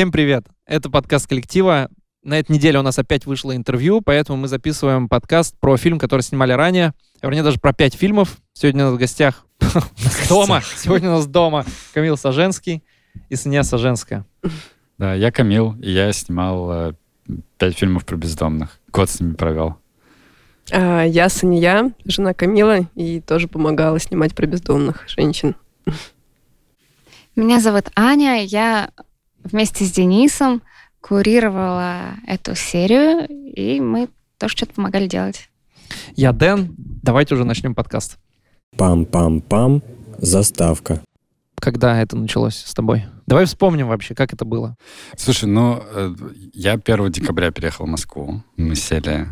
Всем 0.00 0.12
привет! 0.12 0.46
Это 0.64 0.88
подкаст 0.88 1.28
коллектива. 1.28 1.90
На 2.22 2.38
этой 2.38 2.52
неделе 2.52 2.78
у 2.78 2.82
нас 2.82 2.98
опять 2.98 3.26
вышло 3.26 3.54
интервью, 3.54 4.00
поэтому 4.00 4.38
мы 4.38 4.48
записываем 4.48 5.10
подкаст 5.10 5.54
про 5.60 5.76
фильм, 5.76 5.98
который 5.98 6.22
снимали 6.22 6.52
ранее. 6.52 6.94
Вернее, 7.20 7.42
даже 7.42 7.60
про 7.60 7.74
пять 7.74 7.94
фильмов. 7.94 8.38
Сегодня 8.54 8.84
у 8.84 8.86
нас 8.86 8.96
в 8.96 8.98
гостях 8.98 9.44
дома. 10.30 10.62
Сегодня 10.62 11.10
у 11.10 11.16
нас 11.16 11.26
дома 11.26 11.66
Камил 11.92 12.16
Саженский 12.16 12.82
и 13.28 13.36
Саня 13.36 13.62
Саженская. 13.62 14.24
Да, 14.96 15.12
я 15.12 15.30
Камил, 15.30 15.76
и 15.82 15.90
я 15.90 16.10
снимал 16.14 16.72
э, 16.72 16.92
пять 17.58 17.76
фильмов 17.76 18.06
про 18.06 18.16
бездомных. 18.16 18.80
Год 18.90 19.10
с 19.10 19.20
ними 19.20 19.34
провел. 19.34 19.76
А, 20.72 21.02
я 21.02 21.28
Саня, 21.28 21.92
жена 22.06 22.32
Камила, 22.32 22.88
и 22.94 23.20
тоже 23.20 23.48
помогала 23.48 24.00
снимать 24.00 24.34
про 24.34 24.46
бездомных 24.46 25.04
женщин. 25.10 25.56
Меня 27.36 27.60
зовут 27.60 27.90
Аня, 27.94 28.42
я 28.42 28.88
вместе 29.44 29.84
с 29.84 29.92
Денисом 29.92 30.62
курировала 31.00 32.14
эту 32.26 32.54
серию, 32.54 33.26
и 33.28 33.80
мы 33.80 34.08
тоже 34.38 34.56
что-то 34.56 34.74
помогали 34.74 35.06
делать. 35.06 35.48
Я 36.14 36.32
Дэн. 36.32 36.74
Давайте 36.76 37.34
уже 37.34 37.44
начнем 37.44 37.74
подкаст. 37.74 38.18
Пам-пам-пам. 38.76 39.82
Заставка. 40.18 41.02
Когда 41.56 42.00
это 42.00 42.16
началось 42.16 42.56
с 42.56 42.74
тобой? 42.74 43.04
Давай 43.26 43.44
вспомним 43.44 43.88
вообще, 43.88 44.14
как 44.14 44.32
это 44.32 44.44
было. 44.44 44.76
Слушай, 45.16 45.46
ну, 45.46 45.82
э, 45.82 46.14
я 46.52 46.72
1 46.74 47.12
декабря 47.12 47.50
переехал 47.50 47.86
в 47.86 47.88
Москву. 47.88 48.42
Мы 48.56 48.74
сели 48.74 49.28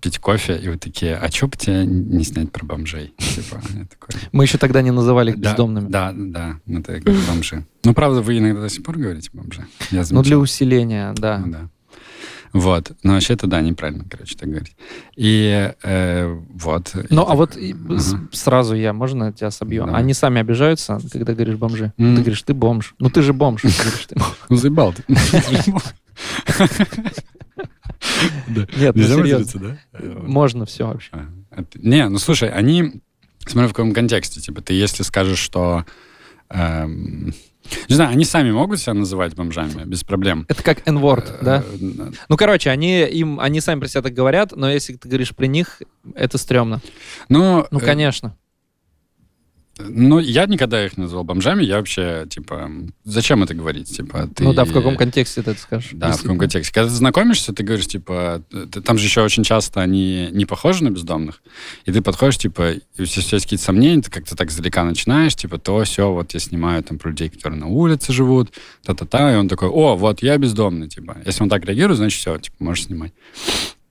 пить 0.00 0.18
кофе, 0.18 0.56
и 0.56 0.68
вы 0.68 0.76
такие, 0.76 1.16
а 1.16 1.30
что 1.30 1.48
бы 1.48 1.56
тебе 1.56 1.86
не 1.86 2.24
снять 2.24 2.52
про 2.52 2.64
бомжей? 2.64 3.14
Типа, 3.18 3.60
такой... 3.90 4.20
Мы 4.32 4.44
еще 4.44 4.58
тогда 4.58 4.82
не 4.82 4.90
называли 4.90 5.30
их 5.30 5.38
бездомными. 5.38 5.88
Да, 5.88 6.12
да, 6.14 6.56
это 6.66 7.00
как 7.00 7.14
бомжи. 7.28 7.64
Ну, 7.84 7.94
правда, 7.94 8.22
вы 8.22 8.38
иногда 8.38 8.62
до 8.62 8.68
сих 8.68 8.82
пор 8.82 8.98
говорите 8.98 9.30
бомжи. 9.32 9.64
Я 9.90 10.04
ну, 10.10 10.22
для 10.22 10.38
усиления, 10.38 11.14
да. 11.16 11.38
Ну, 11.38 11.52
да. 11.52 11.68
Вот. 12.52 12.92
Но 13.02 13.14
вообще 13.14 13.34
это, 13.34 13.46
да, 13.46 13.60
неправильно, 13.60 14.04
короче, 14.08 14.36
так 14.36 14.48
говорить. 14.48 14.76
И 15.14 15.72
э, 15.82 16.40
вот. 16.54 16.96
Ну, 17.10 17.28
а 17.28 17.34
вот 17.34 17.56
угу. 17.56 17.98
сразу 18.32 18.74
я, 18.74 18.94
можно 18.94 19.32
тебя 19.32 19.50
собью? 19.50 19.84
Да. 19.84 19.94
Они 19.94 20.14
сами 20.14 20.40
обижаются, 20.40 20.98
когда 21.12 21.34
говоришь 21.34 21.56
бомжи? 21.56 21.92
Mm. 21.98 22.16
Ты 22.16 22.20
говоришь, 22.22 22.42
ты 22.42 22.54
бомж. 22.54 22.94
Ну, 22.98 23.10
ты 23.10 23.22
же 23.22 23.32
бомж. 23.32 23.62
Ну, 24.48 24.56
заебал 24.56 24.94
ты. 24.94 25.02
Нет, 28.48 28.94
ну 28.94 29.02
серьезно. 29.02 29.78
да? 29.92 30.00
Можно 30.02 30.66
все 30.66 30.86
вообще. 30.86 31.10
А, 31.12 31.64
не, 31.74 32.08
ну 32.08 32.18
слушай, 32.18 32.50
они, 32.50 33.00
смотря 33.46 33.68
в 33.68 33.72
каком 33.72 33.92
контексте, 33.92 34.40
типа, 34.40 34.60
ты 34.62 34.74
если 34.74 35.02
скажешь, 35.02 35.38
что 35.38 35.84
эм, 36.50 37.32
не 37.88 37.94
знаю, 37.94 38.10
они 38.10 38.24
сами 38.24 38.50
могут 38.50 38.80
себя 38.80 38.94
называть 38.94 39.34
бомжами 39.34 39.84
без 39.84 40.04
проблем. 40.04 40.44
Это 40.48 40.62
как 40.62 40.86
N-word, 40.86 41.38
э, 41.40 41.44
да? 41.44 41.64
Ну, 42.28 42.36
короче, 42.36 42.70
они, 42.70 43.02
им, 43.02 43.40
они 43.40 43.60
сами 43.60 43.80
про 43.80 43.88
себя 43.88 44.02
так 44.02 44.12
говорят, 44.12 44.52
но 44.54 44.70
если 44.70 44.94
ты 44.94 45.08
говоришь 45.08 45.34
при 45.34 45.46
них, 45.46 45.82
это 46.14 46.38
стрёмно. 46.38 46.80
Ну, 47.28 47.66
ну 47.70 47.80
конечно. 47.80 48.36
Ну, 49.78 50.18
я 50.18 50.46
никогда 50.46 50.84
их 50.84 50.96
не 50.96 51.02
называл 51.02 51.24
бомжами. 51.24 51.62
Я 51.62 51.76
вообще, 51.76 52.26
типа, 52.30 52.70
зачем 53.04 53.42
это 53.42 53.54
говорить? 53.54 53.94
Типа, 53.94 54.28
ты... 54.34 54.44
Ну 54.44 54.54
да, 54.54 54.64
в 54.64 54.72
каком 54.72 54.96
контексте 54.96 55.42
ты 55.42 55.50
это 55.50 55.60
скажешь? 55.60 55.90
Да, 55.92 56.12
в 56.12 56.22
каком 56.22 56.38
контексте. 56.38 56.72
Когда 56.72 56.88
ты 56.88 56.94
знакомишься, 56.94 57.52
ты 57.52 57.62
говоришь, 57.62 57.86
типа, 57.86 58.42
ты, 58.50 58.80
там 58.80 58.96
же 58.96 59.04
еще 59.04 59.22
очень 59.22 59.44
часто 59.44 59.82
они 59.82 60.28
не 60.32 60.46
похожи 60.46 60.82
на 60.82 60.90
бездомных. 60.90 61.42
И 61.84 61.92
ты 61.92 62.00
подходишь, 62.00 62.38
типа, 62.38 62.72
и 62.72 63.02
у 63.02 63.04
тебя 63.04 63.22
есть 63.22 63.44
какие-то 63.44 63.64
сомнения, 63.64 64.02
ты 64.02 64.10
как-то 64.10 64.34
так 64.34 64.50
издалека 64.50 64.82
начинаешь, 64.84 65.34
типа, 65.34 65.58
то, 65.58 65.84
все, 65.84 66.10
вот 66.10 66.32
я 66.32 66.40
снимаю 66.40 66.82
там 66.82 66.98
про 66.98 67.10
людей, 67.10 67.28
которые 67.28 67.60
на 67.60 67.66
улице 67.66 68.12
живут, 68.12 68.52
та-та-та, 68.82 69.34
и 69.34 69.36
он 69.36 69.48
такой, 69.48 69.68
о, 69.68 69.96
вот 69.96 70.22
я 70.22 70.38
бездомный, 70.38 70.88
типа. 70.88 71.18
Если 71.26 71.42
он 71.42 71.50
так 71.50 71.64
реагирует, 71.66 71.98
значит, 71.98 72.18
все, 72.18 72.38
типа, 72.38 72.56
можешь 72.60 72.84
снимать. 72.84 73.12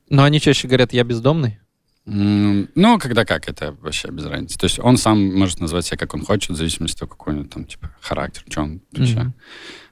Но 0.10 0.24
они 0.24 0.40
чаще 0.40 0.68
говорят, 0.68 0.94
я 0.94 1.04
бездомный? 1.04 1.60
Ну, 2.08 3.00
когда 3.00 3.26
как, 3.26 3.50
это 3.50 3.76
вообще 3.82 4.10
без 4.10 4.26
разницы. 4.26 4.60
То 4.60 4.66
есть 4.66 4.80
он 4.80 4.98
сам 4.98 5.36
может 5.36 5.60
назвать 5.60 5.86
себя, 5.86 5.98
как 5.98 6.14
он 6.14 6.24
хочет, 6.24 6.52
в 6.52 6.56
зависимости 6.56 7.04
от 7.04 7.10
какой 7.10 7.34
у 7.34 7.38
него 7.38 7.48
там, 7.48 7.66
типа, 7.66 7.90
характер, 8.00 8.44
что 8.48 8.62
он 8.62 8.82
вообще. 8.92 9.16
Mm-hmm. 9.16 9.32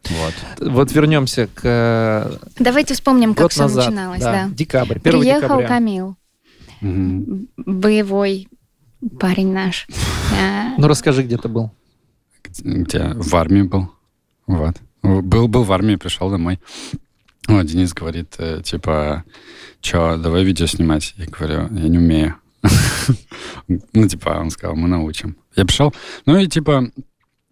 Вот. 0.09 0.69
Вот 0.69 0.91
вернемся 0.91 1.47
к... 1.47 1.61
Э, 1.63 2.37
Давайте 2.59 2.93
вспомним, 2.93 3.33
как 3.33 3.49
все 3.49 3.63
назад. 3.63 3.85
начиналось. 3.87 4.21
Да. 4.21 4.31
да. 4.31 4.49
Декабрь, 4.53 4.99
1 4.99 5.19
Приехал 5.19 5.41
декабря. 5.41 5.67
Камил, 5.67 6.17
mm-hmm. 6.81 7.47
боевой 7.57 8.47
парень 9.19 9.51
наш. 9.51 9.87
Ну, 10.75 10.87
расскажи, 10.87 11.21
где 11.21 11.37
ты 11.37 11.47
был. 11.47 11.71
Где? 12.63 13.13
В 13.15 13.35
армии 13.35 13.61
был. 13.61 13.91
Вот. 14.47 14.75
Был, 15.03 15.47
был 15.47 15.63
в 15.63 15.71
армии, 15.71 15.97
пришел 15.97 16.31
домой. 16.31 16.59
Вот, 17.47 17.65
Денис 17.65 17.93
говорит, 17.93 18.35
э, 18.37 18.61
типа, 18.63 19.25
что, 19.81 20.17
давай 20.17 20.43
видео 20.43 20.65
снимать. 20.65 21.13
Я 21.17 21.25
говорю, 21.25 21.67
я 21.71 21.87
не 21.89 21.97
умею. 21.97 22.35
Ну, 23.67 24.07
типа, 24.07 24.29
он 24.39 24.49
сказал, 24.49 24.75
мы 24.75 24.87
научим. 24.87 25.37
Я 25.55 25.65
пришел, 25.65 25.93
ну 26.25 26.37
и 26.37 26.47
типа, 26.47 26.91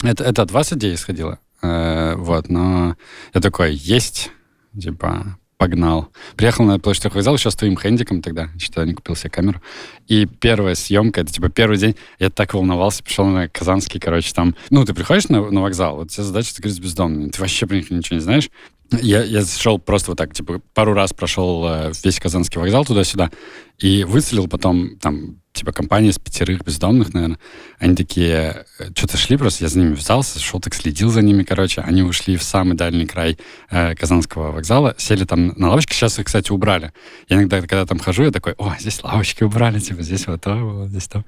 это, 0.03 0.23
это 0.23 0.41
от 0.41 0.51
вас 0.51 0.73
идея 0.73 0.95
исходила. 0.95 1.39
Э, 1.61 2.15
вот, 2.15 2.49
но 2.49 2.95
я 3.33 3.41
такой, 3.41 3.73
есть, 3.73 4.31
типа, 4.79 5.37
погнал. 5.61 6.09
Приехал 6.37 6.65
на 6.65 6.79
площадь 6.79 7.13
вокзал 7.13 7.35
еще 7.35 7.51
с 7.51 7.55
твоим 7.55 7.77
хендиком 7.77 8.23
тогда, 8.23 8.49
что 8.57 8.83
не 8.83 8.93
купил 8.93 9.15
себе 9.15 9.29
камеру. 9.29 9.61
И 10.07 10.25
первая 10.25 10.73
съемка, 10.73 11.21
это 11.21 11.31
типа 11.31 11.49
первый 11.49 11.77
день, 11.77 11.95
я 12.17 12.31
так 12.31 12.55
волновался, 12.55 13.03
пришел 13.03 13.27
на 13.27 13.47
Казанский, 13.47 13.99
короче, 13.99 14.33
там, 14.33 14.55
ну, 14.71 14.83
ты 14.85 14.95
приходишь 14.95 15.29
на, 15.29 15.51
на 15.51 15.61
вокзал, 15.61 15.97
вот 15.97 16.09
тебе 16.09 16.23
задача 16.23 16.55
закрыть 16.55 16.79
бездомный, 16.79 17.29
ты 17.29 17.39
вообще 17.39 17.67
про 17.67 17.75
ничего 17.75 18.15
не 18.15 18.21
знаешь, 18.21 18.49
я, 18.91 19.23
я 19.23 19.45
шел 19.45 19.79
просто 19.79 20.11
вот 20.11 20.17
так, 20.17 20.33
типа, 20.33 20.61
пару 20.73 20.93
раз 20.93 21.13
прошел 21.13 21.65
э, 21.67 21.91
весь 22.03 22.19
Казанский 22.19 22.59
вокзал 22.59 22.85
туда-сюда 22.85 23.31
и 23.77 24.03
выцелил 24.03 24.47
потом, 24.47 24.97
там, 24.99 25.37
типа, 25.53 25.71
компания 25.71 26.09
из 26.09 26.19
пятерых 26.19 26.63
бездомных, 26.63 27.13
наверное. 27.13 27.39
Они 27.79 27.95
такие, 27.95 28.65
э, 28.79 28.89
что-то 28.95 29.17
шли 29.17 29.37
просто, 29.37 29.63
я 29.63 29.69
за 29.69 29.79
ними 29.79 29.93
взялся, 29.93 30.39
шел 30.39 30.59
так, 30.59 30.73
следил 30.73 31.09
за 31.09 31.21
ними, 31.21 31.43
короче. 31.43 31.81
Они 31.81 32.03
ушли 32.03 32.35
в 32.35 32.43
самый 32.43 32.75
дальний 32.75 33.05
край 33.05 33.37
э, 33.69 33.95
Казанского 33.95 34.51
вокзала, 34.51 34.93
сели 34.97 35.23
там 35.23 35.53
на 35.55 35.69
лавочке, 35.69 35.93
сейчас 35.93 36.19
их, 36.19 36.25
кстати, 36.25 36.51
убрали. 36.51 36.93
Я 37.27 37.37
иногда, 37.37 37.59
когда 37.61 37.85
там 37.85 37.97
хожу, 37.97 38.23
я 38.23 38.31
такой, 38.31 38.53
о, 38.57 38.75
здесь 38.79 39.01
лавочки 39.03 39.43
убрали, 39.43 39.79
типа, 39.79 40.03
здесь 40.03 40.27
вот 40.27 40.41
то, 40.41 40.55
вот 40.55 40.89
здесь 40.89 41.07
то. 41.07 41.23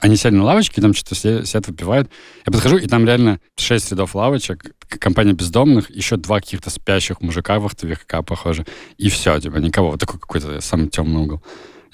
Они 0.00 0.16
сели 0.16 0.34
на 0.34 0.44
лавочке, 0.44 0.80
там 0.80 0.94
что-то 0.94 1.14
сидят, 1.14 1.66
выпивают. 1.66 2.10
Я 2.46 2.52
подхожу, 2.52 2.76
и 2.76 2.86
там 2.86 3.06
реально 3.06 3.40
шесть 3.56 3.90
рядов 3.90 4.14
лавочек, 4.14 4.74
компания 4.88 5.32
бездомных, 5.32 5.90
еще 5.90 6.16
два 6.16 6.40
каких-то 6.40 6.70
спящих 6.70 7.05
мужика 7.20 7.58
вахтовика, 7.58 8.22
похоже. 8.22 8.66
И 8.98 9.08
все, 9.08 9.38
типа, 9.40 9.56
никого. 9.56 9.92
Вот 9.92 10.00
такой 10.00 10.20
какой-то 10.20 10.60
самый 10.60 10.88
темный 10.88 11.22
угол. 11.22 11.42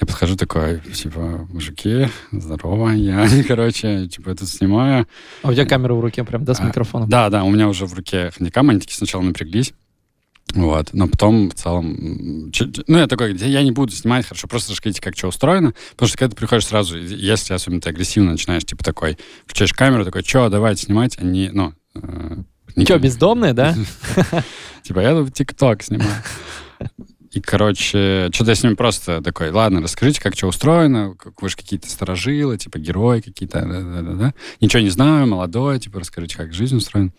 Я 0.00 0.06
подхожу 0.06 0.36
такой, 0.36 0.80
типа, 0.80 1.46
мужики, 1.50 2.08
здорово, 2.32 2.90
я, 2.90 3.28
короче, 3.48 4.08
типа, 4.08 4.30
это 4.30 4.46
снимаю. 4.46 5.06
А 5.42 5.50
у 5.50 5.52
тебя 5.52 5.64
камера 5.64 5.94
в 5.94 6.00
руке 6.00 6.24
прям, 6.24 6.44
да, 6.44 6.54
с 6.54 6.60
а, 6.60 6.64
микрофоном? 6.64 7.08
Да, 7.08 7.30
да, 7.30 7.44
у 7.44 7.50
меня 7.50 7.68
уже 7.68 7.86
в 7.86 7.94
руке 7.94 8.32
хандикам, 8.36 8.70
они 8.70 8.80
такие 8.80 8.96
сначала 8.96 9.22
напряглись, 9.22 9.74
вот, 10.54 10.90
но 10.92 11.08
потом 11.08 11.50
в 11.50 11.54
целом, 11.54 12.50
ну, 12.86 12.98
я 12.98 13.06
такой, 13.06 13.34
я 13.36 13.62
не 13.62 13.70
буду 13.70 13.92
снимать, 13.92 14.26
хорошо, 14.26 14.48
просто 14.48 14.72
расскажите, 14.72 15.00
как 15.00 15.16
что 15.16 15.28
устроено, 15.28 15.72
потому 15.92 16.08
что 16.08 16.18
когда 16.18 16.30
ты 16.30 16.36
приходишь 16.36 16.66
сразу, 16.66 16.98
если 16.98 17.54
особенно 17.54 17.80
ты 17.80 17.88
агрессивно 17.88 18.32
начинаешь, 18.32 18.64
типа, 18.64 18.84
такой, 18.84 19.16
включаешь 19.44 19.72
камеру, 19.72 20.04
такой, 20.04 20.24
что, 20.24 20.48
давайте 20.48 20.84
снимать, 20.84 21.16
они, 21.18 21.48
ну, 21.52 21.74
Что, 22.76 22.98
бездомные, 22.98 23.52
да? 23.52 23.74
Типа, 24.82 25.00
я 25.00 25.14
в 25.14 25.30
ТикТок 25.30 25.82
снимаю. 25.82 26.10
И, 27.32 27.40
короче, 27.40 28.28
что-то 28.32 28.50
я 28.50 28.54
с 28.54 28.62
ним 28.62 28.76
просто 28.76 29.22
такой, 29.22 29.50
ладно, 29.50 29.80
расскажите, 29.80 30.20
как 30.20 30.34
что 30.34 30.48
устроено, 30.48 31.14
как 31.14 31.40
вы 31.40 31.48
же 31.48 31.56
какие-то 31.56 31.88
сторожилы, 31.88 32.58
типа 32.58 32.78
герои 32.78 33.20
какие-то, 33.20 33.60
да-да-да. 33.60 34.34
Ничего 34.60 34.82
не 34.82 34.90
знаю, 34.90 35.26
молодой, 35.26 35.78
типа, 35.80 36.00
расскажите, 36.00 36.36
как 36.36 36.52
жизнь 36.52 36.76
устроена. 36.76 37.12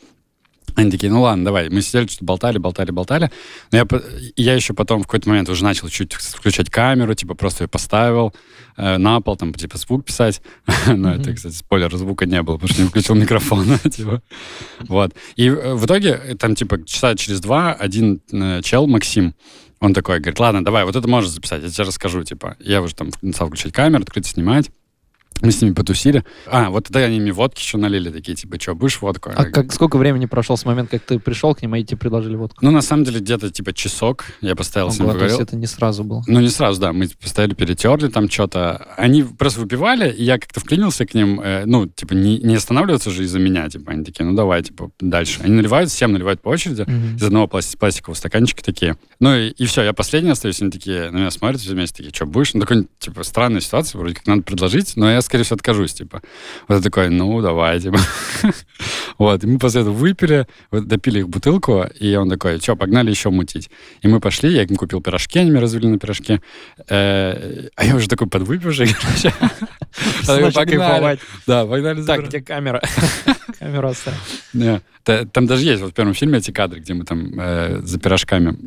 Они 0.76 0.92
такие, 0.92 1.12
ну 1.12 1.22
ладно, 1.22 1.46
давай. 1.46 1.70
Мы 1.70 1.82
сидели, 1.82 2.08
что-то 2.08 2.26
болтали, 2.26 2.58
болтали, 2.58 2.92
болтали. 2.92 3.32
Но 3.72 3.78
я, 3.78 3.88
я 4.36 4.54
еще 4.56 4.74
потом 4.74 5.02
в 5.02 5.06
какой-то 5.06 5.30
момент 5.30 5.50
уже 5.50 5.64
начал 5.64 5.88
чуть 5.90 6.14
включать 6.14 6.70
камеру, 6.70 7.14
типа 7.14 7.36
просто 7.36 7.64
ее 7.64 7.68
поставил 7.68 8.34
э, 8.78 8.98
на 8.98 9.22
пол, 9.22 9.36
там, 9.36 9.54
типа, 9.54 9.78
звук 9.78 10.06
писать. 10.06 10.42
Но 10.88 11.16
это, 11.16 11.34
кстати, 11.34 11.54
спойлер, 11.54 11.96
звука 11.96 12.26
не 12.26 12.42
было, 12.42 12.56
потому 12.56 12.74
что 12.74 12.82
не 12.82 12.88
включил 12.88 13.16
микрофон. 13.16 13.78
типа. 13.92 14.22
Вот. 14.88 15.14
И 15.36 15.48
э, 15.48 15.74
в 15.74 15.86
итоге, 15.86 16.18
там, 16.40 16.56
типа, 16.56 16.84
часа 16.86 17.16
через 17.16 17.40
два 17.40 17.74
один 17.74 18.22
э, 18.32 18.62
чел, 18.64 18.88
Максим, 18.88 19.36
он 19.80 19.94
такой, 19.94 20.20
говорит, 20.20 20.40
ладно, 20.40 20.64
давай, 20.64 20.86
вот 20.86 20.96
это 20.96 21.08
можешь 21.08 21.32
записать, 21.32 21.62
я 21.62 21.70
тебе 21.70 21.84
расскажу, 21.84 22.24
типа. 22.24 22.56
Я 22.60 22.82
уже 22.82 22.96
там 22.96 23.10
начал 23.22 23.48
включать 23.48 23.74
камеру, 23.74 24.04
открыть, 24.04 24.26
снимать. 24.26 24.70
Мы 25.42 25.52
с 25.52 25.62
ними 25.62 25.74
потусили. 25.74 26.24
А, 26.48 26.70
вот 26.70 26.86
тогда 26.86 27.00
они 27.02 27.20
мне 27.20 27.32
водки 27.32 27.60
еще 27.62 27.78
налили, 27.78 28.10
такие, 28.10 28.36
типа, 28.36 28.60
что, 28.60 28.76
будешь 28.76 29.02
водку? 29.02 29.32
А 29.36 29.46
как, 29.46 29.74
сколько 29.74 29.98
времени 29.98 30.26
прошло 30.26 30.56
с 30.56 30.66
момента, 30.66 30.98
как 31.00 31.08
ты 31.08 31.20
пришел 31.20 31.54
к 31.54 31.62
ним, 31.62 31.76
и 31.76 31.84
тебе 31.84 31.98
предложили 31.98 32.36
водку? 32.36 32.58
Ну, 32.62 32.72
на 32.72 32.82
самом 32.82 33.04
деле, 33.04 33.20
где-то, 33.20 33.50
типа, 33.52 33.74
часок. 33.74 34.26
Я 34.42 34.56
поставил 34.56 34.92
с 34.92 35.00
ними 35.00 35.10
Ого, 35.10 35.20
то 35.20 35.26
есть 35.26 35.40
это 35.40 35.56
не 35.56 35.68
сразу 35.68 36.04
было. 36.04 36.24
Ну, 36.28 36.40
не 36.40 36.50
сразу, 36.50 36.80
да. 36.80 36.94
Мы 36.94 37.10
постояли, 37.22 37.54
перетерли 37.54 38.08
там 38.08 38.30
что-то. 38.30 38.88
Они 38.98 39.24
просто 39.24 39.60
выпивали, 39.62 40.10
и 40.12 40.24
я 40.24 40.38
как-то 40.38 40.60
вклинился 40.60 41.06
к 41.06 41.14
ним. 41.14 41.42
э, 41.42 41.64
ну, 41.66 41.88
типа, 41.88 42.14
не, 42.14 42.38
не 42.40 42.56
останавливаться 42.56 43.12
же 43.12 43.24
из-за 43.24 43.40
меня. 43.40 43.68
Типа, 43.70 43.92
они 43.92 44.04
такие, 44.04 44.26
ну, 44.26 44.36
давай, 44.36 44.64
типа, 44.64 44.92
дальше. 45.00 45.42
Они 45.44 45.54
наливают, 45.56 45.90
всем 45.90 46.14
наливают 46.14 46.42
по 46.42 46.50
очереди. 46.50 46.84
Мгм. 46.88 47.16
Из 47.18 47.24
одного 47.24 47.48
пласти- 47.48 47.78
пластикового 47.78 48.16
стаканчика 48.16 48.64
такие. 48.64 48.96
Ну, 49.20 49.36
и, 49.36 49.50
и 49.50 49.66
все, 49.66 49.84
я 49.84 49.94
последний 49.94 50.30
остаюсь. 50.32 50.62
Они 50.62 50.72
такие 50.72 51.10
на 51.12 51.18
меня 51.18 51.32
смотрят 51.32 51.60
все 51.62 51.72
вместе, 51.74 51.98
такие, 51.98 52.14
что, 52.14 52.26
будешь? 52.26 52.54
Ну, 52.54 52.62
такой, 52.62 52.88
типа, 53.00 53.24
странная 53.24 53.62
ситуация, 53.62 54.00
вроде 54.00 54.16
как 54.16 54.28
надо 54.28 54.44
предложить, 54.44 54.94
но 54.96 55.10
я, 55.12 55.22
скорее 55.24 55.44
всего, 55.44 55.56
откажусь, 55.56 55.94
типа. 55.94 56.22
Вот 56.68 56.76
я 56.76 56.82
такой, 56.82 57.10
ну, 57.10 57.42
давай, 57.42 57.80
типа. 57.80 58.00
Вот, 59.18 59.44
и 59.44 59.48
мы 59.48 59.60
после 59.60 59.82
этого 59.82 59.94
выпили, 59.94 60.48
вот, 60.72 60.88
допили 60.88 61.20
их 61.20 61.30
бутылку, 61.30 61.86
и 62.00 62.16
он 62.16 62.30
такой, 62.30 62.60
что, 62.60 62.76
погнали 62.76 63.10
еще 63.12 63.30
мутить. 63.30 63.70
И 64.02 64.08
мы 64.08 64.20
пошли, 64.20 64.52
я 64.52 64.64
им 64.64 64.76
купил 64.76 65.02
пирожки, 65.02 65.40
они 65.40 65.52
меня 65.52 65.62
развели 65.62 65.88
на 65.88 66.00
пирожки. 66.00 66.42
Э, 66.90 67.68
А 67.76 67.86
я 67.86 67.96
уже 67.96 68.08
такой 68.10 68.28
подвыпивший, 68.28 68.88
короче. 69.02 69.34
Погнали. 70.26 71.20
Да, 71.48 71.66
погнали. 71.66 72.04
Так, 72.04 72.28
где 72.28 72.42
камера? 72.42 72.82
Камеру 73.60 73.90
оставь. 73.90 74.16
Там 75.04 75.48
даже 75.48 75.64
есть 75.64 75.82
вот 75.82 75.92
в 75.92 75.94
первом 75.94 76.14
фильме 76.14 76.40
эти 76.40 76.52
кадры, 76.52 76.80
где 76.80 76.94
мы 76.94 77.06
там 77.06 77.40
э, 77.40 77.82
за 77.84 78.00
пирожками 78.00 78.58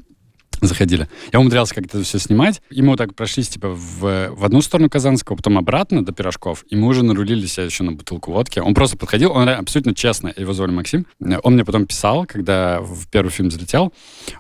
заходили. 0.60 1.08
Я 1.32 1.40
умудрялся 1.40 1.74
как-то 1.74 2.02
все 2.02 2.18
снимать, 2.18 2.62
и 2.70 2.82
мы 2.82 2.90
вот 2.90 2.98
так 2.98 3.14
прошлись, 3.14 3.48
типа, 3.48 3.68
в, 3.68 4.30
в 4.30 4.44
одну 4.44 4.60
сторону 4.62 4.88
Казанского, 4.90 5.36
потом 5.36 5.58
обратно 5.58 6.04
до 6.04 6.12
пирожков, 6.12 6.64
и 6.68 6.76
мы 6.76 6.88
уже 6.88 7.04
нарулили 7.04 7.46
себя 7.46 7.64
еще 7.64 7.84
на 7.84 7.92
бутылку 7.92 8.32
водки. 8.32 8.58
Он 8.58 8.74
просто 8.74 8.96
подходил, 8.96 9.32
он 9.32 9.48
абсолютно 9.48 9.94
честно, 9.94 10.32
его 10.36 10.52
звали 10.52 10.70
Максим, 10.72 11.06
он 11.42 11.54
мне 11.54 11.64
потом 11.64 11.86
писал, 11.86 12.26
когда 12.26 12.80
в 12.80 13.08
первый 13.10 13.30
фильм 13.30 13.50
залетел, 13.50 13.92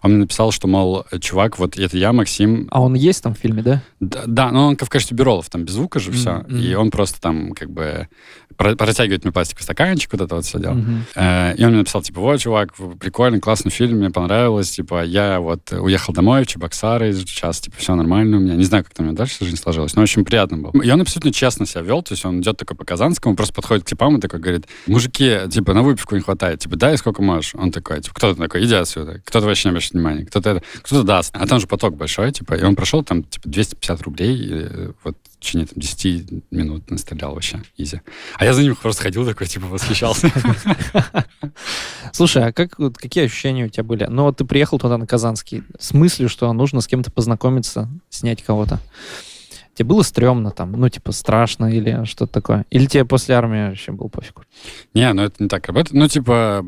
он 0.02 0.12
мне 0.12 0.20
написал, 0.20 0.50
что, 0.52 0.68
мол, 0.68 1.04
чувак, 1.20 1.58
вот 1.58 1.78
это 1.78 1.96
я, 1.96 2.12
Максим, 2.12 2.68
А 2.70 2.80
он 2.80 2.94
есть 2.94 3.22
там 3.22 3.34
в 3.34 3.38
фильме, 3.38 3.62
да? 3.62 3.82
да, 4.00 4.22
да, 4.26 4.50
но 4.50 4.68
он 4.68 4.76
как 4.76 4.88
в 4.88 4.90
качестве 4.90 5.16
бюролов, 5.16 5.48
там 5.50 5.64
без 5.64 5.74
звука 5.74 5.98
же 6.00 6.12
все, 6.12 6.44
Мгм. 6.48 6.58
и 6.58 6.74
он 6.74 6.90
просто 6.90 7.20
там 7.20 7.52
как 7.52 7.70
бы 7.70 8.08
протягивает 8.56 9.24
мне 9.24 9.32
пластиковый 9.32 9.62
стаканчик, 9.64 10.12
вот 10.12 10.20
это 10.22 10.34
вот 10.34 10.44
все 10.44 10.58
дело. 10.58 10.78
Э, 11.14 11.54
И 11.56 11.62
он 11.64 11.70
мне 11.70 11.78
написал, 11.78 12.02
типа, 12.02 12.20
вот, 12.20 12.40
чувак, 12.40 12.74
прикольный, 13.00 13.40
классный 13.40 13.70
фильм, 13.70 13.98
мне 13.98 14.10
понравилось, 14.10 14.70
типа, 14.70 15.04
я 15.04 15.40
вот 15.40 15.72
уехал 15.72 16.12
домой 16.12 16.44
в 16.44 16.46
Чебоксары, 16.46 17.12
сейчас, 17.12 17.60
типа, 17.60 17.76
все 17.78 17.94
нормально 17.94 18.36
у 18.38 18.40
меня. 18.40 18.54
Не 18.54 18.64
знаю, 18.64 18.84
как 18.84 18.94
там 18.94 19.06
у 19.06 19.08
меня 19.08 19.16
дальше 19.16 19.44
жизнь 19.44 19.56
сложилась, 19.56 19.94
но 19.94 20.02
очень 20.02 20.24
приятно 20.24 20.58
было. 20.58 20.82
И 20.82 20.90
он 20.90 21.00
абсолютно 21.00 21.32
честно 21.32 21.66
себя 21.66 21.82
вел, 21.82 22.02
то 22.02 22.12
есть 22.12 22.24
он 22.24 22.40
идет 22.40 22.56
такой 22.56 22.76
по 22.76 22.84
Казанскому, 22.84 23.36
просто 23.36 23.54
подходит 23.54 23.84
к 23.84 23.88
типам 23.88 24.16
и 24.16 24.20
такой 24.20 24.40
говорит, 24.40 24.66
мужики, 24.86 25.38
типа, 25.50 25.74
на 25.74 25.82
выпивку 25.82 26.14
не 26.14 26.20
хватает, 26.22 26.60
типа, 26.60 26.76
дай 26.76 26.96
сколько 26.98 27.22
можешь. 27.22 27.54
Он 27.54 27.70
такой, 27.72 28.00
типа, 28.00 28.14
кто-то 28.14 28.40
такой, 28.40 28.64
иди 28.64 28.74
отсюда, 28.74 29.20
кто-то 29.24 29.46
вообще 29.46 29.68
не 29.68 29.70
обращает 29.70 29.92
внимания, 29.94 30.24
кто-то 30.24 30.50
это, 30.50 30.62
кто-то 30.82 31.02
даст. 31.02 31.30
А 31.36 31.46
там 31.46 31.60
же 31.60 31.66
поток 31.66 31.96
большой, 31.96 32.32
типа, 32.32 32.54
и 32.54 32.62
он 32.62 32.74
прошел 32.76 33.02
там, 33.02 33.22
типа, 33.22 33.48
250 33.48 34.02
рублей, 34.02 34.36
и, 34.36 34.66
вот 35.04 35.16
течение 35.46 35.66
там, 35.66 35.78
10 35.80 36.50
минут 36.50 36.90
настрелял 36.90 37.34
вообще, 37.34 37.62
изи. 37.76 38.00
А 38.36 38.44
я 38.44 38.52
за 38.54 38.62
ним 38.62 38.76
просто 38.76 39.02
ходил 39.02 39.24
такой, 39.24 39.46
типа, 39.46 39.66
восхищался. 39.66 40.30
Слушай, 42.12 42.46
а 42.46 42.52
как, 42.52 42.76
какие 42.94 43.24
ощущения 43.24 43.66
у 43.66 43.68
тебя 43.68 43.84
были? 43.84 44.04
Ну, 44.08 44.24
вот 44.24 44.36
ты 44.38 44.44
приехал 44.44 44.78
туда 44.78 44.98
на 44.98 45.06
Казанский 45.06 45.62
с 45.78 45.92
мыслью, 45.94 46.28
что 46.28 46.52
нужно 46.52 46.80
с 46.80 46.86
кем-то 46.86 47.10
познакомиться, 47.10 47.88
снять 48.08 48.42
кого-то. 48.42 48.80
Тебе 49.74 49.88
было 49.90 50.02
стрёмно 50.02 50.50
там, 50.52 50.72
ну, 50.72 50.88
типа, 50.88 51.12
страшно 51.12 51.66
или 51.66 52.04
что-то 52.04 52.32
такое? 52.32 52.64
Или 52.70 52.86
тебе 52.86 53.04
после 53.04 53.34
армии 53.34 53.68
вообще 53.68 53.92
было 53.92 54.08
пофигу? 54.08 54.42
Не, 54.94 55.12
ну 55.12 55.22
это 55.22 55.42
не 55.42 55.48
так 55.48 55.66
работает. 55.66 55.92
Ну, 55.92 56.08
типа, 56.08 56.64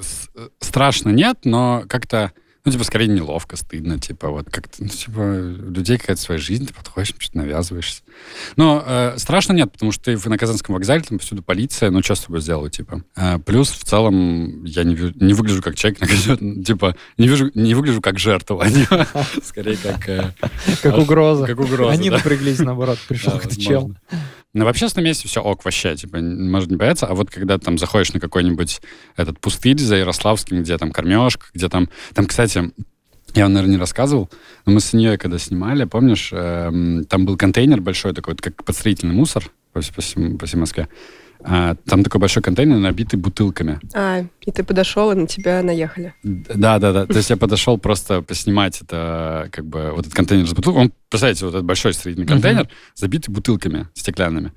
с- 0.00 0.28
страшно 0.60 1.08
нет, 1.10 1.38
но 1.44 1.82
как-то, 1.88 2.32
ну, 2.68 2.72
типа, 2.72 2.84
скорее 2.84 3.08
неловко, 3.08 3.56
стыдно, 3.56 3.98
типа, 3.98 4.28
вот 4.28 4.50
как-то, 4.50 4.82
ну, 4.82 4.88
типа, 4.88 5.18
у 5.20 5.70
людей 5.72 5.96
какая-то 5.96 6.20
своя 6.20 6.38
жизнь, 6.38 6.66
ты 6.66 6.74
подходишь, 6.74 7.14
что-то 7.18 7.38
навязываешься. 7.38 8.02
Но 8.56 8.82
э, 8.86 9.14
страшно 9.16 9.54
нет, 9.54 9.72
потому 9.72 9.90
что 9.92 10.04
ты 10.04 10.28
на 10.28 10.36
Казанском 10.36 10.74
вокзале, 10.74 11.02
там 11.02 11.18
повсюду 11.18 11.42
полиция, 11.42 11.90
ну, 11.90 12.02
что 12.02 12.14
с 12.14 12.20
тобой 12.20 12.40
сделаю, 12.42 12.70
типа. 12.70 13.02
А, 13.16 13.38
плюс, 13.38 13.70
в 13.70 13.84
целом, 13.84 14.64
я 14.64 14.84
не, 14.84 14.94
не 15.14 15.32
выгляжу 15.32 15.62
как 15.62 15.76
человек, 15.76 15.98
типа, 16.66 16.94
не, 17.16 17.26
вижу, 17.28 17.50
не 17.54 17.74
выгляжу 17.74 18.02
как 18.02 18.18
жертва, 18.18 18.66
а 18.90 19.24
скорее 19.42 19.76
как... 19.76 20.08
э, 20.08 20.32
Как 20.82 20.98
угроза. 20.98 21.46
Как 21.46 21.58
угроза, 21.58 21.92
Они 21.92 22.10
напряглись, 22.10 22.58
наоборот. 22.58 22.98
Пришел 23.08 23.32
Да, 23.32 23.38
какой-то 23.38 23.60
чел. 23.60 23.94
Ну, 24.54 24.64
в 24.64 24.68
общественном 24.68 25.04
месте 25.04 25.28
все 25.28 25.42
ок 25.42 25.64
вообще, 25.64 25.94
типа, 25.94 26.18
может 26.18 26.70
не 26.70 26.76
бояться, 26.76 27.06
а 27.06 27.14
вот 27.14 27.30
когда 27.30 27.58
там 27.58 27.76
заходишь 27.76 28.14
на 28.14 28.18
какой-нибудь 28.18 28.80
этот 29.14 29.38
пустырь 29.40 29.78
за 29.78 29.96
Ярославским, 29.96 30.62
где 30.62 30.78
там 30.78 30.90
кормежка, 30.90 31.46
где 31.52 31.68
там... 31.68 31.90
Там, 32.14 32.26
кстати, 32.26 32.57
я 33.34 33.44
вам, 33.44 33.52
наверное, 33.52 33.74
не 33.76 33.80
рассказывал, 33.80 34.30
но 34.66 34.72
мы 34.72 34.80
с 34.80 34.92
нее 34.92 35.18
когда 35.18 35.38
снимали, 35.38 35.84
помнишь, 35.84 36.30
эм, 36.32 37.04
там 37.04 37.26
был 37.26 37.36
контейнер 37.36 37.80
большой 37.80 38.14
такой, 38.14 38.34
вот 38.34 38.40
как 38.40 38.64
подстроительный 38.64 39.14
мусор 39.14 39.50
по, 39.72 39.80
всей- 39.80 39.94
по 39.94 40.38
по 40.38 40.46
всей 40.46 40.56
Москве. 40.56 40.88
А, 41.40 41.76
там 41.86 42.02
такой 42.02 42.20
большой 42.20 42.42
контейнер, 42.42 42.78
набитый 42.78 43.18
бутылками. 43.18 43.78
А, 43.94 44.24
и 44.44 44.50
ты 44.50 44.64
подошел, 44.64 45.12
и 45.12 45.14
на 45.14 45.26
тебя 45.28 45.62
наехали. 45.62 46.14
Да, 46.24 46.80
да, 46.80 46.92
да. 46.92 47.06
То 47.06 47.16
есть 47.16 47.30
я 47.30 47.36
подошел 47.36 47.78
просто 47.78 48.22
поснимать 48.22 48.80
это, 48.82 49.48
как 49.52 49.64
бы, 49.64 49.90
вот 49.92 50.00
этот 50.00 50.14
контейнер 50.14 50.48
с 50.48 50.52
бутылками. 50.52 50.84
Он, 50.86 50.92
представляете, 51.08 51.44
вот 51.44 51.54
этот 51.54 51.64
большой 51.64 51.94
строительный 51.94 52.26
контейнер, 52.26 52.68
забитый 52.96 53.32
бутылками 53.32 53.86
стеклянными. 53.94 54.52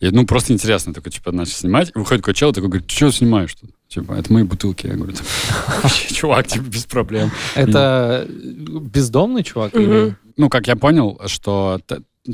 И, 0.00 0.08
ну, 0.10 0.24
просто 0.26 0.54
интересно, 0.54 0.94
такой, 0.94 1.12
типа, 1.12 1.32
начал 1.32 1.52
снимать. 1.52 1.90
И 1.94 1.98
выходит 1.98 2.22
такой 2.22 2.34
чел, 2.34 2.52
такой 2.52 2.70
говорит, 2.70 2.90
что 2.90 3.10
снимаешь 3.10 3.54
тут? 3.54 3.70
Типа, 3.88 4.14
это 4.14 4.32
мои 4.32 4.42
бутылки. 4.42 4.86
Я 4.86 4.94
говорю, 4.94 5.14
вообще, 5.82 6.14
чувак, 6.14 6.46
типа, 6.46 6.64
без 6.64 6.84
проблем. 6.86 7.30
Это 7.54 8.26
бездомный 8.28 9.42
чувак? 9.42 9.72
Ну, 10.36 10.48
как 10.50 10.66
я 10.66 10.76
понял, 10.76 11.20
что 11.26 11.80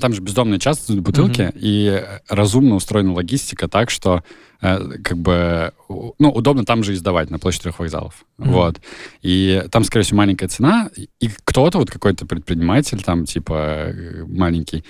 там 0.01 0.13
же 0.13 0.21
бездомные 0.21 0.59
часто 0.59 0.85
сдают 0.85 1.05
бутылки, 1.05 1.53
и 1.55 2.05
разумно 2.29 2.75
устроена 2.75 3.13
логистика 3.13 3.69
так, 3.69 3.91
что 3.91 4.23
э, 4.61 4.99
как 5.03 5.19
бы, 5.19 5.73
ну, 6.19 6.31
удобно 6.31 6.65
там 6.65 6.83
же 6.85 6.95
издавать, 6.95 7.31
на 7.31 7.39
площади 7.39 7.65
трех 7.65 7.79
вокзалов. 7.79 8.25
Мгм. 8.39 8.53
Вот. 8.53 8.81
И 9.23 9.65
там, 9.71 9.85
скорее 9.85 10.05
всего, 10.05 10.19
маленькая 10.19 10.49
цена, 10.49 10.91
и 10.97 11.31
кто-то, 11.45 11.79
вот 11.79 11.91
какой-то 11.91 12.27
предприниматель 12.27 13.03
там, 13.03 13.25
типа, 13.25 13.53
э, 13.55 14.25
маленький, 14.27 14.85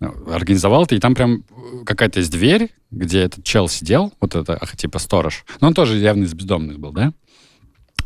ну, 0.00 0.14
организовал 0.32 0.84
это, 0.84 0.94
и 0.94 1.00
там 1.00 1.14
прям 1.14 1.44
э, 1.50 1.84
какая-то 1.84 2.20
есть 2.20 2.32
дверь, 2.32 2.70
где 2.90 3.20
этот 3.20 3.44
чел 3.44 3.68
сидел, 3.68 4.12
вот 4.20 4.34
это, 4.34 4.60
типа, 4.76 4.98
сторож. 4.98 5.44
Но 5.60 5.68
он 5.68 5.74
тоже 5.74 5.96
явно 5.98 6.24
из 6.24 6.34
бездомных 6.34 6.78
был, 6.78 6.92
да? 6.92 7.12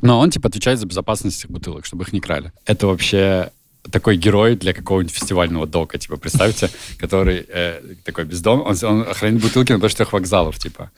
Но 0.03 0.19
он, 0.19 0.31
типа, 0.31 0.49
отвечает 0.49 0.79
за 0.79 0.87
безопасность 0.87 1.41
этих 1.41 1.51
бутылок, 1.51 1.85
чтобы 1.85 2.05
их 2.05 2.13
не 2.13 2.21
крали. 2.21 2.53
Это 2.65 2.87
вообще 2.87 3.51
такой 3.91 4.17
герой 4.17 4.57
для 4.57 4.73
какого-нибудь 4.73 5.15
фестивального 5.15 5.67
дока, 5.67 5.99
типа, 5.99 6.17
представьте, 6.17 6.71
который 6.99 7.47
э, 7.49 7.81
такой 8.05 8.25
бездомный, 8.25 8.65
он, 8.67 8.77
он 8.83 9.03
охранит 9.09 9.43
бутылки 9.43 9.73
на 9.73 9.89
трех 9.89 10.13
вокзалов, 10.13 10.59
типа. 10.59 10.91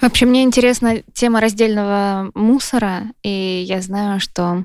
Вообще, 0.00 0.26
мне 0.26 0.42
интересна 0.42 1.02
тема 1.12 1.40
раздельного 1.40 2.30
мусора, 2.34 3.04
и 3.22 3.64
я 3.66 3.80
знаю, 3.80 4.20
что 4.20 4.64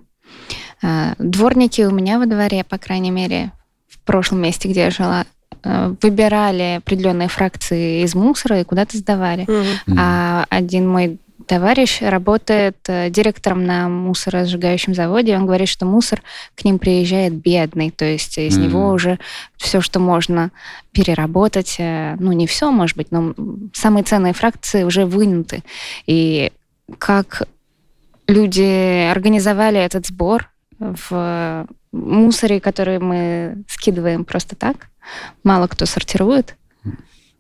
э, 0.82 1.14
дворники 1.20 1.82
у 1.82 1.92
меня 1.92 2.20
во 2.20 2.25
дворе, 2.25 2.63
по 2.63 2.77
крайней 2.77 3.12
мере, 3.12 3.51
в 3.88 4.00
прошлом 4.00 4.42
месте, 4.42 4.70
где 4.70 4.82
я 4.82 4.92
жила, 4.92 5.25
э, 5.63 5.96
выбирали 6.01 6.77
определенные 6.77 7.27
фракции 7.27 8.04
из 8.04 8.15
мусора 8.15 8.62
и 8.62 8.63
куда-то 8.63 8.98
сдавали. 8.98 9.46
Мгм. 9.48 9.98
А 10.00 10.46
один 10.50 10.88
мой 10.88 11.20
товарищ 11.48 12.01
работает 12.01 12.77
э, 12.88 13.10
директором 13.10 13.65
на 13.65 13.89
мусоросжигающем 13.89 14.94
заводе. 14.94 15.36
Он 15.36 15.46
говорит, 15.46 15.68
что 15.68 15.86
мусор 15.86 16.22
к 16.56 16.63
ним 16.63 16.80
приезжает 16.80 17.34
бедный, 17.34 17.92
то 17.92 18.06
есть 18.06 18.38
из 18.38 18.58
Мгм. 18.58 18.68
него 18.68 18.89
уже 18.89 19.20
все, 19.58 19.82
что 19.82 20.00
можно 20.00 20.51
переработать, 20.92 21.75
э, 21.80 22.15
ну 22.20 22.32
не 22.32 22.48
все, 22.48 22.72
может 22.72 22.98
быть, 22.98 23.12
но 23.12 23.34
самые 23.74 24.04
ценные 24.04 24.34
фракции 24.34 24.84
уже 24.84 25.06
вынуты. 25.06 25.63
И 26.08 26.51
как 26.98 27.44
люди 28.27 29.10
организовали 29.12 29.80
этот 29.80 30.08
сбор 30.08 30.50
в 30.80 31.68
мусоре, 31.92 32.60
который 32.60 33.00
мы 33.00 33.63
скидываем 33.68 34.25
просто 34.25 34.56
так, 34.56 34.88
мало 35.44 35.68
кто 35.68 35.86
сортирует. 35.86 36.56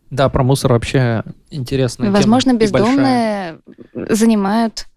Да, 0.09 0.29
про 0.29 0.43
мусор 0.43 0.71
вообще 0.73 1.23
интересно. 1.49 2.11
Возможно, 2.11 2.53
бездомные 2.53 3.59
занимают 4.09 4.87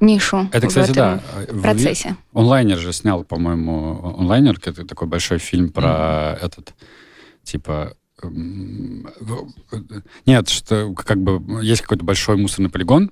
нишу 0.00 0.48
Это, 0.52 0.66
в 0.66 0.68
кстати, 0.68 0.90
этом 0.92 1.20
да. 1.56 1.60
Процессе. 1.62 2.16
Онлайнер 2.32 2.78
же 2.78 2.92
снял, 2.92 3.24
по-моему, 3.24 4.14
онлайнер, 4.18 4.58
это 4.64 4.84
такой 4.86 5.08
большой 5.08 5.38
фильм 5.38 5.70
про 5.70 6.38
этот, 6.40 6.74
типа... 7.42 7.94
м, 8.22 9.08
в- 9.18 9.48
Нет, 10.26 10.48
что 10.48 10.94
как 10.94 11.18
бы 11.20 11.62
есть 11.64 11.82
какой-то 11.82 12.04
большой 12.04 12.36
мусорный 12.36 12.70
полигон, 12.70 13.10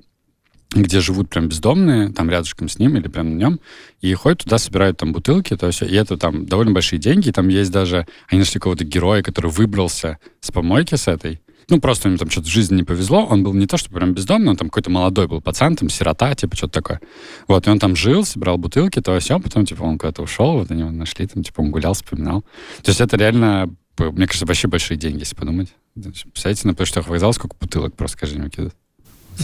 где 0.71 1.01
живут 1.01 1.31
прям 1.31 1.49
бездомные, 1.49 2.11
там 2.11 2.29
рядышком 2.29 2.69
с 2.69 2.79
ним 2.79 2.97
или 2.97 3.09
прям 3.09 3.31
на 3.31 3.39
нем, 3.39 3.61
и 4.01 4.13
ходят 4.15 4.41
туда, 4.41 4.59
собирают 4.59 4.99
там 4.99 5.13
бутылки, 5.13 5.57
то 5.57 5.67
есть, 5.67 5.83
и 5.83 5.95
это 5.95 6.17
там 6.17 6.47
довольно 6.47 6.73
большие 6.73 6.99
деньги, 6.99 7.31
там 7.31 7.49
есть 7.49 7.71
даже, 7.71 8.07
они 8.29 8.41
нашли 8.41 8.55
какого-то 8.55 8.85
героя, 8.85 9.23
который 9.23 9.51
выбрался 9.51 10.19
с 10.41 10.51
помойки 10.51 10.95
с 10.95 11.09
этой, 11.09 11.41
ну, 11.71 11.81
просто 11.81 12.09
ему 12.09 12.19
там 12.19 12.31
что-то 12.31 12.49
в 12.49 12.51
жизни 12.51 12.77
не 12.77 12.83
повезло, 12.83 13.27
он 13.27 13.45
был 13.45 13.53
не 13.53 13.67
то, 13.67 13.77
что 13.77 13.91
прям 13.91 14.15
бездомный, 14.15 14.51
он 14.51 14.57
там 14.57 14.69
какой-то 14.69 14.91
молодой 14.91 15.27
был 15.27 15.41
пацан, 15.43 15.77
там, 15.77 15.91
сирота, 15.91 16.35
типа, 16.35 16.57
что-то 16.57 16.73
такое. 16.73 17.01
Вот, 17.47 17.67
и 17.67 17.71
он 17.71 17.79
там 17.79 17.95
жил, 17.95 18.25
собирал 18.25 18.57
бутылки, 18.57 19.01
то 19.01 19.19
все, 19.21 19.39
потом, 19.39 19.67
типа, 19.67 19.83
он 19.83 19.99
куда-то 19.99 20.23
ушел, 20.23 20.59
вот 20.59 20.71
они 20.71 20.81
его 20.81 20.91
нашли, 20.91 21.27
там, 21.27 21.43
типа, 21.43 21.61
он 21.61 21.71
гулял, 21.71 21.93
вспоминал. 21.93 22.43
То 22.83 22.91
есть 22.91 23.03
это 23.03 23.19
реально, 23.19 23.75
мне 23.99 24.27
кажется, 24.27 24.47
вообще 24.47 24.67
большие 24.69 24.97
деньги, 24.97 25.21
если 25.21 25.37
подумать. 25.37 25.75
Представляете, 25.95 26.69
на 26.69 26.75
почтовых 26.75 27.09
вокзал 27.09 27.35
сколько 27.35 27.57
бутылок 27.61 27.95
просто 27.97 28.17
каждый 28.17 28.37
день 28.37 28.45
выкидывают. 28.45 28.75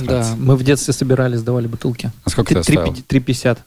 Да, 0.02 0.26
мы 0.38 0.56
в 0.56 0.62
детстве 0.62 0.92
собирали, 0.92 1.36
сдавали 1.36 1.66
бутылки. 1.66 2.10
А 2.24 2.30
сколько 2.30 2.54
ты 2.54 2.60
оставил? 2.60 2.92
3,50. 2.92 3.58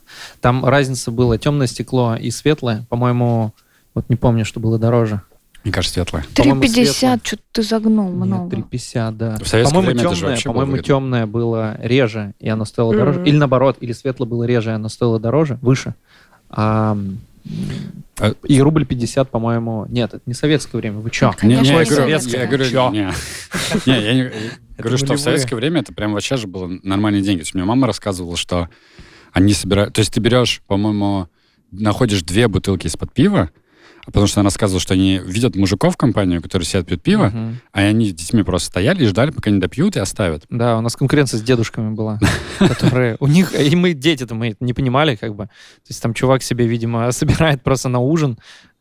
Там 0.42 0.66
разница 0.66 1.12
была 1.12 1.38
темное 1.38 1.68
стекло 1.68 2.16
и 2.16 2.32
светлое. 2.32 2.86
По-моему, 2.90 3.54
вот 3.94 4.10
не 4.10 4.16
помню, 4.16 4.46
что 4.46 4.60
было 4.60 4.78
дороже. 4.78 5.22
Мне 5.64 5.74
кажется, 5.74 5.96
светлое. 5.96 6.26
По-моему, 6.36 6.62
3,50, 6.62 6.86
светлое. 6.86 7.20
что-то 7.24 7.44
ты 7.52 7.64
загнул 7.64 8.08
Нет, 8.10 8.26
много. 8.26 8.56
3,50, 8.56 9.12
да. 9.12 9.38
По-моему, 9.70 10.00
темное, 10.00 10.38
по-моему, 10.42 10.78
темное 10.78 11.26
было 11.26 11.78
реже, 11.82 12.34
и 12.40 12.48
оно 12.48 12.66
стоило 12.66 12.96
дороже. 12.96 13.20
Мгм. 13.20 13.28
Или 13.28 13.38
наоборот, 13.38 13.78
или 13.82 13.92
светлое 13.92 14.28
было 14.28 14.44
реже, 14.44 14.70
и 14.70 14.74
оно 14.74 14.88
стоило 14.90 15.20
дороже, 15.20 15.58
выше. 15.62 15.94
А, 16.50 16.98
А- 18.20 18.34
и 18.44 18.62
рубль 18.62 18.86
50, 18.86 19.30
по-моему... 19.30 19.86
Нет, 19.90 20.14
это 20.14 20.24
не 20.26 20.34
советское 20.34 20.78
время. 20.78 21.00
Вы 21.00 21.10
чё? 21.12 21.34
Конечно, 21.38 21.64
не, 21.64 21.70
не, 21.70 21.76
я 21.76 21.84
говорю, 21.86 21.96
советское. 21.96 22.42
я 22.42 22.48
говорю, 22.48 22.66
не, 22.92 23.14
не, 23.86 24.04
я 24.04 24.14
не- 24.14 24.32
говорю, 24.78 24.98
что 24.98 25.14
в 25.16 25.20
советское 25.20 25.56
время 25.56 25.82
это 25.82 25.94
прям 25.94 26.14
вообще 26.14 26.38
же 26.38 26.48
было 26.48 26.68
нормальные 26.84 27.22
деньги. 27.22 27.40
То 27.40 27.44
есть 27.44 27.54
мне 27.56 27.64
мама 27.64 27.88
рассказывала, 27.88 28.38
что 28.38 28.70
они 29.34 29.54
собирают... 29.54 29.94
То 29.94 30.00
есть 30.00 30.14
ты 30.14 30.20
берешь, 30.20 30.62
по-моему, 30.68 31.28
находишь 31.72 32.22
две 32.24 32.48
бутылки 32.48 32.88
из-под 32.88 33.14
пива, 33.14 33.50
а 34.06 34.12
потому 34.12 34.26
что 34.28 34.40
она 34.40 34.48
рассказывала, 34.48 34.80
что 34.80 34.94
они 34.94 35.20
видят 35.24 35.56
мужиков 35.58 35.96
в 35.96 35.98
компанию, 35.98 36.42
которые 36.42 36.66
сидят, 36.66 36.88
пьют 36.88 37.04
пиво, 37.04 37.26
Мгм. 37.28 37.60
а 37.74 37.82
они 37.82 38.10
с 38.10 38.14
детьми 38.14 38.42
просто 38.44 38.68
стояли 38.70 39.04
и 39.04 39.08
ждали, 39.08 39.32
пока 39.32 39.50
они 39.50 39.60
допьют 39.60 39.98
и 39.98 40.00
оставят. 40.00 40.46
Да, 40.50 40.78
у 40.78 40.82
нас 40.82 40.96
конкуренция 40.96 41.40
с 41.40 41.44
дедушками 41.44 41.94
была, 41.94 42.18
которые... 42.60 43.18
У 43.20 43.28
них... 43.28 43.54
И 43.60 43.76
мы, 43.76 43.92
дети-то, 43.94 44.34
мы 44.34 44.56
не 44.62 44.74
понимали, 44.74 45.16
как 45.18 45.36
бы. 45.36 45.46
То 45.48 45.90
есть 45.90 46.02
там 46.02 46.14
чувак 46.14 46.42
себе, 46.42 46.68
видимо, 46.68 47.12
собирает 47.12 47.64
просто 47.64 47.90
на 47.90 48.00
ужин, 48.00 48.38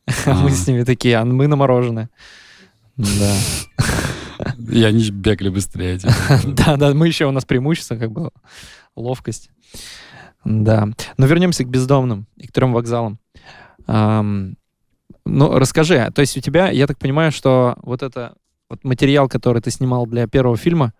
а 0.27 0.35
мы 0.35 0.51
с 0.53 0.65
ними 0.69 0.85
такие, 0.85 1.17
а 1.17 1.25
мы 1.25 1.49
на 1.49 1.57
мороженое. 1.57 2.09
Да. 2.97 3.35
И 4.71 4.83
они 4.83 5.11
бегали 5.11 5.49
быстрее. 5.49 5.99
типа. 5.99 6.13
Да, 6.45 6.77
да, 6.77 6.95
мы 6.95 7.07
еще, 7.07 7.27
у 7.27 7.31
нас 7.31 7.45
преимущество, 7.45 7.97
как 7.97 8.11
бы, 8.11 8.31
ловкость. 8.95 9.51
Да. 10.45 10.89
Но 11.17 11.27
вернемся 11.27 11.65
к 11.65 11.69
бездомным 11.69 12.27
и 12.37 12.47
к 12.47 12.53
трем 12.53 12.73
вокзалам. 12.73 13.19
Ам, 13.87 14.55
ну, 15.25 15.59
расскажи, 15.59 15.99
а, 15.99 16.11
то 16.11 16.21
есть 16.21 16.37
у 16.37 16.41
тебя, 16.41 16.71
я 16.71 16.87
так 16.87 16.99
понимаю, 16.99 17.33
что 17.33 17.77
вот 17.83 18.03
это 18.03 18.35
вот 18.69 18.85
материал, 18.85 19.29
который 19.29 19.61
ты 19.61 19.71
снимал 19.71 20.07
для 20.07 20.27
первого 20.27 20.57
фильма, 20.57 20.93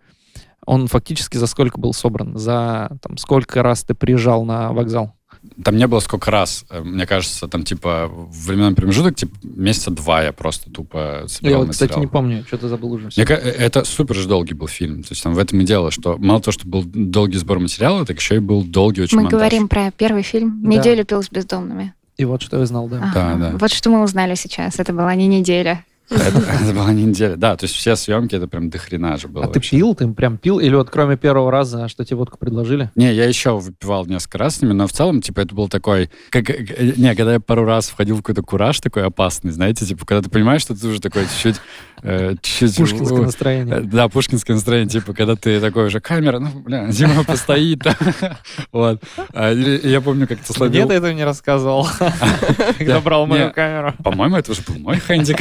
он 0.65 0.87
фактически 0.87 1.37
за 1.37 1.47
сколько 1.47 1.79
был 1.79 1.93
собран? 1.93 2.37
За 2.37 2.97
там, 3.01 3.17
сколько 3.17 3.63
раз 3.63 3.83
ты 3.83 3.93
приезжал 3.93 4.43
на 4.43 4.73
вокзал? 4.73 5.16
Там 5.63 5.75
не 5.77 5.87
было 5.87 5.99
сколько 5.99 6.29
раз. 6.31 6.65
Э, 6.69 6.81
Мне 6.81 7.05
кажется, 7.05 7.47
там 7.47 7.63
типа 7.63 8.09
временной 8.11 8.75
промежуток, 8.75 9.15
типа 9.15 9.35
месяца 9.43 9.91
два 9.91 10.23
я 10.23 10.31
просто 10.33 10.69
тупо 10.69 11.21
Я 11.23 11.27
собирал 11.27 11.61
вот, 11.63 11.71
кстати, 11.71 11.97
не 11.97 12.07
помню, 12.07 12.43
что-то 12.45 12.69
забыл 12.69 12.93
уже. 12.93 13.05
Мне 13.15 13.25
э, 13.25 13.33
это 13.33 13.83
супер 13.83 14.15
же 14.15 14.27
долгий 14.27 14.53
был 14.53 14.67
фильм. 14.67 15.03
То 15.03 15.09
есть 15.11 15.23
там 15.23 15.33
в 15.33 15.39
этом 15.39 15.59
и 15.59 15.65
дело, 15.65 15.89
что 15.91 16.17
мало 16.17 16.41
того, 16.41 16.51
что 16.53 16.67
был 16.67 16.83
долгий 16.83 17.37
сбор 17.37 17.59
материала, 17.59 18.05
так 18.05 18.17
еще 18.19 18.35
и 18.35 18.39
был 18.39 18.63
долгий 18.63 19.01
очень 19.01 19.17
Мы 19.17 19.23
монтаж. 19.23 19.39
говорим 19.39 19.67
про 19.67 19.91
первый 19.91 20.21
фильм 20.23 20.61
Да. 20.61 20.69
«Неделю 20.69 21.05
пил 21.05 21.23
с 21.23 21.29
бездомными». 21.29 21.93
И 22.17 22.25
вот 22.25 22.41
что 22.41 22.57
я 22.59 22.65
знал, 22.65 22.87
да. 22.87 23.11
Да, 23.13 23.31
Ага. 23.31 23.35
да. 23.51 23.57
Вот 23.57 23.71
что 23.71 23.89
мы 23.89 24.01
узнали 24.03 24.33
сейчас. 24.35 24.79
Это 24.79 24.91
была 24.93 25.13
не 25.15 25.27
неделя. 25.27 25.83
Это, 26.09 26.37
это 26.63 26.73
была 26.73 26.91
неделя. 26.93 27.35
Да, 27.35 27.55
то 27.55 27.65
есть 27.65 27.75
все 27.75 27.95
съемки, 27.95 28.35
это 28.35 28.47
прям 28.47 28.69
дохрена 28.69 29.17
же 29.17 29.27
было. 29.27 29.45
А 29.45 29.47
ты 29.47 29.59
пил? 29.59 29.93
Ты 29.95 30.07
прям 30.07 30.37
пил? 30.37 30.59
Или 30.59 30.75
вот 30.75 30.89
кроме 30.89 31.17
первого 31.17 31.51
раза, 31.51 31.87
что 31.87 32.05
тебе 32.05 32.17
водку 32.17 32.37
предложили? 32.37 32.89
Не, 32.95 33.13
я 33.13 33.25
еще 33.25 33.57
выпивал 33.57 34.05
несколько 34.05 34.37
раз 34.37 34.57
с 34.57 34.61
ними, 34.61 34.73
но 34.73 34.87
в 34.87 34.93
целом, 34.93 35.21
типа, 35.21 35.41
это 35.41 35.53
был 35.55 35.67
такой... 35.69 36.09
Как, 36.29 36.49
э, 36.49 36.93
не, 36.97 37.13
когда 37.15 37.33
я 37.33 37.39
пару 37.39 37.65
раз 37.65 37.89
входил 37.89 38.15
в 38.15 38.21
какой-то 38.21 38.41
кураж 38.41 38.79
такой 38.79 39.05
опасный, 39.05 39.51
знаете, 39.51 39.85
типа, 39.85 40.05
когда 40.05 40.21
ты 40.21 40.29
понимаешь, 40.29 40.61
что 40.61 40.75
ты 40.79 40.87
уже 40.87 41.01
такой 41.01 41.23
чуть-чуть... 41.23 41.55
э, 42.03 42.35
чуть-чуть 42.41 42.77
Пушкинское 42.77 43.19
э, 43.19 43.21
настроение. 43.23 43.79
Да, 43.81 44.07
пушкинское 44.07 44.55
настроение, 44.55 44.89
типа, 44.89 45.13
когда 45.13 45.35
ты 45.35 45.59
такой 45.59 45.87
уже, 45.87 45.99
камера, 45.99 46.39
ну, 46.39 46.49
бля, 46.59 46.87
Дима 46.87 47.23
постоит. 47.23 47.79
да». 47.79 47.95
Вот. 48.71 49.01
А, 49.33 49.51
я 49.51 50.01
помню, 50.01 50.27
как 50.27 50.39
ты 50.39 50.45
Мне 50.49 50.55
словил... 50.57 50.87
ты 50.87 50.93
этого 50.95 51.11
не 51.11 51.23
рассказывал, 51.23 51.87
когда 52.77 52.95
Да. 52.95 53.01
брал 53.01 53.25
мою 53.25 53.51
камеру. 53.51 53.93
По-моему, 54.03 54.37
это 54.37 54.51
уже 54.51 54.61
был 54.67 54.75
мой 54.79 54.99
хендик. 54.99 55.37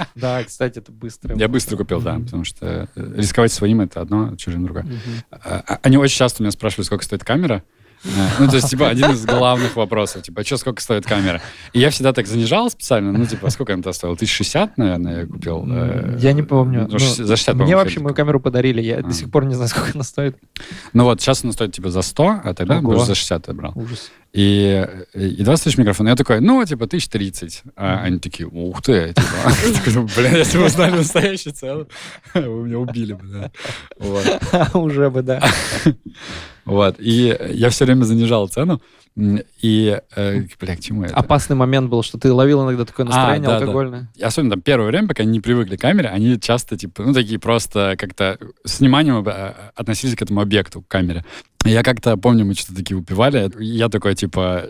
Да, 0.14 0.42
кстати, 0.44 0.78
это 0.78 0.92
быстро. 0.92 1.36
Я 1.36 1.48
быстро 1.48 1.76
купил, 1.76 2.00
да, 2.00 2.18
потому 2.18 2.44
что 2.44 2.88
э, 2.94 3.14
рисковать 3.16 3.52
своим— 3.52 3.80
это 3.82 4.00
одно, 4.00 4.36
чужим— 4.36 4.64
другое. 4.64 4.86
А- 5.30 5.62
а- 5.66 5.78
Они 5.82 5.96
очень 5.96 6.16
часто 6.16 6.42
меня 6.42 6.50
спрашивают, 6.52 6.86
сколько 6.86 7.04
стоит 7.04 7.24
камера. 7.24 7.62
Э, 8.04 8.08
Ну, 8.40 8.48
то 8.48 8.56
есть, 8.56 8.68
типа, 8.68 8.88
один 8.88 9.12
из 9.12 9.24
главных 9.24 9.76
вопросов, 9.76 10.22
типа, 10.22 10.42
что, 10.44 10.56
сколько 10.56 10.82
стоит 10.82 11.06
камера? 11.06 11.40
И 11.72 11.78
я 11.78 11.90
всегда 11.90 12.12
так 12.12 12.26
занижал 12.26 12.68
специально, 12.68 13.12
ну, 13.12 13.24
типа, 13.26 13.48
сколько 13.50 13.74
она 13.74 13.92
стоила? 13.92 14.16
1060, 14.16 14.76
наверное, 14.76 15.20
я 15.20 15.26
купил. 15.26 15.64
э, 15.68 16.16
Я 16.18 16.32
не 16.32 16.42
помню. 16.42 16.88
ну, 16.90 16.98
шесть- 16.98 17.18
за 17.24 17.36
60, 17.36 17.54
Мне 17.54 17.76
вообще 17.76 18.00
мою 18.00 18.12
камеру 18.16 18.40
подарили. 18.40 18.80
Я 18.82 18.96
А. 18.98 19.02
до 19.02 19.12
сих 19.12 19.30
пор 19.30 19.44
не 19.44 19.54
знаю, 19.54 19.68
сколько 19.68 19.90
она 19.94 20.02
стоит. 20.02 20.36
Ну 20.92 21.04
вот, 21.04 21.20
сейчас 21.20 21.44
она 21.44 21.52
стоит, 21.52 21.72
типа, 21.74 21.90
за 21.90 22.02
100, 22.02 22.40
а 22.42 22.54
тогда 22.54 22.78
Ого. 22.78 22.98
за 23.04 23.14
60 23.14 23.46
я 23.46 23.54
брал. 23.54 23.72
Ужас. 23.76 24.10
И, 24.32 24.88
и 25.12 25.42
20 25.42 25.64
тысяч 25.64 25.76
микрофон. 25.76 26.08
Я 26.08 26.16
такой, 26.16 26.40
ну, 26.40 26.64
типа, 26.64 26.84
1030. 26.84 27.62
А 27.76 28.00
они 28.02 28.18
такие, 28.18 28.48
ух 28.48 28.80
ты, 28.80 29.08
типа. 29.08 29.90
Ну, 29.94 30.08
Блин, 30.16 30.36
если 30.36 30.56
бы 30.56 30.64
вы 30.64 30.70
знали 30.70 30.96
настоящий 30.96 31.50
цену, 31.50 31.86
вы 32.34 32.66
меня 32.66 32.78
убили 32.78 33.12
бы, 33.12 33.26
да. 33.26 33.50
Вот. 33.98 34.74
Уже 34.74 35.10
бы, 35.10 35.22
да. 35.22 35.42
Вот. 36.64 36.96
И 36.98 37.36
я 37.50 37.68
все 37.68 37.84
время 37.84 38.04
занижал 38.04 38.48
цену. 38.48 38.80
И, 39.14 40.00
э, 40.16 40.40
бля, 40.58 40.76
к 40.76 40.80
чему 40.80 41.04
это? 41.04 41.14
Опасный 41.14 41.54
момент 41.54 41.90
был, 41.90 42.02
что 42.02 42.18
ты 42.18 42.32
ловил 42.32 42.64
иногда 42.64 42.86
такое 42.86 43.04
настроение 43.04 43.48
да, 43.48 43.58
да. 43.58 43.58
алкогольное. 43.58 44.08
И 44.16 44.22
особенно 44.22 44.52
там 44.52 44.62
первое 44.62 44.86
время, 44.86 45.08
пока 45.08 45.22
они 45.22 45.32
не 45.32 45.40
привыкли 45.40 45.76
к 45.76 45.80
камере, 45.80 46.08
они 46.08 46.40
часто, 46.40 46.78
типа, 46.78 47.02
ну, 47.02 47.12
такие 47.12 47.38
просто 47.38 47.94
как-то 47.98 48.38
с 48.64 48.80
вниманием 48.80 49.22
э, 49.26 49.54
относились 49.74 50.16
к 50.16 50.22
этому 50.22 50.40
объекту, 50.40 50.80
к 50.80 50.88
камере. 50.88 51.24
Я 51.64 51.82
как-то 51.82 52.16
помню, 52.16 52.44
мы 52.44 52.54
что-то 52.54 52.76
такие 52.76 52.96
выпивали, 52.96 53.50
я 53.58 53.88
такой, 53.88 54.14
типа, 54.14 54.68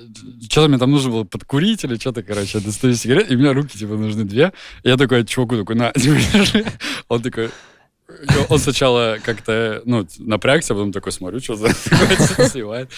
что-то 0.51 0.69
мне 0.69 0.79
там 0.79 0.91
нужно 0.91 1.11
было 1.11 1.25
подкурить 1.25 1.85
или 1.85 1.95
что-то, 1.95 2.23
короче, 2.23 2.59
достаю 2.59 2.95
сигарет, 2.95 3.31
и 3.31 3.37
у 3.37 3.39
меня 3.39 3.53
руки, 3.53 3.79
типа, 3.79 3.95
нужны 3.95 4.25
две. 4.25 4.53
Я 4.83 4.97
такой 4.97 5.25
чуваку 5.25 5.57
такой, 5.57 5.77
на, 5.77 5.93
типа. 5.93 6.69
Он 7.09 7.23
такой, 7.23 7.51
он 8.49 8.59
сначала 8.59 9.19
как-то, 9.23 9.83
ну, 9.85 10.07
напрягся, 10.19 10.73
а 10.73 10.77
потом 10.77 10.93
такой 10.93 11.13
смотрю, 11.13 11.41
что 11.41 11.57
за 11.57 11.69
сливает. 12.49 12.91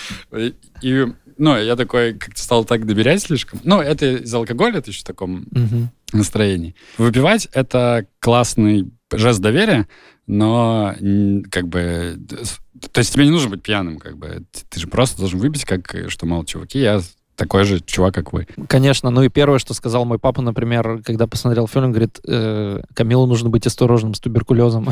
И, 0.83 1.07
ну, 1.39 1.57
я 1.57 1.77
такой 1.77 2.15
как-то 2.15 2.41
стал 2.41 2.65
так 2.65 2.87
доверять 2.87 3.23
слишком. 3.23 3.61
Ну, 3.65 3.81
это 3.81 4.23
из 4.23 4.33
алкоголя, 4.35 4.79
это 4.79 4.91
еще 4.91 5.01
в 5.01 5.05
таком 5.05 5.47
Мгм. 5.51 5.91
настроении. 6.13 6.75
Выпивать— 6.99 7.49
это 7.53 8.07
классный 8.21 8.91
жест 9.13 9.41
доверия, 9.41 9.89
но 10.27 10.95
как 11.51 11.69
бы... 11.69 12.19
То 12.93 12.99
есть 12.99 13.13
тебе 13.13 13.25
не 13.25 13.31
нужно 13.31 13.51
быть 13.51 13.63
пьяным, 13.63 13.99
как 13.99 14.17
бы. 14.19 14.45
Ты 14.69 14.81
же 14.81 14.89
просто 14.89 15.19
должен 15.19 15.39
выпить, 15.39 15.65
как, 15.65 15.95
что, 16.09 16.27
мол, 16.27 16.45
чуваки, 16.45 16.79
я 16.81 17.01
такой 17.37 17.65
же 17.65 17.81
чувак, 17.81 18.15
как 18.15 18.33
вы. 18.33 18.47
Конечно. 18.69 19.11
Ну 19.11 19.23
и 19.23 19.29
первое, 19.29 19.59
что 19.59 19.75
сказал 19.75 20.05
мой 20.05 20.19
папа, 20.19 20.43
например, 20.43 21.01
когда 21.05 21.27
посмотрел 21.27 21.67
фильм, 21.67 21.91
говорит, 21.91 22.21
э, 22.27 22.83
Камилу 22.95 23.27
нужно 23.27 23.49
быть 23.49 23.67
осторожным 23.67 24.15
с 24.15 24.21
туберкулезом. 24.21 24.87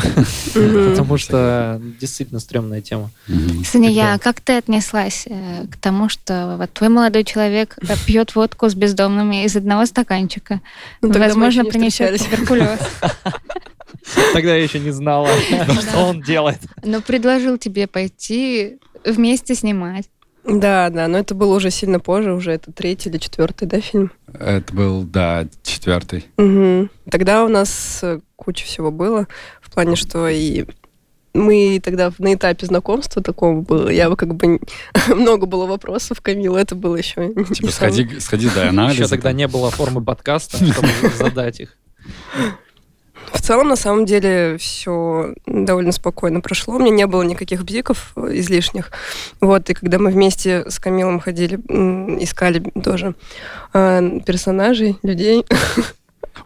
Потому 0.54 1.18
что 1.18 1.80
действительно 2.00 2.40
стрёмная 2.40 2.80
тема. 2.80 3.10
Мгм. 3.28 3.64
Саня, 3.64 4.18
как 4.18 4.40
ты 4.40 4.58
отнеслась 4.58 5.26
э, 5.28 5.66
к 5.70 5.76
тому, 5.76 6.08
что 6.08 6.56
вот 6.58 6.72
твой 6.72 6.90
молодой 6.90 7.24
человек 7.24 7.78
э, 7.80 7.94
пьет 8.06 8.34
водку 8.34 8.68
с 8.68 8.74
бездомными 8.74 9.44
из 9.44 9.56
одного 9.56 9.86
стаканчика? 9.86 10.60
Ну, 11.00 11.12
Возможно, 11.12 11.64
принесет 11.64 12.18
туберкулез. 12.18 12.80
Тогда 14.32 14.56
я 14.56 14.62
еще 14.62 14.80
не 14.80 14.90
знала, 14.90 15.28
что 15.80 15.98
он 15.98 16.20
делает. 16.22 16.58
Но 16.82 17.00
предложил 17.00 17.56
тебе 17.56 17.86
пойти 17.86 18.78
вместе 19.04 19.54
снимать. 19.54 20.08
Да, 20.44 20.90
да, 20.90 21.06
но 21.08 21.18
это 21.18 21.34
было 21.34 21.54
уже 21.54 21.70
сильно 21.70 22.00
позже, 22.00 22.32
уже 22.32 22.52
это 22.52 22.72
третий 22.72 23.08
или 23.08 23.18
четвертый, 23.18 23.66
да, 23.68 23.80
фильм? 23.80 24.12
Это 24.32 24.74
был, 24.74 25.02
да, 25.02 25.46
четвертый. 25.62 26.26
Мгм. 26.36 26.90
Тогда 27.10 27.44
у 27.44 27.48
нас 27.48 28.00
э, 28.02 28.20
куча 28.34 28.64
всего 28.64 28.90
было, 28.90 29.28
в 29.60 29.70
плане, 29.70 29.94
что 29.94 30.28
и 30.28 30.64
мы 31.34 31.80
тогда 31.82 32.12
на 32.18 32.34
этапе 32.34 32.66
знакомства 32.66 33.22
такого 33.22 33.60
было, 33.60 33.88
я 33.88 34.10
бы 34.10 34.16
как 34.16 34.34
бы... 34.34 34.60
Много 35.08 35.46
было 35.46 35.66
вопросов 35.66 36.20
Камилу, 36.20 36.56
это 36.56 36.74
было 36.74 36.96
еще... 36.96 37.28
не 37.28 37.44
Типа, 37.44 37.70
сходи, 37.70 38.20
сходи 38.20 38.48
до 38.50 38.68
анализа. 38.68 39.02
Еще 39.02 39.08
тогда 39.08 39.32
не 39.32 39.48
было 39.48 39.70
формы 39.70 40.04
подкаста, 40.04 40.56
чтобы 40.56 40.88
задать 41.16 41.60
их. 41.60 41.76
Целом, 43.40 43.68
на 43.68 43.76
самом 43.76 44.04
деле, 44.04 44.56
все 44.58 45.34
довольно 45.46 45.92
спокойно 45.92 46.40
прошло. 46.40 46.74
У 46.74 46.78
меня 46.78 46.90
не 46.90 47.06
было 47.06 47.22
никаких 47.22 47.64
бзиков 47.64 48.12
э, 48.16 48.38
излишних. 48.38 48.90
Вот, 49.40 49.70
и 49.70 49.74
когда 49.74 49.98
мы 49.98 50.10
вместе 50.10 50.68
с 50.68 50.78
Камилом 50.78 51.20
ходили, 51.20 51.56
искали 52.22 52.60
тоже 52.82 53.14
э, 53.72 54.20
персонажей, 54.26 54.98
людей, 55.02 55.44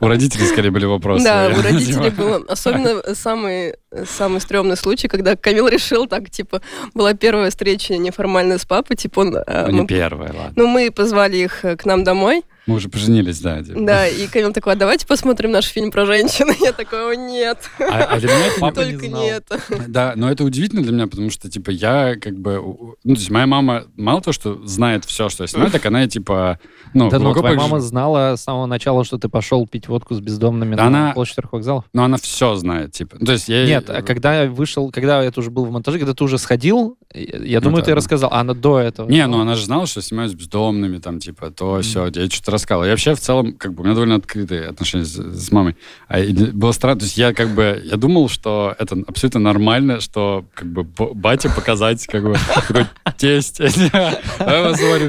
У 0.01 0.09
родителей 0.09 0.47
скорее 0.47 0.71
были 0.71 0.85
вопросы. 0.85 1.25
Да, 1.25 1.49
у 1.57 1.63
родителей 1.63 2.11
было. 2.11 2.43
Особенно 2.49 3.03
самый, 3.15 3.75
самый 4.05 4.41
стрёмный 4.41 4.77
случай, 4.77 5.09
когда 5.09 5.37
Камил 5.37 5.69
решил 5.69 6.07
так, 6.07 6.29
типа, 6.31 6.61
была 6.93 7.15
первая 7.15 7.51
встреча 7.51 7.97
неформальная 7.97 8.59
с 8.59 8.67
папой, 8.67 8.97
типа 8.97 9.21
он... 9.21 9.37
Э, 9.37 9.69
ну, 9.71 9.83
не 9.83 9.87
первая, 9.87 10.33
ладно. 10.33 10.53
Ну, 10.57 10.67
мы 10.67 10.91
позвали 10.91 11.37
их 11.37 11.61
к 11.61 11.85
нам 11.85 12.05
домой, 12.05 12.43
мы 12.67 12.77
уже 12.77 12.89
поженились, 12.89 13.41
да. 13.41 13.63
Типа. 13.63 13.81
Да, 13.81 14.09
и 14.09 14.27
Камил 14.27 14.53
такой, 14.53 14.73
а 14.73 14.77
давайте 14.77 15.07
посмотрим 15.07 15.53
наш 15.53 15.67
фильм 15.67 15.93
про 15.93 16.05
женщин. 16.05 16.49
Я 16.61 16.73
такой, 16.73 17.13
о, 17.13 17.15
нет. 17.15 17.59
А, 17.79 18.03
а 18.05 18.19
для 18.19 18.29
меня 18.29 18.47
Папа 18.59 18.75
Только 18.75 19.07
не, 19.07 19.15
не 19.15 19.29
это. 19.29 19.61
Да, 19.87 20.15
но 20.17 20.31
это 20.31 20.43
удивительно 20.43 20.83
для 20.83 20.93
меня, 20.93 21.07
потому 21.07 21.31
что, 21.31 21.49
типа, 21.49 21.71
я 21.71 22.17
как 22.17 22.39
бы... 22.39 22.61
Ну, 23.05 23.15
то 23.15 23.21
есть 23.21 23.31
моя 23.31 23.47
мама 23.47 23.85
мало 23.97 24.21
то, 24.21 24.33
что 24.33 24.67
знает 24.67 25.05
все, 25.05 25.29
что 25.29 25.45
я 25.45 25.49
снимаю, 25.49 25.71
так 25.71 25.85
она, 25.87 26.07
типа... 26.09 26.59
Ну, 26.95 27.11
да, 27.11 27.19
ну, 27.19 27.35
твоя 27.35 27.57
мама 27.57 27.81
знала 27.81 28.37
с 28.37 28.43
самого 28.43 28.67
начала, 28.67 29.05
что 29.05 29.19
ты 29.19 29.29
пошел 29.29 29.67
пить 29.67 29.89
водку 29.89 30.15
с 30.15 30.21
бездомными 30.21 30.75
да 30.75 30.91
на 30.91 31.13
площадь 31.13 31.39
вокзалов? 31.51 31.85
Ну, 31.93 32.03
она 32.03 32.17
все 32.17 32.57
знает, 32.57 32.93
типа. 32.93 33.19
То 33.19 33.33
есть 33.33 33.49
я... 33.49 33.65
Нет, 33.67 33.91
а 33.91 34.03
когда 34.03 34.43
я 34.43 34.51
вышел, 34.51 34.91
когда 34.91 35.23
это 35.23 35.41
уже 35.41 35.51
был 35.51 35.67
в 35.67 35.71
монтаже, 35.71 35.99
когда 35.99 36.15
ты 36.15 36.25
уже 36.25 36.39
сходил, 36.39 36.97
я 37.15 37.61
думаю, 37.61 37.79
ну, 37.79 37.85
ты 37.85 37.93
да. 37.93 37.97
рассказал, 37.97 38.31
а 38.33 38.41
она 38.41 38.55
до 38.55 38.79
этого? 38.79 39.09
Не, 39.09 39.27
ну 39.27 39.41
она 39.41 39.55
же 39.55 39.65
знала, 39.65 39.87
что 39.87 40.03
снимаю 40.03 40.29
с 40.29 40.35
бездомными, 40.35 40.99
там, 40.99 41.21
типа, 41.21 41.51
то, 41.51 41.81
все. 41.81 42.07
Я 42.07 42.29
что-то 42.31 42.56
рассказал. 42.57 42.85
Я 42.85 42.91
вообще 42.91 43.15
в 43.15 43.21
целом 43.21 43.37
целом, 43.37 43.53
как 43.55 43.75
бы, 43.75 43.83
у 43.83 43.85
меня 43.85 43.95
довольно 43.95 44.17
открытые 44.17 44.69
отношения 44.69 45.05
с, 45.05 45.17
с 45.17 45.53
мамой. 45.53 45.77
А 46.09 46.21
было 46.53 46.73
странно, 46.73 47.01
то 47.01 47.05
есть 47.05 47.19
я 47.19 47.33
как 47.33 47.51
бы, 47.51 47.81
я 47.85 47.97
думал, 47.97 48.29
что 48.29 48.75
это 48.79 48.97
абсолютно 49.07 49.41
нормально, 49.41 50.01
что 50.01 50.45
как 50.55 50.69
бы 50.69 50.85
батя 51.15 51.51
показать, 51.51 52.07
как 52.07 52.25
бы, 52.25 52.37
такой 52.55 52.87
тесть. 53.17 53.61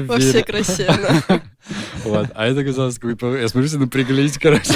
Вообще 0.06 0.42
красиво. 0.42 0.94
Вот. 2.04 2.26
А 2.34 2.46
это 2.46 2.64
казалось, 2.64 2.98
как 2.98 3.16
бы, 3.16 3.38
я 3.38 3.48
смотрю, 3.48 3.68
все 3.68 3.78
напряглись, 3.78 4.38
короче. 4.38 4.72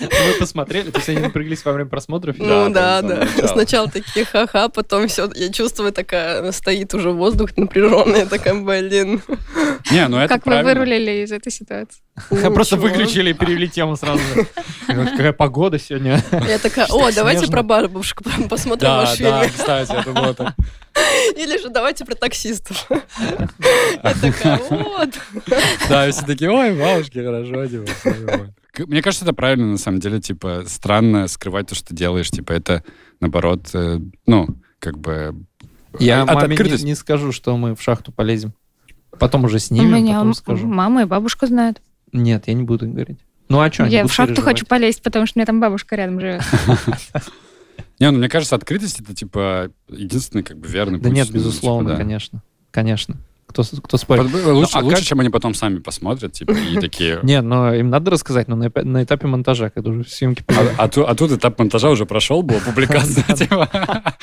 Мы 0.00 0.32
посмотрели, 0.38 0.90
то 0.90 0.98
есть 0.98 1.08
они 1.08 1.20
напряглись 1.20 1.64
во 1.64 1.72
время 1.72 1.88
просмотров? 1.88 2.36
Ну 2.38 2.70
да, 2.70 3.02
да. 3.02 3.26
Сначала 3.46 3.88
такие 3.88 4.24
ха-ха, 4.24 4.68
потом 4.68 5.08
все, 5.08 5.30
я 5.34 5.50
чувствую, 5.52 5.92
такая 5.92 6.52
стоит 6.52 6.94
уже 6.94 7.10
воздух 7.10 7.56
напряженный, 7.56 8.26
такая, 8.26 8.54
блин. 8.54 9.22
Не, 9.90 10.08
ну 10.08 10.18
это 10.18 10.34
Как 10.34 10.46
вы 10.46 10.62
вырулили 10.62 11.24
из 11.24 11.32
этой 11.32 11.52
ситуации? 11.52 12.00
Просто 12.54 12.76
выключили 12.76 13.30
и 13.30 13.34
перевели 13.34 13.68
тему 13.68 13.96
сразу. 13.96 14.22
Какая 14.86 15.32
погода 15.32 15.78
сегодня. 15.78 16.22
Я 16.48 16.58
такая, 16.58 16.86
о, 16.86 17.10
давайте 17.12 17.46
про 17.50 17.62
бабушку 17.62 18.24
посмотрим 18.48 18.90
ваш 18.90 19.16
фильм. 19.16 19.30
Да, 19.30 19.48
кстати, 19.48 19.92
это 19.92 20.10
было 20.12 20.34
так. 20.34 20.54
Или 21.36 21.60
же 21.60 21.68
давайте 21.68 22.04
про 22.04 22.14
таксистов. 22.14 22.88
Я 22.90 24.14
такая, 24.14 24.58
вот. 24.70 25.10
Да, 25.88 26.10
все 26.10 26.26
такие, 26.26 26.50
ой, 26.50 26.78
бабушки, 26.78 27.18
хорошо, 27.18 27.66
типа, 27.66 28.54
мне 28.86 29.02
кажется, 29.02 29.24
это 29.24 29.34
правильно, 29.34 29.66
на 29.66 29.78
самом 29.78 30.00
деле, 30.00 30.20
типа, 30.20 30.64
странно 30.66 31.28
скрывать 31.28 31.68
то, 31.68 31.74
что 31.74 31.94
делаешь, 31.94 32.30
типа, 32.30 32.52
это, 32.52 32.82
наоборот, 33.20 33.70
э, 33.74 33.98
ну, 34.26 34.48
как 34.78 34.98
бы... 34.98 35.34
Я 35.98 36.22
от 36.22 36.34
маме 36.34 36.56
не, 36.56 36.84
не 36.84 36.94
скажу, 36.94 37.32
что 37.32 37.56
мы 37.56 37.74
в 37.74 37.80
шахту 37.80 38.12
полезем. 38.12 38.52
Потом 39.18 39.44
уже 39.44 39.58
снимем, 39.58 39.94
У 39.94 39.96
меня 39.96 40.14
потом 40.14 40.34
скажу. 40.34 40.66
мама 40.66 41.02
и 41.02 41.04
бабушка 41.06 41.46
знают. 41.46 41.80
Нет, 42.12 42.44
я 42.46 42.54
не 42.54 42.64
буду 42.64 42.86
говорить. 42.86 43.18
Ну 43.48 43.60
а 43.60 43.72
что? 43.72 43.84
Я 43.84 44.06
в 44.06 44.12
шахту 44.12 44.34
переживать? 44.34 44.44
хочу 44.44 44.66
полезть, 44.66 45.02
потому 45.02 45.26
что 45.26 45.38
у 45.38 45.40
меня 45.40 45.46
там 45.46 45.60
бабушка 45.60 45.96
рядом 45.96 46.20
живет. 46.20 46.42
Не, 47.98 48.10
ну 48.10 48.18
мне 48.18 48.28
кажется, 48.28 48.56
открытость 48.56 49.00
это 49.00 49.14
типа 49.14 49.70
единственный 49.88 50.42
как 50.42 50.58
бы 50.58 50.68
верный 50.68 50.98
путь. 50.98 51.08
Да 51.08 51.10
нет, 51.10 51.30
безусловно, 51.30 51.96
конечно. 51.96 52.42
Конечно. 52.70 53.16
Кто, 53.46 53.62
кто 53.62 53.96
спорит? 53.96 54.24
Лучше, 54.24 54.74
ну, 54.74 54.80
а 54.80 54.82
лучше 54.82 54.96
как... 54.96 55.04
чем 55.04 55.20
они 55.20 55.28
потом 55.30 55.54
сами 55.54 55.78
посмотрят, 55.78 56.32
типа, 56.32 56.52
и 56.52 56.76
такие... 56.80 57.20
Не, 57.22 57.40
но 57.40 57.72
им 57.72 57.90
надо 57.90 58.10
рассказать, 58.10 58.48
но 58.48 58.56
на, 58.56 58.70
на 58.74 59.04
этапе 59.04 59.26
монтажа, 59.26 59.70
когда 59.70 59.90
уже 59.90 60.04
съемки... 60.04 60.44
А, 60.48 60.84
а, 60.84 60.88
тут, 60.88 61.06
а 61.08 61.14
тут 61.14 61.32
этап 61.32 61.58
монтажа 61.58 61.90
уже 61.90 62.06
прошел, 62.06 62.42
была 62.42 62.60
публикация, 62.60 63.22
типа, 63.34 63.70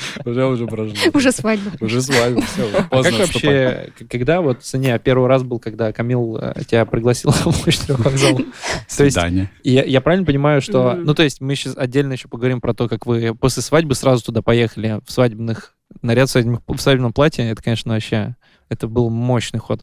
уже 0.24 0.44
уже 0.46 0.66
прошло. 0.66 0.94
Уже 1.12 1.32
свадьба. 1.32 1.70
Уже 1.80 2.02
свадьба, 2.02 2.42
все, 2.42 2.68
а 2.90 3.02
Как 3.02 3.12
вообще, 3.12 3.92
когда 4.10 4.40
вот, 4.40 4.58
не, 4.74 4.98
первый 4.98 5.28
раз 5.28 5.42
был, 5.42 5.58
когда 5.58 5.92
Камил 5.92 6.38
э, 6.40 6.54
тебя 6.68 6.84
пригласил 6.84 7.30
в 7.44 7.64
почту 7.64 7.96
вокзал? 7.96 8.38
Свидание. 8.86 9.50
Я 9.62 10.00
правильно 10.00 10.26
понимаю, 10.26 10.60
что... 10.60 10.94
Ну, 10.94 11.14
то 11.14 11.22
есть 11.22 11.40
мы 11.40 11.54
сейчас 11.54 11.76
отдельно 11.76 12.12
еще 12.12 12.28
поговорим 12.28 12.60
про 12.60 12.74
то, 12.74 12.88
как 12.88 13.06
вы 13.06 13.34
после 13.34 13.62
свадьбы 13.62 13.94
сразу 13.94 14.24
туда 14.24 14.42
поехали, 14.42 15.00
в 15.06 15.10
свадебных 15.10 15.74
наряд 16.02 16.28
в 16.28 16.78
свадебном 16.78 17.12
платье, 17.12 17.48
это, 17.50 17.62
конечно, 17.62 17.92
вообще 17.92 18.36
это 18.68 18.88
был 18.88 19.10
мощный 19.10 19.60
ход. 19.60 19.82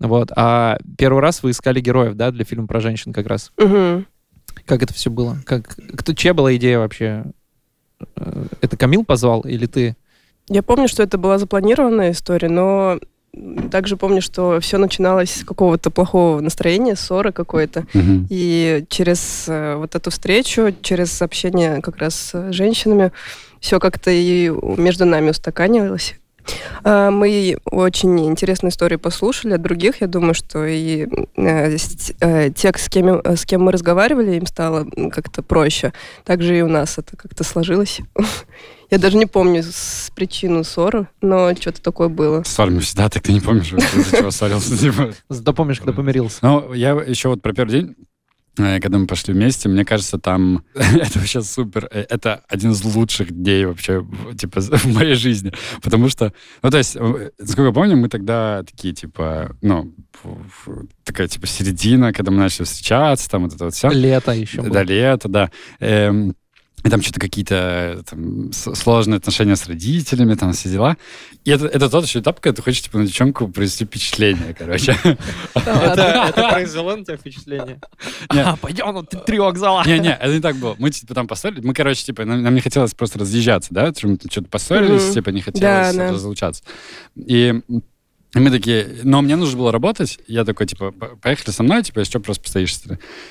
Вот. 0.00 0.30
А 0.36 0.78
первый 0.96 1.20
раз 1.20 1.42
вы 1.42 1.50
искали 1.50 1.80
героев, 1.80 2.14
да, 2.14 2.30
для 2.30 2.44
фильма 2.44 2.66
про 2.66 2.80
женщин 2.80 3.12
как 3.12 3.26
раз. 3.26 3.52
Угу. 3.58 4.04
Как 4.64 4.82
это 4.82 4.94
все 4.94 5.10
было? 5.10 5.38
Как, 5.44 5.76
кто, 5.96 6.14
чья 6.14 6.34
была 6.34 6.54
идея 6.56 6.78
вообще? 6.78 7.24
Э, 8.16 8.46
это 8.60 8.76
Камил 8.76 9.04
позвал 9.04 9.42
или 9.42 9.66
ты? 9.66 9.96
Я 10.48 10.62
помню, 10.62 10.88
что 10.88 11.02
это 11.02 11.18
была 11.18 11.38
запланированная 11.38 12.12
история, 12.12 12.48
но 12.48 12.98
также 13.70 13.96
помню, 13.96 14.22
что 14.22 14.58
все 14.60 14.78
начиналось 14.78 15.30
с 15.30 15.44
какого-то 15.44 15.90
плохого 15.90 16.40
настроения, 16.40 16.96
ссоры 16.96 17.32
какой-то. 17.32 17.80
Угу. 17.94 18.26
И 18.30 18.84
через 18.88 19.44
э, 19.48 19.74
вот 19.76 19.94
эту 19.94 20.10
встречу, 20.10 20.74
через 20.82 21.20
общение 21.20 21.80
как 21.82 21.98
раз 21.98 22.14
с 22.14 22.52
женщинами, 22.52 23.12
все 23.60 23.78
как-то 23.78 24.10
и 24.10 24.48
между 24.48 25.04
нами 25.04 25.30
устаканивалось. 25.30 26.14
А, 26.84 27.10
мы 27.10 27.58
очень 27.64 28.18
интересные 28.26 28.70
истории 28.70 28.96
послушали 28.96 29.54
от 29.54 29.62
других. 29.62 30.00
Я 30.00 30.06
думаю, 30.06 30.34
что 30.34 30.64
и 30.64 31.06
э, 31.36 31.76
э, 32.20 32.50
те, 32.50 32.72
с 32.76 32.88
кем, 32.88 33.22
с 33.24 33.44
кем 33.44 33.62
мы 33.62 33.72
разговаривали, 33.72 34.36
им 34.36 34.46
стало 34.46 34.86
как-то 35.10 35.42
проще. 35.42 35.92
Также 36.24 36.58
и 36.58 36.62
у 36.62 36.68
нас 36.68 36.98
это 36.98 37.16
как-то 37.16 37.44
сложилось. 37.44 38.00
Я 38.90 38.98
даже 38.98 39.18
не 39.18 39.26
помню 39.26 39.62
с 39.62 40.10
причину 40.14 40.64
ссоры, 40.64 41.08
но 41.20 41.54
что-то 41.54 41.82
такое 41.82 42.08
было. 42.08 42.42
С 42.44 42.56
вами 42.56 42.78
всегда 42.78 43.10
так 43.10 43.22
ты 43.22 43.32
не 43.32 43.40
помнишь, 43.40 43.72
из-за 43.72 44.16
чего 44.16 44.30
ссорился. 44.30 44.78
Типа. 44.78 45.12
Зато 45.28 45.52
помнишь, 45.52 45.78
когда 45.78 45.92
помирился. 45.92 46.38
Ну, 46.42 46.72
я 46.72 46.92
еще 46.92 47.28
вот 47.28 47.42
про 47.42 47.52
первый 47.52 47.72
день 47.72 47.96
Э, 47.96 48.17
когда 48.58 48.98
мы 48.98 49.06
пошли 49.06 49.34
вместе, 49.34 49.68
мне 49.68 49.84
кажется, 49.84 50.18
там 50.18 50.64
это 50.74 51.18
вообще 51.18 51.42
супер. 51.42 51.88
Э, 51.90 52.04
это 52.08 52.42
один 52.48 52.72
из 52.72 52.84
лучших 52.84 53.32
дней 53.32 53.64
вообще, 53.64 54.06
типа, 54.36 54.60
в 54.60 54.86
моей 54.86 55.14
жизни. 55.14 55.52
Потому 55.82 56.08
что, 56.08 56.32
ну, 56.62 56.70
то 56.70 56.78
есть, 56.78 56.96
э, 56.96 57.30
сколько 57.44 57.72
помню, 57.72 57.96
мы 57.96 58.08
тогда 58.08 58.62
такие, 58.64 58.94
типа, 58.94 59.56
ну, 59.62 59.94
такая, 61.04 61.28
типа, 61.28 61.46
середина, 61.46 62.12
когда 62.12 62.30
мы 62.30 62.38
начали 62.38 62.64
встречаться, 62.64 63.28
там 63.30 63.44
вот 63.44 63.54
это 63.54 63.64
вот 63.66 63.74
все. 63.74 63.88
Лето 63.90 64.32
еще 64.32 64.62
было. 64.62 64.70
Да, 64.70 64.82
лето, 64.82 65.28
да. 65.28 65.50
Эм, 65.80 66.34
и 66.88 66.90
там 66.90 67.02
что-то 67.02 67.20
какие-то 67.20 68.02
там, 68.08 68.50
сложные 68.52 69.18
отношения 69.18 69.56
с 69.56 69.66
родителями, 69.66 70.34
там 70.34 70.54
все 70.54 70.70
дела. 70.70 70.96
И 71.44 71.50
это, 71.50 71.66
это 71.66 71.90
тот 71.90 72.06
еще 72.06 72.20
этап, 72.20 72.40
когда 72.40 72.56
ты 72.56 72.62
хочешь, 72.62 72.80
типа, 72.82 72.98
на 72.98 73.06
девчонку 73.06 73.46
произвести 73.48 73.84
впечатление, 73.84 74.54
короче. 74.58 74.96
Это 75.54 76.32
произвело 76.50 76.96
на 76.96 77.04
тебя 77.04 77.18
впечатление? 77.18 77.78
Пойдем, 78.62 78.94
ну 78.94 79.02
ты 79.02 79.18
три 79.18 79.38
вокзала. 79.38 79.84
Не-не, 79.86 80.14
это 80.14 80.32
не 80.32 80.40
так 80.40 80.56
было. 80.56 80.76
Мы, 80.78 80.90
типа, 80.90 81.14
там 81.14 81.28
поссорились. 81.28 81.62
Мы, 81.62 81.74
короче, 81.74 82.02
типа, 82.04 82.24
нам 82.24 82.54
не 82.54 82.62
хотелось 82.62 82.94
просто 82.94 83.18
разъезжаться, 83.18 83.68
да? 83.74 83.92
Что-то 83.94 84.48
поссорились, 84.48 85.12
типа, 85.12 85.28
не 85.28 85.42
хотелось 85.42 85.94
разлучаться. 85.94 86.62
И 87.16 87.60
и 88.38 88.40
мы 88.40 88.50
такие, 88.50 88.86
но 89.02 89.20
мне 89.20 89.34
нужно 89.34 89.58
было 89.58 89.72
работать. 89.72 90.20
Я 90.28 90.44
такой, 90.44 90.66
типа, 90.66 90.92
поехали 91.20 91.50
со 91.50 91.64
мной, 91.64 91.82
типа, 91.82 92.04
что 92.04 92.20
просто 92.20 92.44
постоишь. 92.44 92.76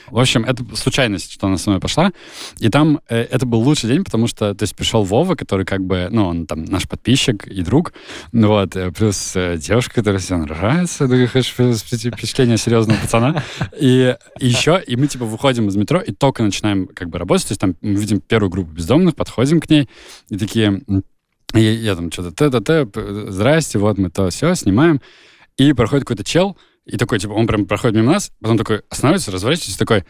В 0.08 0.20
общем, 0.20 0.44
это 0.44 0.66
случайность, 0.76 1.32
что 1.32 1.48
она 1.48 1.58
со 1.58 1.70
мной 1.70 1.80
пошла. 1.80 2.12
И 2.60 2.68
там 2.68 3.00
э, 3.08 3.22
это 3.22 3.46
был 3.46 3.62
лучший 3.62 3.90
день, 3.90 4.04
потому 4.04 4.28
что, 4.28 4.54
то 4.54 4.64
есть, 4.64 4.76
пришел 4.76 5.04
Вова, 5.04 5.36
который 5.36 5.66
как 5.66 5.80
бы, 5.80 6.10
ну, 6.12 6.26
он 6.26 6.46
там 6.46 6.66
наш 6.66 6.90
подписчик 6.90 7.48
и 7.48 7.62
друг. 7.62 7.94
Вот, 8.34 8.76
э, 8.76 8.92
плюс 8.92 9.32
э, 9.36 9.58
девушка, 9.58 9.96
которая 9.96 10.20
всем 10.20 10.42
нравится, 10.42 11.08
ты 11.08 11.26
хочешь 11.28 11.54
впечатление 11.54 12.58
серьезного 12.58 13.00
пацана. 13.00 13.44
И, 13.80 14.14
и 14.42 14.46
еще, 14.46 14.84
и 14.86 14.98
мы, 14.98 15.08
типа, 15.08 15.24
выходим 15.24 15.70
из 15.70 15.78
метро 15.78 16.02
и 16.02 16.12
только 16.12 16.44
начинаем 16.44 16.88
как 16.88 17.08
бы 17.10 17.18
работать. 17.18 17.48
То 17.48 17.52
есть 17.54 17.62
там 17.62 17.78
мы 17.80 17.94
видим 17.94 18.20
первую 18.20 18.50
группу 18.50 18.72
бездомных, 18.74 19.16
подходим 19.16 19.62
к 19.62 19.70
ней 19.70 19.88
и 20.30 20.38
такие 20.38 20.82
и 21.54 21.62
я 21.62 21.96
там 21.96 22.12
что-то 22.12 22.32
т-т-т, 22.32 23.32
здрасте, 23.32 23.80
вот 23.80 23.98
мы 23.98 24.10
то 24.10 24.30
все 24.30 24.56
снимаем. 24.56 25.02
И 25.58 25.74
проходит 25.74 26.06
какой-то 26.06 26.24
чел, 26.24 26.58
и 26.86 26.98
такой, 26.98 27.20
типа, 27.20 27.32
он 27.32 27.48
прям 27.48 27.66
проходит 27.66 27.98
мимо 27.98 28.14
нас, 28.14 28.32
потом 28.42 28.58
такой 28.58 28.82
останавливается, 28.90 29.32
разворачивается, 29.32 29.80
такой, 29.80 30.06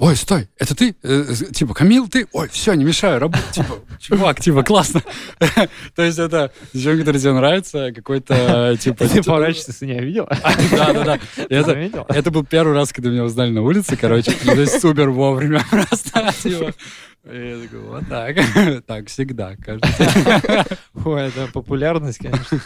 ой, 0.00 0.16
стой, 0.16 0.48
это 0.58 0.74
ты? 0.74 0.96
Э, 1.02 1.24
э, 1.28 1.52
типа, 1.52 1.74
Камил, 1.74 2.08
ты? 2.08 2.26
Ой, 2.32 2.48
все, 2.48 2.74
не 2.74 2.84
мешаю, 2.84 3.20
работать. 3.20 3.44
Типа, 3.52 3.78
чувак, 4.00 4.40
типа, 4.40 4.62
классно. 4.62 5.02
То 5.94 6.02
есть 6.02 6.18
это 6.18 6.52
девчонка, 6.72 7.00
который 7.00 7.20
тебе 7.20 7.32
нравится, 7.32 7.92
какой-то, 7.92 8.76
типа... 8.80 9.06
Ты 9.06 9.22
поворачиваешься, 9.22 9.78
ты 9.78 9.86
не 9.86 10.00
видел? 10.00 10.26
Да, 10.70 10.92
да, 10.92 11.04
да. 11.04 12.06
Это, 12.08 12.30
был 12.30 12.44
первый 12.44 12.74
раз, 12.74 12.92
когда 12.92 13.10
меня 13.10 13.24
узнали 13.24 13.50
на 13.50 13.62
улице, 13.62 13.96
короче. 13.96 14.34
Ну, 14.44 14.54
то 14.54 14.60
есть 14.60 14.80
супер 14.80 15.10
вовремя 15.10 15.64
просто, 15.70 16.32
типа. 16.42 16.72
Я 17.24 17.60
такой, 17.60 17.80
вот 17.80 18.08
так. 18.08 18.36
Так 18.86 19.08
всегда, 19.08 19.54
кажется. 19.56 20.64
Ой, 21.04 21.28
это 21.28 21.48
популярность, 21.52 22.18
конечно. 22.18 22.60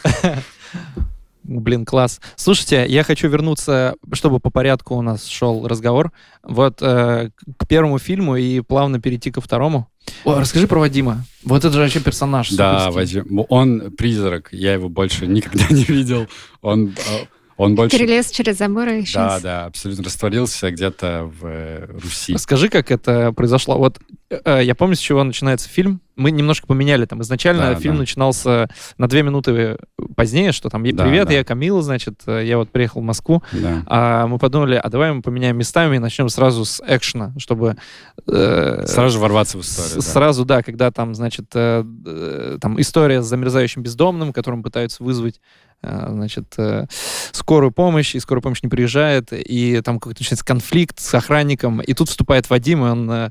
Блин, 1.44 1.85
класс. 1.85 2.20
Слушайте, 2.37 2.87
я 2.88 3.04
хочу 3.04 3.28
вернуться, 3.28 3.94
чтобы 4.12 4.40
по 4.40 4.50
порядку 4.50 4.96
у 4.96 5.02
нас 5.02 5.26
шел 5.26 5.66
разговор. 5.68 6.11
Вот 6.42 6.78
э, 6.80 7.30
к 7.59 7.68
первому 7.68 7.98
фильму 7.98 8.37
и 8.37 8.61
плавно 8.61 8.98
перейти 9.00 9.30
ко 9.30 9.40
второму. 9.42 9.88
О, 10.24 10.38
расскажи 10.40 10.66
про 10.66 10.80
Вадима. 10.80 11.24
Вот 11.44 11.64
это 11.64 11.72
же 11.74 11.80
вообще 11.80 12.00
персонаж. 12.00 12.50
Да, 12.50 12.90
суперский. 12.90 13.20
Вадим. 13.20 13.44
Он 13.50 13.90
призрак. 13.96 14.48
Я 14.52 14.72
его 14.72 14.88
больше 14.88 15.26
никогда 15.28 15.66
не 15.68 15.85
видел. 15.85 16.26
Он, 16.62 16.88
э, 16.96 17.24
он 17.59 17.74
больше... 17.74 17.96
Перелез 17.96 18.30
через 18.30 18.59
забор 18.59 18.88
и 18.88 18.92
Да, 18.92 19.00
исчез. 19.02 19.42
да, 19.42 19.66
абсолютно 19.66 20.04
растворился 20.04 20.70
где-то 20.70 21.30
в 21.40 21.46
э, 21.46 21.87
Руси. 22.02 22.33
Расскажи, 22.35 22.68
как 22.70 22.90
это 22.90 23.33
произошло. 23.33 23.76
Вот 23.76 23.98
э, 24.30 24.61
я 24.64 24.74
помню, 24.74 24.96
с 24.96 25.00
чего 25.00 25.22
начинается 25.24 25.68
фильм. 25.68 26.00
Мы 26.16 26.31
немножко 26.31 26.66
поменяли 26.66 27.07
там. 27.07 27.22
Изначально 27.22 27.70
Да, 27.70 27.74
фильм 27.74 27.94
да. 27.94 28.00
начинался 28.00 28.68
на 28.98 29.09
две 29.09 29.22
минуты 29.22 29.79
позднее, 30.16 30.53
что 30.53 30.68
там 30.70 30.85
Да, 30.85 31.05
«Привет, 31.05 31.27
да. 31.29 31.35
я 31.35 31.44
Камила, 31.44 31.83
значит, 31.83 32.20
э, 32.27 32.44
я 32.46 32.57
вот 32.59 32.70
приехал 32.70 33.00
в 33.00 33.05
Москву». 33.05 33.42
Да. 33.53 33.83
А 33.87 34.27
мы 34.27 34.38
подумали, 34.38 34.77
а 34.77 34.88
давай 34.88 35.12
мы 35.12 35.22
поменяем 35.22 35.57
местами 35.57 35.96
и 35.96 35.98
начнем 35.98 36.29
сразу 36.29 36.64
с 36.64 36.81
экшена, 36.87 37.33
чтобы... 37.38 37.77
э, 38.29 38.85
Сразу 38.87 39.18
ворваться 39.18 39.59
в 39.59 39.62
историю. 39.62 40.03
с- 40.03 40.05
да. 40.07 40.12
Сразу, 40.12 40.44
да, 40.44 40.62
когда 40.62 40.90
там, 40.90 41.14
значит, 41.14 41.46
э, 41.55 41.85
э, 42.07 42.59
там 42.61 42.81
история 42.81 43.20
с 43.22 43.27
замерзающим 43.27 43.83
бездомным, 43.83 44.33
которым 44.33 44.62
пытаются 44.62 45.03
вызвать, 45.03 45.40
э, 45.83 46.07
значит, 46.11 46.55
скорую 47.33 47.72
помощь, 47.72 48.14
и 48.14 48.20
скорая 48.20 48.40
помощь 48.42 48.62
не 48.62 48.68
приезжает, 48.68 49.29
и 49.33 49.81
там 49.83 49.98
какой-то 49.98 50.20
начинается 50.22 50.44
конфликт 50.44 51.00
с 51.00 51.12
охранником, 51.14 51.81
и 51.81 51.92
тут 51.94 52.09
вступает 52.09 52.48
Вадим, 52.50 52.85
и 52.85 52.88
он... 52.88 53.31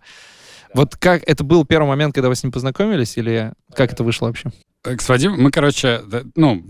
Вот 0.74 0.96
как, 0.96 1.24
это 1.28 1.44
был 1.44 1.66
первый 1.66 1.88
момент, 1.88 2.16
когда 2.16 2.30
вы 2.30 2.36
с 2.36 2.44
ним 2.44 2.52
познакомились, 2.52 3.18
или 3.18 3.54
как 3.76 3.94
это 3.94 4.04
вышло 4.04 4.28
вообще? 4.28 4.52
Э, 4.86 4.98
С 5.00 5.10
Вадимом 5.10 5.42
мы, 5.42 5.52
короче, 5.52 6.02
ну, 6.36 6.62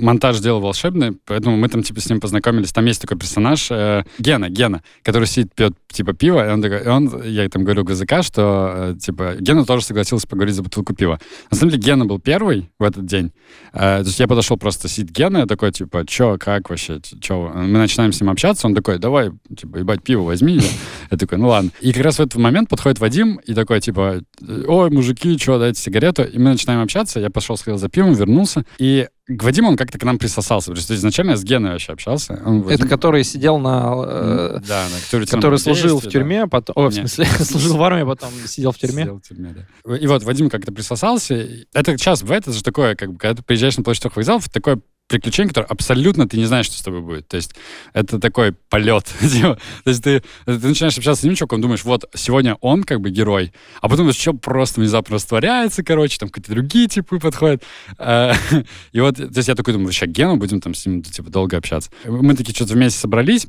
монтаж 0.00 0.38
делал 0.40 0.60
волшебный, 0.60 1.12
поэтому 1.26 1.56
мы 1.56 1.68
там, 1.68 1.82
типа, 1.82 2.00
с 2.00 2.08
ним 2.08 2.20
познакомились. 2.20 2.72
Там 2.72 2.86
есть 2.86 3.00
такой 3.02 3.18
персонаж, 3.18 3.70
э, 3.70 4.04
Гена, 4.18 4.48
Гена, 4.48 4.82
который 5.02 5.26
сидит, 5.26 5.54
пьет, 5.54 5.74
типа, 5.90 6.14
пиво, 6.14 6.46
и 6.46 6.50
он 6.52 6.62
такой, 6.62 6.82
и 6.82 6.88
он, 6.88 7.22
я 7.24 7.48
там 7.48 7.64
говорю 7.64 7.84
ГЗК, 7.84 8.22
что, 8.22 8.94
э, 8.94 8.94
типа, 8.98 9.36
Гена 9.40 9.64
тоже 9.64 9.84
согласился 9.84 10.26
поговорить 10.26 10.54
за 10.54 10.62
бутылку 10.62 10.94
пива. 10.94 11.20
На 11.50 11.56
самом 11.56 11.72
деле, 11.72 11.82
Гена 11.82 12.06
был 12.06 12.18
первый 12.18 12.70
в 12.78 12.82
этот 12.82 13.04
день. 13.04 13.32
Э, 13.72 14.00
то 14.00 14.06
есть 14.06 14.18
я 14.20 14.26
подошел 14.26 14.56
просто, 14.56 14.88
сидит 14.88 15.10
Гена, 15.10 15.38
я 15.38 15.46
такой, 15.46 15.70
типа, 15.72 16.06
чё, 16.06 16.38
как 16.38 16.70
вообще, 16.70 17.00
чё? 17.20 17.40
вы?» 17.40 17.50
Мы 17.60 17.78
начинаем 17.78 18.12
с 18.12 18.20
ним 18.20 18.30
общаться, 18.30 18.66
он 18.66 18.74
такой, 18.74 18.98
давай, 18.98 19.32
типа, 19.56 19.78
ебать, 19.78 20.02
пиво 20.02 20.22
возьми. 20.22 20.60
Я 21.10 21.18
такой, 21.18 21.38
ну 21.38 21.48
ладно. 21.48 21.70
И 21.80 21.92
как 21.92 22.04
раз 22.04 22.16
в 22.16 22.20
этот 22.20 22.36
момент 22.36 22.68
подходит 22.68 23.00
Вадим 23.00 23.36
и 23.44 23.52
такой, 23.52 23.80
типа, 23.80 24.22
ой, 24.66 24.90
мужики, 24.90 25.36
чё, 25.36 25.58
дайте 25.58 25.80
сигарету. 25.80 26.22
И 26.22 26.38
мы 26.38 26.50
начинаем 26.50 26.82
общаться, 26.82 27.20
я 27.20 27.28
пошел, 27.30 27.49
сходил 27.56 27.78
за 27.78 27.88
пивом, 27.88 28.14
вернулся. 28.14 28.64
И 28.78 29.08
к 29.26 29.42
Вадиму 29.42 29.68
он 29.68 29.76
как-то 29.76 29.98
к 29.98 30.04
нам 30.04 30.18
присосался. 30.18 30.70
Потому 30.70 30.82
что 30.82 30.94
изначально 30.94 31.30
я 31.32 31.36
с 31.36 31.44
Геной 31.44 31.70
вообще 31.72 31.92
общался. 31.92 32.40
Он, 32.44 32.60
Это 32.62 32.84
Вадим- 32.84 32.88
который 32.88 33.24
сидел 33.24 33.58
на... 33.58 33.94
э, 34.06 34.60
да, 34.66 34.86
да, 34.88 34.96
который, 35.04 35.26
который 35.26 35.58
служил 35.58 35.98
в 35.98 36.02
действии, 36.02 36.08
да. 36.08 36.12
тюрьме, 36.12 36.46
потом... 36.46 36.74
О, 36.76 36.88
в 36.88 36.94
Нет. 36.94 37.10
смысле, 37.10 37.26
служил 37.44 37.76
в 37.76 37.82
армии, 37.82 38.04
потом 38.04 38.30
сидел 38.46 38.72
в 38.72 38.78
тюрьме. 38.78 39.02
Сидел 39.02 39.16
в 39.18 39.22
тюрьме, 39.22 39.54
да. 39.84 39.96
И 39.96 40.06
вот 40.06 40.22
Вадим 40.24 40.50
как-то 40.50 40.72
присосался. 40.72 41.34
Это 41.72 41.96
сейчас 41.96 42.22
бывает, 42.22 42.44
это 42.44 42.52
же 42.52 42.62
такое, 42.62 42.94
как 42.96 43.12
бы, 43.12 43.18
когда 43.18 43.36
ты 43.36 43.42
приезжаешь 43.42 43.76
на 43.76 43.84
площадь 43.84 44.04
вокзалов, 44.14 44.48
такое 44.48 44.80
приключение, 45.10 45.48
которое 45.48 45.66
абсолютно 45.66 46.28
ты 46.28 46.38
не 46.38 46.46
знаешь, 46.46 46.66
что 46.66 46.78
с 46.78 46.82
тобой 46.82 47.00
будет. 47.00 47.26
То 47.28 47.36
есть 47.36 47.54
это 47.92 48.20
такой 48.20 48.52
полет. 48.52 49.04
типа. 49.20 49.58
То 49.84 49.90
есть 49.90 50.04
ты, 50.04 50.22
ты 50.46 50.68
начинаешь 50.68 50.96
общаться 50.96 51.22
с 51.22 51.24
ним, 51.24 51.34
чуваком, 51.34 51.60
думаешь, 51.60 51.84
вот, 51.84 52.04
сегодня 52.14 52.56
он 52.60 52.84
как 52.84 53.00
бы 53.00 53.10
герой, 53.10 53.52
а 53.80 53.88
потом 53.88 54.10
что 54.12 54.32
просто 54.34 54.80
внезапно 54.80 55.16
растворяется, 55.16 55.82
короче, 55.82 56.18
там 56.18 56.28
какие-то 56.28 56.52
другие 56.52 56.86
типы 56.86 57.18
подходят. 57.18 57.62
А, 57.98 58.34
И 58.92 59.00
вот, 59.00 59.16
то 59.16 59.24
есть 59.24 59.48
я 59.48 59.54
такой 59.54 59.74
думаю, 59.74 59.88
вообще 59.88 60.06
Гену, 60.06 60.36
будем 60.36 60.60
там 60.60 60.74
с 60.74 60.86
ним, 60.86 61.02
типа, 61.02 61.28
долго 61.28 61.56
общаться. 61.56 61.90
Мы 62.04 62.34
такие 62.36 62.54
что-то 62.54 62.74
вместе 62.74 63.00
собрались, 63.00 63.46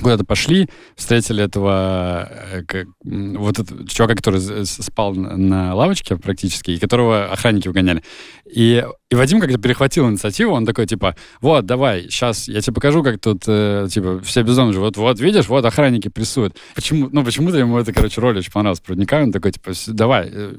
куда-то 0.00 0.24
пошли, 0.24 0.68
встретили 0.96 1.44
этого 1.44 2.28
э, 2.30 2.62
к- 2.64 2.86
м, 3.04 3.36
вот 3.38 3.58
этого 3.58 3.86
чувака, 3.86 4.14
который 4.14 4.40
спал 4.64 5.14
на- 5.14 5.74
лавочке 5.74 6.16
практически, 6.16 6.70
и 6.70 6.78
которого 6.78 7.26
охранники 7.30 7.68
угоняли. 7.68 8.02
И, 8.50 8.84
и 9.10 9.14
Вадим 9.14 9.40
как-то 9.40 9.58
перехватил 9.58 10.08
инициативу, 10.08 10.52
он 10.54 10.64
такой, 10.64 10.86
типа, 10.86 11.14
вот, 11.42 11.66
давай, 11.66 12.04
сейчас 12.04 12.48
я 12.48 12.60
тебе 12.62 12.72
покажу, 12.74 13.02
как 13.02 13.20
тут, 13.20 13.42
э, 13.46 13.86
типа, 13.90 14.20
все 14.24 14.42
бездомные 14.42 14.72
живут. 14.72 14.96
Вот, 14.96 15.20
видишь, 15.20 15.48
вот 15.48 15.64
охранники 15.64 16.08
прессуют. 16.08 16.56
Почему, 16.74 17.08
ну, 17.12 17.22
почему-то 17.22 17.58
ему 17.58 17.76
это, 17.78 17.92
короче, 17.92 18.20
роль 18.20 18.38
очень 18.38 18.52
понравилась 18.52 18.80
проводника, 18.80 19.20
он 19.22 19.30
такой, 19.30 19.52
типа, 19.52 19.74
«С- 19.74 19.88
давай, 19.88 20.30
э, 20.32 20.54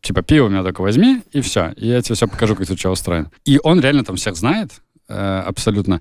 типа, 0.00 0.22
пиво 0.22 0.46
у 0.46 0.48
меня 0.48 0.62
только 0.62 0.80
возьми, 0.80 1.20
и 1.32 1.42
все, 1.42 1.72
и 1.76 1.86
я 1.88 2.00
тебе 2.00 2.14
все 2.14 2.26
покажу, 2.26 2.56
как 2.56 2.66
тут 2.66 2.78
что 2.78 2.90
устроено. 2.90 3.30
И 3.44 3.60
он 3.62 3.80
реально 3.80 4.04
там 4.04 4.16
всех 4.16 4.36
знает, 4.36 4.70
э, 5.08 5.42
абсолютно. 5.46 6.00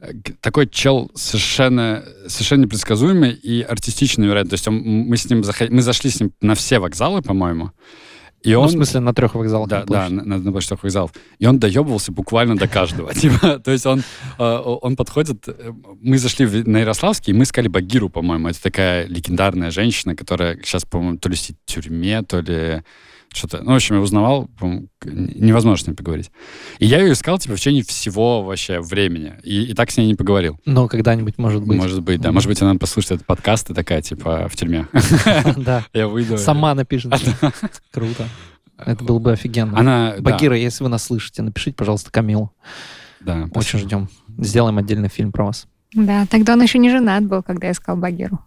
Э, 0.00 0.12
такой 0.40 0.66
чел 0.68 1.10
совершенно, 1.14 2.04
совершенно 2.26 2.62
непредсказуемый 2.64 3.32
и 3.32 3.62
артистичный, 3.62 4.26
вероятно. 4.26 4.50
То 4.50 4.54
есть 4.54 4.68
он- 4.68 4.82
мы 4.82 5.16
с 5.16 5.28
ним 5.30 5.40
заход- 5.40 5.70
мы 5.70 5.82
зашли 5.82 6.10
с 6.10 6.20
ним 6.20 6.32
на 6.40 6.54
все 6.54 6.78
вокзалы, 6.78 7.22
по-моему. 7.22 7.70
И 8.42 8.52
Ну, 8.52 8.60
он, 8.60 8.68
в 8.68 8.72
смысле, 8.72 9.00
на 9.00 9.12
трех 9.14 9.34
вокзалах. 9.34 9.68
да, 9.68 9.80
на 9.80 9.86
да, 9.86 10.08
на, 10.08 10.24
на, 10.24 10.38
на 10.38 10.52
почтовых 10.52 10.84
вокзалах. 10.84 11.10
И 11.40 11.46
он 11.46 11.58
доебывался 11.58 12.12
буквально 12.12 12.56
до 12.56 12.68
каждого. 12.68 13.12
Типа, 13.22 13.58
то 13.58 13.72
есть 13.72 13.86
он, 13.86 14.02
э, 14.38 14.44
он 14.82 14.94
подходит... 14.94 15.48
э, 15.48 15.72
Мы 16.02 16.18
зашли 16.18 16.46
на 16.64 16.78
Ярославский, 16.78 17.32
и 17.32 17.36
мы 17.36 17.42
искали 17.42 17.66
Багиру, 17.68 18.08
по-моему. 18.08 18.48
Это 18.48 18.62
такая 18.62 19.06
легендарная 19.08 19.70
женщина, 19.70 20.14
которая 20.14 20.58
сейчас, 20.62 20.84
по-моему, 20.84 21.18
то 21.18 21.28
ли 21.28 21.34
в 21.34 21.40
тюрьме, 21.64 22.22
то 22.22 22.40
ли 22.40 22.82
что-то... 23.36 23.62
Ну, 23.62 23.72
в 23.72 23.74
общем, 23.74 23.96
я 23.96 24.00
узнавал, 24.00 24.48
невозможно 25.04 25.84
с 25.84 25.86
ней 25.86 25.94
поговорить. 25.94 26.30
И 26.78 26.86
я 26.86 27.00
ее 27.00 27.12
искал, 27.12 27.38
типа, 27.38 27.54
в 27.54 27.58
течение 27.58 27.82
всего 27.84 28.42
вообще 28.42 28.80
времени. 28.80 29.34
И, 29.42 29.64
и 29.64 29.74
так 29.74 29.90
с 29.90 29.96
ней 29.96 30.06
не 30.06 30.14
поговорил. 30.14 30.58
Но 30.64 30.88
когда-нибудь, 30.88 31.38
может 31.38 31.62
быть. 31.64 31.78
Может 31.78 32.02
быть, 32.02 32.20
да. 32.20 32.32
Может 32.32 32.48
быть, 32.48 32.60
она 32.62 32.74
послушает 32.74 33.16
этот 33.20 33.26
подкаст 33.26 33.70
и 33.70 33.74
такая, 33.74 34.02
типа, 34.02 34.48
в 34.48 34.56
тюрьме. 34.56 34.88
Да. 35.56 35.84
Я 35.92 36.08
выйду. 36.08 36.38
Сама 36.38 36.74
напишет. 36.74 37.12
Круто. 37.92 38.28
Это 38.78 39.04
было 39.04 39.18
бы 39.18 39.32
офигенно. 39.32 39.78
Она... 39.78 40.14
Багира, 40.18 40.56
если 40.56 40.84
вы 40.84 40.90
нас 40.90 41.04
слышите, 41.04 41.42
напишите, 41.42 41.76
пожалуйста, 41.76 42.10
Камилу. 42.10 42.52
Да, 43.20 43.48
Очень 43.54 43.78
ждем. 43.78 44.08
Сделаем 44.38 44.78
отдельный 44.78 45.08
фильм 45.08 45.32
про 45.32 45.46
вас. 45.46 45.66
Да, 45.94 46.26
тогда 46.26 46.54
он 46.54 46.62
еще 46.62 46.78
не 46.78 46.90
женат 46.90 47.24
был, 47.24 47.42
когда 47.42 47.70
искал 47.70 47.96
Багиру. 47.96 48.40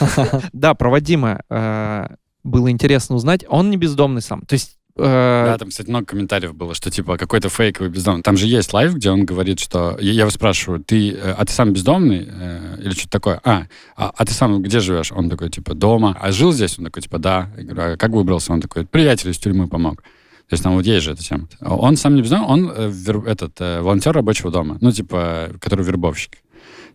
Да, 0.52 0.74
про 0.74 0.90
Вадима 0.90 1.42
э, 1.48 2.08
было 2.44 2.70
интересно 2.70 3.16
узнать. 3.16 3.44
Он 3.48 3.70
не 3.70 3.76
бездомный 3.76 4.22
сам. 4.22 4.42
То 4.42 4.54
есть... 4.54 4.76
э, 4.96 5.02
Да, 5.46 5.58
там, 5.58 5.68
кстати, 5.68 5.88
много 5.88 6.06
комментариев 6.06 6.54
было, 6.54 6.74
что 6.74 6.90
типа 6.90 7.16
какой-то 7.16 7.48
фейковый 7.48 7.90
бездомный. 7.90 8.22
Там 8.22 8.36
же 8.36 8.46
есть 8.46 8.72
live, 8.72 8.94
где 8.94 9.10
он 9.10 9.24
говорит, 9.24 9.60
что 9.60 9.96
я, 10.00 10.12
я 10.12 10.20
его 10.22 10.30
спрашиваю, 10.30 10.82
ты, 10.82 11.12
э, 11.12 11.34
а 11.36 11.44
ты 11.44 11.52
сам 11.52 11.72
бездомный 11.72 12.26
э, 12.28 12.76
или 12.82 12.90
что-то 12.90 13.10
такое? 13.10 13.40
А, 13.44 13.64
а, 13.96 14.12
а 14.16 14.24
ты 14.24 14.32
сам 14.32 14.62
где 14.62 14.80
живешь? 14.80 15.12
Он 15.12 15.28
такой 15.30 15.50
типа 15.50 15.74
дома. 15.74 16.16
А 16.20 16.32
жил 16.32 16.52
здесь? 16.52 16.78
Он 16.78 16.84
такой 16.86 17.02
типа 17.02 17.18
да. 17.18 17.50
Я 17.56 17.62
говорю, 17.64 17.92
а 17.94 17.96
как 17.96 18.10
выбрался? 18.10 18.52
Он 18.52 18.60
такой, 18.60 18.86
приятель 18.86 19.30
из 19.30 19.38
тюрьмы 19.38 19.68
помог. 19.68 20.02
То 20.02 20.54
есть 20.54 20.64
там 20.64 20.74
вот 20.74 20.84
есть 20.84 21.04
же 21.04 21.12
эта 21.12 21.22
тема. 21.22 21.46
Он 21.60 21.96
сам 21.96 22.16
не 22.16 22.22
бездомный, 22.22 22.46
он 22.48 22.70
вер- 22.72 23.24
этот 23.24 23.60
волонтер 23.60 24.12
рабочего 24.12 24.50
дома, 24.50 24.78
ну 24.80 24.90
типа, 24.90 25.50
который 25.60 25.84
вербовщик. 25.84 26.38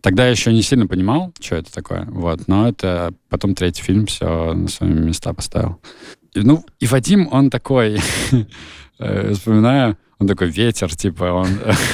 Тогда 0.05 0.25
я 0.25 0.29
еще 0.29 0.53
не 0.53 0.61
сильно 0.61 0.85
понимал, 0.85 1.33
что 1.39 1.55
это 1.55 1.73
такое, 1.73 2.05
вот, 2.05 2.47
но 2.47 2.69
это 2.69 3.11
потом 3.27 3.55
третий 3.55 3.81
фильм 3.81 4.05
все 4.05 4.53
на 4.53 4.67
свои 4.67 4.91
места 4.91 5.33
поставил. 5.33 5.81
И, 6.35 6.41
ну, 6.41 6.63
и 6.79 6.85
Вадим, 6.85 7.27
он 7.31 7.49
такой, 7.49 7.99
э, 8.99 9.33
вспоминаю, 9.33 9.97
он 10.19 10.27
такой 10.27 10.49
ветер, 10.49 10.95
типа, 10.95 11.25
он, 11.25 11.47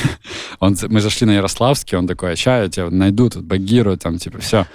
он, 0.60 0.78
мы 0.90 1.02
зашли 1.02 1.28
на 1.28 1.32
Ярославский, 1.36 1.98
он 1.98 2.08
такой, 2.08 2.34
а 2.34 2.36
ща 2.36 2.64
я 2.64 2.70
тебя 2.70 2.90
найду, 2.90 3.30
тут 3.30 3.44
Багиру, 3.44 3.98
там, 3.98 4.18
типа, 4.18 4.40
все. 4.40 4.66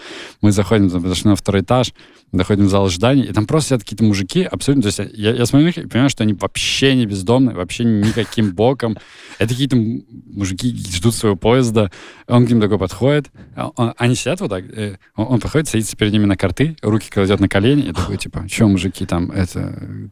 Мы 0.43 0.53
заходим, 0.53 0.91
там, 0.91 1.07
зашли 1.09 1.31
на 1.31 1.37
второй 1.37 1.63
этаж, 1.63 1.93
доходим 2.33 2.67
в 2.67 2.71
зал 2.71 2.87
ожидания, 2.87 3.25
и 3.25 3.33
там 3.33 3.47
просто 3.47 3.69
сидят 3.69 3.83
какие-то 3.83 4.05
мужики, 4.05 4.43
абсолютно, 4.43 4.83
то 4.91 5.03
есть 5.03 5.13
я, 5.17 5.33
я 5.33 5.47
смотрю 5.47 5.65
на 5.65 5.67
них 5.69 5.79
и 5.79 5.87
понимаю, 5.89 6.11
что 6.11 6.25
они 6.25 6.33
вообще 6.33 6.95
не 6.97 7.07
бездомные, 7.07 7.55
вообще 7.57 7.85
никаким 7.85 8.53
боком. 8.53 8.97
Это 9.39 9.51
какие-то 9.51 9.77
мужики 9.77 10.77
ждут 10.77 11.15
своего 11.15 11.37
поезда, 11.37 11.91
он 12.27 12.47
к 12.47 12.51
ним 12.51 12.61
такой 12.61 12.79
подходит, 12.79 13.31
а 13.55 13.71
он- 13.77 13.95
они 13.97 14.15
сидят 14.17 14.41
вот 14.41 14.51
так, 14.51 14.65
э, 14.77 14.97
он, 15.15 15.27
он 15.35 15.41
подходит, 15.41 15.69
садится 15.69 15.97
перед 15.97 16.13
ними 16.13 16.25
на 16.25 16.37
карты, 16.37 16.77
руки 16.83 17.09
кладет 17.11 17.39
на 17.41 17.49
колени, 17.49 17.83
и 17.91 17.93
такой, 17.93 18.17
типа, 18.17 18.45
что, 18.51 18.67
мужики, 18.67 19.07
там, 19.07 19.31
это... 19.31 20.11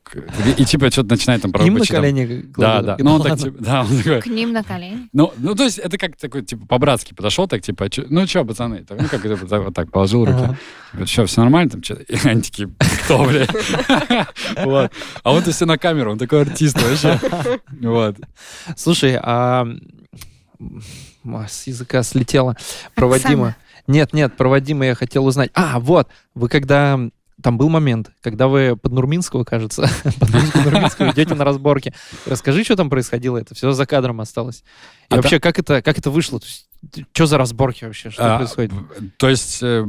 И, 0.56 0.64
типа, 0.64 0.90
что-то 0.90 1.08
начинает 1.10 1.42
там 1.42 1.50
про 1.52 1.64
Им 1.64 1.74
на 1.74 1.84
колени 1.84 2.44
Да, 2.46 2.52
кладут? 2.54 2.86
да. 2.86 2.96
Я 2.98 3.04
Ну, 3.04 3.14
он 3.14 3.22
так, 3.30 3.38
типа, 3.38 3.56
да, 3.62 3.80
он 3.82 3.98
такой, 3.98 4.22
К 4.22 4.26
ним 4.26 4.52
на 4.52 4.62
колени. 4.62 5.08
ну, 5.12 5.32
ну, 5.36 5.54
то 5.54 5.64
есть 5.64 5.78
это 5.78 5.98
как 5.98 6.16
такой, 6.16 6.42
типа, 6.42 6.66
по-братски 6.66 7.14
подошел, 7.14 7.46
так, 7.48 7.62
типа, 7.62 7.88
«Чё- 7.90 8.06
ну, 8.08 8.26
что, 8.26 8.44
пацаны, 8.44 8.84
Так, 8.84 9.00
ну, 9.00 9.08
как 9.08 9.24
это, 9.24 9.36
вот 9.36 9.48
так, 9.48 9.62
вот 9.62 9.74
так 9.74 9.90
положил 9.90 10.24
руки, 10.24 10.38
Ага. 10.44 10.58
Типа, 10.92 11.06
что, 11.06 11.26
все 11.26 11.40
нормально 11.40 11.70
там, 11.70 11.82
что 11.82 11.94
И 11.94 12.16
они 12.24 12.42
такие, 12.42 12.70
кто, 13.04 13.24
блядь? 13.24 13.50
Вот. 14.64 14.92
А 15.22 15.32
он-то 15.32 15.50
все 15.52 15.66
на 15.66 15.78
камеру, 15.78 16.12
он 16.12 16.18
такой 16.18 16.42
артист 16.42 16.80
вообще. 16.80 17.20
Вот. 17.80 18.16
Слушай, 18.76 19.18
а 19.22 19.66
а, 21.24 21.48
с 21.48 21.66
языка 21.66 22.02
слетело. 22.02 22.56
Проводимо. 22.94 23.48
Оксана. 23.48 23.56
Нет, 23.86 24.12
нет, 24.12 24.36
проводимо 24.36 24.86
я 24.86 24.94
хотел 24.94 25.26
узнать. 25.26 25.50
А, 25.54 25.78
вот, 25.80 26.08
вы 26.34 26.48
когда... 26.48 26.98
Там 27.42 27.58
был 27.58 27.68
момент, 27.68 28.10
когда 28.22 28.46
вы 28.48 28.76
под 28.76 28.92
Нурминского, 28.92 29.44
кажется, 29.44 29.88
под 30.20 30.30
Нурминского 30.64 31.10
идете 31.10 31.34
на 31.34 31.44
разборки. 31.44 31.92
Расскажи, 32.26 32.64
что 32.64 32.76
там 32.76 32.88
происходило. 32.90 33.36
Это 33.38 33.54
все 33.54 33.72
за 33.72 33.86
кадром 33.86 34.20
осталось. 34.20 34.62
И 35.10 35.14
А 35.14 35.16
вообще, 35.16 35.40
как 35.40 35.58
это, 35.58 35.82
как 35.82 35.98
это 35.98 36.10
вышло? 36.10 36.40
Что 37.14 37.24
за 37.26 37.38
разборки 37.38 37.84
вообще? 37.84 38.10
Что 38.10 38.34
А, 38.34 38.36
происходит? 38.38 38.70
То 39.16 39.28
есть, 39.30 39.62
э, 39.62 39.84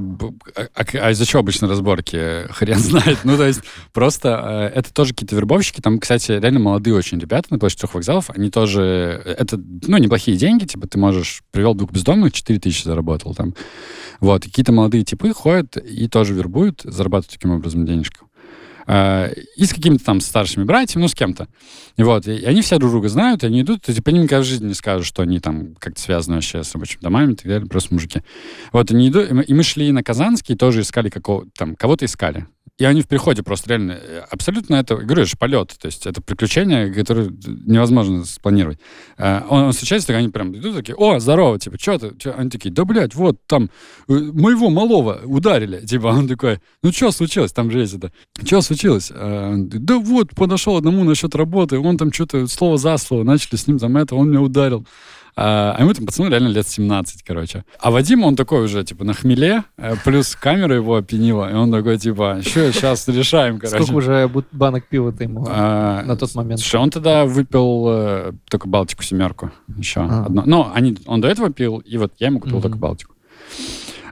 а, 0.56 0.68
а- 0.74 0.86
а 1.08 1.12
из-за 1.12 1.26
чего 1.26 1.42
обычно 1.42 1.68
разборки? 1.68 2.48
Хрен 2.52 2.80
знает. 2.80 3.20
Ну, 3.26 3.36
то 3.36 3.46
есть, 3.46 3.62
просто 3.92 4.70
э, 4.74 4.80
это 4.80 4.94
тоже 4.94 5.14
какие-то 5.14 5.36
вербовщики. 5.36 5.82
Там, 5.82 6.00
кстати, 6.00 6.32
реально 6.32 6.60
молодые 6.62 6.96
очень 6.96 7.20
ребята 7.20 7.48
на 7.52 7.60
площади 7.60 7.82
трех 7.82 7.94
вокзалов. 7.96 8.30
Они 8.30 8.50
тоже... 8.50 9.22
э, 9.26 9.32
Это, 9.38 9.58
ну, 9.58 9.98
неплохие 9.98 10.38
деньги. 10.38 10.66
Типа, 10.66 10.88
ты 10.88 10.98
можешь... 10.98 11.44
Привел 11.52 11.76
двух 11.76 11.92
бездомных, 11.92 12.32
4 12.32 12.60
тысячи 12.60 12.86
заработал 12.86 13.36
там. 13.36 13.54
Вот. 14.20 14.44
Какие-то 14.44 14.72
молодые 14.72 15.04
типы 15.04 15.34
ходят 15.34 15.78
и 15.78 16.08
тоже 16.08 16.34
вербуют, 16.34 16.82
зарабатывают 16.84 17.34
таким 17.34 17.52
образом 17.52 17.86
денежку. 17.86 18.30
А, 18.88 19.32
И 19.58 19.66
с 19.66 19.74
какими-то 19.74 20.06
там 20.06 20.20
старшими 20.20 20.64
братьями, 20.64 21.04
ну, 21.04 21.08
с 21.08 21.16
кем-то. 21.16 21.48
И 21.98 22.04
вот, 22.04 22.28
и 22.28 22.46
они 22.46 22.62
все 22.62 22.78
друг 22.78 22.92
друга 22.92 23.10
знают, 23.10 23.44
и 23.44 23.48
они 23.48 23.62
идут, 23.62 23.82
то 23.82 23.92
есть 23.92 24.04
по 24.04 24.10
ним 24.10 24.24
никогда 24.24 24.42
в 24.42 24.46
жизни 24.46 24.68
не 24.68 24.74
скажут, 24.74 25.08
что 25.08 25.24
они 25.24 25.40
там 25.40 25.76
как-то 25.80 26.00
связаны 26.00 26.36
вообще 26.36 26.64
с 26.64 26.74
рабочими 26.74 27.02
домами 27.02 27.34
и 27.34 27.36
так 27.36 27.48
далее, 27.48 27.68
просто 27.68 27.94
мужики. 27.94 28.22
Вот, 28.72 28.92
они 28.92 29.10
идут, 29.10 29.32
и 29.32 29.34
мы, 29.34 29.44
и 29.44 29.54
мы 29.54 29.64
шли 29.64 29.92
на 29.92 30.04
Казанский, 30.04 30.56
тоже 30.56 30.82
искали 30.82 31.10
какого 31.10 31.46
там, 31.58 31.76
кого-то 31.76 32.06
искали. 32.06 32.46
И 32.78 32.84
они 32.84 33.02
в 33.02 33.08
приходе 33.08 33.42
просто 33.42 33.70
реально 33.70 33.94
э, 33.94 34.24
абсолютно 34.30 34.76
это, 34.76 34.98
говорю, 34.98 35.26
же 35.26 35.38
полет, 35.38 35.74
то 35.80 35.86
есть 35.86 36.06
это 36.06 36.22
приключение, 36.22 36.92
которое 36.94 37.30
невозможно 37.66 38.26
спланировать. 38.26 38.80
Э, 39.18 39.44
Он, 39.50 39.64
он 39.64 39.72
встречается, 39.72 40.08
так 40.08 40.18
они 40.18 40.28
прям 40.28 40.54
идут 40.54 40.76
такие, 40.76 40.94
о, 40.96 41.20
здорово, 41.20 41.58
типа, 41.58 41.78
что 41.80 41.98
ты? 41.98 42.18
Чё?» 42.18 42.34
Они 42.36 42.50
такие, 42.50 42.74
да, 42.74 42.84
блядь, 42.84 43.16
вот 43.16 43.38
там 43.48 43.70
э, 44.10 44.14
моего 44.14 44.70
малого 44.70 45.22
ударили. 45.24 45.86
Типа, 45.86 46.08
он 46.08 46.28
такой, 46.28 46.60
ну 46.84 46.92
что 46.92 47.12
случилось? 47.12 47.54
Там 47.54 47.72
же 47.72 47.80
есть 47.80 47.94
это. 47.94 48.12
Что 48.44 48.60
случилось? 48.62 49.10
Говорит, 49.10 49.86
Да 49.86 49.98
вот, 49.98 50.32
подошел 50.36 50.76
одному 50.76 51.06
насчет 51.06 51.34
работы, 51.34 51.80
он 51.80 51.98
там 51.98 52.12
что-то 52.12 52.46
слово 52.48 52.78
за 52.78 52.98
слово, 52.98 53.24
начали 53.24 53.56
с 53.56 53.68
ним 53.68 53.80
там 53.80 53.96
это, 53.96 54.16
он 54.16 54.30
меня 54.30 54.42
ударил. 54.42 54.86
А 55.38 55.76
а 55.78 55.82
ему 55.82 55.94
там 55.94 56.06
пацану 56.06 56.30
реально 56.30 56.48
лет 56.48 56.66
17, 56.68 57.24
короче. 57.24 57.66
А 57.80 57.92
Вадим, 57.92 58.24
он 58.24 58.36
такой 58.38 58.64
уже, 58.64 58.84
типа, 58.86 59.04
на 59.04 59.14
хмеле, 59.14 59.64
э, 59.78 59.96
плюс 60.06 60.36
камера 60.36 60.76
его 60.76 60.96
опьянила, 60.96 61.52
и 61.52 61.54
он 61.54 61.72
такой, 61.72 61.98
типа, 61.98 62.40
что 62.42 62.72
сейчас 62.72 63.08
решаем, 63.10 63.60
короче. 63.60 63.84
Сколько 63.84 63.98
уже 63.98 64.32
банок 64.54 64.86
пива-то 64.88 65.24
ему 65.24 65.46
А, 65.50 66.04
на 66.04 66.16
тот 66.16 66.34
момент? 66.36 66.62
Слушай, 66.62 66.80
он 66.80 66.90
тогда 66.90 67.26
выпил 67.26 67.86
э, 67.90 68.32
только 68.50 68.70
Балтику 68.70 69.04
семерку 69.04 69.52
еще 69.78 70.02
А. 70.02 70.26
одно. 70.26 70.44
Ну, 70.46 70.72
они, 70.74 70.98
он 71.06 71.20
до 71.20 71.28
этого 71.28 71.52
пил, 71.52 71.80
и 71.80 71.98
вот 71.98 72.14
я 72.20 72.28
ему 72.28 72.40
купил 72.40 72.62
только 72.62 72.78
Балтику. 72.78 73.14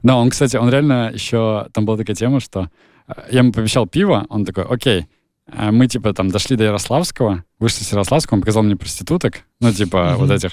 Да, 0.03 0.17
он, 0.17 0.29
кстати, 0.29 0.57
он 0.57 0.69
реально 0.69 1.11
еще... 1.13 1.67
Там 1.71 1.85
была 1.85 1.95
такая 1.95 2.15
тема, 2.17 2.41
что 2.41 2.69
э, 3.07 3.13
я 3.31 3.39
ему 3.39 3.53
пообещал 3.53 3.87
пиво, 3.87 4.25
он 4.27 4.43
такой, 4.43 4.65
окей, 4.65 5.07
мы, 5.51 5.87
типа, 5.87 6.13
там 6.13 6.29
дошли 6.29 6.55
до 6.55 6.63
Ярославского, 6.65 7.43
вышли 7.59 7.83
с 7.83 7.91
Ярославского, 7.91 8.37
он 8.37 8.41
показал 8.41 8.63
мне 8.63 8.75
проституток, 8.75 9.41
ну, 9.59 9.71
типа, 9.71 10.11
Мгм. 10.11 10.17
вот 10.17 10.31
этих, 10.31 10.51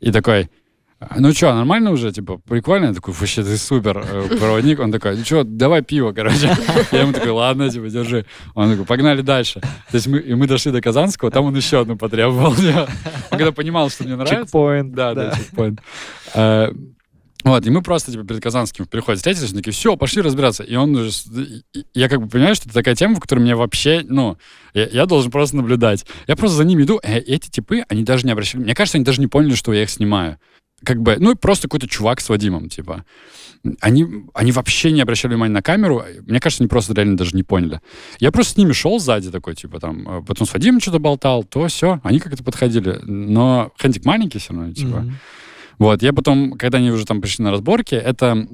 и 0.00 0.12
такой, 0.12 0.48
ну 1.16 1.32
что, 1.32 1.54
нормально 1.54 1.92
уже, 1.92 2.10
типа, 2.10 2.38
прикольно? 2.38 2.86
Я 2.86 2.92
такой, 2.92 3.14
вообще, 3.14 3.44
ты 3.44 3.56
супер 3.56 3.98
э, 4.04 4.36
проводник. 4.36 4.80
Он 4.80 4.90
такой, 4.90 5.16
ну 5.16 5.24
что, 5.24 5.44
давай 5.44 5.80
пиво, 5.82 6.10
короче. 6.10 6.52
Я 6.92 7.02
ему 7.02 7.12
такой, 7.12 7.30
ладно, 7.30 7.70
типа, 7.70 7.88
держи. 7.88 8.26
Он 8.54 8.68
такой, 8.70 8.84
погнали 8.84 9.22
дальше. 9.22 9.60
То 9.60 9.94
есть 9.94 10.08
мы, 10.08 10.18
и 10.18 10.34
мы 10.34 10.48
дошли 10.48 10.72
до 10.72 10.80
Казанского, 10.80 11.30
там 11.30 11.44
он 11.44 11.54
еще 11.56 11.80
одну 11.80 11.96
потребовал. 11.96 12.52
Он 13.30 13.38
когда 13.38 13.52
понимал, 13.52 13.90
что 13.90 14.02
мне 14.04 14.16
нравится. 14.16 14.44
Чекпоинт. 14.44 14.92
Да, 14.92 15.14
да, 15.14 15.36
чекпоинт. 15.36 15.80
Э, 17.48 17.50
Вот, 17.50 17.66
и 17.66 17.70
мы 17.70 17.82
просто, 17.82 18.12
типа, 18.12 18.24
перед 18.24 18.42
Казанским 18.42 18.84
в 18.84 18.88
переходе 18.88 19.16
встретились, 19.16 19.52
такие, 19.52 19.72
все, 19.72 19.96
пошли 19.96 20.22
разбираться. 20.22 20.62
И 20.62 20.74
он 20.76 20.94
уже... 20.94 21.10
Я 21.94 22.08
как 22.08 22.20
бы 22.20 22.28
понимаю, 22.28 22.54
что 22.54 22.66
это 22.66 22.74
такая 22.74 22.94
тема, 22.94 23.16
в 23.16 23.20
которой 23.20 23.40
мне 23.40 23.54
вообще, 23.54 24.02
ну, 24.06 24.36
я, 24.74 24.86
я 24.86 25.06
должен 25.06 25.30
просто 25.30 25.56
наблюдать. 25.56 26.06
Я 26.26 26.36
просто 26.36 26.58
за 26.58 26.64
ними 26.64 26.82
иду, 26.82 27.00
э, 27.02 27.18
эти 27.18 27.48
типы, 27.48 27.84
они 27.88 28.04
даже 28.04 28.26
не 28.26 28.32
обращали... 28.32 28.62
Мне 28.62 28.74
кажется, 28.74 28.98
они 28.98 29.04
даже 29.04 29.20
не 29.20 29.26
поняли, 29.26 29.54
что 29.54 29.72
я 29.72 29.82
их 29.82 29.90
снимаю. 29.90 30.38
Как 30.84 31.02
бы, 31.02 31.16
ну, 31.18 31.34
просто 31.34 31.68
какой-то 31.68 31.88
чувак 31.88 32.20
с 32.20 32.28
Вадимом, 32.28 32.68
типа. 32.68 33.04
Они, 33.80 34.06
они 34.34 34.52
вообще 34.52 34.92
не 34.92 35.00
обращали 35.00 35.32
внимания 35.32 35.52
на 35.52 35.62
камеру. 35.62 36.04
Мне 36.26 36.38
кажется, 36.38 36.62
они 36.62 36.68
просто 36.68 36.94
реально 36.94 37.16
даже 37.16 37.34
не 37.34 37.42
поняли. 37.42 37.80
Я 38.20 38.30
просто 38.30 38.54
с 38.54 38.56
ними 38.56 38.72
шел 38.72 39.00
сзади 39.00 39.30
такой, 39.32 39.56
типа, 39.56 39.80
там, 39.80 40.08
э, 40.08 40.22
потом 40.24 40.46
с 40.46 40.52
Вадимом 40.52 40.80
что-то 40.80 41.00
болтал, 41.00 41.42
то 41.42 41.66
все, 41.66 42.00
они 42.04 42.20
как-то 42.20 42.44
подходили. 42.44 43.00
Но 43.02 43.72
хендик 43.80 44.04
маленький 44.04 44.38
все 44.38 44.52
равно, 44.52 44.72
типа. 44.72 44.98
Мгм. 44.98 45.18
Вот, 45.78 46.02
я 46.02 46.12
потом, 46.12 46.52
когда 46.52 46.78
они 46.78 46.90
уже 46.90 47.06
там 47.06 47.20
пришли 47.20 47.44
на 47.44 47.50
разборки, 47.50 47.94
это... 47.94 48.46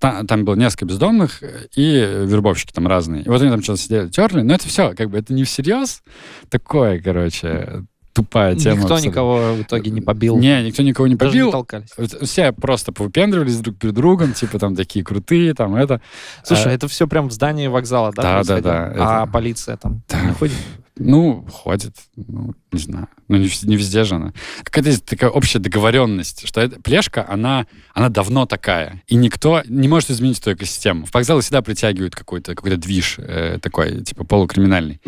Там, 0.00 0.26
там 0.26 0.44
было 0.44 0.54
несколько 0.54 0.84
бездомных 0.84 1.42
э, 1.42 1.66
и 1.74 1.82
вербовщики 1.92 2.72
там 2.72 2.86
разные. 2.86 3.22
И 3.22 3.28
вот 3.28 3.40
они 3.40 3.50
там 3.50 3.62
что-то 3.62 3.80
сидели, 3.80 4.08
терли. 4.08 4.42
Но 4.42 4.54
это 4.54 4.68
все, 4.68 4.94
как 4.94 5.08
бы, 5.10 5.16
это 5.18 5.32
не 5.32 5.44
всерьез. 5.44 6.02
Такое, 6.50 7.00
короче, 7.00 7.84
тупая 8.12 8.54
тема. 8.54 8.76
Никто 8.76 8.94
абсолютно. 8.94 9.08
никого 9.08 9.54
в 9.54 9.62
итоге 9.62 9.90
не 9.90 10.02
побил. 10.02 10.36
Не, 10.38 10.62
никто 10.62 10.82
никого 10.82 11.08
не 11.08 11.14
Даже 11.16 11.32
не 11.32 11.38
побил. 11.38 11.50
толкались. 11.52 11.88
Вот 11.96 12.10
Все 12.28 12.52
просто 12.52 12.92
повыпендривались 12.92 13.58
друг 13.60 13.78
перед 13.78 13.94
другом, 13.94 14.34
типа 14.34 14.58
там 14.58 14.76
такие 14.76 15.04
крутые, 15.04 15.54
там 15.54 15.74
это. 15.74 16.00
Слушай, 16.44 16.72
А, 16.72 16.74
это 16.74 16.86
все 16.86 17.08
прям 17.08 17.28
в 17.28 17.32
здании 17.32 17.66
вокзала, 17.66 18.12
да? 18.14 18.42
Да, 18.42 18.44
да, 18.44 18.60
да, 18.60 18.92
А 18.94 19.22
это- 19.22 19.32
полиция 19.32 19.78
там 19.78 20.02
Да. 20.08 20.20
не 20.20 20.32
ходит? 20.32 20.54
Ну, 21.00 21.46
ходит, 21.50 21.94
ну, 22.16 22.54
не 22.72 22.80
знаю. 22.80 23.08
Ну, 23.28 23.36
не, 23.36 23.50
не 23.62 23.76
везде 23.76 24.04
же 24.04 24.16
она. 24.16 24.32
Какая-то 24.62 25.00
такая 25.02 25.30
общая 25.30 25.58
договоренность, 25.58 26.46
что 26.46 26.60
эта 26.60 26.80
плешка, 26.80 27.24
она, 27.28 27.66
она 27.94 28.08
давно 28.08 28.46
такая. 28.46 29.02
И 29.06 29.16
никто 29.16 29.62
не 29.66 29.88
может 29.88 30.10
изменить 30.10 30.38
эту 30.40 30.52
экосистему. 30.52 31.06
В 31.06 31.14
вокзалы 31.14 31.40
всегда 31.40 31.62
притягивают 31.62 32.14
какой-то 32.14 32.54
какой 32.54 32.76
движ 32.76 33.16
э, 33.18 33.58
такой, 33.60 34.02
типа, 34.02 34.24
полукриминальный. 34.24 35.00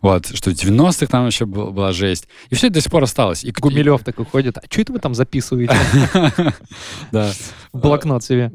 Вот, 0.00 0.26
что 0.34 0.50
в 0.50 0.54
90-х 0.54 1.06
там 1.06 1.26
еще 1.26 1.44
был- 1.46 1.72
была 1.72 1.92
жесть. 1.92 2.28
И 2.50 2.54
все 2.54 2.68
это 2.68 2.74
до 2.74 2.80
сих 2.82 2.90
пор 2.90 3.02
осталось. 3.02 3.44
И, 3.44 3.50
Гумилев 3.50 4.04
такой 4.04 4.24
ходит. 4.24 4.58
А 4.58 4.62
что 4.70 4.80
это 4.82 4.92
вы 4.92 4.98
там 4.98 5.14
записываете? 5.14 5.76
Да. 7.12 7.32
В 7.72 7.80
блокнот 7.80 8.24
себе. 8.24 8.52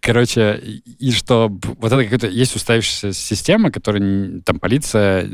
Короче, 0.00 0.60
и, 0.62 0.82
и 0.98 1.12
что 1.12 1.48
вот 1.48 1.92
это 1.92 2.04
какая-то 2.04 2.26
есть 2.28 2.54
уставившаяся 2.56 3.12
система, 3.12 3.70
которая 3.70 4.40
там 4.44 4.58
полиция, 4.58 5.26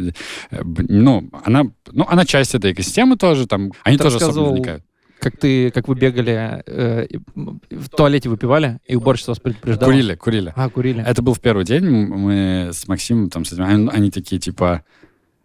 э, 0.50 0.62
ну, 0.88 1.28
она, 1.44 1.64
ну, 1.90 2.06
она 2.08 2.24
часть 2.24 2.49
этой 2.54 2.72
экосистемы 2.72 3.16
тоже, 3.16 3.46
там, 3.46 3.72
они 3.84 3.96
Ты 3.96 4.04
тоже 4.04 4.16
особо 4.16 4.50
вникают. 4.52 4.84
Как 5.20 5.36
ты, 5.36 5.70
как 5.70 5.86
вы 5.86 5.96
бегали, 5.96 6.62
э, 6.66 7.06
в 7.34 7.88
туалете 7.90 8.30
выпивали, 8.30 8.78
и 8.86 8.96
уборщица 8.96 9.32
вас 9.32 9.38
предупреждала? 9.38 9.90
Курили, 9.90 10.14
курили. 10.14 10.52
А, 10.56 10.70
курили. 10.70 11.04
Это 11.06 11.20
был 11.20 11.34
в 11.34 11.40
первый 11.40 11.66
день, 11.66 11.84
мы 11.84 12.70
с 12.72 12.88
Максимом 12.88 13.28
там, 13.28 13.44
с 13.44 13.52
этим, 13.52 13.64
они, 13.64 13.88
они 13.92 14.10
такие, 14.10 14.40
типа, 14.40 14.82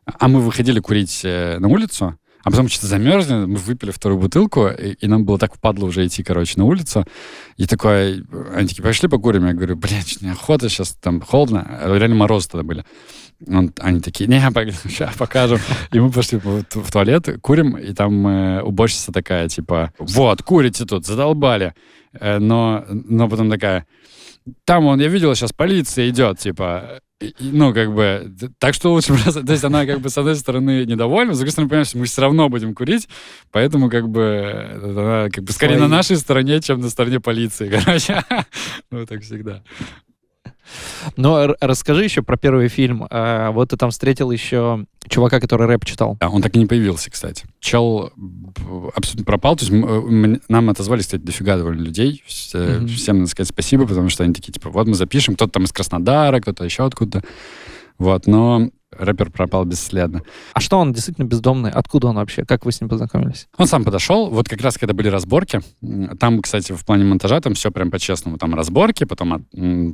а 0.06 0.28
мы 0.30 0.40
выходили 0.40 0.80
курить 0.80 1.22
э, 1.26 1.58
на 1.60 1.68
улицу, 1.68 2.18
а 2.46 2.52
потом 2.52 2.70
что-то 2.70 2.86
замерзли, 2.86 3.34
мы 3.34 3.56
выпили 3.56 3.90
вторую 3.90 4.22
бутылку, 4.22 4.68
и, 4.68 4.92
и 4.92 5.08
нам 5.08 5.26
было 5.26 5.40
так 5.40 5.56
впадло 5.56 5.86
уже 5.86 6.06
идти, 6.06 6.22
короче, 6.22 6.60
на 6.60 6.66
улицу. 6.66 7.04
И 7.58 7.66
такой, 7.66 8.24
они 8.54 8.68
такие, 8.68 8.84
пошли 8.84 9.10
покурим. 9.10 9.48
Я 9.48 9.54
говорю, 9.54 9.76
блядь, 9.76 10.22
неохота, 10.22 10.70
сейчас 10.70 10.92
там 10.92 11.22
холодно. 11.22 11.66
А 11.68 11.98
Реально 11.98 12.18
морозы 12.18 12.48
тогда 12.50 12.64
были. 12.64 12.86
Он- 13.48 13.74
они 13.80 14.00
такие, 14.00 14.30
не, 14.30 14.40
сейчас 14.40 15.16
покажем. 15.18 15.58
И 15.92 16.00
мы 16.00 16.12
пошли 16.12 16.38
в, 16.38 16.64
туалет, 16.92 17.28
курим, 17.42 17.78
и 17.78 17.94
там 17.94 18.28
э, 18.28 18.62
уборщица 18.62 19.12
такая, 19.12 19.50
типа, 19.50 19.92
вот, 19.98 20.44
курите 20.44 20.86
тут, 20.86 21.08
задолбали. 21.08 21.74
Э, 22.14 22.38
но, 22.38 22.86
но 22.88 23.28
потом 23.28 23.50
такая, 23.50 23.88
там, 24.66 24.86
он, 24.86 25.00
я 25.00 25.08
видел, 25.08 25.34
сейчас 25.34 25.52
полиция 25.52 26.10
идет, 26.10 26.38
типа, 26.38 27.00
ну, 27.40 27.74
как 27.74 27.94
бы, 27.94 28.34
так 28.60 28.74
что 28.74 28.92
лучше 28.92 29.14
просто... 29.24 29.46
То 29.46 29.52
есть 29.54 29.64
она, 29.64 29.86
как 29.86 30.00
бы, 30.00 30.10
с 30.10 30.18
одной 30.18 30.36
стороны, 30.36 30.86
недовольна, 30.86 31.34
с 31.34 31.38
другой 31.38 31.52
стороны, 31.52 31.70
понимаешь, 31.70 31.94
мы 31.96 32.06
все 32.06 32.22
равно 32.22 32.50
будем 32.50 32.76
курить, 32.76 33.08
поэтому, 33.52 33.90
как 33.90 34.10
бы, 34.10 34.80
она, 34.84 35.30
как 35.30 35.44
бы, 35.44 35.52
скорее 35.52 35.76
на 35.76 35.88
Свои. 35.88 35.90
нашей 35.90 36.18
стороне, 36.18 36.62
чем 36.62 36.82
на 36.82 36.90
стороне 36.90 37.20
полиции, 37.20 37.70
короче. 37.84 38.24
Ну, 38.92 39.06
так 39.06 39.22
всегда. 39.22 39.64
Но 41.16 41.56
расскажи 41.60 42.04
еще 42.04 42.22
про 42.22 42.38
первый 42.38 42.68
фильм. 42.68 43.08
А, 43.10 43.52
вот 43.52 43.70
ты 43.70 43.78
там 43.78 43.92
встретил 43.92 44.32
еще 44.32 44.86
чувака, 45.08 45.40
который 45.40 45.68
рэп 45.68 45.86
читал. 45.86 46.18
Да, 46.20 46.30
он 46.30 46.42
так 46.42 46.56
и 46.56 46.60
не 46.60 46.66
появился, 46.66 47.12
кстати. 47.12 47.46
Чел 47.60 48.12
абсолютно 48.96 49.26
пропал. 49.26 49.56
То 49.56 49.66
есть 49.66 49.74
э, 49.74 50.40
нам 50.48 50.70
отозвали, 50.70 51.02
кстати, 51.02 51.22
дофига 51.22 51.58
довольно 51.58 51.82
людей. 51.82 52.24
Э. 52.54 52.86
Всем 52.88 53.20
надо 53.20 53.30
сказать 53.30 53.50
спасибо, 53.50 53.88
потому 53.88 54.10
что 54.10 54.24
они 54.24 54.34
такие, 54.34 54.52
типа, 54.52 54.70
вот 54.70 54.88
мы 54.88 54.96
запишем. 54.96 55.36
Кто-то 55.36 55.54
там 55.54 55.64
из 55.64 55.72
Краснодара, 55.72 56.40
кто-то 56.40 56.64
еще 56.64 56.86
откуда-то. 56.86 57.26
Вот, 57.98 58.28
но 58.28 58.70
рэпер 58.98 59.32
пропал 59.32 59.66
бесследно. 59.66 60.22
А 60.54 60.60
что 60.60 60.78
он 60.78 60.94
действительно 60.94 61.26
бездомный? 61.26 61.72
Откуда 61.72 62.08
он 62.08 62.16
вообще? 62.16 62.46
Как 62.46 62.66
вы 62.66 62.72
с 62.72 62.82
ним 62.82 62.90
познакомились? 62.90 63.48
Он 63.58 63.68
сам 63.68 63.84
подошел, 63.84 64.30
вот 64.30 64.48
как 64.50 64.62
раз 64.62 64.78
когда 64.78 64.94
были 64.94 65.10
разборки, 65.10 65.62
там, 66.20 66.42
кстати, 66.42 66.72
в 66.72 66.86
плане 66.86 67.06
монтажа 67.06 67.40
там 67.42 67.54
все 67.54 67.72
прям 67.72 67.92
по-честному. 67.92 68.38
Там 68.38 68.56
разборки, 68.56 69.04
потом, 69.04 69.46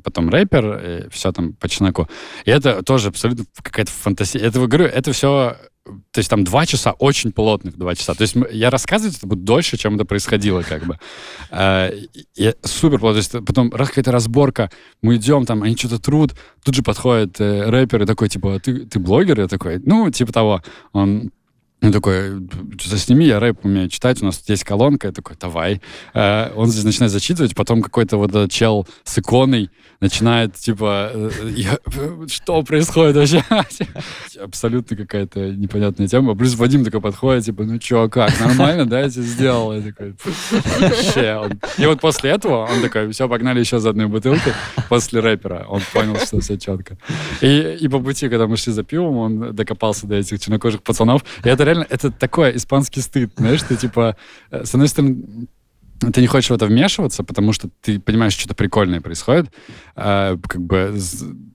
потом 0.04 0.30
рэпер, 0.30 1.10
все 1.12 1.32
там 1.32 1.54
по 1.54 1.70
чесноку. 1.70 2.08
И 2.46 2.52
это 2.52 2.84
тоже 2.84 3.10
абсолютно 3.10 3.46
какая-то 3.62 3.92
фантазия. 3.92 4.40
Это, 4.40 4.60
говорю, 4.60 4.86
это 4.86 5.12
все... 5.14 5.58
То 5.84 6.20
есть 6.20 6.30
там 6.30 6.44
два 6.44 6.66
часа, 6.68 6.92
очень 6.92 7.32
плотных 7.32 7.76
два 7.78 7.96
часа. 7.96 8.14
То 8.14 8.22
есть 8.22 8.36
я 8.52 8.70
рассказывать 8.70 9.18
это 9.18 9.26
буду 9.26 9.42
дольше, 9.42 9.78
чем 9.78 9.96
это 9.96 10.06
происходило, 10.06 10.62
как 10.62 10.86
бы. 10.86 10.98
Э, 11.52 11.92
и- 11.94 12.26
и 12.36 12.54
супер 12.64 13.00
плотно. 13.00 13.22
То 13.22 13.38
есть 13.38 13.46
потом 13.46 13.74
раз 13.74 13.90
какая-то 13.90 14.12
разборка, 14.12 14.70
мы 15.02 15.16
идем 15.18 15.46
там, 15.46 15.64
они 15.64 15.76
что-то 15.76 16.00
трут, 16.00 16.36
тут 16.64 16.76
же 16.76 16.84
подходит 16.84 17.42
э, 17.42 17.70
рэпер 17.70 18.04
и 18.04 18.06
такой, 18.06 18.30
типа, 18.30 18.56
«А 18.56 18.60
ты, 18.60 18.86
ты 18.86 19.00
блогер? 19.00 19.40
Я 19.42 19.48
такой, 19.48 19.80
ну, 19.84 20.10
типа 20.12 20.32
того. 20.32 20.62
Он 20.94 21.32
он 21.82 21.92
такой, 21.92 22.48
что-то 22.78 22.98
сними, 22.98 23.26
я 23.26 23.40
рэп 23.40 23.66
умею 23.66 23.90
читать, 23.90 24.22
у 24.22 24.26
нас 24.26 24.44
есть 24.48 24.64
колонка. 24.64 25.08
Я 25.08 25.14
такой, 25.14 25.36
давай. 25.40 25.82
Э, 26.14 26.52
он 26.56 26.68
здесь 26.68 26.84
начинает 26.84 27.12
зачитывать, 27.12 27.56
потом 27.56 27.82
какой-то 27.82 28.18
вот 28.18 28.30
этот 28.30 28.52
чел 28.52 28.88
с 29.04 29.18
иконой 29.18 29.72
начинает, 30.00 30.56
типа, 30.56 31.12
э, 31.12 31.30
что 32.28 32.62
происходит 32.62 33.16
вообще? 33.16 33.44
Абсолютно 34.44 34.96
какая-то 34.96 35.40
непонятная 35.54 36.08
тема. 36.08 36.36
Плюс 36.36 36.56
Вадим 36.56 36.86
такой 36.86 37.02
подходит, 37.02 37.46
типа, 37.46 37.64
ну 37.64 37.80
чё, 37.80 38.10
как, 38.10 38.40
нормально, 38.40 38.86
да, 38.86 39.02
я 39.02 39.10
тебе 39.10 39.24
сделал? 39.24 39.74
Я 39.74 39.82
такой, 39.82 40.14
вообще. 40.80 41.50
И 41.80 41.86
вот 41.88 42.00
после 42.00 42.30
этого 42.30 42.68
он 42.72 42.82
такой, 42.82 43.12
все, 43.12 43.28
погнали 43.28 43.60
еще 43.60 43.80
за 43.80 43.90
одной 43.90 44.06
бутылкой. 44.06 44.54
После 44.88 45.20
рэпера 45.20 45.66
он 45.68 45.82
понял, 45.92 46.16
что 46.18 46.40
все 46.42 46.58
четко. 46.58 46.98
И, 47.42 47.78
и 47.80 47.88
по 47.88 48.00
пути, 48.00 48.30
когда 48.30 48.46
мы 48.46 48.56
шли 48.58 48.72
за 48.72 48.84
пивом, 48.84 49.18
он 49.18 49.56
докопался 49.56 50.06
до 50.06 50.16
этих 50.16 50.40
чернокожих 50.40 50.84
пацанов. 50.84 51.24
И 51.44 51.50
это 51.50 51.71
реально, 51.72 51.88
это 51.90 52.12
такой 52.12 52.56
испанский 52.56 53.02
стыд, 53.02 53.32
знаешь, 53.38 53.64
ты 53.64 53.76
типа, 53.76 54.16
э, 54.52 54.66
с 54.66 54.74
одной 54.74 54.88
стороны, 54.88 55.48
ты 56.14 56.22
не 56.22 56.28
хочешь 56.28 56.50
в 56.50 56.54
это 56.54 56.66
вмешиваться, 56.66 57.24
потому 57.24 57.54
что 57.54 57.70
ты 57.82 58.00
понимаешь, 58.00 58.34
что-то 58.34 58.56
прикольное 58.56 59.02
происходит. 59.02 59.52
А, 59.96 60.36
как 60.48 60.62
бы 60.62 60.98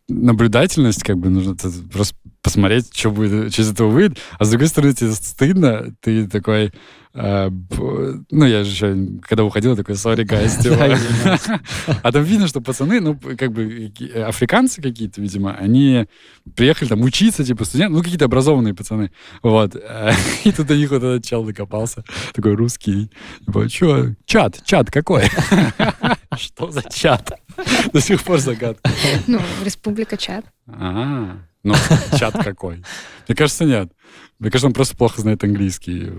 наблюдательность, 0.08 1.02
как 1.02 1.18
бы 1.18 1.30
нужно 1.30 1.56
просто 1.92 2.14
посмотреть, 2.42 2.96
что 2.96 3.10
будет, 3.10 3.52
что 3.52 3.62
из 3.62 3.72
этого 3.72 3.88
выйдет. 3.88 4.18
А 4.38 4.44
с 4.44 4.50
другой 4.50 4.68
стороны, 4.68 4.94
тебе 4.94 5.12
стыдно, 5.12 5.94
ты 6.00 6.28
такой... 6.28 6.72
б- 7.16 8.24
ну, 8.30 8.44
я 8.44 8.62
же 8.64 8.70
еще, 8.70 9.18
когда 9.22 9.44
уходил, 9.44 9.74
такой, 9.76 9.94
sorry, 9.94 10.24
guys. 10.24 10.56
А 12.02 12.12
там 12.12 12.22
видно, 12.24 12.46
что 12.46 12.60
пацаны, 12.60 13.00
ну, 13.00 13.18
как 13.38 13.52
бы 13.52 13.92
э, 14.00 14.22
африканцы 14.22 14.82
какие-то, 14.82 15.20
видимо, 15.20 15.54
они 15.54 16.06
приехали 16.54 16.88
там 16.88 17.00
учиться, 17.02 17.44
типа, 17.44 17.64
студенты, 17.64 17.94
ну, 17.96 18.02
какие-то 18.02 18.26
образованные 18.26 18.74
пацаны. 18.74 19.10
Вот. 19.42 19.76
Э, 19.76 20.12
И 20.44 20.52
тут 20.52 20.66
до 20.66 20.76
них 20.76 20.90
вот 20.90 21.02
этот 21.02 21.24
чел 21.24 21.44
докопался, 21.44 22.04
такой 22.34 22.54
русский. 22.54 23.10
Типа, 23.46 23.68
что? 23.68 24.14
Чат, 24.26 24.60
чат 24.64 24.90
какой? 24.90 25.24
Что 26.36 26.70
за 26.70 26.82
чат? 26.82 27.32
До 27.92 28.00
сих 28.00 28.22
пор 28.22 28.38
загадка. 28.38 28.90
Ну, 29.26 29.40
Республика 29.64 30.16
Чад. 30.16 30.44
А, 30.66 31.38
ну, 31.62 31.74
чат 32.18 32.34
какой? 32.42 32.82
Мне 33.28 33.36
кажется, 33.36 33.64
нет. 33.64 33.92
Мне 34.38 34.50
кажется, 34.50 34.66
он 34.66 34.72
просто 34.72 34.96
плохо 34.96 35.20
знает 35.20 35.42
английский. 35.44 36.10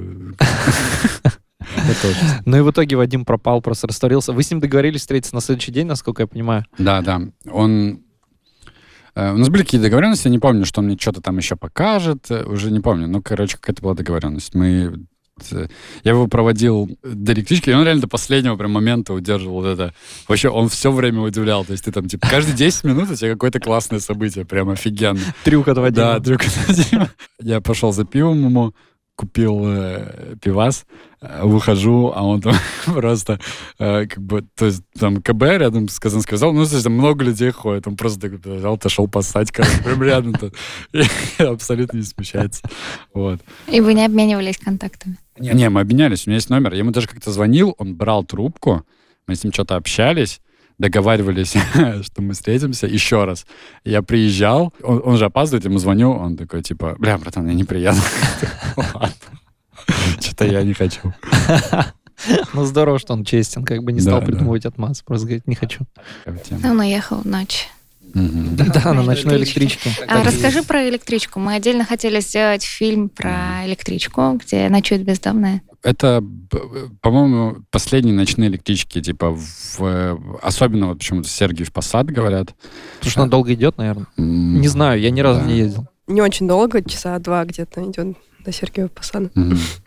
Ну 2.46 2.58
и 2.58 2.62
в 2.62 2.72
итоге 2.72 2.96
Вадим 2.96 3.26
пропал, 3.26 3.62
просто 3.62 3.88
растворился. 3.88 4.34
Вы 4.34 4.44
с 4.44 4.52
ним 4.52 4.60
договорились 4.60 5.02
встретиться 5.02 5.36
на 5.36 5.42
следующий 5.42 5.72
день, 5.72 5.88
насколько 5.88 6.24
я 6.24 6.28
понимаю. 6.28 6.66
Да, 6.78 7.02
да. 7.02 7.22
Он... 7.52 8.02
э, 9.16 9.34
У 9.34 9.38
нас 9.38 9.50
были 9.50 9.64
какие-то 9.64 9.86
договоренности, 9.88 10.28
я 10.28 10.32
не 10.32 10.40
помню, 10.40 10.66
что 10.66 10.80
он 10.82 10.88
мне 10.88 10.98
что-то 10.98 11.22
там 11.22 11.38
еще 11.38 11.56
покажет, 11.56 12.30
э, 12.32 12.44
уже 12.46 12.72
не 12.72 12.80
помню. 12.80 13.08
Ну, 13.08 13.22
короче, 13.22 13.58
какая-то 13.58 13.82
была 13.82 13.94
договоренность. 13.96 14.56
Мы... 14.56 15.06
э, 15.52 15.68
Я 16.04 16.12
его 16.12 16.28
проводил 16.28 16.90
до 17.04 17.34
электрички, 17.34 17.70
и 17.70 17.74
он 17.74 17.84
реально 17.84 18.02
до 18.02 18.08
последнего 18.08 18.56
прям 18.56 18.72
момента 18.72 19.14
удерживал 19.14 19.62
вот 19.62 19.68
это. 19.68 19.94
Вообще, 20.28 20.50
он 20.50 20.70
все 20.70 20.92
время 20.92 21.22
удивлял. 21.22 21.66
То 21.66 21.72
есть 21.74 21.86
ты 21.86 21.92
там, 21.92 22.08
типа, 22.08 22.28
каждые 22.30 22.56
10 22.56 22.84
минут 22.84 23.12
у 23.12 23.16
тебя 23.16 23.32
какое-то 23.32 23.60
классное 23.60 24.00
событие, 24.00 24.46
прям 24.46 24.70
офигенно. 24.70 25.20
Трюк 25.44 25.68
от 25.68 25.78
Вадима. 25.78 26.06
Да, 26.14 26.20
трюк 26.20 26.42
от 26.42 26.68
Вадима. 26.68 27.10
Я 27.40 27.62
пошел 27.62 27.92
за 27.92 28.06
пивом 28.06 28.44
ему, 28.44 28.74
купил 29.18 29.64
э, 29.66 30.36
пивас, 30.42 30.86
э, 31.22 31.42
выхожу, 31.44 32.14
а 32.16 32.22
он 32.24 32.40
там 32.40 32.56
просто 32.86 33.40
э, 33.80 34.06
как 34.06 34.24
бы, 34.24 34.46
то 34.56 34.68
есть 34.68 34.84
там 34.98 35.22
КБ 35.22 35.42
рядом 35.58 35.90
с 35.90 36.00
Казанским 36.00 36.36
вокзалом, 36.36 36.56
ну, 36.56 36.66
то 36.66 36.72
есть 36.72 36.84
там 36.84 36.94
много 36.94 37.26
людей 37.26 37.50
ходит, 37.52 37.88
он 37.88 37.98
просто 37.98 38.22
так 38.22 38.34
взял, 38.34 38.76
отошел 38.76 39.08
поссать, 39.08 39.52
короче, 39.52 39.82
прям 39.84 40.04
рядом 40.04 40.34
тут. 40.34 40.54
И 40.94 41.44
абсолютно 41.44 41.98
не 41.98 42.04
смущается. 42.04 42.62
Вот. 43.14 43.42
И 43.68 43.82
вы 43.82 43.96
не 43.96 44.06
обменивались 44.06 44.58
контактами? 44.58 45.18
Не, 45.40 45.50
не, 45.50 45.70
мы 45.70 45.82
обменялись, 45.82 46.28
у 46.28 46.30
меня 46.30 46.36
есть 46.36 46.52
номер. 46.52 46.74
Я 46.74 46.80
ему 46.80 46.92
даже 46.92 47.08
как-то 47.08 47.32
звонил, 47.32 47.76
он 47.80 47.96
брал 47.96 48.24
трубку, 48.24 48.86
мы 49.26 49.36
с 49.36 49.44
ним 49.44 49.52
что-то 49.52 49.76
общались, 49.76 50.42
договаривались, 50.78 51.56
что 52.04 52.22
мы 52.22 52.34
встретимся 52.34 52.88
еще 52.88 53.26
раз. 53.26 53.46
Я 53.84 54.02
приезжал, 54.02 54.74
он, 54.84 55.02
он 55.04 55.18
же 55.18 55.26
опаздывает, 55.26 55.66
ему 55.66 55.78
звоню, 55.80 56.12
он 56.12 56.38
такой, 56.38 56.62
типа, 56.62 56.96
бля, 57.00 57.18
братан, 57.18 57.48
я 57.48 57.54
не 57.54 57.64
приеду. 57.64 58.00
Что-то 60.20 60.46
я 60.46 60.64
не 60.64 60.74
хочу. 60.74 61.14
Ну 62.54 62.66
здорово, 62.66 62.98
что 62.98 63.14
он 63.14 63.24
честен, 63.24 63.64
как 63.64 63.84
бы 63.84 63.92
не 63.92 64.00
стал 64.00 64.24
придумывать 64.24 64.66
отмаз. 64.66 65.04
Просто 65.04 65.28
говорит, 65.28 65.46
не 65.46 65.54
хочу. 65.54 65.86
Он 66.26 66.80
уехал 66.80 67.18
в 67.22 67.26
ночь. 67.26 67.68
Мгм. 68.22 68.56
Да, 68.56 68.94
на 68.94 69.04
ночной 69.04 69.38
электричке. 69.38 69.90
электричке. 69.90 70.06
А 70.08 70.24
расскажи 70.24 70.64
про 70.64 70.88
электричку. 70.90 71.40
Мы 71.40 71.54
отдельно 71.56 71.86
хотели 71.86 72.20
сделать 72.20 72.64
фильм 72.64 73.10
про 73.10 73.66
электричку, 73.66 74.34
где 74.44 74.70
ночуют 74.70 75.04
бездомные. 75.04 75.62
Это, 75.84 76.24
по-моему, 77.02 77.58
последние 77.72 78.16
ночные 78.16 78.50
электрички, 78.50 79.02
типа, 79.02 79.30
в, 79.78 80.40
особенно 80.42 80.88
вот 80.88 80.98
почему-то 80.98 81.30
Сергиев 81.30 81.72
Посад, 81.72 82.08
говорят. 82.08 82.56
Потому 82.98 83.12
что 83.12 83.22
она 83.22 83.30
долго 83.30 83.54
идет, 83.54 83.78
наверное. 83.78 84.08
Не 84.18 84.68
знаю, 84.68 85.00
я 85.00 85.12
ни 85.12 85.22
разу 85.22 85.42
Да. 85.42 85.46
не 85.46 85.58
ездил. 85.60 85.88
Не 86.08 86.22
очень 86.22 86.48
долго, 86.48 86.82
часа 86.84 87.18
два 87.20 87.46
где-то 87.46 87.84
идет 87.90 88.18
до 88.44 88.52
Сергеева 88.52 88.88
Посада. 88.88 89.30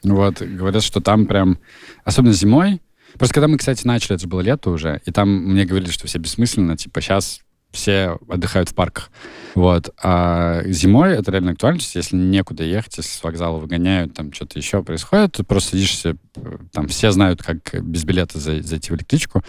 Вот, 0.05 0.41
говорят, 0.43 0.83
что 0.83 1.01
там 1.01 1.27
прям, 1.27 1.59
особенно 2.05 2.33
зимой, 2.35 2.81
просто 3.19 3.35
когда 3.35 3.49
мы, 3.49 3.59
кстати, 3.59 3.87
начали, 3.87 4.15
это 4.15 4.23
же 4.23 4.29
было 4.29 4.41
лето 4.43 4.71
уже, 4.71 5.01
и 5.05 5.11
там 5.11 5.29
мне 5.29 5.65
говорили, 5.65 5.91
что 5.91 6.07
все 6.07 6.19
бессмысленно, 6.19 6.77
типа, 6.77 7.01
сейчас 7.01 7.41
все 7.71 8.19
отдыхают 8.29 8.69
в 8.69 8.75
парках. 8.75 9.11
Вот. 9.55 9.91
А 10.03 10.63
зимой 10.67 11.13
это 11.15 11.31
реально 11.31 11.53
актуально, 11.53 11.79
то 11.79 11.85
есть 11.85 11.95
если 11.95 12.17
некуда 12.17 12.65
ехать, 12.65 12.97
если 12.99 13.11
с 13.11 13.23
вокзала 13.23 13.59
выгоняют, 13.59 14.15
там 14.15 14.33
что-то 14.33 14.59
еще 14.59 14.83
происходит, 14.83 15.33
ты 15.33 15.45
просто 15.45 15.71
садишься, 15.71 16.17
э, 16.37 16.57
там 16.73 16.89
все 16.89 17.11
знают, 17.13 17.43
как 17.43 17.83
без 17.83 18.05
билета 18.05 18.39
зай- 18.39 18.63
зайти 18.63 18.93
в 18.93 18.97
электричку. 18.97 19.43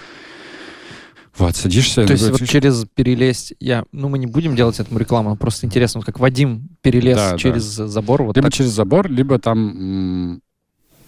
Вот, 1.38 1.56
садишься... 1.56 2.06
То 2.06 2.14
есть 2.14 2.30
вот 2.30 2.48
через 2.48 2.86
перелезть, 2.94 3.54
я, 3.60 3.86
ну 3.92 4.10
мы 4.10 4.20
не 4.20 4.28
будем 4.28 4.56
делать 4.56 4.80
этому 4.80 5.00
рекламу, 5.00 5.30
но 5.30 5.36
просто 5.36 5.66
интересно, 5.66 6.00
вот 6.00 6.06
как 6.06 6.20
Вадим 6.20 6.70
перелез 6.82 7.18
Да, 7.18 7.32
да. 7.32 7.38
через 7.38 7.64
забор, 7.64 8.24
вот 8.24 8.36
либо 8.36 8.50
так. 8.50 8.58
через 8.58 8.72
забор, 8.72 9.10
либо 9.10 9.40
там... 9.40 10.42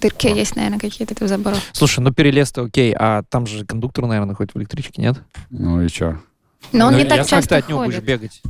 Дырки 0.01 0.27
есть, 0.27 0.55
наверное, 0.55 0.79
какие-то 0.79 1.23
в 1.23 1.27
заборах. 1.27 1.59
Слушай, 1.73 1.99
ну 2.01 2.11
перелез-то 2.13 2.63
окей, 2.63 2.93
а 2.97 3.23
там 3.29 3.47
же 3.47 3.65
кондуктор, 3.65 4.05
наверное, 4.05 4.35
ходит 4.35 4.53
в 4.53 4.57
электричке, 4.57 5.01
нет? 5.01 5.21
Ну 5.49 5.81
и 5.81 5.87
что? 5.87 6.19
Но 6.71 6.87
он 6.87 6.93
Ну, 6.93 6.99
не 6.99 7.05
так 7.05 7.27
часто 7.27 7.49
ты 7.49 7.55
от 7.55 7.69
него 7.69 7.79
ходит. 7.79 7.95
будешь 8.03 8.07
бегать. 8.07 8.41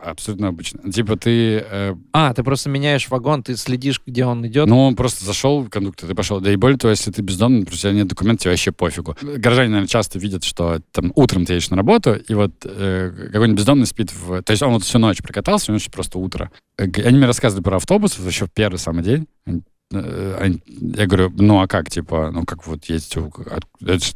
Абсолютно 0.00 0.48
обычно. 0.48 0.90
Типа 0.92 1.16
ты 1.16 1.64
э, 1.68 1.94
А, 2.12 2.32
ты 2.34 2.42
просто 2.42 2.68
меняешь 2.70 3.08
вагон, 3.08 3.42
ты 3.42 3.56
следишь, 3.56 4.00
где 4.06 4.24
он 4.24 4.46
идет. 4.46 4.66
Ну, 4.68 4.78
он 4.86 4.94
просто 4.96 5.24
зашел 5.24 5.60
в 5.62 5.68
кондуктор, 5.68 6.08
ты 6.08 6.14
пошел. 6.14 6.40
Да 6.40 6.52
и 6.52 6.56
более 6.56 6.78
того, 6.78 6.90
если 6.90 7.10
ты 7.10 7.22
бездомный, 7.22 7.64
просто 7.66 7.88
у 7.88 7.90
тебя 7.90 7.98
нет 8.00 8.08
документов, 8.08 8.42
тебе 8.42 8.50
вообще 8.52 8.72
пофигу. 8.72 9.16
Горожане, 9.22 9.68
наверное, 9.70 9.88
часто 9.88 10.18
видят, 10.18 10.44
что 10.44 10.80
там 10.92 11.12
утром 11.14 11.44
ты 11.44 11.54
едешь 11.54 11.70
на 11.70 11.76
работу, 11.76 12.14
и 12.14 12.34
вот 12.34 12.52
э, 12.64 13.28
какой-нибудь 13.32 13.58
бездомный 13.58 13.86
спит 13.86 14.12
в... 14.12 14.42
То 14.42 14.50
есть 14.52 14.62
он 14.62 14.72
вот 14.72 14.82
всю 14.84 14.98
ночь 14.98 15.18
прокатался, 15.22 15.70
у 15.70 15.74
него 15.74 15.80
еще 15.80 15.90
просто 15.90 16.18
утро. 16.18 16.50
Э, 16.78 16.86
г- 16.86 17.02
Они 17.02 17.16
мне 17.16 17.26
рассказывали 17.26 17.62
про 17.64 17.76
автобус, 17.76 18.18
вот 18.18 18.30
еще 18.30 18.46
в 18.46 18.52
первый 18.52 18.76
самый 18.76 19.02
день. 19.02 19.26
Они- 19.46 19.62
Я 19.92 21.06
говорю, 21.06 21.32
ну 21.36 21.60
а 21.60 21.66
как, 21.66 21.90
типа, 21.90 22.30
ну 22.32 22.44
как 22.44 22.66
вот 22.66 22.84
есть, 22.86 23.16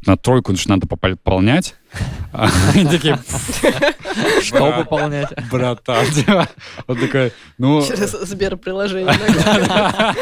на 0.05 0.17
тройку 0.17 0.55
же 0.55 0.69
надо 0.69 0.87
пополнять. 0.87 1.75
А 2.33 2.49
Они 2.73 2.85
такие, 2.85 3.19
Что 4.41 4.59
«Брат, 4.59 4.75
пополнять? 4.83 5.29
братан, 5.51 6.05
типа». 6.07 6.47
Он 6.87 6.97
такой, 6.97 7.31
ну... 7.57 7.81
Через 7.85 8.11
Сберприложение. 8.11 9.13
да. 9.67 10.15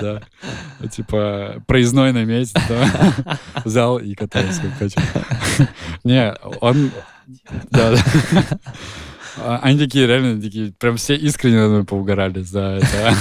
Да. 0.00 0.22
Типа 0.88 1.62
проездной 1.66 2.12
на 2.12 2.24
месяц, 2.24 2.54
да. 2.68 3.38
Взял 3.64 3.98
и 3.98 4.14
катаюсь 4.14 4.58
как 4.58 4.72
хочу. 4.78 5.00
Не, 6.04 6.34
он... 6.60 6.90
Да, 7.70 7.92
да. 7.92 8.44
А, 9.38 9.60
Они 9.62 9.78
такие, 9.78 10.06
реально, 10.06 10.40
такие, 10.40 10.72
прям 10.72 10.96
все 10.96 11.16
искренне 11.16 11.58
над 11.60 11.70
мной 11.70 11.84
поугорали 11.84 12.40
за 12.40 12.80
это 12.82 13.14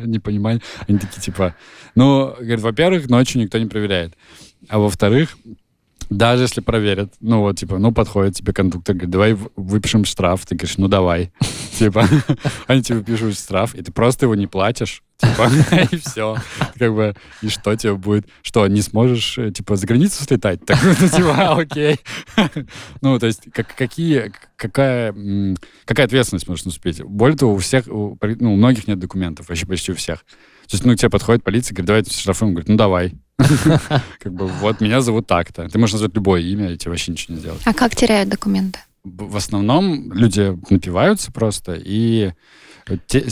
непонимание. 0.06 0.62
Они 0.86 0.98
такие, 0.98 1.20
типа, 1.20 1.54
ну, 1.94 2.34
говорят, 2.38 2.60
во-первых, 2.60 3.08
ночью 3.08 3.40
никто 3.40 3.58
не 3.58 3.66
проверяет. 3.66 4.14
А 4.68 4.78
во-вторых, 4.78 5.36
даже 6.10 6.44
если 6.44 6.60
проверят, 6.60 7.14
ну 7.20 7.40
вот, 7.40 7.58
типа, 7.58 7.78
ну, 7.78 7.92
подходит 7.92 8.36
тебе 8.36 8.52
кондуктор, 8.52 8.94
говорит, 8.94 9.10
давай 9.10 9.36
выпишем 9.56 10.04
штраф. 10.04 10.46
Ты 10.46 10.54
говоришь, 10.54 10.78
ну, 10.78 10.88
давай. 10.88 11.32
Типа, 11.78 12.08
они 12.66 12.82
тебе 12.82 13.02
пишут 13.02 13.34
штраф, 13.34 13.74
и 13.74 13.82
ты 13.82 13.92
просто 13.92 14.26
его 14.26 14.34
не 14.34 14.46
платишь. 14.46 15.02
Типа, 15.18 15.50
и 15.90 15.96
все. 15.96 16.36
Как 16.78 16.94
бы, 16.94 17.14
и 17.42 17.48
что 17.48 17.74
тебе 17.76 17.94
будет? 17.94 18.26
Что, 18.42 18.66
не 18.66 18.82
сможешь, 18.82 19.36
э, 19.38 19.50
типа, 19.50 19.76
за 19.76 19.86
границу 19.86 20.24
слетать? 20.24 20.64
Так, 20.64 20.78
ну, 20.82 21.08
типа, 21.08 21.58
окей. 21.58 22.00
Ну, 23.00 23.18
то 23.18 23.26
есть, 23.26 23.50
как, 23.52 23.74
какие, 23.74 24.32
какая, 24.56 25.14
какая 25.84 26.06
ответственность 26.06 26.48
может 26.48 26.66
наступить? 26.66 27.02
Более 27.02 27.36
того, 27.36 27.54
у 27.54 27.58
всех, 27.58 27.88
у, 27.88 28.18
ну, 28.20 28.54
у 28.54 28.56
многих 28.56 28.86
нет 28.86 28.98
документов, 28.98 29.48
вообще 29.48 29.66
почти 29.66 29.92
у 29.92 29.94
всех. 29.94 30.20
То 30.66 30.74
есть, 30.74 30.84
ну, 30.84 30.94
к 30.94 30.98
тебе 30.98 31.10
подходит 31.10 31.44
полиция, 31.44 31.74
говорит, 31.74 31.86
давай 31.86 32.04
штрафуем. 32.04 32.54
Говорит, 32.54 32.68
ну, 32.68 32.76
давай. 32.76 33.14
Как 34.18 34.32
бы, 34.32 34.46
вот, 34.46 34.80
меня 34.80 35.00
зовут 35.00 35.26
так-то. 35.26 35.68
Ты 35.68 35.78
можешь 35.78 35.94
назвать 35.94 36.14
любое 36.14 36.40
имя, 36.40 36.72
и 36.72 36.76
тебе 36.76 36.90
вообще 36.90 37.12
ничего 37.12 37.34
не 37.34 37.40
сделать. 37.40 37.60
А 37.64 37.74
как 37.74 37.94
теряют 37.94 38.28
документы? 38.28 38.80
В 39.04 39.36
основном 39.36 40.12
люди 40.12 40.58
напиваются 40.70 41.30
просто 41.30 41.78
и 41.78 42.32
те, 43.06 43.24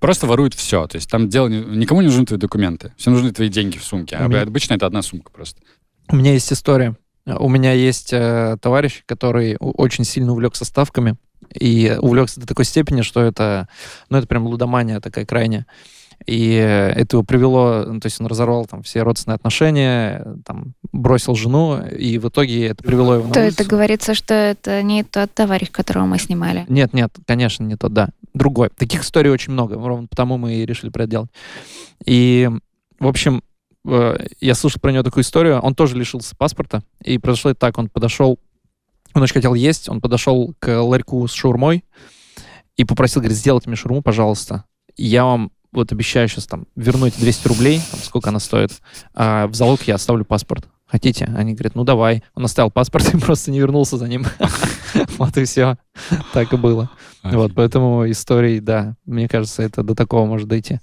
просто 0.00 0.26
воруют 0.26 0.54
все. 0.54 0.86
То 0.86 0.96
есть 0.96 1.10
там 1.10 1.28
дело 1.28 1.48
не, 1.48 1.60
никому 1.60 2.00
не 2.00 2.08
нужны 2.08 2.26
твои 2.26 2.38
документы. 2.38 2.92
Все 2.96 3.10
нужны 3.10 3.32
твои 3.32 3.48
деньги 3.48 3.78
в 3.78 3.84
сумке. 3.84 4.16
А 4.16 4.26
меня... 4.26 4.42
обычно 4.42 4.74
это 4.74 4.86
одна 4.86 5.02
сумка 5.02 5.30
просто. 5.32 5.60
У 6.08 6.16
меня 6.16 6.32
есть 6.32 6.52
история. 6.52 6.96
У 7.26 7.48
меня 7.48 7.72
есть 7.72 8.12
э, 8.12 8.56
товарищ, 8.60 9.02
который 9.06 9.56
очень 9.58 10.04
сильно 10.04 10.32
увлекся 10.32 10.64
ставками 10.64 11.16
и 11.52 11.96
увлекся 12.00 12.40
до 12.40 12.46
такой 12.46 12.64
степени, 12.64 13.02
что 13.02 13.20
это, 13.20 13.68
ну, 14.10 14.18
это 14.18 14.26
прям 14.28 14.46
лудомания 14.46 15.00
такая 15.00 15.26
крайняя. 15.26 15.66
И 16.24 16.54
это 16.54 17.16
его 17.16 17.22
привело, 17.22 17.84
ну, 17.86 18.00
то 18.00 18.06
есть 18.06 18.20
он 18.20 18.26
разорвал 18.26 18.66
там 18.66 18.82
все 18.82 19.02
родственные 19.02 19.36
отношения, 19.36 20.26
там, 20.44 20.74
бросил 20.92 21.34
жену, 21.36 21.80
и 21.86 22.18
в 22.18 22.28
итоге 22.28 22.68
это 22.68 22.82
привело 22.82 23.14
его 23.14 23.28
на 23.28 23.34
То 23.34 23.40
улицу. 23.40 23.60
это 23.60 23.68
говорится, 23.68 24.14
что 24.14 24.34
это 24.34 24.82
не 24.82 25.04
тот 25.04 25.32
товарищ, 25.32 25.70
которого 25.70 26.06
мы 26.06 26.18
снимали? 26.18 26.64
Нет, 26.68 26.92
нет, 26.94 27.14
конечно, 27.26 27.62
не 27.62 27.76
тот, 27.76 27.92
да. 27.92 28.08
Другой. 28.34 28.70
Таких 28.76 29.02
историй 29.02 29.30
очень 29.30 29.52
много, 29.52 29.76
ровно 29.76 30.08
потому 30.08 30.36
мы 30.36 30.54
и 30.56 30.66
решили 30.66 30.90
про 30.90 31.04
это 31.04 31.10
делать. 31.10 31.30
И, 32.04 32.50
в 32.98 33.06
общем, 33.06 33.42
э, 33.86 34.16
я 34.40 34.54
слышал 34.54 34.80
про 34.80 34.90
него 34.90 35.04
такую 35.04 35.22
историю. 35.22 35.60
Он 35.60 35.74
тоже 35.74 35.96
лишился 35.96 36.34
паспорта, 36.36 36.82
и 37.04 37.18
произошло 37.18 37.52
это 37.52 37.60
так. 37.60 37.78
Он 37.78 37.88
подошел, 37.88 38.40
он 39.14 39.22
очень 39.22 39.34
хотел 39.34 39.54
есть, 39.54 39.88
он 39.88 40.00
подошел 40.00 40.54
к 40.58 40.82
ларьку 40.82 41.26
с 41.28 41.32
шаурмой 41.32 41.84
и 42.76 42.84
попросил, 42.84 43.20
говорит, 43.20 43.38
сделайте 43.38 43.68
мне 43.68 43.76
шаурму, 43.76 44.02
пожалуйста. 44.02 44.64
Я 44.96 45.24
вам 45.24 45.52
вот 45.76 45.92
обещаю 45.92 46.28
сейчас 46.28 46.46
там 46.46 46.66
вернуть 46.74 47.18
200 47.18 47.48
рублей, 47.48 47.80
там, 47.90 48.00
сколько 48.00 48.30
она 48.30 48.40
стоит, 48.40 48.72
а 49.14 49.46
в 49.46 49.54
залог 49.54 49.82
я 49.82 49.94
оставлю 49.94 50.24
паспорт. 50.24 50.66
Хотите? 50.86 51.24
Они 51.36 51.54
говорят, 51.54 51.74
ну 51.74 51.82
давай. 51.84 52.22
Он 52.34 52.44
оставил 52.44 52.70
паспорт 52.70 53.12
и 53.14 53.18
просто 53.18 53.50
не 53.50 53.60
вернулся 53.60 53.96
за 53.96 54.08
ним. 54.08 54.24
Вот 55.18 55.36
и 55.36 55.44
все. 55.44 55.76
Так 56.32 56.52
и 56.52 56.56
было. 56.56 56.90
Вот, 57.22 57.52
поэтому 57.54 58.10
истории, 58.10 58.60
да, 58.60 58.96
мне 59.04 59.28
кажется, 59.28 59.62
это 59.62 59.82
до 59.82 59.94
такого 59.94 60.26
может 60.26 60.48
дойти. 60.48 60.80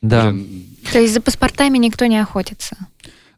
Да. 0.00 0.34
То 0.92 0.98
есть 0.98 1.14
за 1.14 1.20
паспортами 1.20 1.78
никто 1.78 2.06
не 2.06 2.18
охотится? 2.18 2.76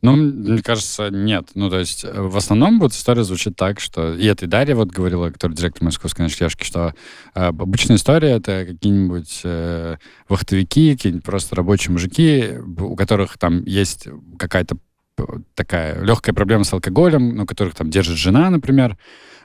Ну, 0.05 0.17
мне 0.17 0.61
кажется, 0.61 1.09
нет. 1.09 1.49
Ну, 1.55 1.71
то 1.71 1.79
есть, 1.79 2.05
э, 2.05 2.13
в 2.13 2.37
основном 2.37 2.79
вот 2.79 2.93
история 2.93 3.25
звучит 3.25 3.57
так, 3.57 3.81
что... 3.81 4.13
И 4.13 4.27
это 4.27 4.45
и 4.45 4.49
Дарья 4.49 4.75
вот 4.75 4.89
говорила, 4.89 5.31
которая 5.31 5.57
директор 5.57 5.83
московской 5.83 6.25
ночлежки, 6.27 6.63
что 6.63 6.93
э, 7.35 7.47
обычная 7.47 7.97
история— 7.97 8.33
это 8.33 8.67
какие-нибудь 8.67 9.41
э, 9.45 9.97
вахтовики, 10.29 10.95
какие-нибудь 10.95 11.25
просто 11.25 11.57
рабочие 11.57 11.93
мужики, 11.93 12.51
у 12.79 12.97
которых 12.97 13.39
там 13.39 13.65
есть 13.65 14.07
какая-то 14.39 14.77
такая 15.55 16.05
легкая 16.05 16.35
проблема 16.35 16.65
с 16.65 16.73
алкоголем, 16.75 17.37
ну, 17.37 17.47
которых 17.47 17.75
там 17.75 17.89
держит 17.89 18.19
жена, 18.19 18.51
например. 18.51 18.99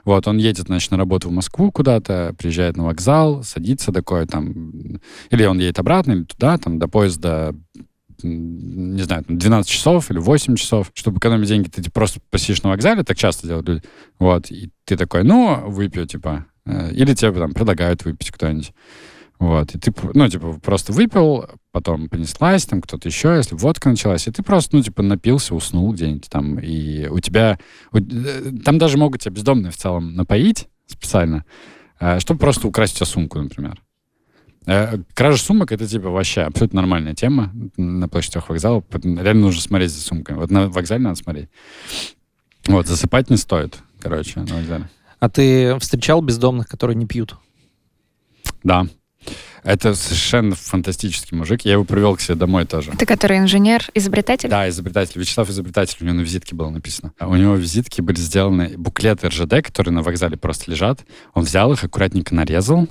Вот, 0.04 0.28
он 0.28 0.36
едет, 0.36 0.66
значит, 0.66 0.90
на 0.90 0.98
работу 0.98 1.30
в 1.30 1.32
Москву 1.32 1.72
куда-то, 1.72 2.34
приезжает 2.36 2.76
на 2.76 2.84
вокзал, 2.84 3.42
садится 3.44 3.92
такой 3.92 4.26
там... 4.26 5.00
Или 5.30 5.46
он 5.46 5.58
едет 5.58 5.78
обратно, 5.78 6.12
или 6.12 6.24
туда, 6.24 6.58
там, 6.58 6.78
до 6.78 6.86
поезда 6.86 7.54
не 8.22 9.02
знаю, 9.02 9.24
12 9.28 9.70
часов 9.70 10.10
или 10.10 10.18
8 10.18 10.56
часов, 10.56 10.90
чтобы 10.94 11.18
экономить 11.18 11.48
деньги, 11.48 11.68
ты 11.68 11.82
типа, 11.82 11.94
просто 11.94 12.20
посидишь 12.30 12.62
на 12.62 12.70
вокзале, 12.70 13.02
так 13.02 13.16
часто 13.16 13.46
делают 13.46 13.68
люди. 13.68 13.82
Вот, 14.18 14.50
и 14.50 14.70
ты 14.84 14.96
такой, 14.96 15.24
ну, 15.24 15.68
выпью, 15.68 16.06
типа. 16.06 16.46
Э, 16.66 16.90
или 16.92 17.14
тебе 17.14 17.32
там 17.32 17.52
предлагают 17.52 18.04
выпить 18.04 18.30
кто-нибудь. 18.30 18.72
Вот, 19.38 19.74
и 19.74 19.78
ты, 19.78 19.92
ну, 20.12 20.28
типа, 20.28 20.60
просто 20.62 20.92
выпил, 20.92 21.46
потом 21.72 22.10
понеслась, 22.10 22.66
там 22.66 22.82
кто-то 22.82 23.08
еще, 23.08 23.36
если 23.36 23.54
водка 23.54 23.88
началась, 23.88 24.28
и 24.28 24.30
ты 24.30 24.42
просто, 24.42 24.76
ну, 24.76 24.82
типа, 24.82 25.02
напился, 25.02 25.54
уснул 25.54 25.92
где-нибудь 25.94 26.28
там, 26.28 26.58
и 26.58 27.06
у 27.08 27.20
тебя... 27.20 27.58
У, 27.92 27.98
э, 27.98 28.52
там 28.64 28.78
даже 28.78 28.98
могут 28.98 29.22
тебя 29.22 29.32
бездомные 29.32 29.72
в 29.72 29.76
целом 29.76 30.14
напоить 30.14 30.68
специально, 30.86 31.46
э, 32.00 32.20
чтобы 32.20 32.38
просто 32.38 32.68
украсть 32.68 32.94
у 32.94 32.96
тебя 32.98 33.06
сумку, 33.06 33.40
например. 33.40 33.80
Э, 34.70 34.98
кража 35.14 35.42
сумок— 35.42 35.72
это, 35.72 35.84
типа, 35.84 36.10
вообще 36.10 36.42
абсолютно 36.42 36.80
нормальная 36.80 37.12
тема 37.12 37.52
на 37.76 38.08
площадях 38.08 38.48
вокзала. 38.48 38.84
Реально 39.02 39.42
нужно 39.42 39.60
смотреть 39.60 39.90
за 39.90 40.00
сумками. 40.00 40.36
Вот 40.36 40.52
на 40.52 40.68
вокзале 40.68 41.02
надо 41.02 41.16
смотреть. 41.16 41.48
Вот, 42.68 42.86
засыпать 42.86 43.30
не 43.30 43.36
стоит, 43.36 43.78
короче, 43.98 44.38
на 44.38 44.54
вокзале. 44.54 44.88
А 45.18 45.28
ты 45.28 45.76
встречал 45.80 46.22
бездомных, 46.22 46.68
которые 46.68 46.94
не 46.94 47.06
пьют? 47.06 47.34
Да. 48.62 48.86
Это 49.64 49.94
совершенно 49.94 50.54
фантастический 50.54 51.36
мужик. 51.36 51.62
Я 51.62 51.72
его 51.72 51.84
привел 51.84 52.16
к 52.16 52.20
себе 52.20 52.36
домой 52.36 52.64
тоже. 52.64 52.92
Это 52.92 53.04
который 53.04 53.38
инженер, 53.38 53.86
изобретатель? 53.94 54.48
Да, 54.48 54.68
изобретатель. 54.68 55.20
Вячеслав 55.20 55.50
изобретатель. 55.50 55.98
У 56.00 56.04
него 56.04 56.14
на 56.14 56.20
визитке 56.20 56.54
было 56.54 56.70
написано. 56.70 57.12
А 57.18 57.28
у 57.28 57.36
него 57.36 57.56
визитки 57.56 58.00
были 58.00 58.16
сделаны 58.16 58.74
буклеты 58.78 59.28
РЖД, 59.28 59.62
которые 59.62 59.92
на 59.92 60.02
вокзале 60.02 60.36
просто 60.36 60.70
лежат. 60.70 61.04
Он 61.34 61.42
взял 61.42 61.72
их, 61.72 61.84
аккуратненько 61.84 62.34
нарезал, 62.34 62.88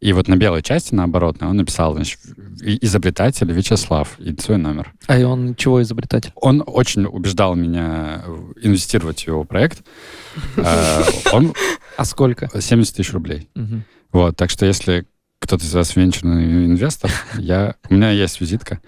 и 0.00 0.12
вот 0.12 0.26
на 0.26 0.36
белой 0.36 0.62
части, 0.62 0.94
наоборот, 0.94 1.36
он 1.40 1.56
написал, 1.56 1.94
значит, 1.94 2.18
изобретатель 2.60 3.50
Вячеслав 3.52 4.18
и 4.18 4.36
свой 4.40 4.58
номер. 4.58 4.92
А 5.06 5.16
и 5.16 5.22
он 5.22 5.54
чего 5.54 5.80
изобретатель? 5.80 6.32
Он 6.34 6.62
очень 6.66 7.04
убеждал 7.04 7.54
меня 7.54 8.24
инвестировать 8.60 9.22
в 9.22 9.28
его 9.28 9.44
проект. 9.44 9.84
Э. 10.56 11.02
А 11.96 12.04
сколько? 12.04 12.48
70 12.58 12.96
тысяч 12.96 13.12
рублей. 13.12 13.48
Вот, 14.12 14.36
так 14.36 14.50
что 14.50 14.66
если 14.66 15.06
кто-то 15.38 15.64
из 15.64 15.74
вас 15.74 15.94
венчурный 15.94 16.66
инвестор, 16.66 17.10
я, 17.36 17.76
у 17.88 17.94
меня 17.94 18.10
есть 18.10 18.40
визитка. 18.40 18.80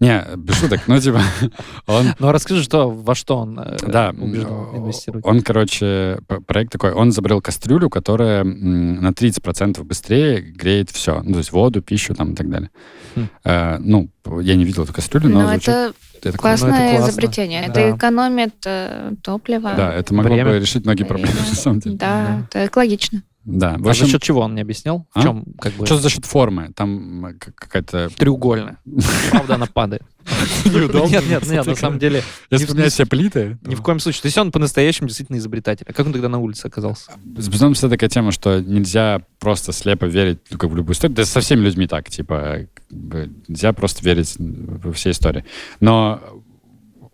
Не, 0.00 0.24
без 0.36 0.56
шуток, 0.56 0.80
ну, 0.86 1.00
типа, 1.00 1.20
он... 1.86 2.14
Ну, 2.18 2.32
расскажи, 2.32 2.62
что, 2.62 2.90
во 2.90 3.14
что 3.14 3.38
он 3.38 3.58
э, 3.58 3.76
да, 3.86 4.10
убеждал 4.10 4.76
инвестировать? 4.76 5.24
Он, 5.24 5.40
короче, 5.40 6.18
проект 6.46 6.72
такой, 6.72 6.92
он 6.92 7.10
изобрел 7.10 7.40
кастрюлю, 7.40 7.88
которая 7.88 8.44
на 8.44 9.08
30% 9.08 9.82
быстрее 9.84 10.40
греет 10.40 10.90
все, 10.90 11.22
ну, 11.22 11.32
то 11.32 11.38
есть 11.38 11.52
воду, 11.52 11.82
пищу 11.82 12.14
там 12.14 12.32
и 12.32 12.36
так 12.36 12.50
далее. 12.50 12.70
Хм. 13.14 13.28
Э, 13.44 13.78
ну, 13.78 14.10
я 14.40 14.56
не 14.56 14.64
видел 14.64 14.84
эту 14.84 14.92
кастрюлю, 14.92 15.28
но... 15.28 15.42
но 15.42 15.48
звучит... 15.48 15.68
это 15.68 15.94
это 16.22 16.38
классное 16.38 16.70
ну, 16.70 16.76
это 16.76 16.96
классно. 16.96 17.10
изобретение. 17.10 17.62
Да. 17.62 17.80
Это 17.80 17.96
экономит 17.96 18.54
э, 18.64 19.12
топливо. 19.22 19.74
Да, 19.76 19.92
это 19.92 20.14
могло 20.14 20.34
Время. 20.34 20.50
бы 20.52 20.58
решить 20.58 20.84
многие 20.84 21.04
проблемы, 21.04 21.34
на 21.48 21.54
самом 21.54 21.80
деле. 21.80 21.96
Да, 21.96 22.26
да. 22.26 22.42
это 22.48 22.66
экологично. 22.66 23.22
Да. 23.46 23.76
В 23.78 23.86
а 23.86 23.90
общем, 23.90 24.06
за 24.06 24.12
счет 24.12 24.22
чего 24.22 24.40
он 24.40 24.56
не 24.56 24.60
объяснял? 24.60 25.06
В 25.14 25.18
а? 25.18 25.22
чем, 25.22 25.44
как 25.60 25.72
бы... 25.74 25.86
Что 25.86 25.98
за 25.98 26.10
счет 26.10 26.26
формы? 26.26 26.72
Там 26.74 27.34
какая-то... 27.38 28.10
Треугольная. 28.16 28.78
Правда, 29.30 29.54
она 29.54 29.66
падает. 29.66 30.02
Неудобно. 30.64 31.08
Нет, 31.08 31.28
нет, 31.28 31.46
нет, 31.48 31.64
на 31.64 31.76
самом 31.76 32.00
деле... 32.00 32.24
Если 32.50 32.66
поменять 32.66 32.92
все 32.92 33.06
плиты... 33.06 33.56
Ни 33.64 33.76
в 33.76 33.82
коем 33.82 34.00
случае. 34.00 34.22
То 34.22 34.26
есть 34.26 34.36
он 34.36 34.50
по-настоящему 34.50 35.06
действительно 35.06 35.36
изобретатель. 35.36 35.86
А 35.88 35.92
как 35.92 36.06
он 36.06 36.12
тогда 36.12 36.28
на 36.28 36.38
улице 36.38 36.66
оказался? 36.66 37.12
С 37.36 37.48
безумством 37.48 37.88
такая 37.88 38.10
тема, 38.10 38.32
что 38.32 38.60
нельзя 38.60 39.22
просто 39.38 39.70
слепо 39.70 40.06
верить 40.06 40.40
как 40.50 40.68
в 40.68 40.76
любую 40.76 40.94
историю. 40.94 41.14
Да 41.14 41.24
со 41.24 41.40
всеми 41.40 41.60
людьми 41.60 41.86
так, 41.86 42.10
типа, 42.10 42.66
нельзя 42.90 43.72
просто 43.72 44.04
верить 44.04 44.34
во 44.38 44.92
все 44.92 45.12
истории. 45.12 45.44
Но 45.78 46.20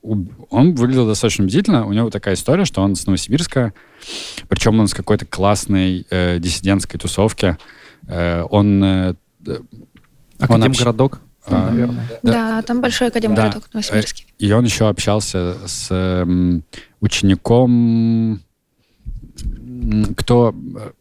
он 0.02 0.74
выглядел 0.74 1.06
достаточно 1.06 1.44
убедительно. 1.44 1.86
У 1.86 1.92
него 1.92 2.10
такая 2.10 2.34
история, 2.34 2.64
что 2.64 2.82
он 2.82 2.96
с 2.96 3.06
Новосибирска, 3.06 3.72
причем 4.48 4.80
он 4.80 4.88
с 4.88 4.94
какой-то 4.94 5.26
классной 5.26 6.06
э, 6.10 6.38
диссидентской 6.38 6.98
тусовки. 6.98 7.56
Э, 8.08 8.44
он... 8.50 8.82
Э, 8.82 9.14
Академгородок, 10.38 11.20
он 11.46 11.54
общ... 11.54 11.64
наверное. 11.70 12.08
Да, 12.22 12.32
да, 12.32 12.62
там 12.62 12.80
большой 12.80 13.08
академгородок 13.08 13.62
да. 13.62 13.68
в 13.68 13.74
Новосибирске. 13.74 14.24
И 14.38 14.50
он 14.50 14.64
еще 14.64 14.88
общался 14.88 15.56
с 15.66 15.88
э, 15.90 16.60
учеником 17.00 18.40
кто 20.16 20.54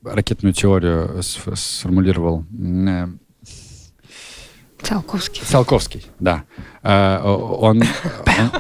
ракетную 0.04 0.54
теорию 0.54 1.22
сформулировал? 1.22 2.45
Э, 4.82 4.86
Циолковский. 4.86 5.41
Циолковский, 5.45 6.05
да. 6.19 6.43
Uh, 6.84 7.21
он. 7.59 7.84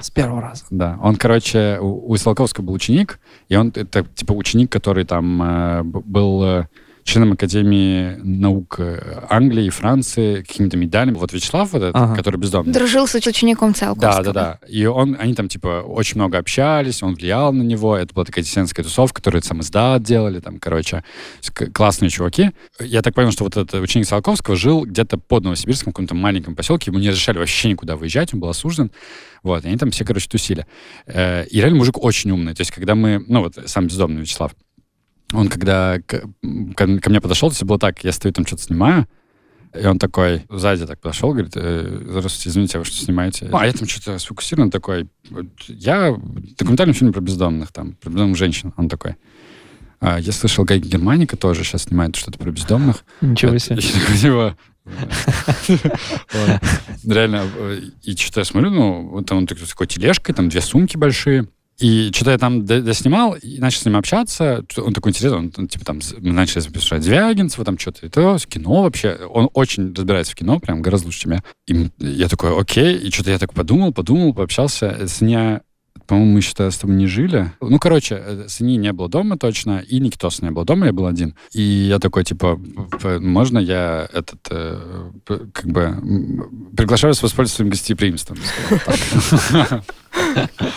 С 0.01 0.11
первого 0.11 0.41
раза. 0.41 0.65
Да. 0.69 0.99
Он, 1.01 1.15
короче, 1.15 1.79
у, 1.79 2.15
Циолковского 2.17 2.65
был 2.65 2.73
ученик, 2.73 3.19
и 3.49 3.55
он, 3.55 3.69
это, 3.75 4.03
типа, 4.03 4.33
ученик, 4.33 4.71
который 4.71 5.05
там 5.05 5.41
uh, 5.41 5.83
был 5.83 6.43
uh, 6.43 6.67
членом 7.11 7.33
Академии 7.33 8.15
наук 8.23 8.75
э, 8.79 9.23
Англии 9.29 9.65
и 9.65 9.69
Франции, 9.69 10.41
какими-то 10.43 10.77
медалями. 10.77 11.15
Вот 11.15 11.33
Вячеслав, 11.33 11.71
вот 11.73 11.81
этот, 11.83 11.95
Ага. 11.95 12.15
который 12.15 12.37
бездомный. 12.37 12.73
Дружил 12.73 13.07
с 13.07 13.15
учеником 13.15 13.73
Циолковского. 13.73 14.23
Да, 14.23 14.33
да, 14.33 14.57
да. 14.61 14.67
И 14.67 14.85
он, 14.85 15.17
они 15.19 15.33
там, 15.35 15.47
типа, 15.47 15.83
очень 15.85 16.15
много 16.15 16.37
общались, 16.37 17.03
он 17.03 17.15
влиял 17.15 17.51
на 17.53 17.61
него. 17.63 17.95
Это 17.97 18.13
была 18.13 18.25
такая 18.25 18.43
диссидентская 18.43 18.83
тусовка, 18.83 19.15
которую 19.17 19.41
сам 19.43 19.61
издат 19.61 20.03
делали, 20.03 20.39
там, 20.39 20.59
короче, 20.59 21.03
классные 21.73 22.09
чуваки. 22.09 22.51
Я 22.79 23.01
так 23.01 23.13
понял, 23.13 23.31
что 23.31 23.43
вот 23.43 23.57
этот 23.57 23.73
ученик 23.81 24.07
Циолковского 24.07 24.55
жил 24.55 24.85
где-то 24.85 25.17
под 25.17 25.43
Новосибирском, 25.43 25.91
в 25.91 25.95
каком-то 25.95 26.15
маленьком 26.15 26.55
поселке. 26.55 26.91
Ему 26.91 26.99
не 26.99 27.09
разрешали 27.09 27.37
вообще 27.37 27.69
никуда 27.69 27.95
выезжать, 27.95 28.33
он 28.33 28.39
был 28.39 28.49
осужден. 28.49 28.91
Вот, 29.43 29.65
и 29.65 29.67
они 29.67 29.77
там 29.77 29.89
все, 29.91 30.05
короче, 30.05 30.29
тусили. 30.29 30.65
Э, 31.07 31.45
И 31.47 31.57
реально 31.57 31.77
мужик 31.77 31.97
очень 32.03 32.31
умный. 32.31 32.53
То 32.53 32.61
есть, 32.61 32.71
когда 32.71 32.93
мы, 32.95 33.23
ну, 33.27 33.41
вот 33.41 33.57
сам 33.65 33.87
бездомный 33.87 34.21
Вячеслав, 34.21 34.51
он 35.33 35.49
когда 35.49 35.99
к- 35.99 36.23
ко, 36.75 36.99
ко 36.99 37.09
мне 37.09 37.21
подошел, 37.21 37.49
то 37.49 37.53
есть 37.53 37.63
было 37.63 37.79
так, 37.79 38.03
я 38.03 38.11
стою 38.11 38.33
там 38.33 38.45
что-то 38.45 38.63
снимаю, 38.63 39.07
и 39.79 39.85
он 39.85 39.99
такой 39.99 40.43
сзади 40.49 40.85
так 40.85 40.99
подошел, 40.99 41.31
говорит, 41.31 41.53
э, 41.55 42.01
здравствуйте, 42.09 42.49
извините, 42.49 42.77
а 42.77 42.79
вы 42.79 42.85
что 42.85 42.97
снимаете? 42.97 43.49
А 43.53 43.65
я 43.65 43.73
там 43.73 43.87
что-то 43.87 44.19
сфокусирован 44.19 44.69
такой, 44.69 45.07
я 45.67 46.15
документальный 46.57 46.93
фильм 46.93 47.13
про 47.13 47.21
бездомных, 47.21 47.71
там, 47.71 47.93
про 47.93 48.09
бездомных 48.09 48.37
женщин. 48.37 48.73
Он 48.75 48.89
такой, 48.89 49.15
«А, 50.03 50.19
я 50.19 50.31
слышал, 50.31 50.65
Гай 50.65 50.79
Германика 50.79 51.37
тоже 51.37 51.63
сейчас 51.63 51.83
снимает 51.83 52.15
что-то 52.15 52.39
про 52.39 52.49
бездомных. 52.49 53.05
Ничего 53.21 53.55
себе. 53.59 53.77
я 53.81 54.17
типа. 54.17 54.57
Реально, 57.05 57.47
э, 57.55 57.81
и 58.01 58.15
что-то 58.15 58.39
я 58.41 58.45
смотрю, 58.45 58.71
ну, 58.71 59.09
вот 59.09 59.27
там 59.27 59.37
он 59.39 59.47
такой, 59.47 59.67
с 59.67 59.69
такой 59.69 59.85
тележкой, 59.85 60.33
там 60.33 60.49
две 60.49 60.61
сумки 60.61 60.97
большие, 60.97 61.49
и 61.81 62.11
что-то 62.13 62.31
я 62.31 62.37
там 62.37 62.63
доснимал, 62.63 63.33
и 63.33 63.57
начал 63.57 63.81
с 63.81 63.85
ним 63.85 63.97
общаться. 63.97 64.63
Он 64.77 64.93
такой 64.93 65.09
интересный, 65.09 65.39
он, 65.39 65.53
он, 65.57 65.67
типа 65.67 65.83
там, 65.83 65.99
начали 66.19 66.59
записывать 66.59 67.03
Звягинцева, 67.03 67.65
там 67.65 67.79
что-то, 67.79 68.05
это 68.05 68.37
с 68.37 68.45
кино 68.45 68.83
вообще. 68.83 69.17
Он 69.29 69.49
очень 69.53 69.91
разбирается 69.93 70.33
в 70.33 70.35
кино, 70.35 70.59
прям 70.59 70.83
гораздо 70.83 71.07
лучше, 71.07 71.21
чем 71.21 71.31
я. 71.31 71.43
И 71.67 71.89
я 71.97 72.27
такой, 72.27 72.55
окей, 72.55 72.95
и 72.95 73.09
что-то 73.09 73.31
я 73.31 73.39
так 73.39 73.53
подумал, 73.53 73.93
подумал, 73.93 74.33
пообщался. 74.33 75.07
С 75.07 75.21
ней, 75.21 75.57
по-моему, 76.11 76.33
мы 76.33 76.39
еще 76.39 76.69
с 76.69 76.77
тобой 76.77 76.97
не 76.97 77.07
жили. 77.07 77.53
Ну, 77.61 77.79
короче, 77.79 78.15
э, 78.21 78.45
Сани 78.49 78.75
не 78.75 78.91
было 78.91 79.07
дома 79.07 79.37
точно, 79.37 79.79
и 79.79 79.97
Никитоса 80.01 80.43
не 80.43 80.51
было 80.51 80.65
дома, 80.65 80.87
я 80.87 80.91
был 80.91 81.05
один. 81.07 81.35
И 81.53 81.61
я 81.61 81.99
такой, 81.99 82.25
типа, 82.25 82.59
п- 83.01 83.19
можно 83.19 83.57
я 83.59 84.09
этот, 84.11 84.39
э, 84.49 85.11
как 85.53 85.65
бы, 85.67 85.95
приглашаю 86.75 87.11
вас 87.11 87.23
воспользоваться 87.23 87.55
своим 87.55 87.69
гостеприимством. 87.71 88.37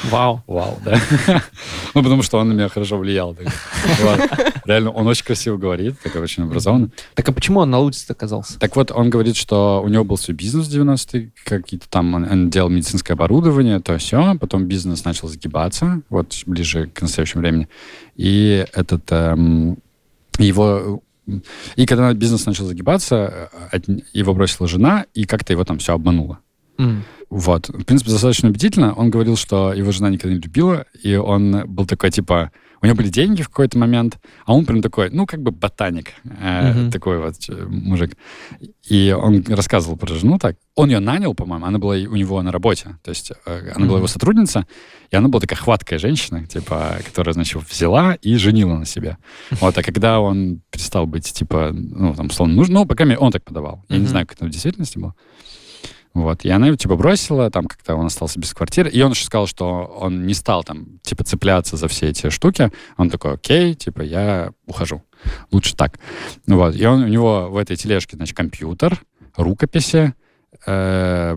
Вау. 0.05 0.43
Вау, 0.47 0.79
да. 0.85 1.01
Ну, 1.95 2.03
потому 2.05 2.23
что 2.23 2.39
он 2.39 2.49
на 2.49 2.53
меня 2.53 2.69
хорошо 2.69 2.97
влиял. 2.99 3.37
Реально, 4.65 4.91
он 4.91 5.07
очень 5.07 5.25
красиво 5.25 5.57
говорит, 5.57 6.01
такой 6.03 6.23
очень 6.23 6.45
образованный. 6.45 6.91
Так 7.15 7.29
а 7.29 7.33
почему 7.33 7.61
он 7.61 7.71
на 7.71 7.81
улице 7.81 8.11
оказался? 8.11 8.59
Так 8.59 8.77
вот, 8.77 8.91
он 8.91 9.11
говорит, 9.11 9.37
что 9.37 9.83
у 9.85 9.89
него 9.89 10.05
был 10.05 10.17
свой 10.17 10.35
бизнес 10.37 10.67
в 10.69 10.71
90-е, 10.71 11.33
какие-то 11.45 11.89
там, 11.89 12.15
он, 12.15 12.25
он 12.25 12.51
делал 12.51 12.69
медицинское 12.71 13.13
оборудование, 13.13 13.81
то 13.81 13.97
все, 13.99 14.37
потом 14.39 14.65
бизнес 14.67 15.05
начал 15.05 15.29
загибаться, 15.29 16.01
вот 16.09 16.35
ближе 16.47 16.87
к 16.87 17.03
настоящему 17.03 17.43
времени. 17.43 17.69
И 18.17 18.67
этот, 18.73 19.11
эм, 19.11 19.79
его... 20.39 21.03
И 21.77 21.87
когда 21.87 22.13
бизнес 22.13 22.45
начал 22.47 22.67
загибаться, 22.67 23.51
э, 23.73 23.77
от- 23.77 23.89
его 24.13 24.35
бросила 24.35 24.69
жена, 24.69 25.07
и 25.15 25.25
как-то 25.25 25.53
его 25.53 25.65
там 25.65 25.79
все 25.79 25.95
обмануло. 25.95 26.39
М. 26.79 27.05
Вот. 27.31 27.69
В 27.69 27.85
принципе, 27.85 28.11
достаточно 28.11 28.49
убедительно. 28.49 28.95
Он 28.95 29.11
говорил, 29.11 29.37
что 29.37 29.73
его 29.73 29.91
жена 29.93 30.11
никогда 30.11 30.35
не 30.35 30.41
любила, 30.41 30.87
и 31.03 31.15
он 31.17 31.63
был 31.67 31.87
такой, 31.87 32.11
типа, 32.11 32.51
у 32.85 32.87
него 32.87 32.97
были 32.97 33.09
деньги 33.09 33.43
в 33.43 33.49
какой-то 33.49 33.79
момент, 33.79 34.19
а 34.45 34.53
он 34.55 34.67
прям 34.67 34.83
такой, 34.83 35.09
ну, 35.11 35.25
как 35.27 35.41
бы 35.43 35.51
ботаник, 35.51 36.09
э, 36.25 36.73
Мгм. 36.73 36.91
такой 36.91 37.19
вот 37.19 37.35
э, 37.49 37.65
мужик. 37.67 38.17
И 38.91 39.11
он 39.19 39.43
рассказывал 39.49 39.97
про 39.97 40.15
жену 40.15 40.39
так. 40.39 40.57
Он 40.75 40.91
ее 40.91 40.99
нанял, 41.01 41.35
по-моему, 41.35 41.65
она 41.67 41.79
была 41.79 41.95
у 41.95 42.17
него 42.17 42.43
на 42.43 42.53
работе. 42.53 42.97
То 43.03 43.11
есть 43.11 43.33
э, 43.47 43.71
она 43.75 43.87
была 43.87 43.95
Мгм. 43.95 43.97
его 43.99 44.07
сотрудница, 44.07 44.67
и 45.11 45.17
она 45.17 45.29
была 45.29 45.41
такая 45.41 45.59
хваткая 45.59 45.99
женщина, 45.99 46.47
типа, 46.47 46.99
которая, 47.07 47.33
значит, 47.33 47.63
взяла 47.71 48.15
и 48.15 48.37
женила 48.37 48.77
на 48.77 48.85
себе. 48.85 49.17
Вот, 49.61 49.79
а 49.79 49.83
когда 49.83 50.21
он 50.21 50.61
перестал 50.71 51.07
быть, 51.07 51.33
типа, 51.33 51.71
ну, 51.73 52.15
там, 52.15 52.27
условно, 52.27 52.55
нужен, 52.55 52.75
ну, 52.75 52.85
по 52.87 52.95
крайней 52.95 53.11
мере, 53.13 53.21
он 53.21 53.33
так 53.33 53.45
подавал. 53.45 53.83
Я 53.89 53.97
не 53.97 54.03
Мгм. 54.03 54.11
знаю, 54.11 54.27
как 54.27 54.37
это 54.37 54.47
в 54.47 54.51
действительности 54.51 54.99
было. 54.99 55.15
Вот. 56.15 56.45
И 56.45 56.51
она 56.51 56.69
его, 56.69 56.77
типа, 56.77 56.95
бросила, 56.97 57.51
там, 57.51 57.67
как-то 57.67 57.97
он 57.97 58.07
остался 58.07 58.39
без 58.39 58.55
квартиры. 58.55 58.89
И 58.89 59.03
он 59.03 59.11
еще 59.11 59.25
сказал, 59.25 59.49
что 59.49 59.85
он 59.85 60.27
не 60.27 60.35
стал, 60.35 60.63
там, 60.63 61.01
типа, 61.03 61.25
цепляться 61.25 61.77
за 61.77 61.89
все 61.89 62.09
эти 62.09 62.31
штуки. 62.31 62.71
Он 62.97 63.11
такой, 63.11 63.35
окей, 63.35 63.75
типа, 63.75 64.03
я 64.03 64.53
ухожу. 64.67 65.03
Лучше 65.51 65.75
так. 65.75 65.99
Вот. 66.47 66.77
И 66.77 66.87
он, 66.87 67.03
у 67.03 67.09
него 67.09 67.49
в 67.51 67.57
этой 67.57 67.77
тележке, 67.77 68.17
значит, 68.17 68.37
компьютер, 68.37 69.01
рукописи, 69.37 70.15
э, 70.67 71.37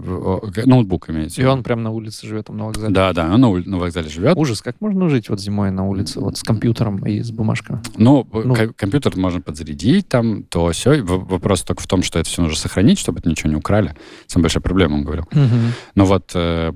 ноутбук 0.66 1.10
имеется. 1.10 1.42
И 1.42 1.46
он 1.46 1.64
прям 1.64 1.84
на 1.84 1.92
улице 1.92 2.26
живет, 2.28 2.46
там 2.48 2.58
на 2.58 2.66
вокзале. 2.66 2.94
Да, 2.94 3.14
да, 3.14 3.34
он 3.34 3.42
на, 3.42 3.50
уль- 3.50 3.68
на 3.68 3.78
вокзале 3.78 4.10
живет. 4.10 4.38
Ужас, 4.38 4.62
как 4.62 4.80
можно 4.82 5.10
жить 5.10 5.30
вот 5.30 5.40
зимой 5.40 5.72
на 5.72 5.86
улице, 5.88 6.20
вот 6.20 6.38
с 6.38 6.44
компьютером 6.44 7.06
и 7.06 7.22
с 7.22 7.32
бумажками? 7.32 7.82
Ну, 7.98 8.28
Ну. 8.32 8.54
ко- 8.56 8.74
компьютер 8.74 9.16
можно 9.18 9.42
подзарядить 9.42 10.08
там, 10.08 10.44
то 10.44 10.72
все. 10.72 11.02
Вопрос 11.04 11.64
только 11.64 11.82
в 11.84 11.88
том, 11.88 12.04
что 12.04 12.20
это 12.20 12.30
все 12.30 12.42
нужно 12.42 12.58
сохранить, 12.58 13.00
чтобы 13.00 13.20
это 13.20 13.30
ничего 13.30 13.50
не 13.50 13.56
украли. 13.58 13.96
Самая 14.28 14.44
большая 14.44 14.62
проблема, 14.62 14.96
он 14.96 15.04
говорил. 15.04 15.26
Но 15.96 16.06
вот 16.06 16.32
э, 16.34 16.72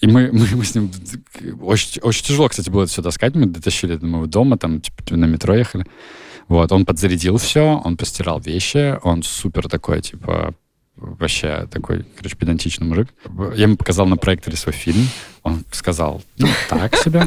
и 0.00 0.06
мы, 0.06 0.30
мы, 0.32 0.46
мы 0.56 0.64
с 0.64 0.74
ним 0.74 0.90
очень, 1.62 2.00
очень 2.02 2.24
тяжело, 2.24 2.48
кстати, 2.48 2.68
было 2.70 2.82
это 2.82 2.92
все 2.92 3.02
таскать. 3.02 3.34
Мы 3.34 3.46
дотащили 3.46 3.96
до 3.96 4.06
моего 4.06 4.26
дома, 4.26 4.58
там 4.58 4.80
типа, 4.80 5.16
на 5.16 5.24
метро 5.24 5.54
ехали. 5.54 5.86
Вот, 6.48 6.70
он 6.70 6.84
подзарядил 6.84 7.38
все, 7.38 7.80
он 7.84 7.96
постирал 7.96 8.38
вещи, 8.38 8.98
он 9.02 9.22
супер 9.22 9.68
такой, 9.68 10.00
типа, 10.02 10.54
вообще 10.96 11.68
такой, 11.70 12.04
короче, 12.16 12.36
педантичный 12.36 12.86
мужик. 12.86 13.08
Я 13.54 13.64
ему 13.64 13.76
показал 13.76 14.06
на 14.06 14.16
проекторе 14.16 14.56
свой 14.56 14.72
фильм, 14.72 15.08
он 15.42 15.64
сказал, 15.70 16.22
ну, 16.38 16.48
так 16.68 16.96
себе. 16.96 17.20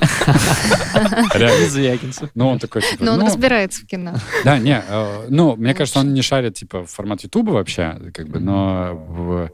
Реально. 1.33 1.69
Звягинцев. 1.69 2.29
Ну, 2.35 2.49
он 2.49 2.59
такой, 2.59 2.81
типа, 2.81 3.03
Но 3.03 3.13
он 3.13 3.19
ну, 3.19 3.25
разбирается 3.27 3.81
в 3.81 3.85
кино. 3.85 4.15
да, 4.43 4.59
не, 4.59 4.83
э, 4.85 5.25
ну, 5.29 5.55
мне 5.55 5.73
кажется, 5.73 5.99
он 5.99 6.13
не 6.13 6.21
шарит, 6.21 6.55
типа, 6.55 6.85
в 6.85 6.87
формат 6.87 7.21
Ютуба 7.21 7.51
вообще, 7.51 7.97
как 8.13 8.27
бы, 8.27 8.39
но... 8.39 9.49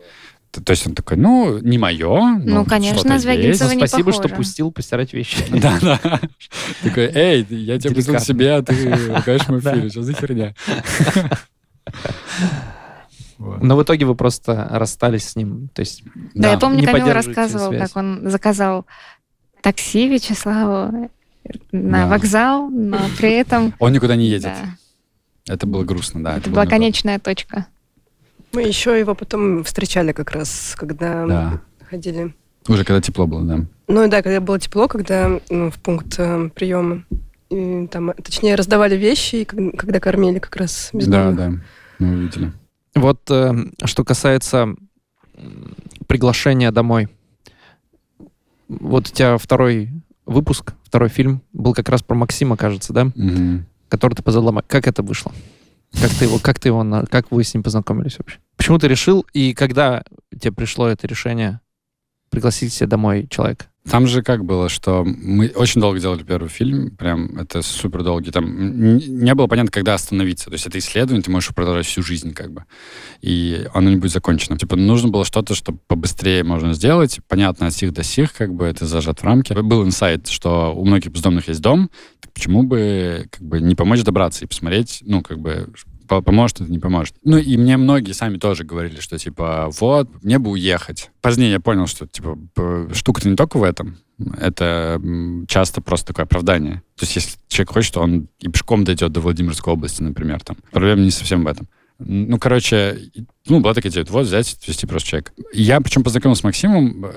то 0.51 0.71
есть 0.71 0.87
он 0.87 0.95
такой, 0.95 1.17
ну, 1.17 1.59
не 1.59 1.77
мое. 1.77 2.39
Ну, 2.43 2.65
конечно, 2.65 2.99
что-то 2.99 3.19
Звягинцев 3.19 3.67
есть. 3.67 3.73
Ну, 3.75 3.81
не 3.81 3.87
спасибо, 3.87 4.13
что 4.13 4.29
пустил 4.29 4.71
постирать 4.71 5.13
вещи. 5.13 5.37
Да, 5.49 5.77
да. 5.81 5.99
Такой, 6.81 7.11
эй, 7.13 7.45
я 7.49 7.77
тебя 7.79 7.93
пустил 7.93 8.19
себе, 8.19 8.53
а 8.53 8.63
ты 8.63 8.89
ругаешь 9.13 9.47
мой 9.47 9.61
фильм. 9.61 9.89
Что 9.91 10.01
за 10.01 10.13
херня? 10.13 10.55
Вот. 13.37 13.61
Но 13.61 13.75
в 13.75 13.83
итоге 13.83 14.05
вы 14.05 14.15
просто 14.15 14.67
расстались 14.71 15.29
с 15.29 15.35
ним. 15.35 15.69
То 15.73 15.81
есть 15.81 16.03
Да, 16.33 16.51
я 16.51 16.57
помню, 16.57 16.79
поддерживаете 16.85 17.13
рассказывал, 17.13 17.69
связь. 17.69 17.89
как 17.91 17.97
он 17.97 18.29
заказал 18.29 18.85
такси 19.61 20.07
Вячеславу 20.07 21.09
на 21.71 22.03
Да. 22.03 22.07
вокзал, 22.07 22.69
но 22.69 22.99
при 23.17 23.31
этом... 23.33 23.73
Он 23.79 23.91
никуда 23.91 24.15
не 24.15 24.25
едет. 24.27 24.51
Да, 25.45 25.53
Это 25.53 25.67
было 25.67 25.83
грустно, 25.83 26.23
да. 26.23 26.37
это 26.37 26.49
была 26.49 26.65
конечная 26.65 27.19
точка. 27.19 27.67
Мы 28.53 28.63
еще 28.63 28.97
его 28.97 29.15
потом 29.15 29.63
встречали 29.63 30.11
как 30.11 30.31
раз, 30.31 30.75
когда 30.77 31.25
Да. 31.27 31.61
ходили. 31.89 32.33
Уже 32.67 32.83
когда 32.83 33.01
тепло 33.01 33.27
было, 33.27 33.43
да. 33.43 33.65
Ну 33.87 34.07
да, 34.09 34.21
когда 34.23 34.39
было 34.39 34.59
тепло, 34.59 34.87
когда 34.87 35.39
ну, 35.49 35.69
в 35.69 35.75
пункт 35.79 36.15
э, 36.17 36.49
приема. 36.55 37.03
И 37.51 37.85
там, 37.91 38.09
э, 38.09 38.13
точнее, 38.15 38.55
раздавали 38.55 38.95
вещи, 38.95 39.35
и 39.35 39.43
ког- 39.45 39.75
когда 39.77 39.99
кормили 39.99 40.39
как 40.39 40.55
раз 40.55 40.89
Да, 40.93 40.97
бездомных. 40.97 41.35
да. 41.35 41.51
Мы 41.99 42.13
увидели. 42.15 42.51
Вот 42.95 43.29
э, 43.29 43.53
что 43.83 44.03
касается 44.03 44.75
приглашения 46.07 46.71
домой. 46.71 47.09
Вот 48.67 49.09
у 49.09 49.11
тебя 49.11 49.37
второй 49.37 49.91
выпуск, 50.25 50.73
второй 50.83 51.09
фильм 51.09 51.41
был 51.53 51.73
как 51.73 51.89
раз 51.89 52.01
про 52.01 52.15
Максима, 52.15 52.57
кажется, 52.57 52.93
да? 52.93 53.05
Мгм. 53.15 53.65
Который 53.89 54.15
ты 54.15 54.23
позадала. 54.23 54.63
Как 54.67 54.87
это 54.87 55.03
вышло? 55.03 55.31
Как 55.91 56.09
ты 56.11 56.25
его, 56.25 56.39
как 56.39 56.59
ты 56.59 56.69
его, 56.69 57.05
как 57.09 57.31
вы 57.31 57.43
с 57.43 57.53
ним 57.53 57.63
познакомились 57.63 58.17
вообще? 58.17 58.39
Почему 58.57 58.79
ты 58.79 58.87
решил 58.87 59.25
и 59.33 59.53
когда 59.53 60.03
тебе 60.31 60.51
пришло 60.51 60.87
это 60.87 61.07
решение 61.07 61.61
пригласить 62.29 62.73
себе 62.73 62.87
домой 62.87 63.27
человека? 63.29 63.67
Там 63.89 64.07
же 64.07 64.23
как 64.23 64.43
было, 64.43 64.67
что 64.67 65.03
мы 65.05 65.49
очень 65.49 65.79
долго 65.79 65.99
делали 65.99 66.23
первый 66.23 66.49
фильм, 66.49 66.95
прям 66.95 67.37
это 67.37 67.61
супер 67.61 68.03
долгий. 68.03 68.31
Там 68.31 68.97
не 68.97 69.33
было 69.35 69.45
понятно, 69.45 69.71
когда 69.71 69.93
остановиться. 69.93 70.45
То 70.45 70.53
есть 70.53 70.65
это 70.65 70.79
исследование, 70.79 71.21
ты 71.21 71.29
можешь 71.29 71.53
продолжать 71.53 71.85
всю 71.85 72.01
жизнь 72.01 72.33
как 72.33 72.51
бы. 72.51 72.65
И 73.21 73.67
оно 73.73 73.91
не 73.91 73.97
будет 73.97 74.11
закончено. 74.11 74.57
Типа 74.57 74.75
нужно 74.75 75.09
было 75.09 75.23
что-то, 75.23 75.53
что 75.53 75.71
побыстрее 75.87 76.43
можно 76.43 76.73
сделать. 76.73 77.19
Понятно, 77.27 77.67
от 77.67 77.73
сих 77.73 77.93
до 77.93 78.01
сих, 78.01 78.33
как 78.33 78.53
бы 78.55 78.65
это 78.65 78.87
зажат 78.87 79.19
в 79.19 79.23
рамки. 79.23 79.53
Был 79.53 79.85
инсайт, 79.85 80.27
что 80.29 80.73
у 80.75 80.83
многих 80.83 81.11
бездомных 81.11 81.47
есть 81.47 81.61
дом, 81.61 81.91
так 82.21 82.33
почему 82.33 82.63
бы 82.63 83.27
как 83.29 83.43
бы 83.43 83.61
не 83.61 83.75
помочь 83.75 84.01
добраться 84.01 84.45
и 84.45 84.47
посмотреть, 84.47 85.03
ну 85.05 85.21
как 85.21 85.39
бы 85.39 85.69
поможет 86.07 86.61
это, 86.61 86.71
не 86.71 86.79
поможет. 86.79 87.15
Ну, 87.23 87.37
и 87.37 87.57
мне 87.57 87.77
многие 87.77 88.11
сами 88.11 88.37
тоже 88.37 88.63
говорили, 88.63 88.99
что, 88.99 89.17
типа, 89.17 89.69
вот, 89.79 90.09
мне 90.23 90.39
бы 90.39 90.51
уехать. 90.51 91.11
Позднее 91.21 91.51
я 91.51 91.59
понял, 91.59 91.87
что, 91.87 92.07
типа, 92.07 92.37
штука-то 92.93 93.29
не 93.29 93.35
только 93.35 93.57
в 93.57 93.63
этом. 93.63 93.97
Это 94.39 95.01
часто 95.47 95.81
просто 95.81 96.07
такое 96.07 96.25
оправдание. 96.25 96.83
То 96.95 97.03
есть 97.03 97.15
если 97.15 97.37
человек 97.49 97.71
хочет, 97.71 97.97
он 97.97 98.27
и 98.39 98.47
пешком 98.47 98.83
дойдет 98.83 99.11
до 99.11 99.19
Владимирской 99.19 99.73
области, 99.73 100.01
например. 100.01 100.41
Там. 100.41 100.57
Проблема 100.71 101.01
не 101.01 101.11
совсем 101.11 101.43
в 101.43 101.47
этом. 101.47 101.67
Ну, 101.97 102.37
короче, 102.39 102.99
ну, 103.47 103.61
была 103.61 103.73
такая 103.73 103.89
идея, 103.91 104.05
вот 104.09 104.25
взять, 104.25 104.53
отвезти 104.53 104.85
просто 104.85 105.09
человека. 105.09 105.31
И 105.53 105.61
Я 105.61 105.79
причем 105.79 106.03
познакомился 106.03 106.41
с 106.41 106.43
Максимом 106.43 107.05
э, 107.05 107.11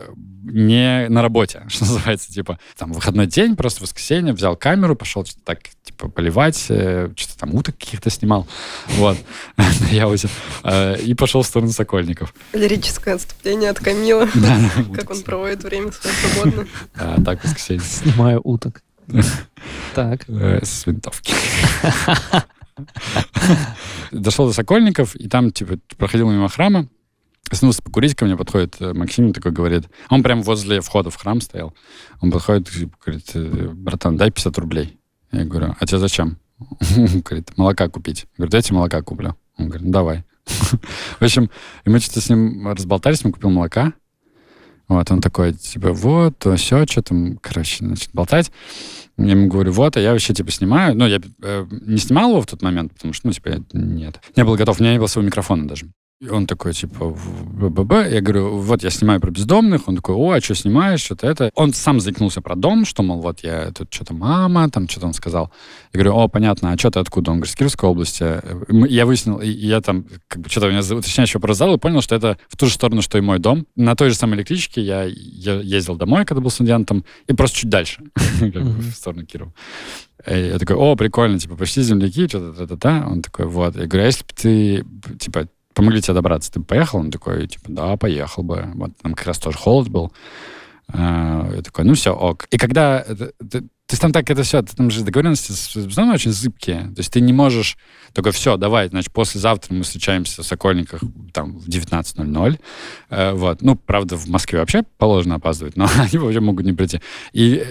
не 0.44 1.08
на 1.08 1.20
работе, 1.20 1.64
что 1.68 1.84
называется, 1.84 2.32
типа, 2.32 2.60
там, 2.76 2.92
выходной 2.92 3.26
день, 3.26 3.56
просто 3.56 3.82
воскресенье, 3.82 4.32
взял 4.32 4.56
камеру, 4.56 4.94
пошел 4.94 5.24
что-то 5.24 5.42
так, 5.44 5.60
типа, 5.82 6.08
поливать, 6.08 6.66
э, 6.68 7.10
что-то 7.16 7.38
там 7.38 7.54
уток 7.56 7.76
каких-то 7.76 8.08
снимал, 8.10 8.46
вот, 8.90 9.18
на 9.56 9.88
Яузе, 9.90 10.28
э, 10.62 11.00
и 11.00 11.14
пошел 11.14 11.42
в 11.42 11.46
сторону 11.46 11.72
Сокольников. 11.72 12.32
Лирическое 12.52 13.16
отступление 13.16 13.70
от 13.70 13.80
Камила. 13.80 14.28
Да, 14.38 14.70
Как 14.94 15.10
он 15.10 15.22
проводит 15.22 15.64
время 15.64 15.90
свое 15.90 16.14
свободно. 16.14 16.68
А, 16.94 17.20
так, 17.22 17.42
воскресенье. 17.42 17.82
Снимаю 17.82 18.40
уток. 18.44 18.82
Так. 19.94 20.24
С 20.28 20.86
винтовки. 20.86 21.34
Дошел 24.12 24.46
до 24.46 24.52
Сокольников, 24.52 25.14
и 25.16 25.28
там, 25.28 25.50
типа, 25.50 25.78
проходил 25.96 26.30
мимо 26.30 26.48
храма, 26.48 26.88
остановился 27.50 27.82
покурить, 27.82 28.14
ко 28.14 28.24
мне 28.24 28.36
подходит 28.36 28.76
э, 28.80 28.92
Максим, 28.92 29.32
такой 29.32 29.52
говорит, 29.52 29.88
он 30.10 30.22
прям 30.22 30.42
возле 30.42 30.80
входа 30.80 31.10
в 31.10 31.16
храм 31.16 31.40
стоял, 31.40 31.74
он 32.20 32.30
подходит, 32.30 32.68
и 32.76 32.88
говорит, 33.04 33.30
«Э, 33.34 33.68
братан, 33.74 34.16
дай 34.16 34.30
50 34.30 34.58
рублей. 34.58 34.98
Я 35.32 35.44
говорю, 35.44 35.74
а 35.78 35.86
тебе 35.86 35.98
зачем? 35.98 36.38
Он 36.96 37.20
говорит, 37.20 37.56
молока 37.56 37.88
купить. 37.88 38.22
Я 38.22 38.36
говорю, 38.38 38.50
дайте 38.50 38.72
молока 38.72 39.02
куплю. 39.02 39.36
Он 39.58 39.66
говорит, 39.66 39.86
«Ну, 39.86 39.92
давай. 39.92 40.24
В 40.46 41.22
общем, 41.22 41.50
и 41.84 41.90
мы 41.90 42.00
что-то 42.00 42.20
с 42.20 42.30
ним 42.30 42.66
разболтались, 42.68 43.24
он 43.24 43.32
купил 43.32 43.50
молока, 43.50 43.92
вот, 44.88 45.10
он 45.10 45.20
такой, 45.20 45.52
типа, 45.52 45.92
вот, 45.92 46.46
все, 46.56 46.86
что 46.86 47.02
там, 47.02 47.36
короче, 47.38 47.84
значит, 47.84 48.10
болтать. 48.14 48.50
Я 49.18 49.32
ему 49.32 49.48
говорю, 49.48 49.72
вот, 49.72 49.96
а 49.96 50.00
я 50.00 50.12
вообще, 50.12 50.32
типа, 50.32 50.50
снимаю. 50.52 50.96
Ну, 50.96 51.06
я 51.06 51.20
э, 51.42 51.66
не 51.70 51.98
снимал 51.98 52.30
его 52.30 52.40
в 52.40 52.46
тот 52.46 52.62
момент, 52.62 52.94
потому 52.94 53.12
что, 53.12 53.26
ну, 53.26 53.32
типа, 53.32 53.64
нет. 53.72 54.20
Не 54.36 54.44
был 54.44 54.54
готов, 54.54 54.78
у 54.78 54.82
меня 54.82 54.92
не 54.92 54.98
было 54.98 55.08
своего 55.08 55.26
микрофона 55.26 55.66
даже. 55.66 55.86
И 56.20 56.28
он 56.28 56.48
такой, 56.48 56.72
типа, 56.72 57.14
б 57.14 58.08
Я 58.10 58.20
говорю, 58.20 58.56
вот, 58.56 58.82
я 58.82 58.90
снимаю 58.90 59.20
про 59.20 59.30
бездомных. 59.30 59.86
Он 59.86 59.94
такой, 59.94 60.16
о, 60.16 60.32
а 60.32 60.40
что 60.40 60.56
снимаешь, 60.56 61.00
что-то 61.00 61.28
это. 61.28 61.52
Он 61.54 61.72
сам 61.72 62.00
заикнулся 62.00 62.40
про 62.40 62.56
дом, 62.56 62.84
что, 62.86 63.04
мол, 63.04 63.20
вот 63.20 63.44
я 63.44 63.70
тут 63.70 63.94
что-то 63.94 64.14
мама, 64.14 64.68
там 64.68 64.88
что-то 64.88 65.06
он 65.06 65.12
сказал. 65.12 65.52
Я 65.92 66.00
говорю, 66.00 66.16
о, 66.16 66.26
понятно, 66.26 66.72
а 66.72 66.76
что 66.76 66.90
ты 66.90 66.98
откуда? 66.98 67.30
Он 67.30 67.36
говорит, 67.36 67.52
с 67.52 67.56
Кировской 67.56 67.88
области. 67.88 68.24
Я 68.88 69.06
выяснил, 69.06 69.38
и 69.38 69.48
я 69.48 69.80
там, 69.80 70.06
как 70.26 70.42
бы, 70.42 70.50
что-то 70.50 70.66
у 70.66 70.70
меня 70.70 70.80
уточняющий 70.80 71.38
вопрос 71.38 71.56
задал, 71.56 71.76
и 71.76 71.78
понял, 71.78 72.00
что 72.02 72.16
это 72.16 72.36
в 72.48 72.56
ту 72.56 72.66
же 72.66 72.72
сторону, 72.72 73.00
что 73.00 73.16
и 73.16 73.20
мой 73.20 73.38
дом. 73.38 73.66
На 73.76 73.94
той 73.94 74.10
же 74.10 74.16
самой 74.16 74.38
электричке 74.38 74.82
я, 74.82 75.04
я 75.04 75.60
ездил 75.60 75.94
домой, 75.94 76.24
когда 76.24 76.40
был 76.40 76.50
студентом, 76.50 77.04
и 77.28 77.32
просто 77.32 77.58
чуть 77.58 77.70
дальше, 77.70 78.02
в 78.40 78.90
сторону 78.90 79.24
Кирова. 79.24 79.52
Я 80.26 80.58
такой, 80.58 80.74
о, 80.74 80.96
прикольно, 80.96 81.38
типа, 81.38 81.54
почти 81.54 81.80
земляки, 81.82 82.26
что-то, 82.26 82.52
та-та-та. 82.54 83.06
Он 83.08 83.22
такой, 83.22 83.46
вот. 83.46 83.76
Я 83.76 83.86
говорю, 83.86 84.02
а 84.02 84.06
если 84.06 84.24
бы 84.24 84.32
ты, 84.34 85.16
типа, 85.16 85.46
помогли 85.78 86.02
тебе 86.02 86.14
добраться, 86.14 86.52
ты 86.52 86.60
поехал? 86.60 86.98
Он 86.98 87.10
такой, 87.10 87.46
типа, 87.46 87.64
да, 87.68 87.96
поехал 87.96 88.42
бы. 88.42 88.70
Вот 88.74 88.90
там 89.00 89.14
как 89.14 89.26
раз 89.26 89.38
тоже 89.38 89.56
холод 89.56 89.88
был. 89.88 90.12
А, 90.92 91.50
Я 91.54 91.62
такой, 91.62 91.84
ну 91.84 91.94
все, 91.94 92.10
ок. 92.14 92.46
И 92.50 92.58
когда... 92.58 93.00
это- 93.00 93.32
это- 93.40 93.62
То 93.86 93.98
там 94.00 94.12
так 94.12 94.28
это 94.30 94.42
все, 94.42 94.60
там 94.62 94.90
же 94.90 95.02
договоренности 95.04 95.52
с 95.52 95.74
бездомными 95.76 96.14
очень 96.16 96.32
зыбкие. 96.32 96.80
То 96.94 96.98
есть 97.00 97.10
ты 97.12 97.20
не 97.22 97.32
можешь 97.32 97.76
такой, 98.12 98.32
все, 98.32 98.56
давай, 98.56 98.88
значит, 98.88 99.12
послезавтра 99.12 99.72
мы 99.74 99.82
встречаемся 99.82 100.42
в 100.42 100.46
Сокольниках 100.46 101.00
там 101.32 101.58
в 101.58 101.68
19.00. 101.68 102.58
Э, 103.10 103.32
Вот. 103.32 103.62
Ну, 103.62 103.76
правда, 103.76 104.16
в 104.16 104.26
Москве 104.28 104.58
вообще 104.60 104.82
положено 104.98 105.36
опаздывать, 105.36 105.76
но 105.76 105.86
они 105.98 106.18
вообще 106.18 106.40
могут 106.40 106.66
не 106.66 106.72
прийти. 106.74 107.00
И 107.32 107.62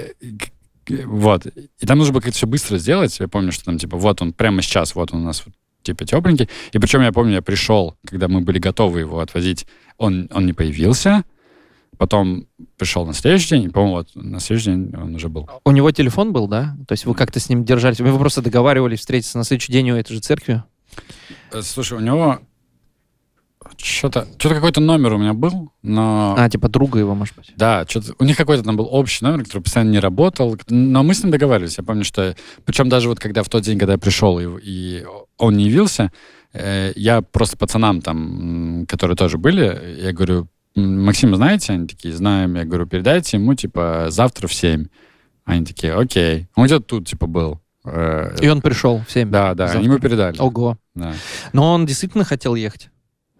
э, 0.90 1.04
вот. 1.06 1.46
И 1.46 1.86
там 1.86 1.98
нужно 1.98 2.14
было 2.14 2.22
как-то 2.22 2.38
все 2.38 2.48
быстро 2.48 2.78
сделать. 2.78 3.20
Я 3.20 3.28
помню, 3.28 3.52
что 3.52 3.66
там, 3.66 3.78
типа, 3.78 3.98
вот 3.98 4.22
он 4.22 4.32
прямо 4.34 4.62
сейчас, 4.62 4.96
вот 4.96 5.14
он 5.14 5.22
у 5.22 5.26
нас 5.26 5.44
типа 5.88 6.06
тепленький. 6.06 6.50
И 6.72 6.80
причем 6.80 7.02
я 7.02 7.12
помню, 7.12 7.34
я 7.34 7.42
пришел, 7.42 7.96
когда 8.06 8.28
мы 8.28 8.42
были 8.42 8.60
готовы 8.60 9.00
его 9.00 9.20
отвозить, 9.20 9.66
он, 9.98 10.30
он 10.32 10.46
не 10.46 10.54
появился. 10.54 11.24
Потом 11.98 12.46
пришел 12.78 13.06
на 13.06 13.14
следующий 13.14 13.58
день, 13.58 13.72
по-моему, 13.72 13.96
вот 13.96 14.10
на 14.14 14.40
следующий 14.40 14.72
день 14.72 14.94
он 14.96 15.16
уже 15.16 15.30
был. 15.30 15.50
У 15.66 15.72
него 15.72 15.90
телефон 15.92 16.32
был, 16.32 16.48
да? 16.48 16.78
То 16.88 16.94
есть 16.94 17.06
вы 17.06 17.16
как-то 17.16 17.40
с 17.40 17.50
ним 17.50 17.66
держались? 17.66 18.00
Вы 18.00 18.18
просто 18.18 18.44
договаривались 18.44 19.00
встретиться 19.00 19.38
на 19.38 19.44
следующий 19.44 19.72
день 19.72 19.90
у 19.90 19.96
этой 19.96 20.14
же 20.14 20.20
церкви? 20.20 20.64
Э, 21.52 21.62
Слушай, 21.64 21.98
у 21.98 22.02
него 22.02 22.40
что-то, 23.78 24.28
что-то 24.38 24.56
какой-то 24.56 24.80
номер 24.82 25.14
у 25.14 25.18
меня 25.18 25.34
был, 25.34 25.72
но... 25.82 26.36
А, 26.38 26.50
типа 26.50 26.70
друга 26.70 27.00
его, 27.00 27.16
может 27.16 27.36
быть? 27.36 27.52
Да, 27.56 27.86
что-то 27.88 28.14
у 28.20 28.24
них 28.24 28.38
какой-то 28.38 28.64
там 28.64 28.78
был 28.78 28.88
общий 28.92 29.24
номер, 29.26 29.44
который 29.44 29.62
постоянно 29.64 29.92
не 29.92 30.00
работал, 30.00 30.58
но 30.70 31.04
мы 31.04 31.14
с 31.14 31.24
ним 31.24 31.32
договаривались. 31.32 31.78
Я 31.78 31.84
помню, 31.84 32.04
что... 32.04 32.36
Причем 32.66 32.90
даже 32.90 33.10
вот 33.10 33.20
когда 33.20 33.44
в 33.44 33.50
тот 33.50 33.64
день, 33.64 33.78
когда 33.80 33.94
я 33.94 34.00
пришел, 34.00 34.40
и, 34.40 34.46
и 34.64 35.06
он 35.38 35.56
не 35.58 35.66
явился, 35.66 36.12
э, 36.54 36.92
я 36.96 37.22
просто 37.22 37.58
пацанам 37.58 38.02
там, 38.02 38.86
которые 38.88 39.16
тоже 39.18 39.38
были, 39.38 40.00
я 40.02 40.14
говорю, 40.14 40.48
«М, 40.76 41.06
Максима 41.06 41.36
знаете? 41.38 41.74
Они 41.74 41.88
такие, 41.88 42.14
знаем. 42.14 42.56
Я 42.56 42.66
говорю, 42.66 42.86
передайте 42.86 43.38
ему, 43.38 43.56
типа, 43.56 44.08
завтра 44.10 44.48
в 44.48 44.54
7. 44.54 44.88
Они 45.46 45.66
такие, 45.66 45.94
окей. 45.94 46.48
Он 46.56 46.66
где-то 46.66 46.84
тут, 46.84 47.08
типа, 47.08 47.26
был. 47.26 47.60
Э, 47.86 48.36
И 48.42 48.48
он 48.50 48.62
пришел 48.62 49.02
в 49.08 49.12
7. 49.12 49.32
Да, 49.32 49.54
да, 49.54 49.66
завтра. 49.68 49.80
они 49.80 49.88
ему 49.88 50.00
передали. 50.00 50.38
Ого. 50.40 50.78
Да. 50.94 51.14
Но 51.54 51.74
он 51.74 51.86
действительно 51.86 52.26
хотел 52.26 52.54
ехать. 52.56 52.90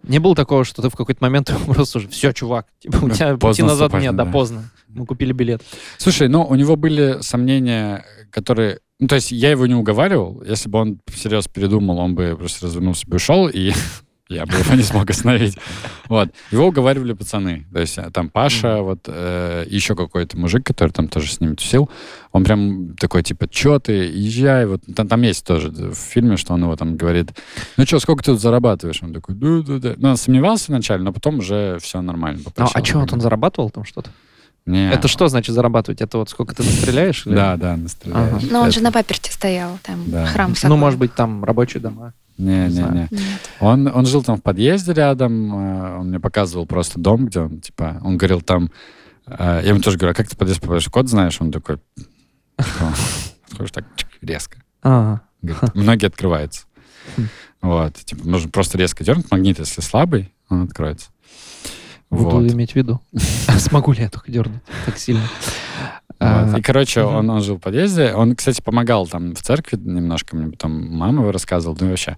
Не 0.02 0.18
было 0.18 0.34
такого, 0.34 0.64
что 0.64 0.82
ты 0.82 0.88
в 0.90 0.96
какой-то 0.96 1.22
момент 1.22 1.52
просто 1.66 1.98
уже, 1.98 2.08
все, 2.08 2.32
чувак, 2.32 2.66
типа, 2.78 2.96
у 3.04 3.10
тебя 3.10 3.32
пути 3.32 3.40
Поздно 3.40 3.66
назад 3.66 3.88
вступать, 3.88 4.02
нет, 4.02 4.16
да, 4.16 4.24
да. 4.24 4.30
поздно. 4.30 4.70
Мы 4.88 5.06
купили 5.06 5.32
билет. 5.32 5.62
Слушай, 5.98 6.28
ну, 6.28 6.44
у 6.44 6.54
него 6.54 6.76
были 6.76 7.18
сомнения, 7.20 8.04
которые... 8.30 8.80
Ну, 9.00 9.06
то 9.06 9.16
есть 9.16 9.30
я 9.30 9.50
его 9.50 9.66
не 9.66 9.74
уговаривал. 9.74 10.42
Если 10.42 10.68
бы 10.68 10.78
он 10.78 11.00
всерьез 11.06 11.46
передумал, 11.46 11.98
он 11.98 12.14
бы 12.14 12.36
просто 12.36 12.66
развернулся 12.66 13.06
бы 13.06 13.14
и 13.14 13.16
ушел, 13.16 13.48
и 13.48 13.72
я 14.28 14.44
бы 14.46 14.54
его 14.54 14.74
не 14.76 14.82
смог 14.82 15.08
остановить. 15.10 15.56
Вот. 16.08 16.30
Его 16.50 16.68
уговаривали 16.68 17.12
пацаны. 17.12 17.66
То 17.70 17.80
есть 17.80 17.98
а, 17.98 18.10
там 18.10 18.30
Паша, 18.30 18.78
вот 18.80 19.00
э, 19.08 19.66
еще 19.68 19.94
какой-то 19.94 20.38
мужик, 20.38 20.64
который 20.64 20.88
там 20.88 21.08
тоже 21.08 21.30
с 21.30 21.40
ними 21.40 21.54
тусил, 21.54 21.90
он 22.32 22.44
прям 22.44 22.96
такой, 22.96 23.22
типа, 23.22 23.46
чё 23.46 23.78
ты, 23.78 23.92
езжай. 23.92 24.64
Вот 24.64 24.80
там, 24.96 25.06
там 25.06 25.20
есть 25.20 25.44
тоже 25.44 25.68
в 25.68 25.94
фильме, 25.94 26.38
что 26.38 26.54
он 26.54 26.62
его 26.62 26.76
там 26.76 26.96
говорит, 26.96 27.32
ну 27.76 27.84
что, 27.84 28.00
сколько 28.00 28.22
ты 28.24 28.32
тут 28.32 28.40
зарабатываешь? 28.40 29.02
Он 29.02 29.12
такой, 29.12 29.34
да-да-да. 29.34 29.94
Ну, 29.98 30.08
он 30.10 30.16
сомневался 30.16 30.72
вначале, 30.72 31.02
но 31.02 31.12
потом 31.12 31.40
уже 31.40 31.78
все 31.82 32.00
нормально. 32.00 32.38
Ну, 32.38 32.44
попросил. 32.44 32.72
а 32.80 32.84
что, 32.84 32.98
вот 33.00 33.12
он 33.12 33.20
зарабатывал 33.20 33.68
там 33.68 33.84
что-то? 33.84 34.10
Не. 34.64 34.90
Это 34.90 35.08
что 35.08 35.28
значит 35.28 35.54
зарабатывать? 35.54 36.00
Это 36.00 36.16
вот 36.16 36.30
сколько 36.30 36.54
ты 36.54 36.62
настреляешь? 36.62 37.26
или- 37.26 37.34
Да, 37.34 37.56
да, 37.56 37.76
настреляешь. 37.76 38.42
Ага. 38.44 38.46
Но 38.50 38.60
он 38.62 38.70
же 38.72 38.80
на 38.82 38.92
паперте 38.92 39.30
стоял, 39.30 39.78
там, 39.82 40.04
Да. 40.06 40.24
храм 40.24 40.54
Ну, 40.62 40.76
может 40.76 40.98
быть, 40.98 41.14
там 41.14 41.44
рабочие 41.44 41.82
дома. 41.82 42.14
Не, 42.38 42.68
не, 42.68 42.82
не. 42.82 43.08
Нет. 43.10 43.50
Он, 43.60 43.88
он 43.88 44.06
жил 44.06 44.22
там 44.22 44.36
в 44.36 44.42
подъезде 44.42 44.92
рядом, 44.92 45.52
э, 45.52 45.98
он 45.98 46.08
мне 46.08 46.20
показывал 46.20 46.66
просто 46.66 47.00
дом, 47.00 47.26
где 47.26 47.40
он, 47.40 47.60
типа, 47.60 48.00
он 48.04 48.16
говорил 48.16 48.40
там, 48.40 48.70
э, 49.26 49.60
я 49.62 49.70
ему 49.70 49.80
тоже 49.80 49.98
говорю, 49.98 50.12
а 50.12 50.14
как 50.14 50.28
ты 50.28 50.36
в 50.36 50.38
подъезд 50.38 50.60
попадаешь, 50.60 50.88
код 50.88 51.08
знаешь? 51.08 51.40
Он 51.40 51.50
такой, 51.50 51.78
типа, 52.56 52.94
подходишь 53.48 53.72
так, 53.72 53.84
резко. 54.22 54.62
Ага. 54.82 55.22
Говорит, 55.42 55.74
многие 55.74 56.06
открываются. 56.06 56.66
Хм. 57.16 57.26
Вот, 57.62 57.94
типа, 57.94 58.24
нужно 58.26 58.50
просто 58.50 58.78
резко 58.78 59.02
дернуть 59.02 59.30
магнит, 59.30 59.58
если 59.58 59.80
слабый, 59.80 60.32
он 60.48 60.62
откроется. 60.62 61.08
Буду 62.10 62.36
Вот. 62.36 62.52
иметь 62.52 62.72
в 62.72 62.76
виду. 62.76 63.00
Смогу 63.58 63.92
ли 63.92 64.02
я 64.02 64.10
только 64.10 64.30
дернуть 64.30 64.62
так 64.86 64.96
сильно? 64.96 65.28
Вот. 66.20 66.54
А, 66.54 66.58
И, 66.58 66.62
короче, 66.62 67.02
он, 67.02 67.28
он 67.30 67.42
жил 67.42 67.56
в 67.56 67.60
подъезде. 67.60 68.12
Он, 68.12 68.34
кстати, 68.34 68.60
помогал 68.60 69.06
там 69.06 69.34
в 69.34 69.42
церкви 69.42 69.76
немножко. 69.76 70.36
Мне 70.36 70.50
потом 70.50 70.72
мама 70.90 71.22
его 71.22 71.32
рассказывала. 71.32 71.76
Ну, 71.80 71.90
вообще, 71.90 72.16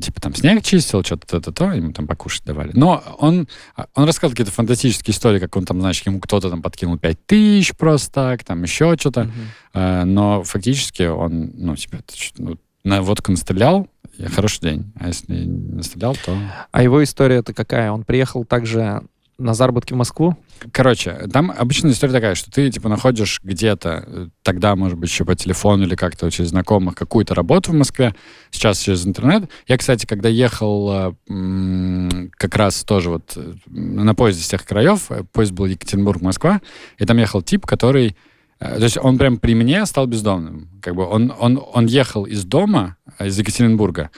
типа, 0.00 0.20
там 0.20 0.34
снег 0.34 0.62
чистил, 0.62 1.04
что-то 1.04 1.26
то-то-то, 1.26 1.72
ему 1.72 1.92
там 1.92 2.06
покушать 2.06 2.44
давали. 2.44 2.70
Но 2.74 3.02
он, 3.18 3.48
он 3.94 4.04
рассказал 4.04 4.30
какие-то 4.30 4.52
фантастические 4.52 5.12
истории, 5.14 5.38
как 5.38 5.54
он 5.56 5.64
там, 5.64 5.80
значит, 5.80 6.06
ему 6.06 6.20
кто-то 6.20 6.50
там 6.50 6.62
подкинул 6.62 6.98
5 6.98 7.26
тысяч 7.26 7.74
просто 7.76 8.12
так, 8.12 8.44
там 8.44 8.62
еще 8.62 8.96
что-то. 8.98 9.30
Э, 9.74 10.04
но 10.04 10.42
фактически 10.42 11.02
он, 11.02 11.50
ну, 11.54 11.76
типа, 11.76 11.98
ну, 12.38 12.56
на 12.84 13.02
водку 13.02 13.30
настрелял, 13.32 13.88
хороший 14.34 14.60
день. 14.60 14.92
А 14.98 15.08
если 15.08 15.44
не 15.44 15.76
настрелял, 15.76 16.16
то... 16.24 16.38
А 16.70 16.82
его 16.82 17.02
история-то 17.02 17.52
какая? 17.52 17.90
Он 17.90 18.04
приехал 18.04 18.44
также 18.44 19.02
на 19.38 19.54
заработки 19.54 19.92
в 19.92 19.96
Москву? 19.96 20.36
Короче, 20.72 21.28
там 21.32 21.52
обычная 21.56 21.92
история 21.92 22.12
такая, 22.12 22.34
что 22.34 22.50
ты, 22.50 22.70
типа, 22.70 22.88
находишь 22.88 23.40
где-то, 23.42 24.04
э, 24.06 24.28
тогда, 24.42 24.74
может 24.76 24.98
быть, 24.98 25.10
еще 25.10 25.24
по 25.24 25.34
телефону 25.34 25.84
или 25.84 25.94
как-то 25.94 26.30
через 26.30 26.50
знакомых, 26.50 26.94
какую-то 26.94 27.34
работу 27.34 27.72
в 27.72 27.74
Москве, 27.74 28.14
сейчас 28.50 28.78
через 28.78 29.06
интернет. 29.06 29.50
Я, 29.66 29.76
кстати, 29.76 30.06
когда 30.06 30.28
ехал 30.28 31.14
э, 31.28 32.28
как 32.32 32.56
раз 32.56 32.84
тоже 32.84 33.10
вот 33.10 33.34
э, 33.36 33.54
на 33.66 34.14
поезде 34.14 34.42
с 34.42 34.48
тех 34.48 34.64
краев, 34.64 35.10
поезд 35.32 35.52
был 35.52 35.66
Екатеринбург-Москва, 35.66 36.60
и 36.98 37.04
там 37.04 37.18
ехал 37.18 37.42
тип, 37.42 37.66
который... 37.66 38.16
То 38.58 38.82
есть 38.82 38.96
он 38.96 39.18
прям 39.18 39.36
при 39.36 39.54
мне 39.54 39.84
стал 39.84 40.06
бездомным. 40.06 40.70
Как 40.80 40.94
бы 40.94 41.04
он, 41.04 41.30
он, 41.38 41.62
он 41.74 41.84
ехал 41.84 42.24
из 42.24 42.44
дома, 42.44 42.96
из 43.20 43.38
Екатеринбурга, 43.38 44.10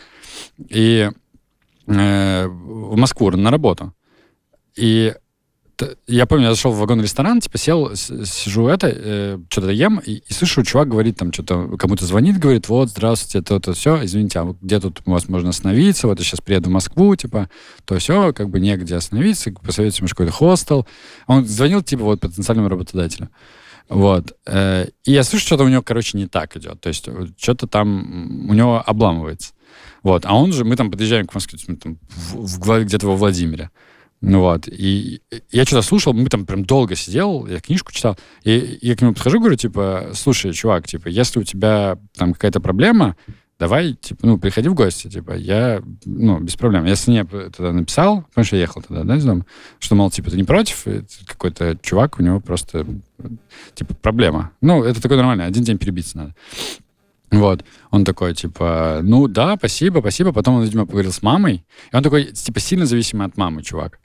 и 0.69 1.11
в 1.87 2.97
Москву 2.97 3.31
на 3.33 3.51
работу. 3.51 3.95
И 4.79 5.15
я 6.09 6.27
помню, 6.27 6.47
я 6.47 6.51
зашел 6.55 6.73
в 6.73 6.79
вагон-ресторан, 6.79 7.41
типа 7.41 7.57
сел, 7.59 7.95
сижу 7.95 8.67
это, 8.67 8.89
э, 8.93 9.39
что-то 9.49 9.71
ем, 9.71 9.99
и, 10.05 10.23
и 10.27 10.33
слышу, 10.33 10.65
чувак 10.65 10.89
говорит 10.89 11.17
там 11.17 11.33
что-то, 11.33 11.77
кому-то 11.77 12.05
звонит, 12.05 12.39
говорит, 12.39 12.69
вот, 12.69 12.91
здравствуйте, 12.91 13.47
то-то, 13.47 13.75
все, 13.75 14.05
извините, 14.05 14.41
а 14.41 14.57
где 14.61 14.81
тут 14.81 15.03
у 15.07 15.13
вас 15.13 15.29
можно 15.29 15.51
остановиться, 15.51 16.09
вот 16.09 16.19
я 16.19 16.25
сейчас 16.25 16.41
приеду 16.41 16.69
в 16.69 16.73
Москву, 16.73 17.15
типа, 17.15 17.49
то 17.85 17.97
все, 17.99 18.33
как 18.33 18.51
бы 18.51 18.59
негде 18.59 18.97
остановиться, 18.97 19.53
посоветуйте, 19.53 20.03
может, 20.03 20.17
какой-то 20.17 20.33
хостел. 20.33 20.87
Он 21.29 21.47
звонил, 21.47 21.83
типа, 21.83 22.03
вот, 22.03 22.21
потенциальному 22.21 22.69
работодателю. 22.69 23.29
Вот. 23.89 24.37
Э, 24.47 24.87
И 25.05 25.13
я 25.13 25.23
слышу, 25.23 25.47
что-то 25.47 25.65
у 25.65 25.69
него, 25.69 25.83
короче, 25.83 26.19
не 26.19 26.27
так 26.27 26.57
идет. 26.57 26.81
То 26.81 26.89
есть 26.89 27.07
э, 27.07 27.27
что-то 27.39 27.67
там 27.67 28.49
у 28.51 28.55
него 28.55 28.83
обламывается. 28.85 29.53
Вот. 30.03 30.27
А 30.27 30.35
он 30.35 30.53
же, 30.53 30.65
мы 30.65 30.77
там 30.77 30.91
подъезжаем 30.91 31.27
к 31.27 31.35
Москве, 31.35 31.59
там 31.77 31.99
в, 32.11 32.47
в 32.47 32.85
где-то 32.85 33.07
во 33.07 33.17
Владимире. 33.17 33.71
Ну 34.21 34.41
вот. 34.41 34.67
И 34.69 35.21
я 35.51 35.65
что-то 35.65 35.83
слушал, 35.83 36.13
мы 36.13 36.29
там 36.29 36.45
прям 36.45 36.65
долго 36.65 36.97
сидел, 36.97 37.47
я 37.47 37.61
книжку 37.61 37.93
читал, 37.93 38.19
и 38.43 38.79
я 38.83 38.97
к 38.97 39.01
нему 39.01 39.15
подхожу, 39.15 39.39
говорю, 39.39 39.57
типа, 39.57 40.11
слушай, 40.15 40.53
чувак, 40.53 40.89
типа, 40.89 41.09
если 41.09 41.39
у 41.39 41.45
тебя 41.45 41.99
там 42.17 42.33
какая-то 42.33 42.61
проблема, 42.61 43.17
давай, 43.59 43.95
типа, 43.95 44.27
ну, 44.27 44.39
приходи 44.39 44.69
в 44.69 44.75
гости, 44.75 45.09
типа, 45.09 45.33
я, 45.33 45.83
ну, 46.05 46.41
без 46.41 46.57
проблем. 46.57 46.85
Я 46.85 46.97
сыне 46.97 47.25
тогда 47.25 47.73
написал, 47.73 48.23
потому 48.23 48.47
я 48.53 48.59
ехал 48.59 48.83
тогда, 48.83 49.05
да, 49.05 49.17
из 49.17 49.25
дома, 49.25 49.47
что, 49.79 49.95
мол, 49.95 50.11
типа, 50.11 50.31
ты 50.31 50.37
не 50.37 50.45
против, 50.45 50.85
какой-то 51.27 51.77
чувак, 51.83 52.19
у 52.19 52.23
него 52.23 52.41
просто, 52.41 52.87
типа, 53.75 53.95
проблема. 53.95 54.53
Ну, 54.61 54.83
это 54.85 55.01
такое 55.01 55.19
нормально, 55.19 55.45
один 55.45 55.65
день 55.65 55.79
перебиться 55.79 56.19
надо. 56.19 56.35
Вот. 57.31 57.65
Он 57.91 58.05
такой, 58.05 58.35
типа, 58.35 59.01
ну 59.03 59.29
да, 59.29 59.57
спасибо, 59.57 60.01
спасибо. 60.01 60.33
Потом 60.33 60.57
он, 60.57 60.65
видимо, 60.65 60.87
поговорил 60.87 61.13
с 61.13 61.23
мамой. 61.23 61.65
И 61.93 61.97
он 61.97 62.03
такой, 62.03 62.25
типа, 62.25 62.61
сильно 62.61 62.87
зависимый 62.87 63.27
от 63.27 63.37
мамы, 63.37 63.63
чувак. 63.63 63.99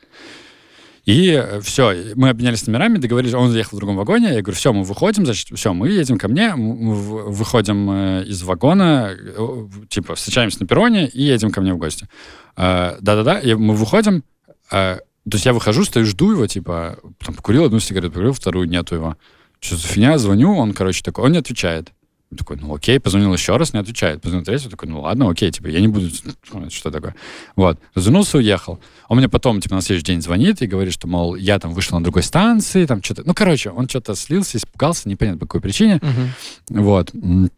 И 1.06 1.44
все, 1.62 2.14
мы 2.16 2.30
обменялись 2.30 2.66
номерами, 2.66 2.98
договорились, 2.98 3.34
он 3.34 3.52
заехал 3.52 3.76
в 3.76 3.80
другом 3.80 3.98
вагоне, 3.98 4.36
я 4.36 4.42
говорю, 4.42 4.56
все, 4.56 4.72
мы 4.72 4.84
выходим, 4.84 5.26
значит, 5.26 5.50
все, 5.58 5.74
мы 5.74 5.90
едем 5.90 6.18
ко 6.18 6.30
мне, 6.30 6.54
выходим 6.56 7.92
э, 7.92 8.24
из 8.24 8.42
вагона, 8.44 9.12
э, 9.14 9.68
типа, 9.90 10.16
встречаемся 10.16 10.62
на 10.62 10.68
перроне 10.68 11.10
и 11.10 11.24
едем 11.24 11.52
ко 11.52 11.60
мне 11.60 11.74
в 11.74 11.78
гости. 11.78 12.08
Э, 12.56 12.96
Да-да-да, 13.02 13.42
мы 13.58 13.76
выходим, 13.76 14.24
э, 14.72 15.00
то 15.30 15.34
есть 15.34 15.46
я 15.46 15.52
выхожу, 15.52 15.84
стою, 15.84 16.06
жду 16.06 16.32
его, 16.32 16.48
типа, 16.48 16.98
там, 17.20 17.36
покурил 17.36 17.66
одну 17.66 17.82
сигарету, 17.82 18.14
покурил 18.14 18.32
вторую, 18.32 18.70
нету 18.70 18.96
его. 18.96 19.18
Что 19.60 19.76
за 19.76 19.86
фигня, 19.86 20.18
звоню, 20.18 20.56
он, 20.56 20.72
короче, 20.72 21.04
такой, 21.04 21.26
он 21.26 21.34
не 21.34 21.38
отвечает. 21.38 21.92
Такой, 22.36 22.58
ну 22.62 22.74
окей, 22.76 23.00
позвонил 23.00 23.34
еще 23.34 23.58
раз, 23.58 23.74
не 23.74 23.80
отвечает. 23.80 24.22
Позвонил 24.22 24.46
третий, 24.46 24.70
такой, 24.70 24.90
ну 24.90 25.02
ладно, 25.02 25.30
окей, 25.30 25.52
типа, 25.52 25.68
я 25.68 25.80
не 25.82 25.88
буду, 25.88 26.08
ну, 26.54 26.70
что 26.70 26.92
такое. 26.92 27.16
Вот, 27.56 27.80
развернулся, 27.96 28.38
уехал. 28.38 28.80
Он 29.10 29.18
мне 29.18 29.30
потом, 29.30 29.62
типа, 29.62 29.76
на 29.76 29.82
следующий 29.82 30.06
день 30.06 30.22
звонит 30.22 30.62
и 30.62 30.68
говорит, 30.68 30.94
что, 30.94 31.08
мол, 31.08 31.36
я 31.36 31.60
там 31.60 31.74
вышел 31.74 31.98
на 31.98 32.04
другой 32.04 32.24
станции, 32.24 32.86
там 32.86 33.02
что-то, 33.04 33.24
ну, 33.26 33.34
короче, 33.34 33.70
он 33.70 33.88
что-то 33.90 34.16
слился, 34.16 34.58
испугался, 34.58 35.10
непонятно 35.10 35.40
по 35.40 35.46
какой 35.46 35.62
причине. 35.62 36.00
Мгм. 36.02 36.84
Вот. 36.84 37.14
М, 37.14 37.50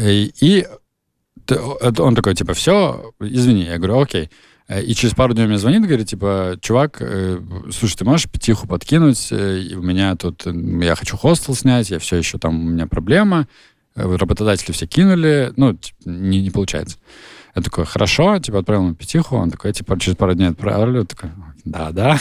И, 0.00 0.32
и 0.40 0.66
он 1.98 2.14
такой, 2.14 2.34
типа, 2.34 2.54
все, 2.54 3.12
извини. 3.20 3.64
Я 3.64 3.78
говорю, 3.78 4.00
окей. 4.00 4.30
Э, 4.68 4.82
И 4.82 4.94
через 4.94 5.14
пару 5.14 5.34
дней 5.34 5.46
мне 5.46 5.58
звонит, 5.58 5.82
говорит, 5.86 6.08
типа, 6.08 6.56
чувак, 6.60 6.98
э, 7.00 7.40
слушай, 7.72 7.96
ты 7.96 8.04
можешь 8.04 8.28
тихо 8.40 8.66
подкинуть? 8.68 9.28
Э, 9.32 9.60
У 9.74 9.82
меня 9.82 10.14
тут, 10.14 10.46
э, 10.46 10.52
я 10.84 10.94
хочу 10.94 11.16
хостел 11.16 11.54
снять, 11.54 11.90
я 11.90 11.98
все 11.98 12.16
еще 12.16 12.38
там, 12.38 12.60
у 12.66 12.70
меня 12.70 12.86
проблема. 12.86 13.48
Э, 13.94 14.16
Работодатели 14.16 14.72
все 14.72 14.86
кинули, 14.86 15.52
ну, 15.56 15.74
типа, 15.74 15.96
не, 16.06 16.40
не 16.42 16.50
получается. 16.50 16.98
Я 17.54 17.62
такой, 17.62 17.84
хорошо, 17.84 18.38
типа, 18.38 18.60
отправил 18.60 18.84
ему 18.84 18.94
пятиху, 18.94 19.36
он 19.36 19.50
такой, 19.50 19.72
типа, 19.72 19.98
через 20.00 20.16
пару 20.16 20.34
дней 20.34 20.48
отправлю, 20.48 21.04
такой, 21.04 21.30
да, 21.66 21.90
да, 21.92 22.18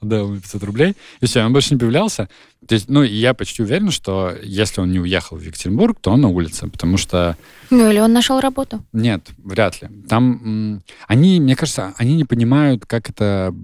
дал 0.00 0.26
ему 0.26 0.40
500 0.40 0.64
рублей, 0.64 0.96
и 1.20 1.26
все, 1.26 1.44
он 1.44 1.52
больше 1.52 1.72
не 1.74 1.78
появлялся. 1.78 2.28
То 2.66 2.74
есть, 2.74 2.88
ну, 2.88 3.02
я 3.04 3.32
почти 3.32 3.62
уверен, 3.62 3.90
что 3.92 4.34
если 4.42 4.80
он 4.80 4.90
не 4.92 4.98
уехал 4.98 5.36
в 5.36 5.40
Екатеринбург, 5.42 5.98
то 6.00 6.10
он 6.10 6.20
на 6.20 6.28
улице, 6.28 6.68
потому 6.68 6.96
что 6.98 7.36
Ну 7.70 7.88
или 7.90 8.00
он 8.00 8.12
нашел 8.12 8.40
работу. 8.40 8.84
нет, 8.92 9.28
вряд 9.38 9.80
ли. 9.82 9.88
Там 10.08 10.82
они, 11.06 11.40
мне 11.40 11.54
кажется, 11.56 11.94
они 11.96 12.16
не 12.16 12.24
понимают, 12.24 12.84
как 12.86 13.08
это, 13.08 13.54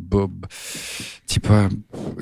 типа, 1.27 1.70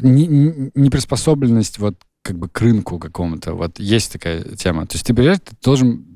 не- 0.01 0.27
не- 0.27 0.71
неприспособленность 0.75 1.79
вот 1.79 1.97
как 2.25 2.39
бы 2.39 2.49
к 2.49 2.59
рынку 2.63 2.99
какому-то. 2.99 3.53
Вот 3.53 3.79
есть 3.79 4.11
такая 4.11 4.43
тема. 4.57 4.87
То 4.87 4.95
есть 4.95 5.07
ты 5.07 5.15
понимаешь, 5.15 5.41
ты 5.45 5.55
должен... 5.63 6.07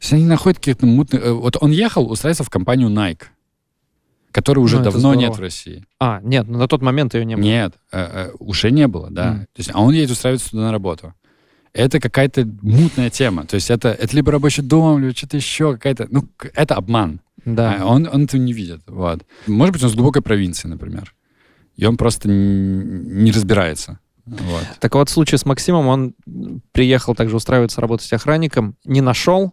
Если 0.00 0.16
они 0.16 0.26
находят 0.26 0.58
какие-то 0.58 0.84
мутные... 0.84 1.22
э, 1.22 1.32
Вот 1.32 1.56
он 1.60 1.70
ехал 1.70 2.10
устраиваться 2.10 2.42
в 2.42 2.50
компанию 2.50 2.90
Nike, 2.90 3.22
которой 4.32 4.58
уже 4.58 4.78
Ну, 4.78 4.84
давно 4.84 5.14
нет 5.14 5.36
в 5.36 5.40
России. 5.40 5.84
А, 6.00 6.20
нет, 6.24 6.48
ну 6.48 6.58
на 6.58 6.66
тот 6.66 6.82
момент 6.82 7.14
ее 7.14 7.24
не 7.24 7.36
было. 7.36 7.44
Нет, 7.44 7.74
э, 7.92 7.98
э, 8.00 8.32
уже 8.40 8.72
не 8.72 8.88
было, 8.88 9.08
да. 9.08 9.32
Мгм. 9.32 9.40
То 9.42 9.58
есть, 9.58 9.70
а 9.72 9.80
он 9.80 9.94
едет 9.94 10.10
устраиваться 10.10 10.50
туда 10.50 10.64
на 10.64 10.72
работу. 10.72 11.14
Это 11.72 12.00
какая-то 12.00 12.44
мутная 12.62 13.08
тема. 13.10 13.46
То 13.46 13.54
есть 13.54 13.70
это, 13.70 13.90
это 13.90 14.16
либо 14.16 14.32
рабочий 14.32 14.62
дом, 14.62 14.98
либо 14.98 15.14
что-то 15.16 15.36
еще, 15.36 15.74
какая-то... 15.74 16.08
Ну, 16.10 16.28
это 16.54 16.74
обман. 16.74 17.20
Да. 17.44 17.78
А 17.80 17.86
он, 17.86 18.08
он 18.12 18.24
этого 18.24 18.40
не 18.40 18.52
видит. 18.52 18.80
Вот. 18.88 19.22
Может 19.46 19.72
быть, 19.74 19.84
он 19.84 19.90
с 19.90 19.94
глубокой 19.94 20.22
провинции, 20.22 20.66
например. 20.66 21.14
И 21.76 21.86
он 21.86 21.96
просто 21.96 22.28
не 22.28 23.30
разбирается. 23.30 24.00
Вот. 24.26 24.64
Так 24.80 24.94
вот, 24.94 25.08
случай 25.08 25.36
с 25.36 25.44
Максимом, 25.46 25.86
он 25.86 26.14
приехал 26.72 27.14
также 27.14 27.36
устраиваться 27.36 27.80
работать 27.80 28.12
охранником, 28.12 28.76
не 28.84 29.00
нашел. 29.00 29.52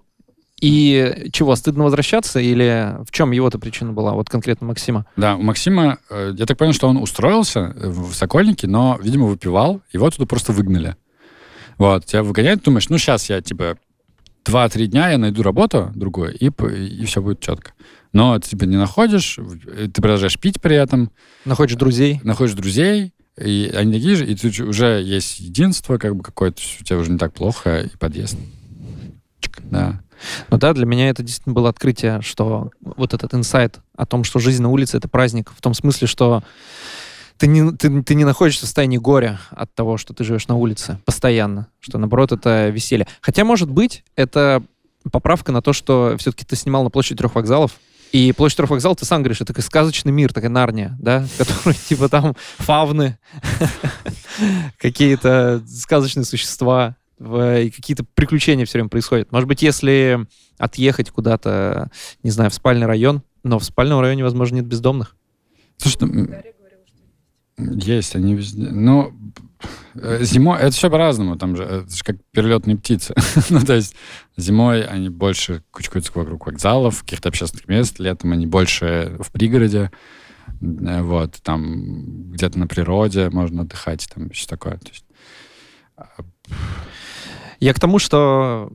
И 0.62 1.30
чего, 1.34 1.56
стыдно 1.56 1.84
возвращаться? 1.84 2.40
Или 2.40 2.96
в 3.06 3.12
чем 3.12 3.32
его-то 3.32 3.60
причина 3.60 3.92
была, 3.92 4.14
вот 4.14 4.30
конкретно 4.30 4.68
Максима? 4.68 5.06
Да, 5.18 5.36
у 5.36 5.42
Максима, 5.42 5.98
э, 6.10 6.34
я 6.38 6.46
так 6.46 6.58
понял, 6.58 6.72
что 6.74 6.88
он 6.88 6.98
устроился 6.98 7.74
э, 7.76 7.90
в 7.90 8.14
Сокольнике, 8.14 8.68
но, 8.68 8.98
видимо, 9.02 9.26
выпивал, 9.26 9.82
его 9.92 10.08
оттуда 10.08 10.26
просто 10.26 10.54
выгнали. 10.54 10.96
Вот, 11.78 12.06
тебя 12.06 12.24
выгоняют, 12.24 12.64
думаешь, 12.64 12.88
ну, 12.88 12.98
сейчас 12.98 13.30
я, 13.30 13.42
типа, 13.42 13.78
два-три 14.46 14.88
дня 14.88 15.10
я 15.10 15.18
найду 15.18 15.44
работу 15.44 15.92
другую, 15.96 16.34
и, 16.38 16.48
и 16.50 17.06
все 17.06 17.22
будет 17.22 17.42
четко. 17.42 17.74
Но 18.14 18.40
ты, 18.40 18.50
типа, 18.52 18.64
не 18.64 18.78
находишь, 18.78 19.38
в- 19.40 19.90
ты 19.90 20.02
продолжаешь 20.02 20.40
пить 20.40 20.62
при 20.62 20.78
этом, 20.78 21.12
Находишь 21.44 21.76
друзей? 21.76 22.22
находишь 22.24 22.54
друзей, 22.56 23.12
и 23.38 23.72
они 23.76 23.94
такие 23.94 24.16
же, 24.16 24.26
и 24.26 24.36
же 24.36 24.66
уже 24.66 25.02
есть 25.02 25.40
единство 25.40 25.98
как 25.98 26.16
бы 26.16 26.24
какое-то, 26.24 26.62
у 26.80 26.84
тебя 26.84 26.98
уже 26.98 27.12
не 27.12 27.18
так 27.18 27.34
плохо, 27.34 27.82
и 27.82 27.98
подъезд. 27.98 28.38
Да. 29.64 30.02
Ну 30.50 30.58
да, 30.58 30.74
для 30.74 30.86
меня 30.86 31.10
это 31.10 31.24
действительно 31.24 31.54
было 31.54 31.70
открытие, 31.70 32.22
что 32.22 32.72
вот 32.82 33.14
этот 33.14 33.34
инсайт 33.34 33.80
о 33.96 34.06
том, 34.06 34.24
что 34.24 34.40
жизнь 34.40 34.62
на 34.62 34.70
улице— 34.70 34.98
это 35.00 35.08
праздник, 35.08 35.52
в 35.56 35.62
том 35.62 35.74
смысле, 35.74 36.08
что 36.08 36.44
ты 37.38 37.48
не, 37.48 37.72
ты, 37.72 38.04
ты 38.04 38.16
не 38.16 38.24
находишься 38.24 38.62
в 38.62 38.66
состоянии 38.66 38.98
горя 38.98 39.40
от 39.50 39.74
того, 39.74 39.98
что 39.98 40.14
ты 40.14 40.24
живешь 40.24 40.48
на 40.48 40.56
улице 40.56 41.00
постоянно, 41.06 41.68
что, 41.80 41.98
наоборот, 41.98 42.32
это 42.32 42.70
веселье. 42.70 43.08
Хотя, 43.22 43.44
может 43.44 43.70
быть, 43.70 44.04
это 44.16 44.64
поправка 45.12 45.52
на 45.52 45.62
то, 45.62 45.74
что 45.74 46.16
все-таки 46.20 46.46
ты 46.46 46.56
снимал 46.56 46.84
на 46.84 46.90
площади 46.90 47.18
трех 47.18 47.36
вокзалов, 47.36 47.74
и 48.14 48.32
площадь 48.32 48.58
трех 48.58 48.70
вокзалов, 48.70 49.00
ты 49.00 49.06
сам 49.06 49.24
говоришь, 49.24 49.42
это 49.42 49.48
такой 49.48 49.64
сказочный 49.64 50.12
мир, 50.12 50.32
такая 50.32 50.52
Нарния, 50.52 50.96
да, 51.02 51.22
в 51.38 51.38
которой 51.38 51.74
типа 51.74 52.08
там 52.08 52.36
фавны, 52.60 53.18
какие-то 54.78 55.64
сказочные 55.68 56.24
существа, 56.24 56.96
и 57.20 57.72
какие-то 57.76 58.06
приключения 58.14 58.66
все 58.66 58.78
время 58.78 58.90
происходят. 58.90 59.32
Может 59.32 59.48
быть, 59.48 59.64
если 59.64 60.28
отъехать 60.60 61.10
куда-то, 61.10 61.90
не 62.22 62.30
знаю, 62.30 62.52
в 62.52 62.54
спальный 62.54 62.86
район, 62.86 63.24
но 63.44 63.58
в 63.58 63.64
спальном 63.64 64.00
районе, 64.00 64.24
возможно, 64.24 64.58
нет 64.58 64.68
бездомных. 64.68 65.16
Слушай, 65.78 65.98
ну, 66.02 66.08
м, 67.58 67.78
есть, 67.80 68.16
они 68.16 68.36
везде. 68.36 68.70
Но 68.70 69.12
зимой 69.96 70.60
это 70.60 70.72
все 70.72 70.90
по-разному. 70.90 71.38
Там 71.38 71.56
же 71.56 71.64
это 71.64 71.96
же 71.96 72.04
как 72.04 72.18
перелетные 72.32 72.78
птицы. 72.78 73.16
ну, 73.50 73.60
то 73.62 73.74
есть 73.74 73.96
зимой 74.38 74.84
они 74.84 75.10
больше 75.10 75.64
кучкуются 75.72 76.12
вокруг 76.16 76.46
вокзалов, 76.46 77.02
каких-то 77.02 77.30
общественных 77.30 77.68
мест. 77.68 78.00
Летом 78.00 78.32
они 78.32 78.46
больше 78.48 79.18
в 79.20 79.32
пригороде. 79.32 79.92
Э, 80.62 81.02
Вот, 81.02 81.36
там 81.44 82.32
где-то 82.32 82.60
на 82.60 82.68
природе 82.68 83.30
можно 83.30 83.64
отдыхать, 83.64 84.10
там 84.14 84.30
все 84.30 84.48
такое. 84.48 84.78
То 84.78 84.90
есть, 84.90 85.06
Я 87.60 87.74
к 87.74 87.80
тому, 87.80 88.00
что 88.00 88.72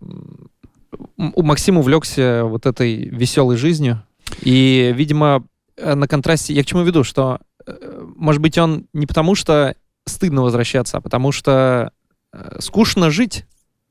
у 1.17 1.43
Максима 1.43 1.81
увлекся 1.81 2.45
вот 2.45 2.67
этой 2.67 3.09
веселой 3.09 3.57
жизнью. 3.57 4.03
И, 4.41 4.93
видимо, 4.95 5.45
э, 5.77 5.95
на 5.95 6.09
контрасте... 6.09 6.55
Я 6.55 6.63
к 6.63 6.67
чему 6.67 6.83
веду? 6.83 7.05
Что, 7.05 7.41
э, 7.67 8.05
может 8.17 8.41
быть, 8.41 8.59
он 8.59 8.87
не 8.93 9.07
потому, 9.07 9.35
что 9.35 9.75
стыдно 10.09 10.43
возвращаться, 10.43 10.99
а 10.99 11.01
потому 11.01 11.33
что 11.33 11.93
э, 12.33 12.57
скучно 12.61 13.11
жить 13.11 13.47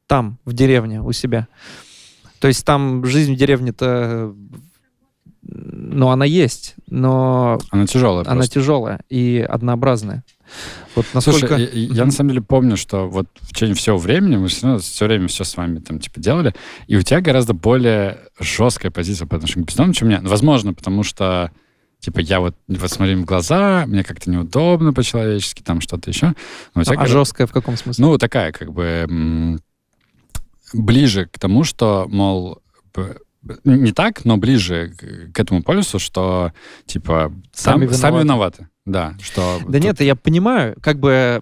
там, 0.07 0.39
в 0.45 0.53
деревне, 0.53 1.01
у 1.01 1.11
себя. 1.11 1.47
То 2.39 2.47
есть 2.47 2.65
там 2.65 3.05
жизнь 3.05 3.33
в 3.33 3.37
деревне-то... 3.37 4.33
Ну, 5.49 6.09
она 6.09 6.25
есть, 6.25 6.75
но 6.87 7.57
она 7.69 7.87
тяжелая 7.87 8.25
она 8.25 8.35
просто. 8.35 8.55
тяжелая 8.55 8.99
и 9.07 9.45
однообразная. 9.47 10.25
Вот 10.93 11.05
насколько... 11.13 11.47
Слушай, 11.47 11.69
я, 11.71 11.93
я 11.93 12.05
на 12.05 12.11
самом 12.11 12.31
деле 12.31 12.41
помню, 12.41 12.75
что 12.75 13.07
вот 13.07 13.27
в 13.39 13.53
течение 13.53 13.75
всего 13.75 13.97
времени 13.97 14.35
мы 14.35 14.49
все 14.49 14.77
все 14.77 15.05
время 15.05 15.29
все 15.29 15.45
с 15.45 15.55
вами 15.55 15.79
там 15.79 15.99
типа 15.99 16.19
делали, 16.19 16.53
и 16.87 16.97
у 16.97 17.01
тебя 17.01 17.21
гораздо 17.21 17.53
более 17.53 18.19
жесткая 18.39 18.91
позиция 18.91 19.25
по 19.25 19.37
отношению 19.37 19.65
к 19.65 19.69
бездомным, 19.69 19.93
чем 19.93 20.07
у 20.09 20.11
меня. 20.11 20.21
Возможно, 20.21 20.73
потому 20.73 21.03
что 21.03 21.51
Типа, 21.99 22.19
я 22.19 22.39
вот, 22.39 22.55
вот 22.67 22.91
смотрю 22.91 23.21
в 23.21 23.25
глаза, 23.25 23.85
мне 23.87 24.03
как-то 24.03 24.29
неудобно 24.29 24.93
по-человечески, 24.93 25.63
там 25.63 25.81
что-то 25.81 26.09
еще. 26.09 26.33
Ну, 26.75 26.83
а 26.85 27.05
жесткая 27.07 27.47
в 27.47 27.51
каком 27.51 27.75
смысле? 27.75 28.05
Ну, 28.05 28.17
такая, 28.17 28.51
как 28.51 28.71
бы, 28.71 29.59
ближе 30.73 31.25
к 31.25 31.39
тому, 31.39 31.63
что, 31.63 32.05
мол, 32.09 32.61
не 33.63 33.91
так, 33.91 34.25
но 34.25 34.37
ближе 34.37 34.93
к 35.33 35.39
этому 35.39 35.63
полюсу, 35.63 35.99
что, 35.99 36.53
типа, 36.85 37.33
сами, 37.53 37.81
виноваты. 37.81 37.97
Сами 37.97 38.19
виноваты. 38.19 38.67
Да, 38.85 39.15
что... 39.21 39.59
Да 39.65 39.73
тут... 39.73 39.81
нет, 39.81 40.01
я 40.01 40.15
понимаю, 40.15 40.75
как 40.81 40.99
бы 40.99 41.41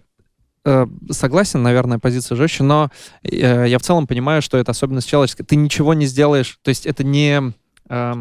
э, 0.64 0.88
согласен, 1.12 1.64
наверное, 1.64 2.00
позиция 2.00 2.36
жестче, 2.36 2.64
но 2.64 2.92
э, 3.24 3.66
я 3.68 3.78
в 3.78 3.82
целом 3.82 4.08
понимаю, 4.08 4.42
что 4.42 4.58
это 4.58 4.72
особенность 4.72 5.08
человеческая. 5.08 5.44
Ты 5.44 5.56
ничего 5.56 5.94
не 5.94 6.06
сделаешь, 6.06 6.60
то 6.62 6.70
есть 6.70 6.86
это 6.86 7.04
не... 7.04 7.54
Э, 7.90 8.14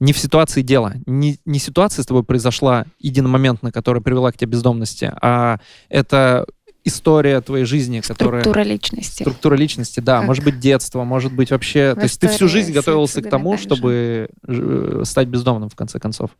не 0.00 0.12
в 0.12 0.18
ситуации 0.18 0.62
дела. 0.62 0.94
Не, 1.06 1.38
не 1.44 1.58
ситуация 1.58 2.02
с 2.02 2.06
тобой 2.06 2.24
произошла 2.24 2.86
единомоментно, 2.98 3.72
которая 3.72 4.02
привела 4.02 4.32
к 4.32 4.36
тебе 4.36 4.52
бездомности, 4.52 5.12
а 5.20 5.58
это 5.88 6.46
история 6.86 7.40
твоей 7.40 7.64
жизни, 7.64 8.00
которая... 8.00 8.42
Структура 8.42 8.62
личности. 8.62 9.22
Структура 9.24 9.56
личности, 9.56 9.98
да. 9.98 10.18
Как? 10.18 10.26
Может 10.28 10.44
быть, 10.44 10.60
детство, 10.60 11.02
может 11.02 11.32
быть, 11.32 11.50
вообще... 11.50 11.92
В 11.92 11.96
То 11.96 12.02
есть 12.04 12.20
ты 12.20 12.28
всю 12.28 12.48
жизнь 12.48 12.72
готовился 12.72 13.20
к 13.22 13.28
тому, 13.28 13.58
чтобы 13.58 14.28
э, 14.46 15.02
стать 15.04 15.26
бездомным, 15.26 15.68
в 15.68 15.74
конце 15.74 15.98
концов. 15.98 16.30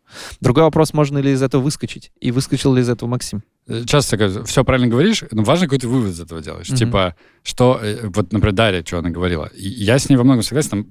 Другой 0.40 0.62
вопрос, 0.62 0.94
можно 0.94 1.18
ли 1.18 1.32
из 1.32 1.42
этого 1.42 1.62
выскочить? 1.62 2.12
И 2.20 2.30
выскочил 2.30 2.72
ли 2.74 2.82
из 2.82 2.88
этого 2.88 3.08
Максим? 3.08 3.42
Э, 3.66 3.82
часто 3.86 4.16
говорю, 4.16 4.44
все 4.44 4.64
правильно 4.64 4.86
говоришь, 4.86 5.24
но 5.32 5.42
важно 5.42 5.66
какой 5.66 5.80
ты 5.80 5.88
вывод 5.88 6.12
из 6.12 6.20
этого 6.20 6.40
делаешь. 6.40 6.68
Mm-hmm. 6.68 6.76
Типа, 6.76 7.16
что... 7.42 7.80
Э, 7.82 8.06
вот, 8.06 8.32
например, 8.32 8.54
Дарья, 8.54 8.84
что 8.86 8.98
она 8.98 9.10
говорила. 9.10 9.50
Я 9.56 9.98
с 9.98 10.08
ней 10.08 10.14
во 10.14 10.22
многом 10.22 10.44
согласен. 10.44 10.70
Там 10.70 10.86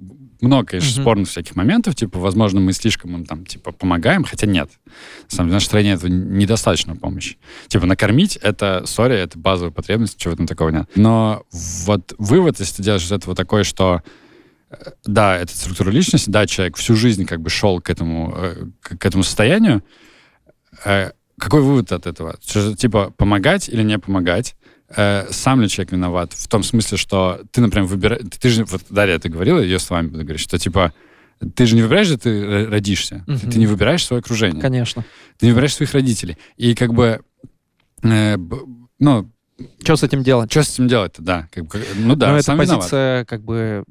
много, 0.46 0.68
конечно, 0.68 0.90
mm-hmm. 0.90 1.02
спорных 1.04 1.30
всяких 1.30 1.56
моментов, 1.56 1.96
типа, 1.96 2.20
возможно, 2.20 2.60
мы 2.60 2.74
слишком 2.74 3.16
им 3.16 3.26
там, 3.26 3.46
типа, 3.46 3.72
помогаем, 3.72 4.24
хотя 4.24 4.48
нет. 4.48 4.70
На 5.30 5.36
самом 5.36 5.50
деле, 5.50 5.52
в 5.52 5.54
нашей 5.56 5.66
стране 5.66 5.92
этого 5.94 6.10
недостаточно 6.10 6.96
помощи. 6.96 7.38
Типа, 7.68 7.86
накормить— 7.86 8.36
это, 8.42 8.84
сори, 8.86 9.16
это 9.18 9.38
базовая 9.38 9.72
потребность, 9.72 10.18
чего 10.18 10.36
там 10.36 10.48
такого 10.48 10.70
нет. 10.70 10.90
Но 10.96 11.44
вот 11.52 12.14
вывод, 12.18 12.60
если 12.60 12.78
ты 12.78 12.84
делаешь 12.84 13.06
из 13.06 13.12
этого 13.12 13.36
такой, 13.36 13.64
что 13.64 14.02
э, 14.70 14.76
да, 15.06 15.38
это 15.38 15.56
структура 15.56 15.90
личности, 15.90 16.30
да, 16.30 16.48
человек 16.48 16.78
всю 16.78 16.96
жизнь 16.96 17.26
как 17.26 17.42
бы 17.42 17.50
шел 17.50 17.82
к 17.82 17.90
этому, 17.90 18.34
э, 18.38 18.66
к 18.82 19.06
этому 19.06 19.24
состоянию, 19.24 19.84
э, 20.86 21.12
какой 21.38 21.62
вывод 21.62 21.92
от 21.92 22.08
этого? 22.08 22.38
Типа, 22.78 23.12
помогать 23.18 23.68
или 23.68 23.84
не 23.84 24.00
помогать? 24.00 24.56
Э, 24.90 25.28
сам 25.32 25.62
ли 25.62 25.70
человек 25.70 25.92
виноват? 25.92 26.34
В 26.34 26.48
том 26.48 26.64
смысле, 26.64 26.98
что 26.98 27.42
ты, 27.52 27.62
например, 27.62 27.88
выбираешь... 27.88 28.24
Ты 28.40 28.50
же, 28.50 28.66
вот 28.66 28.82
Дарья 28.90 29.16
это 29.16 29.30
говорила, 29.30 29.60
ее 29.60 29.80
с 29.80 29.90
вами 29.90 30.08
буду 30.08 30.24
говорить, 30.24 30.42
что, 30.42 30.58
типа, 30.58 30.94
ты 31.56 31.66
же 31.66 31.76
не 31.76 31.82
выбираешь, 31.82 32.08
где 32.08 32.18
ты 32.18 32.66
родишься. 32.68 33.24
Угу. 33.28 33.38
Ты, 33.38 33.52
ты 33.52 33.60
не 33.60 33.68
выбираешь 33.68 34.06
свое 34.06 34.20
окружение. 34.20 34.62
Конечно. 34.62 35.04
Ты 35.38 35.48
не 35.48 35.52
выбираешь 35.52 35.76
своих 35.76 35.94
родителей. 35.94 36.38
И 36.58 36.76
как 36.76 36.94
бы... 36.94 37.22
Э, 38.04 38.38
ну... 39.00 39.32
Что 39.82 39.96
с 39.96 40.04
этим 40.04 40.22
делать? 40.22 40.52
Что 40.52 40.64
с 40.64 40.74
этим 40.74 40.88
делать-то, 40.88 41.22
да. 41.22 41.48
Как, 41.52 41.64
ну 41.96 42.16
да, 42.16 42.32
Но 42.32 42.38
это 42.38 42.58
позиция, 42.58 43.12
виноват. 43.12 43.28
как 43.30 43.44
бы, 43.44 43.86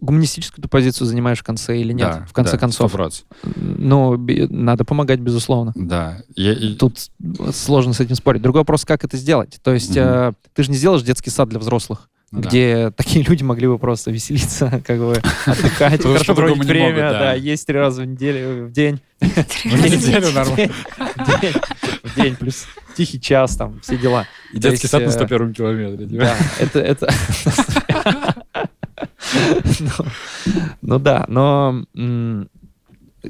гуманистическую 0.00 0.62
ты 0.62 0.68
позицию 0.68 1.06
занимаешь 1.06 1.40
в 1.40 1.42
конце 1.42 1.78
или 1.78 1.92
нет? 1.92 2.10
Да, 2.10 2.26
в 2.26 2.32
конце 2.32 2.52
да, 2.52 2.58
концов. 2.58 2.94
100%. 2.94 3.24
Ну, 3.56 4.16
надо 4.50 4.84
помогать, 4.84 5.20
безусловно. 5.20 5.72
Да. 5.74 6.22
Я, 6.36 6.76
Тут 6.76 7.10
сложно 7.52 7.92
с 7.92 8.00
этим 8.00 8.14
спорить. 8.14 8.42
Другой 8.42 8.60
вопрос, 8.60 8.84
как 8.84 9.04
это 9.04 9.16
сделать? 9.16 9.58
То 9.62 9.72
есть 9.72 9.96
угу. 9.96 10.00
э, 10.00 10.32
ты 10.52 10.62
же 10.62 10.70
не 10.70 10.76
сделаешь 10.76 11.02
детский 11.02 11.30
сад 11.30 11.48
для 11.48 11.58
взрослых 11.58 12.08
ну 12.34 12.40
где 12.40 12.90
такие 12.90 13.24
люди 13.28 13.44
могли 13.44 13.68
бы 13.68 13.78
просто 13.78 14.10
веселиться, 14.10 14.82
как 14.86 14.98
бы 14.98 15.22
отдыхать, 15.46 16.02
хорошо 16.02 16.34
проводить 16.34 16.64
время, 16.64 17.10
да, 17.10 17.34
есть 17.34 17.66
три 17.66 17.78
раза 17.78 18.02
в 18.02 18.06
неделю, 18.06 18.66
в 18.66 18.72
день. 18.72 19.00
В 19.20 19.64
неделю 19.64 20.32
нормально. 20.32 20.72
В 22.02 22.16
день, 22.16 22.36
плюс 22.36 22.66
тихий 22.96 23.20
час, 23.20 23.56
там, 23.56 23.80
все 23.80 23.96
дела. 23.96 24.26
И 24.52 24.58
детский 24.58 24.88
сад 24.88 25.04
на 25.04 25.10
101 25.10 25.50
э, 25.50 25.52
километре. 25.52 26.06
Да, 26.06 26.36
это... 26.58 27.08
ну, 29.80 30.06
ну 30.82 30.98
да, 30.98 31.24
но 31.28 31.84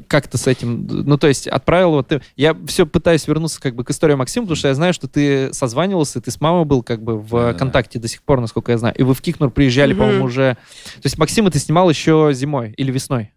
как-то 0.09 0.39
с 0.39 0.47
этим, 0.47 0.87
ну, 0.87 1.17
то 1.19 1.29
есть 1.29 1.47
отправил 1.47 1.93
вот 1.93 2.09
ты... 2.09 2.23
Я 2.37 2.57
все 2.67 2.87
пытаюсь 2.87 3.27
вернуться 3.27 3.61
как 3.61 3.75
бы 3.75 3.85
к 3.85 3.91
истории 3.91 4.15
Максима, 4.15 4.45
потому 4.47 4.57
что 4.57 4.69
я 4.69 4.75
знаю, 4.75 4.93
что 4.93 5.09
ты 5.09 5.53
созванивался, 5.53 6.21
ты 6.21 6.31
с 6.31 6.41
мамой 6.41 6.65
был 6.65 6.83
как 6.83 7.03
бы 7.03 7.19
в 7.19 7.31
да, 7.31 7.55
контакте 7.55 7.99
да. 7.99 8.03
до 8.03 8.09
сих 8.09 8.23
пор, 8.23 8.41
насколько 8.41 8.73
я 8.73 8.79
знаю. 8.79 8.95
И 8.97 9.03
вы 9.03 9.15
в 9.15 9.21
Кикнур 9.21 9.51
приезжали, 9.51 9.93
угу. 9.93 10.01
по-моему, 10.01 10.25
уже... 10.25 10.57
То 10.95 11.05
есть 11.05 11.19
Максима 11.19 11.51
ты 11.51 11.59
снимал 11.59 11.89
еще 11.89 12.31
зимой 12.35 12.73
или 12.77 12.91
весной? 12.91 13.33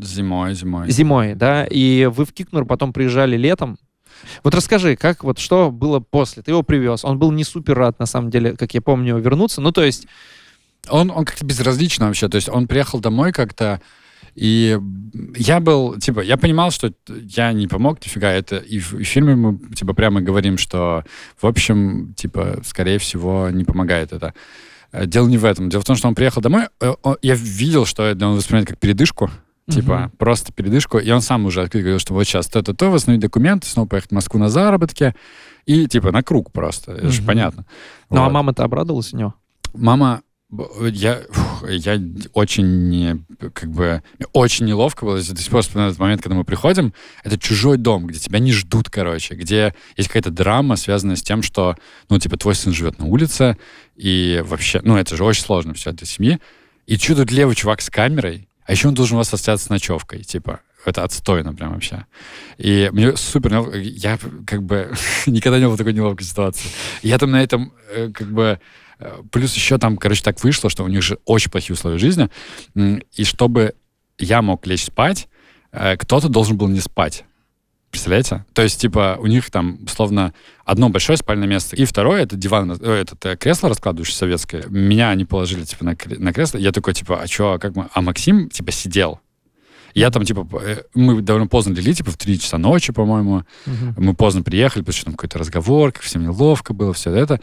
Зимой, 0.00 0.54
зимой. 0.54 0.90
Зимой, 0.90 1.34
да? 1.34 1.64
И 1.64 2.06
вы 2.06 2.24
в 2.24 2.32
Кикнур 2.32 2.64
потом 2.64 2.92
приезжали 2.92 3.36
летом. 3.36 3.78
Вот 4.44 4.54
расскажи, 4.54 4.96
как 4.96 5.24
вот 5.24 5.38
что 5.38 5.70
было 5.70 6.00
после? 6.00 6.42
Ты 6.42 6.52
его 6.52 6.62
привез. 6.62 7.04
Он 7.04 7.18
был 7.18 7.32
не 7.32 7.44
супер 7.44 7.76
рад, 7.76 7.98
на 7.98 8.06
самом 8.06 8.30
деле, 8.30 8.56
как 8.56 8.74
я 8.74 8.80
помню, 8.80 9.18
вернуться. 9.18 9.60
Ну, 9.60 9.72
то 9.72 9.82
есть... 9.82 10.06
Он, 10.88 11.10
он 11.10 11.24
как-то 11.24 11.44
безразлично 11.44 12.06
вообще. 12.06 12.28
То 12.28 12.36
есть 12.36 12.48
он 12.48 12.66
приехал 12.66 13.00
домой 13.00 13.32
как-то 13.32 13.80
и 14.38 14.78
я 15.36 15.58
был, 15.58 15.98
типа, 15.98 16.20
я 16.20 16.36
понимал, 16.36 16.70
что 16.70 16.92
я 17.08 17.52
не 17.52 17.66
помог 17.66 17.98
нифига. 18.04 18.30
Это 18.30 18.58
и 18.58 18.78
в, 18.78 18.94
и 18.94 19.02
в 19.02 19.06
фильме 19.06 19.34
мы, 19.34 19.58
типа, 19.74 19.94
прямо 19.94 20.20
говорим, 20.20 20.58
что, 20.58 21.04
в 21.40 21.44
общем, 21.44 22.14
типа, 22.14 22.60
скорее 22.64 22.98
всего, 22.98 23.50
не 23.50 23.64
помогает 23.64 24.12
это. 24.12 24.34
Э, 24.92 25.06
дело 25.06 25.26
не 25.26 25.38
в 25.38 25.44
этом. 25.44 25.68
Дело 25.68 25.82
в 25.82 25.84
том, 25.84 25.96
что 25.96 26.06
он 26.06 26.14
приехал 26.14 26.40
домой, 26.40 26.68
э, 26.80 26.94
я 27.20 27.34
видел, 27.34 27.84
что 27.84 28.04
это 28.04 28.28
он 28.28 28.36
воспринимает 28.36 28.68
как 28.68 28.78
передышку, 28.78 29.28
типа, 29.68 29.90
uh-huh. 29.90 30.16
просто 30.16 30.52
передышку, 30.52 30.98
и 30.98 31.10
он 31.10 31.20
сам 31.20 31.44
уже 31.44 31.62
открыл, 31.62 31.82
говорил, 31.82 31.98
что 31.98 32.14
вот 32.14 32.22
сейчас 32.22 32.46
то-то-то, 32.46 32.90
восстановить 32.90 33.22
документы, 33.22 33.66
снова 33.66 33.88
поехать 33.88 34.10
в 34.10 34.14
Москву 34.14 34.38
на 34.38 34.48
заработки, 34.48 35.16
и, 35.66 35.88
типа, 35.88 36.12
на 36.12 36.22
круг 36.22 36.52
просто, 36.52 36.92
это 36.92 37.06
uh-huh. 37.06 37.10
же 37.10 37.22
понятно. 37.22 37.66
Ну, 38.08 38.18
а 38.18 38.20
вот. 38.20 38.28
а 38.28 38.30
мама-то 38.30 38.62
обрадовалась 38.62 39.12
у 39.12 39.16
него? 39.16 39.34
Мама, 39.74 40.22
я, 40.50 41.20
я 41.68 42.00
очень, 42.32 43.26
как 43.52 43.70
бы, 43.70 44.02
очень 44.32 44.66
неловко 44.66 45.04
было. 45.04 45.16
До 45.18 45.22
сих 45.22 45.50
пор 45.50 45.62
вспоминаю 45.62 45.90
этот 45.90 46.00
момент, 46.00 46.22
когда 46.22 46.36
мы 46.36 46.44
приходим. 46.44 46.94
Это 47.22 47.38
чужой 47.38 47.76
дом, 47.76 48.06
где 48.06 48.18
тебя 48.18 48.38
не 48.38 48.52
ждут, 48.52 48.88
короче, 48.88 49.34
где 49.34 49.74
есть 49.96 50.08
какая-то 50.08 50.30
драма, 50.30 50.76
связанная 50.76 51.16
с 51.16 51.22
тем, 51.22 51.42
что, 51.42 51.76
ну, 52.08 52.18
типа, 52.18 52.38
твой 52.38 52.54
сын 52.54 52.72
живет 52.72 52.98
на 52.98 53.04
улице, 53.06 53.58
и 53.96 54.42
вообще, 54.44 54.80
ну, 54.82 54.96
это 54.96 55.16
же 55.16 55.24
очень 55.24 55.44
сложно 55.44 55.74
все 55.74 55.92
для 55.92 56.06
семьи. 56.06 56.38
И 56.86 56.96
что 56.96 57.22
левый 57.24 57.54
чувак 57.54 57.82
с 57.82 57.90
камерой, 57.90 58.48
а 58.64 58.72
еще 58.72 58.88
он 58.88 58.94
должен 58.94 59.16
у 59.16 59.18
вас 59.18 59.32
остаться 59.34 59.66
с 59.66 59.68
ночевкой, 59.68 60.24
типа, 60.24 60.60
это 60.86 61.04
отстойно 61.04 61.52
прям 61.52 61.74
вообще. 61.74 62.06
И 62.56 62.88
мне 62.92 63.14
супер. 63.16 63.74
Я 63.76 64.18
как 64.46 64.62
бы 64.62 64.94
никогда 65.26 65.58
не 65.58 65.66
был 65.66 65.74
в 65.74 65.76
такой 65.76 65.92
неловкой 65.92 66.24
ситуации. 66.24 66.70
Я 67.02 67.18
там 67.18 67.32
на 67.32 67.42
этом 67.42 67.74
э, 67.90 68.10
как 68.14 68.32
бы 68.32 68.58
Э, 68.58 68.87
плюс 69.30 69.54
еще 69.54 69.78
там, 69.78 69.96
короче, 69.96 70.22
так 70.22 70.42
вышло, 70.42 70.70
что 70.70 70.84
у 70.84 70.88
них 70.88 71.02
же 71.02 71.18
очень 71.24 71.50
плохие 71.50 71.74
условия 71.74 71.98
жизни. 71.98 72.28
И 72.74 73.24
чтобы 73.24 73.74
я 74.18 74.42
мог 74.42 74.66
лечь 74.66 74.84
спать, 74.84 75.28
э, 75.72 75.96
кто-то 75.96 76.28
должен 76.28 76.56
был 76.56 76.68
не 76.68 76.80
спать. 76.80 77.24
Представляете? 77.90 78.44
То 78.52 78.62
есть, 78.62 78.80
типа, 78.80 79.16
у 79.18 79.26
них 79.26 79.50
там, 79.50 79.78
условно, 79.84 80.34
одно 80.64 80.90
большое 80.90 81.16
спальное 81.16 81.48
место, 81.48 81.74
и 81.74 81.84
второе— 81.86 82.22
это 82.24 82.36
диван, 82.36 82.72
э, 82.72 83.04
это 83.10 83.36
кресло 83.36 83.68
раскладывающее 83.68 84.16
советское. 84.16 84.64
Меня 84.68 85.10
они 85.10 85.24
положили, 85.24 85.64
типа, 85.64 85.84
на, 85.84 85.96
на 86.18 86.32
кресло. 86.32 86.58
Я 86.58 86.72
такой, 86.72 86.92
типа, 86.92 87.22
а 87.22 87.26
что, 87.26 87.54
а 87.54 87.58
как 87.58 87.76
мы... 87.76 87.88
А 87.92 88.02
Максим, 88.02 88.50
типа, 88.50 88.72
сидел. 88.72 89.20
Я 89.94 90.10
там, 90.10 90.24
типа, 90.24 90.46
мы 90.94 91.22
довольно 91.22 91.48
поздно 91.48 91.72
легли, 91.72 91.94
типа, 91.94 92.10
в 92.10 92.18
3 92.18 92.40
часа 92.40 92.58
ночи, 92.58 92.92
по-моему. 92.92 93.44
Uh-huh. 93.64 93.94
Мы 93.96 94.14
поздно 94.14 94.42
приехали, 94.42 94.82
потому 94.82 94.94
что 94.94 95.04
там 95.06 95.14
какой-то 95.14 95.38
разговор, 95.38 95.92
как 95.92 96.02
всем 96.02 96.22
неловко 96.22 96.74
было, 96.74 96.92
все 96.92 97.10
это. 97.10 97.40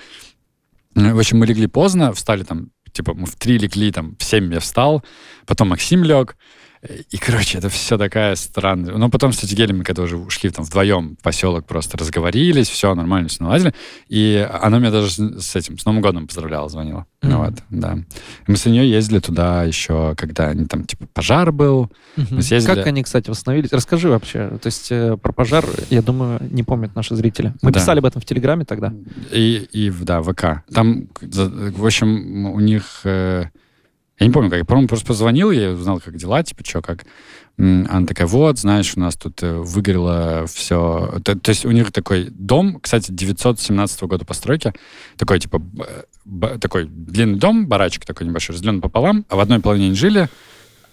В 0.95 1.19
общем, 1.19 1.39
мы 1.39 1.45
легли 1.45 1.67
поздно, 1.67 2.13
встали 2.13 2.43
там, 2.43 2.71
типа, 2.91 3.13
мы 3.13 3.25
в 3.25 3.35
три 3.35 3.57
легли, 3.57 3.91
там, 3.91 4.15
в 4.17 4.23
семь 4.23 4.51
я 4.53 4.59
встал, 4.59 5.03
потом 5.45 5.69
Максим 5.69 6.03
лег, 6.03 6.37
и, 7.09 7.17
короче, 7.17 7.57
это 7.57 7.69
все 7.69 7.97
такая 7.97 8.36
странная. 8.36 8.95
Но 8.95 9.09
потом 9.09 9.31
с 9.33 9.38
Тетигелем 9.38 9.79
мы 9.79 9.83
когда 9.83 10.03
уже 10.03 10.17
ушли 10.17 10.49
там 10.49 10.65
вдвоем 10.65 11.15
в 11.19 11.23
поселок, 11.23 11.65
просто 11.65 11.97
разговорились, 11.97 12.69
все 12.69 12.93
нормально, 12.95 13.29
все 13.29 13.43
наладили. 13.43 13.73
И 14.07 14.47
она 14.61 14.79
меня 14.79 14.91
даже 14.91 15.09
с 15.09 15.55
этим, 15.55 15.77
с 15.77 15.86
Новым 15.86 16.01
годом 16.01 16.27
поздравляла, 16.27 16.69
звонила. 16.69 17.05
Mm-hmm. 17.21 17.29
Ну, 17.29 17.38
вот, 17.38 17.53
да. 17.69 17.97
И 18.47 18.51
мы 18.51 18.57
с 18.57 18.65
нее 18.65 18.89
ездили 18.89 19.19
туда 19.19 19.63
еще, 19.63 20.13
когда 20.15 20.49
они 20.49 20.65
там, 20.65 20.86
типа, 20.86 21.07
пожар 21.13 21.51
был. 21.51 21.91
Mm-hmm. 22.17 22.27
Мы 22.31 22.41
съездили... 22.41 22.75
Как 22.75 22.88
они, 22.88 23.03
кстати, 23.03 23.29
восстановились? 23.29 23.71
Расскажи 23.71 24.09
вообще. 24.09 24.57
То 24.61 24.67
есть 24.67 24.91
э, 24.91 25.17
про 25.17 25.31
пожар, 25.31 25.65
я 25.89 26.01
думаю, 26.01 26.39
не 26.51 26.63
помнят 26.63 26.95
наши 26.95 27.15
зрители. 27.15 27.53
Мы 27.61 27.71
да. 27.71 27.79
писали 27.79 27.99
об 27.99 28.05
этом 28.05 28.21
в 28.21 28.25
Телеграме 28.25 28.65
тогда. 28.65 28.93
И, 29.31 29.67
и 29.71 29.89
да, 29.89 30.21
ВК. 30.21 30.63
Там, 30.73 31.07
в 31.21 31.86
общем, 31.86 32.47
у 32.47 32.59
них... 32.59 33.01
Э, 33.03 33.45
я 34.20 34.28
не 34.28 34.32
помню, 34.32 34.49
как. 34.49 34.59
Я, 34.59 34.66
по-моему, 34.66 34.88
просто 34.88 35.05
позвонил, 35.05 35.51
я 35.51 35.72
узнал, 35.72 35.99
как 35.99 36.16
дела, 36.16 36.41
типа, 36.43 36.63
что, 36.66 36.82
как. 36.82 37.05
Она 37.57 38.05
такая, 38.05 38.28
вот, 38.28 38.59
знаешь, 38.59 38.93
у 38.95 38.99
нас 38.99 39.16
тут 39.16 39.41
э, 39.41 39.53
выгорело 39.53 40.45
все. 40.47 41.20
То, 41.24 41.39
то 41.39 41.49
есть 41.49 41.66
у 41.66 41.72
них 41.72 41.91
такой 41.91 42.28
дом, 42.30 42.80
кстати, 42.82 43.11
917 43.11 44.03
года 44.03 44.26
постройки, 44.26 44.74
такой, 45.18 45.39
типа, 45.39 45.61
б, 46.26 46.57
такой 46.59 46.86
длинный 46.86 47.39
дом, 47.39 47.68
барачек 47.68 48.05
такой 48.05 48.28
небольшой, 48.28 48.55
разделен 48.55 48.82
пополам, 48.82 49.26
а 49.30 49.38
в 49.38 49.39
одной 49.39 49.59
половине 49.59 49.88
они 49.88 49.95
жили, 49.95 50.28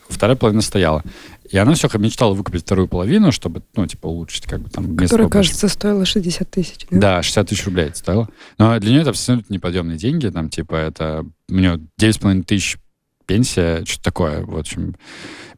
вторая 0.08 0.36
половина 0.36 0.62
стояла. 0.62 1.02
И 1.50 1.58
она 1.58 1.74
все 1.74 1.88
мечтала 1.98 2.32
выкупить 2.32 2.62
вторую 2.62 2.88
половину, 2.88 3.32
чтобы, 3.32 3.62
ну, 3.76 3.86
типа, 3.86 4.06
улучшить, 4.06 4.46
как 4.46 4.60
бы 4.60 4.70
там... 4.70 4.90
место 4.90 5.04
Которая, 5.04 5.28
кажется, 5.28 5.68
стоила 5.68 6.04
60 6.04 6.50
тысяч. 6.50 6.86
Да, 6.90 7.22
60 7.22 7.48
тысяч 7.48 7.64
рублей 7.66 7.86
это 7.86 7.98
стоило. 7.98 8.28
Но 8.58 8.78
для 8.78 8.90
нее 8.90 9.00
это 9.02 9.10
абсолютно 9.10 9.52
неподъемные 9.52 9.98
деньги. 9.98 10.28
Там, 10.28 10.48
типа, 10.48 10.76
это... 10.76 11.26
У 11.50 11.54
нее 11.54 11.80
9,5 12.00 12.44
тысяч 12.44 12.78
пенсия, 13.32 13.84
что-то 13.86 14.04
такое. 14.04 14.44
В 14.44 14.58
общем, 14.58 14.94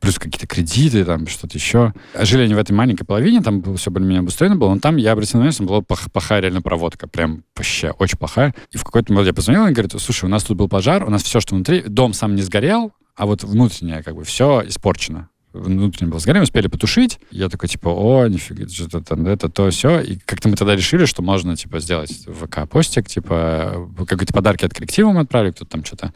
плюс 0.01 0.19
какие-то 0.19 0.47
кредиты, 0.47 1.05
там, 1.05 1.27
что-то 1.27 1.59
еще. 1.59 1.93
Жили 2.15 2.43
они 2.43 2.55
в 2.55 2.59
этой 2.59 2.73
маленькой 2.73 3.05
половине, 3.05 3.43
там 3.43 3.61
было 3.63 3.77
все 3.77 3.91
более-менее 3.91 4.21
обустроено 4.21 4.55
было, 4.55 4.73
но 4.73 4.81
там, 4.81 4.97
я 4.97 5.13
обратил 5.13 5.39
внимание, 5.39 5.53
что 5.53 5.65
была 5.65 5.81
плох- 5.81 6.11
плохая 6.13 6.41
реально 6.41 6.63
проводка, 6.63 7.09
прям 7.09 7.43
вообще 7.57 7.91
очень 7.91 8.17
плохая. 8.17 8.55
И 8.71 8.77
в 8.77 8.85
какой-то 8.85 9.13
момент 9.13 9.27
я 9.27 9.35
позвонил, 9.35 9.67
и 9.67 9.73
говорит, 9.73 9.93
слушай, 9.99 10.27
у 10.27 10.29
нас 10.29 10.45
тут 10.45 10.57
был 10.57 10.69
пожар, 10.69 11.05
у 11.05 11.11
нас 11.11 11.25
все, 11.25 11.41
что 11.41 11.57
внутри, 11.57 11.83
дом 11.83 12.13
сам 12.13 12.37
не 12.37 12.43
сгорел, 12.43 12.93
а 13.17 13.27
вот 13.27 13.43
внутреннее, 13.43 14.03
как 14.05 14.15
бы, 14.15 14.25
все 14.25 14.63
испорчено 14.67 15.29
внутренне 15.55 16.11
было 16.11 16.19
сгорение, 16.21 16.43
успели 16.43 16.67
потушить. 16.67 17.21
Я 17.31 17.49
такой, 17.49 17.69
типа, 17.69 17.89
о, 17.89 18.27
нифига, 18.27 18.69
что-то 18.69 19.01
там, 19.01 19.27
это, 19.27 19.49
то, 19.49 19.71
все. 19.71 20.01
И 20.01 20.17
как-то 20.17 20.49
мы 20.49 20.57
тогда 20.57 20.75
решили, 20.75 21.05
что 21.07 21.23
можно, 21.23 21.57
типа, 21.57 21.79
сделать 21.79 22.27
ВК-постик, 22.27 23.09
типа, 23.09 23.89
какие-то 24.07 24.35
подарки 24.35 24.65
от 24.65 24.75
коллектива 24.75 25.13
мы 25.13 25.21
отправили, 25.21 25.53
кто-то 25.53 25.71
там 25.71 25.85
что-то. 25.85 26.13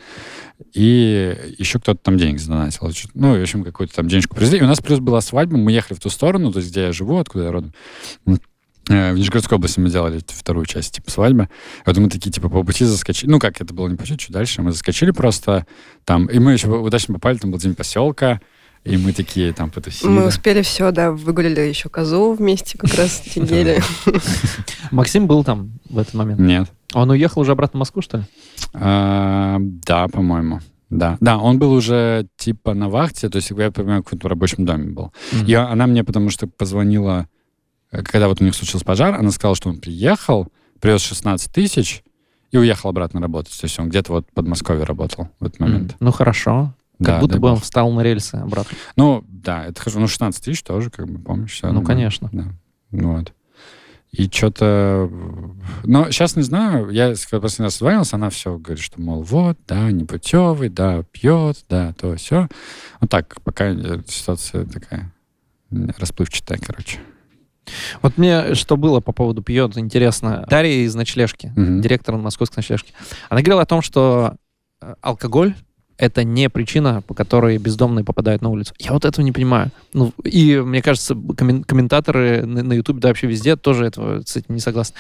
И 0.75 1.37
еще 1.57 1.79
кто-то 1.79 2.01
там 2.03 2.19
денег 2.19 2.41
задонатил. 2.41 2.91
Ну, 3.15 3.39
в 3.39 3.41
общем, 3.41 3.63
какую-то 3.63 3.95
там 3.95 4.09
денежку 4.09 4.35
привезли. 4.35 4.59
И 4.59 4.63
у 4.63 4.67
нас 4.67 4.81
плюс 4.81 4.99
была 4.99 5.21
свадьба, 5.21 5.57
мы 5.57 5.71
ехали 5.71 5.97
в 5.97 6.01
ту 6.01 6.11
сторону, 6.11 6.53
то 6.53 6.59
есть 6.59 6.73
где 6.73 6.87
я 6.87 6.93
живу, 6.93 7.19
откуда 7.19 7.45
я 7.45 7.53
родом. 7.53 7.73
Э, 8.91 9.13
В 9.13 9.19
Нижегородской 9.19 9.57
области 9.57 9.79
мы 9.79 9.91
делали 9.91 10.21
вторую 10.27 10.67
часть, 10.67 10.95
типа, 10.97 11.11
свадьбы. 11.11 11.49
Вот 11.87 11.97
мы 11.99 12.09
такие, 12.09 12.31
типа, 12.31 12.49
по 12.49 12.65
пути 12.65 12.85
заскочили. 12.85 13.31
Ну, 13.31 13.39
как 13.39 13.61
это 13.61 13.73
было 13.73 13.87
не 13.89 13.95
по 13.95 14.03
пути, 14.03 14.19
чуть 14.19 14.33
дальше. 14.33 14.63
Мы 14.63 14.73
заскочили 14.73 15.13
просто 15.13 15.67
там. 16.05 16.27
И 16.27 16.39
мы 16.39 16.55
еще 16.55 16.69
удачно 16.69 17.15
попали, 17.15 17.39
там 17.39 17.51
был 17.51 17.59
день 17.59 17.75
поселка. 17.75 18.41
И 18.89 18.97
мы 18.97 19.13
такие 19.13 19.53
там 19.53 19.71
потусили. 19.71 20.09
Мы 20.09 20.27
успели 20.27 20.63
все, 20.63 20.91
да, 20.91 21.11
выгуляли 21.13 21.61
еще 21.61 21.89
козу 21.89 22.33
вместе 22.33 22.79
как 22.79 22.95
раз 22.95 23.23
сидели. 23.25 23.83
Максим 24.91 25.27
был 25.27 25.45
там 25.45 25.73
в 25.89 25.99
этот 25.99 26.15
момент. 26.15 26.41
Нет. 26.41 26.71
Он 26.95 27.11
уехал 27.11 27.43
уже 27.43 27.53
обратно 27.53 27.79
в 27.79 27.81
Москву, 27.81 28.03
что 28.03 28.19
ли? 28.19 28.25
А, 28.75 29.59
да, 29.61 30.09
по-моему. 30.09 30.61
Да, 30.91 31.19
да, 31.21 31.37
он 31.37 31.59
был 31.59 31.73
уже 31.73 32.27
типа 32.39 32.73
на 32.73 32.89
вахте, 32.89 33.29
то 33.29 33.37
есть 33.37 33.51
я 33.51 33.71
понимаю, 33.71 34.01
в 34.01 34.05
каком-то 34.05 34.29
рабочем 34.31 34.65
доме 34.65 34.91
был. 34.91 35.13
И 35.47 35.53
она 35.53 35.87
мне 35.87 36.03
потому 36.03 36.31
что 36.31 36.47
позвонила, 36.47 37.29
э, 37.93 38.03
когда 38.03 38.27
вот 38.27 38.41
у 38.41 38.45
них 38.45 38.55
случился 38.55 38.87
пожар, 38.87 39.15
она 39.15 39.31
сказала, 39.31 39.55
что 39.55 39.69
он 39.69 39.81
приехал, 39.81 40.49
привез 40.81 41.03
16 41.03 41.53
тысяч 41.53 42.03
и 42.53 42.57
уехал 42.57 42.89
обратно 42.89 43.21
работать. 43.21 43.53
То 43.61 43.67
есть 43.67 43.79
он 43.79 43.91
где-то 43.91 44.13
вот 44.13 44.27
в 44.31 44.33
Подмосковье 44.33 44.85
работал 44.85 45.29
в 45.41 45.45
этот 45.45 45.61
момент. 45.61 45.91
М, 45.93 45.97
Ну 46.01 46.11
хорошо. 46.11 46.73
Как 46.99 47.07
Да, 47.07 47.21
будто 47.21 47.33
дай 47.35 47.41
бы 47.41 47.49
он 47.49 47.55
бог. 47.55 47.63
встал 47.63 47.91
на 47.93 48.01
рельсы 48.03 48.35
обратно. 48.37 48.77
Ну, 48.97 49.25
да, 49.29 49.65
это 49.67 49.81
хорошо. 49.81 50.01
Ну, 50.01 50.09
16 50.09 50.43
тысяч 50.45 50.63
тоже, 50.63 50.91
как 50.91 51.07
бы, 51.09 51.19
помнишь? 51.21 51.53
всё 51.53 51.71
Ну, 51.73 51.83
конечно. 51.83 52.29
Да. 52.33 52.45
Ну, 52.91 53.17
Вот. 53.17 53.33
И 54.11 54.25
что-то... 54.31 55.11
Но 55.85 56.11
сейчас 56.11 56.35
не 56.35 56.43
знаю. 56.43 56.89
Я 56.89 57.15
когда 57.31 57.43
последний 57.43 57.65
раз 57.67 57.75
созвонился, 57.75 58.17
она 58.17 58.31
все 58.31 58.57
говорит, 58.57 58.83
что, 58.83 59.01
мол, 59.01 59.23
вот, 59.23 59.59
да, 59.69 59.91
непутевый, 59.93 60.71
да, 60.71 61.03
пьет, 61.13 61.59
да, 61.69 61.93
то, 61.93 62.17
все. 62.17 62.49
Вот 63.01 63.11
так, 63.11 63.37
пока 63.43 63.67
э, 63.67 64.01
ситуация 64.07 64.65
такая 64.65 65.13
расплывчатая, 65.71 66.59
короче. 66.59 66.99
Вот 68.01 68.17
мне 68.17 68.55
что 68.55 68.79
было 68.79 69.01
по 69.01 69.13
поводу 69.13 69.43
пьет, 69.43 69.77
интересно. 69.77 70.47
Дарья 70.49 70.85
из 70.87 70.95
ночлежки, 70.95 71.53
Мгм. 71.55 71.83
директор 71.83 72.17
московской 72.17 72.61
ночлежки, 72.63 72.95
она 73.29 73.43
говорила 73.43 73.63
о 73.63 73.67
том, 73.67 73.83
что 73.83 74.37
э, 74.81 74.95
алкоголь 75.03 75.55
это 75.99 76.23
не 76.23 76.49
причина, 76.49 77.03
по 77.03 77.13
которой 77.13 77.59
бездомные 77.59 78.05
попадают 78.05 78.41
на 78.41 78.49
улицу. 78.49 78.73
Я 78.79 78.93
вот 78.93 79.05
этого 79.05 79.25
не 79.25 79.33
понимаю. 79.33 79.71
Ну, 79.93 80.13
и 80.23 80.57
мне 80.57 80.81
кажется, 80.81 81.15
коммен- 81.15 81.65
комментаторы 81.65 82.47
на 82.47 82.63
на 82.63 82.73
Ютубе, 82.75 83.01
да 83.01 83.09
вообще 83.09 83.27
везде 83.27 83.57
тоже 83.57 83.85
этого, 83.85 84.23
с 84.25 84.37
этим 84.37 84.55
не 84.55 84.61
согласны. 84.61 84.95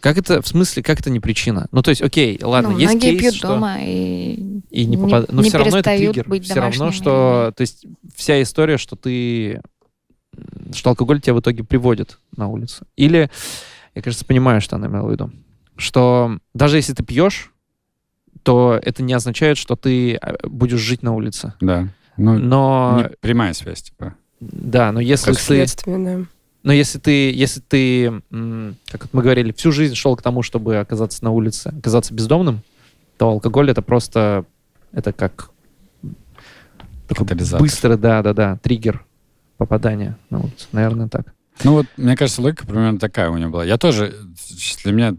Как 0.00 0.16
это, 0.16 0.40
в 0.40 0.46
смысле, 0.46 0.82
как 0.84 1.00
это 1.00 1.10
не 1.10 1.18
причина? 1.18 1.66
Ну, 1.72 1.82
то 1.82 1.90
есть, 1.90 2.02
окей, 2.02 2.38
ладно, 2.40 2.70
Ну, 2.70 2.78
есть 2.78 3.00
кейс, 3.00 3.20
пьют 3.20 3.34
что... 3.34 3.48
дома 3.48 3.78
и, 3.80 4.60
И 4.70 4.86
не 4.86 4.96
попадают. 4.96 5.32
Но 5.32 5.42
все 5.42 5.58
равно 5.58 5.78
это 5.78 5.96
триггер. 5.96 6.28
быть 6.28 6.44
Все 6.44 6.60
равно, 6.60 6.92
что... 6.92 7.52
То 7.56 7.60
есть 7.60 7.86
вся 8.14 8.40
история, 8.40 8.78
что 8.78 8.94
ты... 8.96 9.60
Что 10.72 10.90
алкоголь 10.90 11.20
тебя 11.20 11.34
в 11.34 11.40
итоге 11.40 11.64
приводит 11.64 12.18
на 12.36 12.48
улицу. 12.48 12.86
Или, 12.96 13.30
я, 13.94 14.02
кажется, 14.02 14.24
понимаю, 14.24 14.60
что 14.60 14.76
она 14.76 14.86
имела 14.86 15.08
в 15.08 15.12
виду. 15.12 15.30
Что 15.76 16.38
даже 16.54 16.76
если 16.76 16.92
ты 16.92 17.02
пьешь, 17.02 17.53
то 18.42 18.78
это 18.82 19.02
не 19.02 19.12
означает, 19.12 19.56
что 19.56 19.76
ты 19.76 20.14
э, 20.14 20.46
будешь 20.46 20.80
жить 20.80 21.02
на 21.02 21.14
улице. 21.14 21.54
Да. 21.60 21.88
Ну, 22.16 22.38
Но... 22.38 22.96
не 22.98 23.10
прямая 23.20 23.52
связь, 23.54 23.82
типа. 23.82 24.14
Да, 24.40 24.92
но 24.92 25.00
если 25.00 25.32
Как 25.32 25.40
ты... 25.40 25.66
да. 25.86 26.26
Но 26.62 26.72
если 26.72 26.98
ты, 26.98 27.30
если 27.30 27.60
ты, 27.60 28.22
как 28.90 29.02
вот 29.02 29.12
мы 29.12 29.22
говорили, 29.22 29.52
всю 29.52 29.70
жизнь 29.70 29.94
шел 29.94 30.16
к 30.16 30.22
тому, 30.22 30.42
чтобы 30.42 30.78
оказаться 30.78 31.22
на 31.22 31.30
улице, 31.30 31.68
оказаться 31.78 32.14
бездомным, 32.14 32.62
то 33.18 33.28
алкоголь 33.28 33.70
это 33.70 33.82
просто, 33.82 34.46
это 34.92 35.12
как 35.12 35.50
быстрый, 37.58 37.98
да, 37.98 38.22
да, 38.22 38.32
да, 38.32 38.58
триггер 38.62 39.04
попадания 39.58 40.16
на 40.30 40.40
улицу. 40.40 40.66
Наверное, 40.72 41.08
так. 41.08 41.34
Ну 41.62 41.72
вот, 41.72 41.86
мне 41.98 42.16
кажется, 42.16 42.40
логика 42.40 42.66
примерно 42.66 42.98
такая 42.98 43.28
у 43.28 43.36
него 43.36 43.50
была. 43.50 43.64
Я 43.64 43.76
тоже, 43.76 44.14
для 44.84 44.92
меня 44.92 45.16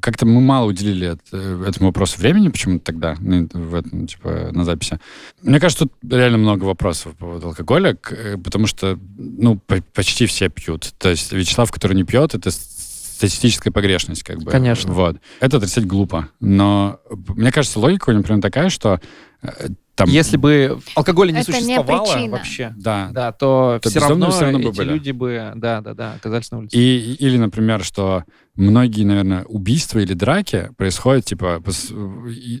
как-то 0.00 0.26
мы 0.26 0.40
мало 0.40 0.66
уделили 0.66 1.16
э, 1.32 1.64
этому 1.66 1.88
вопросу 1.88 2.18
времени 2.20 2.48
почему-то 2.48 2.84
тогда, 2.84 3.16
ну, 3.20 3.48
в 3.52 3.74
этом, 3.74 4.06
типа, 4.06 4.50
на 4.52 4.64
записи. 4.64 4.98
Мне 5.42 5.60
кажется, 5.60 5.86
тут 5.86 6.12
реально 6.12 6.38
много 6.38 6.64
вопросов 6.64 7.12
по 7.16 7.26
поводу 7.26 7.48
алкоголя, 7.48 7.96
э, 8.10 8.36
потому 8.36 8.66
что, 8.66 8.98
ну, 9.16 9.56
по- 9.58 9.82
почти 9.94 10.26
все 10.26 10.48
пьют. 10.48 10.92
То 10.98 11.10
есть 11.10 11.32
Вячеслав, 11.32 11.70
который 11.70 11.96
не 11.96 12.04
пьет, 12.04 12.34
это 12.34 12.50
статистическая 12.50 13.70
погрешность, 13.70 14.22
как 14.22 14.38
бы. 14.38 14.50
Конечно. 14.50 14.92
Вот. 14.92 15.16
Это 15.40 15.58
отрицать 15.58 15.86
глупо. 15.86 16.28
Но 16.40 17.00
мне 17.28 17.52
кажется, 17.52 17.78
логика 17.78 18.08
у 18.08 18.12
него 18.12 18.22
примерно 18.22 18.42
такая, 18.42 18.70
что 18.70 19.00
э, 19.42 19.68
там... 20.04 20.08
Если 20.10 20.36
бы 20.36 20.80
алкоголя 20.94 21.30
не 21.32 21.40
Это 21.40 21.52
не 21.52 21.58
существовало 21.60 22.04
причина. 22.12 22.32
вообще, 22.32 22.74
Да, 22.76 23.10
да, 23.12 23.32
то, 23.32 23.78
То 23.82 23.90
все 23.90 24.00
равно, 24.00 24.30
всё 24.30 24.42
равно 24.42 24.58
бы 24.58 24.68
эти 24.70 24.76
были. 24.76 24.88
люди 24.92 25.10
бы, 25.10 25.52
да, 25.56 25.80
да, 25.80 25.94
да, 25.94 26.14
оказались 26.14 26.50
на 26.50 26.58
улице. 26.58 26.76
И, 26.76 27.14
или, 27.14 27.36
например, 27.36 27.84
что 27.84 28.24
многие, 28.56 29.04
наверное, 29.04 29.44
убийства 29.44 29.98
или 29.98 30.14
драки 30.14 30.70
происходят, 30.76 31.24
типа, 31.24 31.62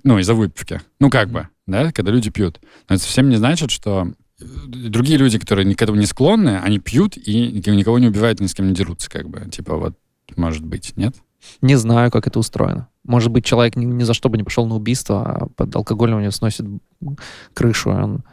ну, 0.04 0.18
из-за 0.18 0.34
выпивки. 0.34 0.80
Ну, 0.98 1.10
как 1.10 1.30
бы, 1.30 1.48
да, 1.66 1.92
когда 1.92 2.10
люди 2.12 2.30
пьют. 2.30 2.60
Но 2.88 2.94
это 2.96 3.02
совсем 3.04 3.28
не 3.28 3.36
значит, 3.36 3.70
что 3.70 4.08
э, 4.40 4.44
другие 4.66 5.18
люди, 5.18 5.38
которые 5.38 5.74
к 5.74 5.82
этому 5.82 5.98
не 5.98 6.06
склонны, 6.06 6.58
они 6.58 6.78
пьют 6.78 7.16
и 7.16 7.50
ник- 7.52 7.66
никого 7.66 7.98
не 7.98 8.06
убивают, 8.08 8.40
ни 8.40 8.46
с 8.46 8.54
кем 8.54 8.68
не 8.68 8.74
дерутся, 8.74 9.08
как 9.10 9.28
бы. 9.28 9.48
Типа, 9.50 9.76
вот, 9.76 9.94
может 10.36 10.64
быть, 10.64 10.92
нет? 10.96 11.14
Не 11.62 11.76
знаю, 11.76 12.10
как 12.10 12.26
это 12.26 12.38
устроено. 12.38 12.88
Может 13.04 13.30
быть, 13.30 13.44
человек 13.44 13.76
ни, 13.76 13.84
ни 13.84 14.02
за 14.02 14.14
что 14.14 14.28
бы 14.28 14.36
не 14.36 14.44
пошел 14.44 14.66
на 14.66 14.76
убийство, 14.76 15.22
а 15.22 15.46
под 15.56 15.74
алкоголем 15.74 16.18
у 16.18 16.20
него 16.20 16.30
сносит 16.30 16.66
крышу, 17.54 17.90
и 17.90 17.94
он 17.94 18.24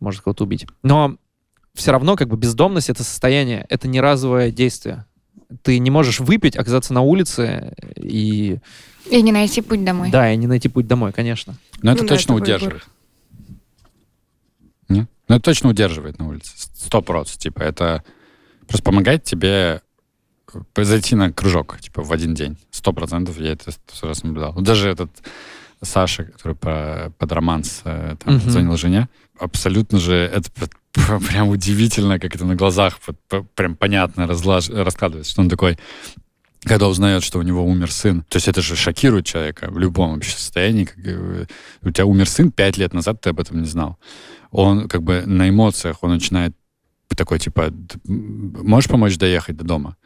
может 0.00 0.22
кого-то 0.22 0.44
убить. 0.44 0.66
Но 0.82 1.16
все 1.74 1.92
равно 1.92 2.16
как 2.16 2.28
бы 2.28 2.36
бездомность— 2.36 2.90
это 2.90 3.04
состояние, 3.04 3.66
это 3.68 3.88
не 3.88 4.00
разовое 4.00 4.50
действие. 4.50 5.06
Ты 5.62 5.78
не 5.78 5.90
можешь 5.90 6.20
выпить, 6.20 6.56
оказаться 6.56 6.94
на 6.94 7.02
улице 7.02 7.74
и... 7.96 8.58
И 9.10 9.22
не 9.22 9.32
найти 9.32 9.60
путь 9.60 9.84
домой. 9.84 10.10
Да, 10.10 10.32
и 10.32 10.36
не 10.36 10.46
найти 10.46 10.68
путь 10.68 10.86
домой, 10.86 11.12
конечно. 11.12 11.56
Но 11.82 11.92
это 11.92 12.02
Ну 12.02 12.08
да, 12.08 12.14
точно 12.14 12.32
это 12.32 12.42
удерживает. 12.42 12.86
Нет? 14.88 15.08
Ну, 15.28 15.36
это 15.36 15.44
точно 15.44 15.70
удерживает 15.70 16.18
на 16.18 16.28
улице. 16.28 16.52
Сто 16.56 17.02
процентов. 17.02 17.38
Типа, 17.38 17.60
это 17.60 18.02
просто 18.66 18.84
помогает 18.84 19.24
тебе 19.24 19.82
зайти 20.76 21.14
на 21.16 21.32
кружок, 21.32 21.78
типа, 21.80 22.02
в 22.02 22.12
один 22.12 22.34
день. 22.34 22.56
Сто 22.70 22.92
процентов 22.92 23.38
я 23.38 23.52
это 23.52 23.70
сто 23.70 24.08
раз 24.08 24.22
наблюдал. 24.22 24.54
Даже 24.60 24.88
этот 24.88 25.10
Саша, 25.82 26.24
который 26.24 26.54
по, 26.56 27.12
под 27.18 27.32
романс 27.32 27.80
э, 27.84 28.16
там, 28.24 28.36
Мгм. 28.36 28.50
звонил 28.50 28.76
жене, 28.76 29.08
абсолютно 29.38 29.98
же 29.98 30.14
это 30.14 30.48
прям 31.28 31.48
удивительно, 31.48 32.18
как 32.20 32.34
это 32.36 32.44
на 32.44 32.54
глазах 32.54 32.98
прям 33.56 33.74
понятно 33.76 34.22
разлаж- 34.26 34.70
раскладывается, 34.72 35.32
что 35.32 35.40
он 35.42 35.48
такой, 35.48 35.78
когда 36.64 36.86
узнает, 36.88 37.24
что 37.24 37.38
у 37.40 37.42
него 37.42 37.64
умер 37.64 37.90
сын. 37.90 38.22
То 38.28 38.36
есть 38.36 38.46
это 38.46 38.62
же 38.62 38.76
шокирует 38.76 39.26
человека 39.26 39.68
в 39.72 39.78
любом 39.78 40.14
вообще 40.14 40.36
состоянии. 40.36 40.88
Э, 41.04 41.46
у 41.82 41.90
тебя 41.90 42.06
умер 42.06 42.28
сын 42.28 42.52
пять 42.52 42.76
лет 42.78 42.94
назад, 42.94 43.20
ты 43.20 43.30
об 43.30 43.40
этом 43.40 43.60
не 43.60 43.66
знал. 43.68 43.98
Он 44.52 44.86
как 44.88 45.02
бы 45.02 45.24
на 45.26 45.48
эмоциях, 45.48 45.96
он 46.02 46.10
начинает 46.10 46.54
такой, 47.08 47.38
типа, 47.40 47.70
«Д- 47.70 47.96
м, 48.08 48.56
можешь 48.62 48.88
помочь 48.88 49.18
доехать 49.18 49.56
до 49.56 49.64
дома? 49.64 49.96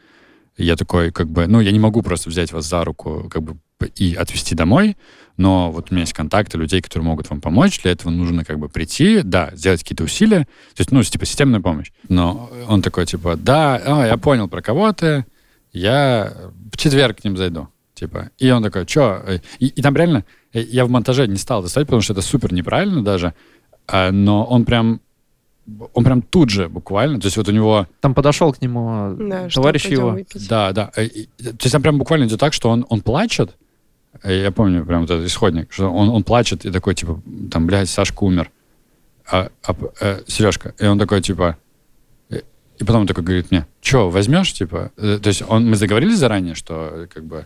Я 0.57 0.75
такой, 0.75 1.11
как 1.11 1.29
бы, 1.29 1.47
ну, 1.47 1.59
я 1.59 1.71
не 1.71 1.79
могу 1.79 2.01
просто 2.01 2.29
взять 2.29 2.51
вас 2.51 2.65
за 2.65 2.83
руку, 2.83 3.29
как 3.31 3.43
бы, 3.43 3.57
и 3.95 4.15
отвезти 4.15 4.55
домой, 4.55 4.97
но 5.37 5.71
вот 5.71 5.91
у 5.91 5.93
меня 5.93 6.01
есть 6.01 6.13
контакты 6.13 6.57
людей, 6.57 6.81
которые 6.81 7.05
могут 7.05 7.29
вам 7.29 7.41
помочь. 7.41 7.79
Для 7.83 7.91
этого 7.91 8.09
нужно 8.09 8.43
как 8.43 8.57
бы 8.57 8.69
прийти, 8.69 9.21
да, 9.21 9.51
сделать 9.53 9.83
какие-то 9.83 10.03
усилия. 10.03 10.47
То 10.75 10.81
есть, 10.81 10.91
ну, 10.91 11.03
типа, 11.03 11.25
системная 11.25 11.61
помощь. 11.61 11.91
Но 12.09 12.49
он 12.67 12.81
такой, 12.81 13.05
типа, 13.05 13.35
да, 13.35 13.75
а, 13.85 14.07
я 14.07 14.17
понял, 14.17 14.47
про 14.47 14.63
кого 14.63 14.91
ты, 14.93 15.25
я 15.71 16.33
в 16.73 16.77
четверг 16.77 17.21
к 17.21 17.23
ним 17.23 17.37
зайду. 17.37 17.69
Типа, 17.93 18.31
и 18.37 18.49
он 18.49 18.63
такой, 18.63 18.87
что? 18.87 19.23
И, 19.59 19.67
и 19.67 19.81
там 19.81 19.95
реально, 19.95 20.25
э, 20.53 20.61
я 20.61 20.85
в 20.85 20.89
монтаже 20.89 21.27
не 21.27 21.37
стал 21.37 21.61
достать, 21.61 21.85
потому 21.85 22.01
что 22.01 22.13
это 22.13 22.21
супер 22.21 22.53
неправильно 22.53 23.03
даже, 23.03 23.33
а, 23.87 24.11
но 24.11 24.43
он 24.43 24.65
прям 24.65 25.01
он 25.93 26.03
прям 26.03 26.21
тут 26.21 26.49
же 26.49 26.69
буквально, 26.69 27.19
то 27.19 27.25
есть 27.27 27.37
вот 27.37 27.47
у 27.49 27.51
него, 27.51 27.87
Там 28.01 28.13
подошел 28.13 28.53
к 28.53 28.61
нему 28.61 29.15
Да, 29.19 29.49
что, 29.49 29.61
товарищ 29.61 29.85
его. 29.85 30.11
выпить. 30.11 30.47
да, 30.47 30.71
да, 30.71 30.91
э, 30.95 31.05
и- 31.05 31.25
то 31.37 31.57
есть 31.63 31.71
там 31.71 31.81
прям 31.81 31.97
буквально 31.97 32.25
идет 32.25 32.39
так, 32.39 32.53
что 32.53 32.69
он, 32.69 32.85
он 32.89 33.01
плачет, 33.01 33.55
Э, 34.23 34.41
я 34.41 34.51
помню 34.51 34.83
прям 34.85 35.01
вот 35.01 35.11
этот 35.11 35.27
исходник, 35.27 35.71
что 35.71 35.89
он, 35.91 36.09
он 36.09 36.23
плачет 36.23 36.65
и 36.65 36.71
такой, 36.71 36.95
типа, 36.95 37.21
там, 37.51 37.67
блядь, 37.67 37.87
Сашка 37.89 38.23
умер, 38.23 38.49
а, 39.29 39.49
а, 39.63 39.75
э, 40.01 40.21
Сережка, 40.27 40.73
и 40.79 40.85
он 40.87 40.97
такой, 40.97 41.21
типа, 41.21 41.57
э, 42.31 42.41
и 42.79 42.83
потом 42.83 43.01
он 43.01 43.07
такой 43.07 43.23
говорит 43.23 43.51
мне, 43.51 43.67
что, 43.81 44.09
возьмешь, 44.09 44.53
типа, 44.53 44.91
Э, 44.97 45.19
то 45.21 45.27
есть 45.27 45.43
он, 45.47 45.69
мы 45.69 45.75
заговорились 45.75 46.17
заранее, 46.17 46.55
что, 46.55 46.89
э, 46.93 47.07
как 47.13 47.25
бы, 47.25 47.45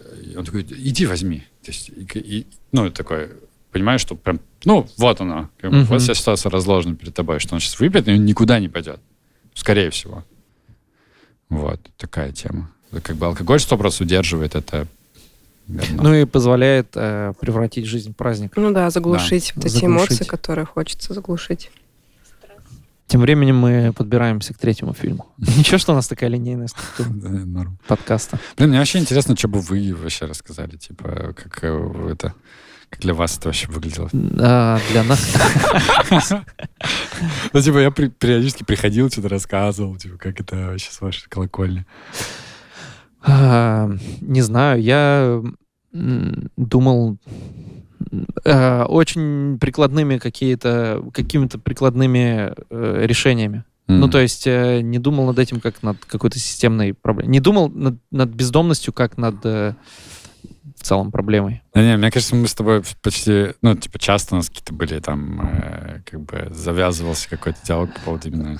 э, 0.00 0.38
он 0.38 0.44
такой, 0.44 0.62
иди 0.62 1.06
возьми, 1.06 1.44
то 1.64 1.70
есть, 1.70 1.90
и, 1.90 2.18
и- 2.18 2.46
ну, 2.72 2.90
такой, 2.90 3.28
понимаешь, 3.70 4.00
что 4.00 4.16
прям, 4.16 4.40
ну, 4.66 4.86
вот 4.98 5.20
оно, 5.22 5.48
как 5.58 5.70
бы, 5.70 5.78
Мгм. 5.78 5.86
вот 5.86 6.02
вся 6.02 6.12
ситуация 6.14 6.50
разложена 6.50 6.94
перед 6.96 7.14
тобой, 7.14 7.38
что 7.40 7.54
он 7.54 7.60
сейчас 7.60 7.78
выпьет, 7.80 8.06
и 8.08 8.12
он 8.12 8.24
никуда 8.26 8.58
не 8.60 8.68
пойдет, 8.68 9.00
скорее 9.54 9.88
всего. 9.90 10.22
Вот, 11.48 11.80
такая 11.96 12.32
тема. 12.32 12.70
Как 13.02 13.16
бы 13.16 13.26
алкоголь 13.26 13.58
100% 13.58 14.02
удерживает 14.02 14.54
это. 14.54 14.86
говно. 15.68 16.02
Ну 16.02 16.14
и 16.14 16.24
позволяет 16.24 16.88
э, 16.94 17.32
превратить 17.40 17.86
жизнь 17.86 18.12
в 18.12 18.16
праздник. 18.16 18.52
Ну 18.56 18.72
да, 18.72 18.90
заглушить 18.90 19.52
вот 19.56 19.64
эти 19.64 19.74
Заглушить. 19.74 20.10
эмоции, 20.10 20.24
которые 20.24 20.64
хочется 20.66 21.14
заглушить. 21.14 21.70
Тем 23.08 23.20
временем 23.20 23.56
мы 23.56 23.92
подбираемся 23.92 24.52
к 24.52 24.58
третьему 24.58 24.92
фильму. 24.92 25.26
Ничего, 25.38 25.78
что 25.78 25.92
у 25.92 25.94
нас 25.94 26.08
такая 26.08 26.28
линейная 26.30 26.66
структура 26.66 27.08
Да, 27.10 27.66
подкаста. 27.86 28.40
Блин, 28.56 28.70
мне 28.70 28.78
вообще 28.80 28.98
интересно, 28.98 29.36
что 29.36 29.46
бы 29.48 29.60
вы 29.60 29.94
вообще 29.94 30.24
рассказали, 30.26 30.76
типа, 30.76 31.32
как 31.36 31.60
э, 31.62 32.08
это, 32.12 32.34
как 32.90 33.00
для 33.00 33.14
вас 33.14 33.36
это 33.38 33.48
вообще 33.48 33.68
выглядело. 33.68 34.08
А, 34.38 34.78
для 34.90 35.02
нас... 35.04 35.34
Ну, 37.52 37.60
типа, 37.60 37.78
я 37.78 37.90
периодически 37.90 38.62
приходил, 38.62 39.10
что-то 39.10 39.28
рассказывал, 39.28 39.96
типа, 39.96 40.18
как 40.18 40.40
это 40.40 40.56
вообще 40.56 40.90
с 40.90 41.00
вашей 41.00 41.28
колокольни. 41.28 41.86
А, 43.22 43.90
Не 44.20 44.42
знаю, 44.42 44.82
я 44.82 45.42
думал 45.92 47.16
э, 48.44 48.82
очень 48.84 49.58
прикладными 49.58 50.18
какие-то, 50.18 51.02
какими-то 51.12 51.58
прикладными 51.58 52.52
э, 52.70 53.06
решениями. 53.06 53.64
Ну, 53.88 54.08
то 54.08 54.18
есть 54.18 54.46
э, 54.48 54.80
не 54.80 54.98
думал 54.98 55.26
над 55.26 55.38
этим 55.38 55.60
как 55.60 55.82
над 55.82 56.04
какой-то 56.04 56.40
системной 56.40 56.92
проблемой. 56.92 57.30
Не 57.30 57.40
думал 57.40 57.68
над, 57.68 57.94
над 58.10 58.30
бездомностью 58.30 58.92
как 58.92 59.16
над 59.16 59.36
э, 59.44 59.74
целом 60.86 61.10
проблемой. 61.10 61.62
Да 61.74 61.82
не, 61.82 61.96
мне 61.96 62.10
кажется, 62.10 62.34
мы 62.36 62.48
с 62.48 62.54
тобой 62.54 62.82
почти, 63.02 63.48
ну, 63.62 63.74
типа, 63.74 63.98
часто 63.98 64.34
у 64.34 64.38
нас 64.38 64.48
какие-то 64.48 64.72
были 64.72 64.98
там, 65.00 65.40
э, 65.40 66.00
как 66.10 66.20
бы, 66.20 66.48
завязывался 66.50 67.28
какой-то 67.28 67.58
диалог 67.64 67.92
по 67.94 68.00
поводу 68.00 68.28
именно... 68.28 68.58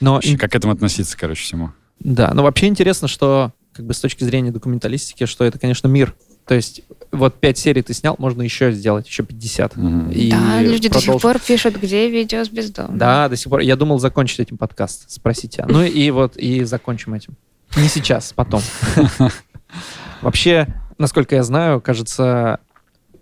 Но 0.00 0.14
вообще, 0.14 0.36
Как 0.36 0.52
к 0.52 0.54
этому 0.56 0.72
относиться, 0.72 1.16
короче, 1.16 1.42
всему. 1.42 1.70
Да, 2.00 2.32
но 2.34 2.42
вообще 2.42 2.66
интересно, 2.66 3.08
что 3.08 3.52
как 3.72 3.86
бы 3.86 3.94
с 3.94 4.00
точки 4.00 4.24
зрения 4.24 4.50
документалистики, 4.50 5.26
что 5.26 5.44
это, 5.44 5.58
конечно, 5.58 5.86
мир. 5.86 6.14
То 6.46 6.54
есть 6.54 6.82
вот 7.12 7.38
пять 7.38 7.58
серий 7.58 7.82
ты 7.82 7.94
снял, 7.94 8.16
можно 8.18 8.42
еще 8.42 8.72
сделать, 8.72 9.06
еще 9.06 9.22
50. 9.22 9.76
Мгм. 9.76 10.10
И 10.10 10.30
да, 10.30 10.62
люди 10.62 10.88
до 10.88 10.98
сих 10.98 11.04
продолжить. 11.04 11.22
пор 11.22 11.38
пишут, 11.38 11.76
где 11.76 12.10
видео 12.10 12.44
с 12.44 12.48
бездомным. 12.48 12.98
Да, 12.98 13.28
до 13.28 13.36
сих 13.36 13.50
пор. 13.50 13.60
Я 13.60 13.76
думал 13.76 13.98
закончить 13.98 14.40
этим 14.40 14.58
подкаст, 14.58 15.10
спросить 15.10 15.56
тебя. 15.56 15.66
Ну 15.68 15.84
и 15.84 16.10
вот, 16.10 16.36
и 16.36 16.64
закончим 16.64 17.14
этим. 17.14 17.36
Не 17.76 17.88
сейчас, 17.88 18.32
потом. 18.32 18.62
Вообще, 20.22 20.66
насколько 21.00 21.34
я 21.34 21.42
знаю, 21.42 21.80
кажется, 21.80 22.60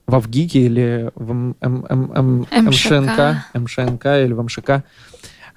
в 0.07 0.15
Авгике 0.15 0.61
или 0.61 1.11
в 1.15 1.55
МШНК, 1.61 3.45
МШНК 3.55 4.07
или 4.07 4.33
в 4.33 4.43
МШК 4.43 4.83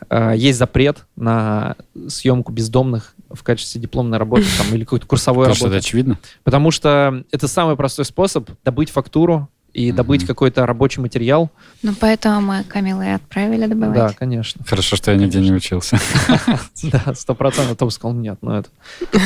э, 0.09 0.34
есть 0.36 0.59
запрет 0.59 1.05
на 1.15 1.76
съемку 2.07 2.51
бездомных 2.51 3.15
в 3.30 3.43
качестве 3.43 3.82
дипломной 3.82 4.17
работы 4.17 4.45
там, 4.57 4.67
или 4.74 4.84
какой-то 4.84 5.07
курсовой 5.07 5.45
Потому 5.45 5.55
что 5.55 5.65
это 5.67 5.76
работы. 5.76 5.88
очевидно. 5.88 6.17
Потому 6.43 6.72
что 6.72 7.24
это 7.32 7.47
самый 7.47 7.76
простой 7.76 8.05
способ 8.05 8.49
добыть 8.63 8.89
фактуру 8.89 9.49
и 9.74 9.93
добыть 9.93 10.26
какой-то 10.26 10.65
рабочий 10.65 10.99
материал. 10.99 11.49
Ну, 11.82 11.93
поэтому 11.97 12.41
мы 12.41 12.63
Камилу 12.65 13.01
и 13.03 13.07
отправили 13.07 13.67
добывать. 13.67 13.95
Да, 13.95 14.09
конечно. 14.09 14.65
Хорошо, 14.67 14.97
что 14.97 15.11
я 15.11 15.17
нигде 15.17 15.39
не 15.39 15.53
учился. 15.53 15.97
Да, 16.84 17.13
сто 17.15 17.36
процентов. 17.36 17.78
Том 17.78 17.89
сказал, 17.89 18.17
нет, 18.17 18.38
ну 18.41 18.51
это... 18.51 18.69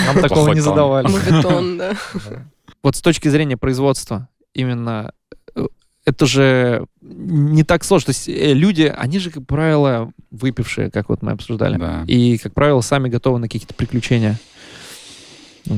Нам 0.05 0.21
такого 0.21 0.53
не 0.53 0.59
задавали. 0.59 1.07
Мувитон, 1.07 1.77
да. 1.79 1.93
Вот 2.85 2.95
с 2.95 3.01
точки 3.01 3.29
зрения 3.29 3.57
производства, 3.57 4.29
именно 4.53 5.11
э, 5.55 5.65
это 6.05 6.27
же 6.27 6.85
не 7.01 7.63
так 7.63 7.83
сложно. 7.83 8.05
То 8.05 8.09
есть 8.11 8.29
э, 8.29 8.53
люди, 8.53 8.93
они 8.95 9.17
же, 9.17 9.31
как 9.31 9.43
правило, 9.47 10.11
выпившие, 10.29 10.91
как 10.91 11.09
вот 11.09 11.23
мы 11.23 11.31
обсуждали. 11.31 11.77
Да. 11.79 12.03
И, 12.05 12.37
как 12.37 12.53
правило, 12.53 12.81
сами 12.81 13.09
готовы 13.09 13.39
на 13.39 13.47
какие-то 13.47 13.73
приключения. 13.73 14.37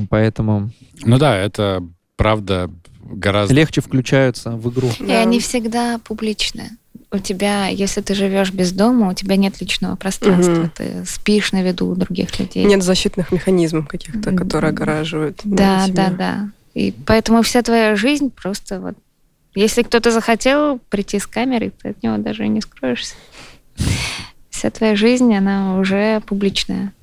Поэтому 0.10 0.72
Ну 1.06 1.18
да, 1.18 1.38
это 1.38 1.82
правда 2.18 2.70
гораздо... 3.02 3.54
легче 3.54 3.80
включаются 3.80 4.52
в 4.52 4.70
игру. 4.70 4.90
И 5.00 5.06
Да. 5.06 5.22
они 5.22 5.40
всегда 5.40 6.00
публичны. 6.00 6.72
У 7.10 7.20
тебя, 7.20 7.68
если 7.68 8.02
ты 8.02 8.16
живешь 8.16 8.52
без 8.52 8.74
дома, 8.74 9.08
у 9.12 9.14
тебя 9.14 9.38
нет 9.38 9.62
личного 9.62 9.96
пространства. 9.96 10.52
Мгм. 10.52 10.72
Ты 10.76 11.06
спишь 11.06 11.54
на 11.54 11.64
виду 11.64 11.88
у 11.88 11.96
других 11.96 12.38
людей. 12.38 12.66
Нет 12.66 12.84
защитных 12.84 13.32
механизмов 13.32 13.88
каких-то, 13.88 14.34
которые 14.36 14.72
огораживают. 14.72 15.40
Да, 15.46 15.86
да, 15.88 16.10
да. 16.10 16.50
И 16.78 16.94
поэтому 17.08 17.42
вся 17.42 17.64
твоя 17.64 17.96
жизнь 17.96 18.30
просто 18.30 18.80
вот... 18.80 18.96
Если 19.56 19.82
кто-то 19.82 20.12
захотел 20.12 20.78
прийти 20.78 21.18
с 21.18 21.26
камерой, 21.26 21.72
ты 21.72 21.90
от 21.90 22.04
него 22.04 22.18
даже 22.18 22.48
не 22.48 22.62
скроешься. 22.62 23.16
Вся 24.52 24.70
твоя 24.70 24.96
жизнь, 24.96 25.34
она 25.34 25.80
уже 25.80 26.22
публичная. 26.22 26.94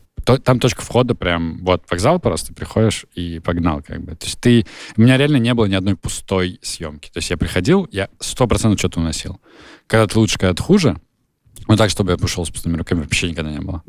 Там 0.45 0.61
точка 0.61 0.83
входа 0.83 1.16
прям, 1.16 1.59
вот, 1.64 1.83
вокзал 1.91 2.20
просто, 2.20 2.55
приходишь 2.55 3.05
и 3.16 3.41
погнал, 3.41 3.83
как 3.85 4.01
бы. 4.01 4.14
То 4.14 4.27
есть 4.27 4.41
ты... 4.41 4.64
У 4.97 5.01
меня 5.01 5.16
реально 5.16 5.39
не 5.39 5.53
было 5.55 5.64
ни 5.64 5.75
одной 5.75 5.97
пустой 5.97 6.61
съемки. 6.62 7.11
То 7.11 7.18
есть 7.18 7.31
я 7.31 7.37
приходил, 7.37 7.89
я 7.91 8.09
сто 8.20 8.47
процентов 8.47 8.79
что-то 8.79 9.01
уносил. 9.01 9.41
Когда-то 9.89 10.20
лучше, 10.20 10.39
когда-то 10.39 10.62
хуже. 10.62 11.01
Но 11.67 11.77
так, 11.77 11.91
чтобы 11.91 12.12
я 12.12 12.17
пошел 12.19 12.45
с 12.45 12.51
пустыми 12.51 12.77
руками, 12.77 13.01
вообще 13.01 13.31
никогда 13.31 13.51
не 13.51 13.61
было. 13.61 13.83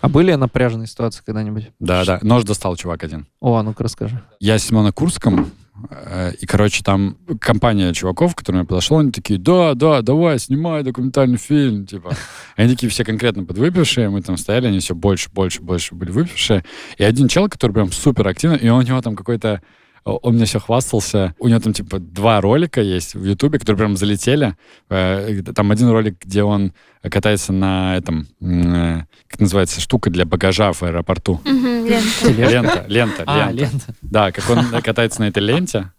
А 0.00 0.08
были 0.08 0.34
напряженные 0.34 0.86
ситуации 0.86 1.22
когда-нибудь? 1.24 1.70
Да-да, 1.78 2.18
нож 2.22 2.44
достал 2.44 2.76
чувак 2.76 3.04
один. 3.04 3.26
О, 3.40 3.56
а 3.56 3.62
ну-ка 3.62 3.84
расскажи. 3.84 4.22
Я 4.40 4.58
снимал 4.58 4.84
на 4.84 4.92
Курском, 4.92 5.50
э, 5.90 6.32
и, 6.40 6.46
короче, 6.46 6.82
там 6.82 7.16
компания 7.40 7.92
чуваков, 7.92 8.34
к 8.34 8.38
которым 8.38 8.62
я 8.62 8.66
подошел, 8.66 8.98
они 8.98 9.12
такие, 9.12 9.38
да, 9.38 9.74
да, 9.74 10.02
давай, 10.02 10.38
снимай 10.38 10.82
документальный 10.82 11.38
фильм, 11.38 11.86
типа. 11.86 12.14
Они 12.56 12.68
такие 12.74 12.90
все 12.90 13.04
конкретно 13.04 13.44
подвыпившие, 13.44 14.10
мы 14.10 14.22
там 14.22 14.36
стояли, 14.36 14.66
они 14.66 14.80
все 14.80 14.94
больше, 14.94 15.30
больше, 15.30 15.62
больше 15.62 15.94
были 15.94 16.10
выпившие. 16.10 16.64
И 16.98 17.04
один 17.04 17.28
чел, 17.28 17.48
который 17.48 17.72
прям 17.72 17.92
супер 17.92 18.26
активно, 18.26 18.54
и 18.56 18.68
у 18.68 18.80
него 18.82 19.00
там 19.00 19.14
какой-то 19.14 19.62
он 20.04 20.34
мне 20.34 20.44
все 20.46 20.58
хвастался. 20.58 21.34
У 21.38 21.48
него 21.48 21.60
там, 21.60 21.72
типа, 21.72 21.98
два 21.98 22.40
ролика 22.40 22.80
есть 22.80 23.14
в 23.14 23.24
Ютубе, 23.24 23.58
которые 23.58 23.78
прям 23.78 23.96
залетели. 23.96 24.56
Э, 24.88 25.42
Там 25.54 25.70
один 25.70 25.90
ролик, 25.90 26.16
где 26.24 26.42
он 26.42 26.72
катается 27.02 27.52
на 27.52 27.96
этом, 27.96 28.28
э, 28.40 29.02
как 29.28 29.40
называется, 29.40 29.80
штука 29.80 30.10
для 30.10 30.24
багажа 30.24 30.72
в 30.72 30.82
аэропорту. 30.82 31.40
Лента, 31.44 32.84
лента, 32.88 33.24
А, 33.26 33.50
лента. 33.50 33.52
лента. 33.52 33.94
Да, 34.02 34.32
как 34.32 34.48
он 34.50 34.64
катается 34.82 35.20
на 35.20 35.28
этой 35.28 35.42
ленте. 35.42 35.92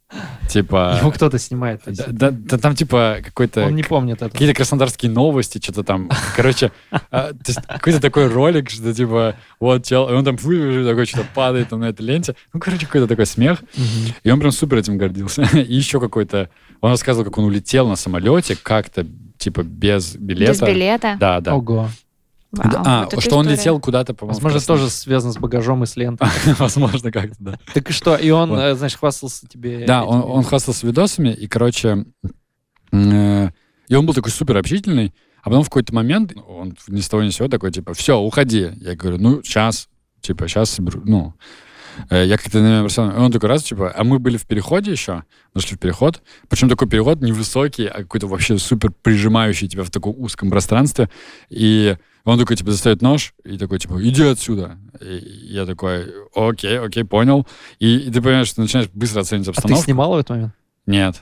Типа... 0.49 0.97
Его 0.99 1.11
кто-то 1.11 1.39
снимает. 1.39 1.81
Да, 1.85 2.05
да- 2.09 2.31
да 2.31 2.57
там 2.57 2.75
типа 2.75 3.19
какой-то... 3.23 3.65
Он 3.65 3.75
не 3.75 3.83
помнит 3.83 4.17
этого. 4.17 4.29
Какие-то 4.31 4.53
краснодарские 4.53 5.09
новости, 5.09 5.59
что-то 5.61 5.83
там. 5.83 6.09
Короче, 6.35 6.71
а, 7.09 7.31
какой-то 7.67 8.01
такой 8.01 8.27
ролик, 8.27 8.69
что 8.69 8.93
типа, 8.93 9.35
вот 9.61 9.85
чел, 9.85 10.09
и 10.09 10.13
он 10.13 10.25
там 10.25 10.35
такой 10.35 11.05
что-то 11.05 11.27
падает 11.33 11.69
там 11.69 11.79
на 11.79 11.85
этой 11.85 12.01
ленте. 12.05 12.35
Ну, 12.53 12.59
короче, 12.59 12.85
какой-то 12.85 13.07
такой 13.07 13.25
смех. 13.25 13.63
И 14.23 14.29
он 14.29 14.39
прям 14.39 14.51
супер 14.51 14.77
этим 14.79 14.97
гордился. 14.97 15.43
И 15.57 15.73
еще 15.73 16.01
какой-то... 16.01 16.49
Он 16.81 16.91
рассказывал, 16.91 17.23
как 17.25 17.37
он 17.37 17.45
улетел 17.45 17.87
на 17.87 17.95
самолете 17.95 18.57
как-то, 18.61 19.05
типа, 19.41 19.63
без 19.63 20.15
билета. 20.15 20.51
Без 20.53 20.61
билета. 20.61 21.17
Да, 21.19 21.41
да. 21.41 21.55
Ого. 21.55 21.89
Вау, 22.51 22.69
Да, 22.71 22.81
А, 22.85 23.07
вот 23.11 23.23
что 23.23 23.37
он 23.37 23.45
история. 23.45 23.57
летел 23.57 23.79
куда-то, 23.79 24.13
по-моему, 24.13 24.35
Возможно, 24.35 24.59
тоже 24.59 24.89
связано 24.89 25.33
с 25.33 25.37
багажом 25.37 25.83
и 25.83 25.85
с 25.85 25.95
лентой. 25.95 26.27
Возможно, 26.59 27.11
как-то, 27.11 27.35
да. 27.39 27.59
Так 27.73 27.89
и 27.89 27.93
что? 27.93 28.15
И 28.15 28.29
он, 28.29 28.49
Вот. 28.49 28.59
э, 28.59 28.75
значит, 28.75 28.99
хвастался 28.99 29.47
тебе... 29.47 29.85
Да, 29.85 30.03
он, 30.03 30.21
он 30.29 30.43
хвастался 30.43 30.85
видосами, 30.85 31.29
и, 31.29 31.47
короче, 31.47 32.05
э, 32.91 33.49
и 33.87 33.95
он 33.95 34.05
был 34.05 34.13
такой 34.13 34.31
супер 34.31 34.57
общительный, 34.57 35.13
а 35.43 35.45
потом 35.49 35.63
в 35.63 35.69
какой-то 35.69 35.93
момент 35.95 36.33
он 36.47 36.75
ни 36.87 36.99
с 37.01 37.09
того 37.09 37.23
ни 37.23 37.29
с 37.29 37.35
сего 37.35 37.47
такой, 37.47 37.71
типа, 37.71 37.93
все, 37.93 38.19
уходи. 38.19 38.69
Я 38.81 38.95
говорю, 38.95 39.17
ну, 39.17 39.41
сейчас, 39.43 39.87
типа, 40.21 40.47
сейчас 40.47 40.69
соберу, 40.71 41.01
ну, 41.05 41.33
я 42.09 42.37
как-то 42.37 42.59
на 42.59 42.79
него. 42.79 42.87
И 42.87 43.19
он 43.19 43.31
такой 43.31 43.49
раз, 43.49 43.63
типа, 43.63 43.91
а 43.95 44.03
мы 44.03 44.19
были 44.19 44.37
в 44.37 44.45
переходе 44.45 44.91
еще, 44.91 45.23
мы 45.53 45.61
шли 45.61 45.75
в 45.75 45.79
переход, 45.79 46.21
причем 46.49 46.69
такой 46.69 46.87
переход 46.87 47.21
невысокий, 47.21 47.85
а 47.85 47.99
какой-то 48.03 48.27
вообще 48.27 48.57
супер 48.57 48.91
прижимающий 49.01 49.67
тебя 49.67 49.83
в 49.83 49.91
таком 49.91 50.15
узком 50.17 50.49
пространстве, 50.49 51.09
и 51.49 51.97
он 52.23 52.37
такой, 52.37 52.55
типа, 52.55 52.69
достает 52.71 53.01
нож 53.01 53.33
и 53.43 53.57
такой, 53.57 53.79
типа, 53.79 53.99
иди 54.01 54.23
отсюда. 54.23 54.77
И 54.99 55.47
я 55.49 55.65
такой, 55.65 56.05
окей, 56.35 56.79
окей, 56.79 57.03
понял. 57.03 57.47
И, 57.79 57.97
и 57.97 58.11
ты 58.11 58.21
понимаешь, 58.21 58.47
что 58.47 58.61
начинаешь 58.61 58.89
быстро 58.93 59.21
оценивать 59.21 59.47
А 59.49 59.51
ты 59.53 59.57
обстановку. 59.57 59.83
снимал 59.85 60.11
в 60.11 60.17
этот 60.17 60.29
момент? 60.29 60.53
Нет. 60.85 61.21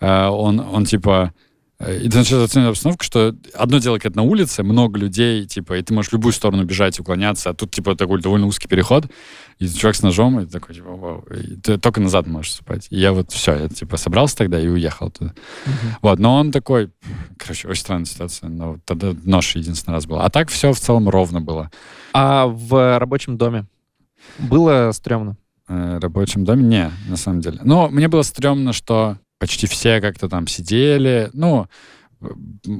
Э, 0.00 0.28
Он, 0.28 0.58
он 0.60 0.86
типа... 0.86 1.34
И 1.80 2.10
ты 2.10 2.18
начинаешь 2.18 2.44
оценивать 2.44 2.72
обстановку, 2.72 3.04
что 3.04 3.34
одно 3.54 3.78
дело, 3.78 3.98
когда 3.98 4.20
на 4.20 4.28
улице, 4.28 4.62
много 4.62 4.98
людей, 4.98 5.46
типа, 5.46 5.78
и 5.78 5.82
ты 5.82 5.94
можешь 5.94 6.10
в 6.10 6.12
любую 6.12 6.34
сторону 6.34 6.64
бежать, 6.64 7.00
уклоняться, 7.00 7.50
а 7.50 7.54
тут, 7.54 7.70
типа, 7.70 7.96
такой 7.96 8.20
довольно 8.20 8.46
узкий 8.46 8.68
переход, 8.68 9.06
и 9.58 9.66
чувак 9.66 9.96
с 9.96 10.02
ножом, 10.02 10.40
и 10.40 10.46
такой, 10.46 10.74
типа, 10.74 10.90
вау, 10.90 11.24
и 11.30 11.56
ты 11.56 11.78
только 11.78 12.02
назад 12.02 12.26
можешь 12.26 12.52
ступать. 12.52 12.86
И 12.90 12.98
я 12.98 13.12
вот 13.12 13.32
все, 13.32 13.54
я, 13.54 13.68
типа, 13.70 13.96
собрался 13.96 14.36
тогда 14.36 14.60
и 14.60 14.68
уехал 14.68 15.10
туда. 15.10 15.32
Вот, 16.02 16.18
но 16.18 16.36
он 16.36 16.52
такой, 16.52 16.90
короче, 17.38 17.66
очень 17.66 17.80
странная 17.80 18.04
ситуация, 18.04 18.50
но 18.50 18.72
вот 18.72 18.84
тогда 18.84 19.14
нож 19.24 19.56
единственный 19.56 19.94
раз 19.94 20.04
был. 20.04 20.20
А 20.20 20.28
так 20.28 20.50
все 20.50 20.74
в 20.74 20.78
целом 20.78 21.08
ровно 21.08 21.40
было. 21.40 21.70
А 22.12 22.46
в 22.46 22.98
рабочем 22.98 23.38
доме 23.38 23.64
было 24.38 24.90
стрёмно? 24.92 25.38
Э, 25.66 25.98
рабочем 25.98 26.44
доме? 26.44 26.62
Не, 26.62 26.90
на 27.08 27.16
самом 27.16 27.40
деле. 27.40 27.58
Но 27.62 27.88
мне 27.88 28.08
было 28.08 28.22
стрёмно, 28.22 28.74
что 28.74 29.16
почти 29.40 29.66
все 29.66 30.00
как-то 30.00 30.28
там 30.28 30.46
сидели. 30.46 31.30
Ну, 31.32 31.66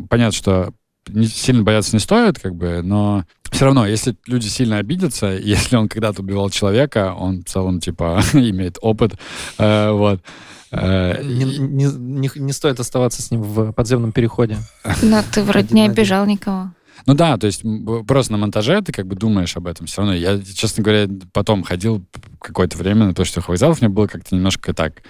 понятно, 0.08 0.32
что 0.32 0.72
не, 1.08 1.26
сильно 1.26 1.62
бояться 1.62 1.96
не 1.96 2.00
стоит, 2.00 2.38
как 2.38 2.54
бы, 2.54 2.82
но 2.82 3.24
все 3.50 3.64
равно, 3.64 3.86
если 3.86 4.14
люди 4.26 4.46
сильно 4.46 4.76
обидятся, 4.78 5.26
если 5.42 5.74
он 5.74 5.88
когда-то 5.88 6.22
убивал 6.22 6.50
человека, 6.50 7.14
он 7.18 7.40
в 7.40 7.44
целом, 7.46 7.80
типа, 7.80 8.22
имеет 8.34 8.78
опыт, 8.80 9.14
э, 9.58 9.90
вот. 9.90 10.20
Э, 10.70 11.20
Не, 11.24 11.44
не, 11.58 11.84
не- 11.86 12.30
не 12.36 12.52
стоит 12.52 12.78
оставаться 12.78 13.22
с 13.22 13.30
ним 13.32 13.42
в 13.42 13.72
подземном 13.72 14.12
переходе. 14.12 14.58
Но 15.02 15.22
ты 15.32 15.42
вроде 15.42 15.74
не 15.74 15.86
обижал 15.86 16.26
никого. 16.26 16.70
Ну 17.06 17.14
да, 17.14 17.38
то 17.38 17.46
есть 17.46 17.64
просто 18.06 18.32
на 18.32 18.38
монтаже 18.38 18.82
ты 18.82 18.92
как 18.92 19.06
бы 19.06 19.16
думаешь 19.16 19.56
об 19.56 19.66
этом 19.66 19.86
все 19.86 20.02
равно. 20.02 20.14
Я, 20.14 20.38
честно 20.40 20.82
говоря, 20.84 21.08
потом 21.32 21.62
ходил 21.62 22.04
какое-то 22.38 22.76
время 22.76 23.06
на 23.06 23.14
то, 23.14 23.24
что 23.24 23.40
вокзалов, 23.40 23.80
мне 23.80 23.88
было 23.88 24.06
как-то 24.06 24.34
немножко 24.36 24.74
так... 24.74 25.02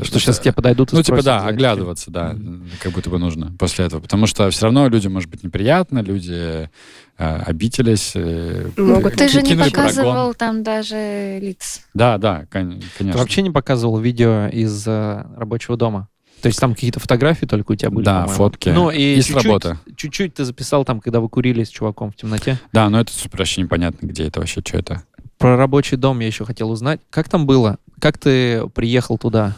Что 0.00 0.18
сейчас 0.18 0.38
тебе 0.38 0.52
подойдут 0.52 0.92
и 0.92 0.96
Ну, 0.96 1.02
типа, 1.02 1.22
да, 1.22 1.46
оглядываться, 1.46 2.10
да, 2.10 2.34
как 2.80 2.92
будто 2.92 3.10
бы 3.10 3.18
нужно 3.18 3.52
после 3.58 3.84
этого. 3.84 4.00
Потому 4.00 4.26
что 4.26 4.48
все 4.50 4.64
равно 4.64 4.88
людям 4.88 5.12
может 5.12 5.28
быть 5.30 5.44
неприятно, 5.44 6.00
люди 6.00 6.70
э, 7.18 7.36
обиделись. 7.46 8.12
э, 8.14 8.70
Могут. 8.76 9.14
Ты 9.16 9.28
же 9.28 9.42
не 9.42 9.54
показывал 9.54 10.12
прогон. 10.12 10.34
там 10.34 10.62
даже 10.62 11.38
лиц. 11.40 11.82
Да, 11.94 12.18
да, 12.18 12.46
кон- 12.50 12.80
Ты 12.80 12.86
конечно. 12.98 13.20
вообще 13.20 13.42
не 13.42 13.50
показывал 13.50 13.98
видео 13.98 14.46
из 14.46 14.84
э, 14.86 15.26
рабочего 15.36 15.76
дома? 15.76 16.08
То 16.40 16.48
есть 16.48 16.58
там 16.58 16.74
какие-то 16.74 16.98
фотографии 16.98 17.46
только 17.46 17.72
у 17.72 17.74
тебя 17.76 17.90
были? 17.90 18.04
Да, 18.04 18.22
по-моему? 18.22 18.36
фотки. 18.36 18.68
Ну 18.70 18.90
и 18.90 19.16
чуть-чуть, 19.22 19.44
работы. 19.44 19.78
чуть-чуть 19.94 20.34
ты 20.34 20.44
записал 20.44 20.84
там, 20.84 21.00
когда 21.00 21.20
вы 21.20 21.28
курили 21.28 21.62
с 21.62 21.68
чуваком 21.68 22.10
в 22.10 22.16
темноте. 22.16 22.58
Да, 22.72 22.88
но 22.90 22.98
это 23.00 23.12
супер 23.12 23.38
вообще 23.38 23.60
непонятно, 23.60 24.04
где 24.06 24.26
это 24.26 24.40
вообще, 24.40 24.60
что 24.66 24.78
это. 24.78 25.04
Про 25.38 25.56
рабочий 25.56 25.96
дом 25.96 26.18
я 26.18 26.26
еще 26.26 26.44
хотел 26.44 26.70
узнать. 26.70 27.00
Как 27.10 27.28
там 27.28 27.46
было? 27.46 27.78
Как 28.00 28.18
ты 28.18 28.66
приехал 28.70 29.18
туда? 29.18 29.54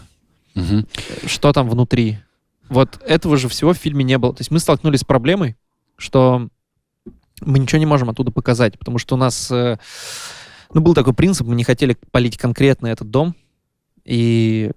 Мгм. 0.55 0.87
Что 1.27 1.53
там 1.53 1.69
внутри? 1.69 2.19
Вот 2.69 3.01
этого 3.07 3.37
же 3.37 3.49
всего 3.49 3.73
в 3.73 3.77
фильме 3.77 4.05
не 4.05 4.19
было. 4.19 4.33
То 4.33 4.41
есть 4.41 4.51
мы 4.51 4.59
столкнулись 4.59 5.01
с 5.01 5.05
проблемой, 5.05 5.57
что 5.97 6.49
мы 7.41 7.59
ничего 7.59 7.79
не 7.79 7.87
можем 7.87 8.11
оттуда 8.11 8.31
показать, 8.31 8.79
потому 8.79 8.99
что 8.99 9.17
у 9.17 9.19
нас 9.19 9.51
э, 9.51 9.79
ну, 10.73 10.81
был 10.81 10.95
такой 10.95 11.15
принцип, 11.15 11.47
мы 11.47 11.57
не 11.57 11.65
хотели 11.65 11.97
полить 12.11 12.39
конкретно 12.39 12.87
этот 12.87 13.11
дом, 13.11 13.35
и 14.05 14.71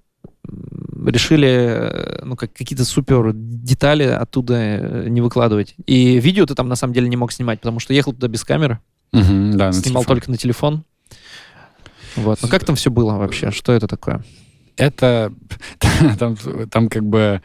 решили 1.05 1.47
э, 1.47 2.21
ну, 2.25 2.35
как, 2.35 2.53
какие-то 2.53 2.85
супер 2.85 3.31
детали 3.33 4.03
оттуда 4.03 4.55
э, 4.55 5.09
не 5.09 5.21
выкладывать. 5.21 5.75
И 5.85 6.19
видео 6.19 6.45
ты 6.45 6.55
там 6.55 6.67
на 6.67 6.75
самом 6.75 6.93
деле 6.93 7.07
не 7.09 7.17
мог 7.17 7.31
снимать, 7.31 7.59
потому 7.59 7.79
что 7.79 7.93
ехал 7.93 8.13
туда 8.13 8.27
без 8.27 8.43
камеры, 8.43 8.79
Мгм, 9.11 9.57
да, 9.57 9.67
на 9.67 9.73
снимал 9.73 10.03
телефон. 10.03 10.05
только 10.05 10.31
на 10.31 10.37
телефон. 10.37 10.83
Вот. 12.15 12.39
Ну 12.41 12.47
как 12.47 12.63
там 12.63 12.75
все 12.75 12.89
было 12.89 13.13
вообще? 13.13 13.51
Что 13.51 13.73
это 13.73 13.87
такое? 13.87 14.23
Это 14.77 15.33
там, 16.19 16.37
там 16.69 16.89
как 16.89 17.03
бы 17.03 17.41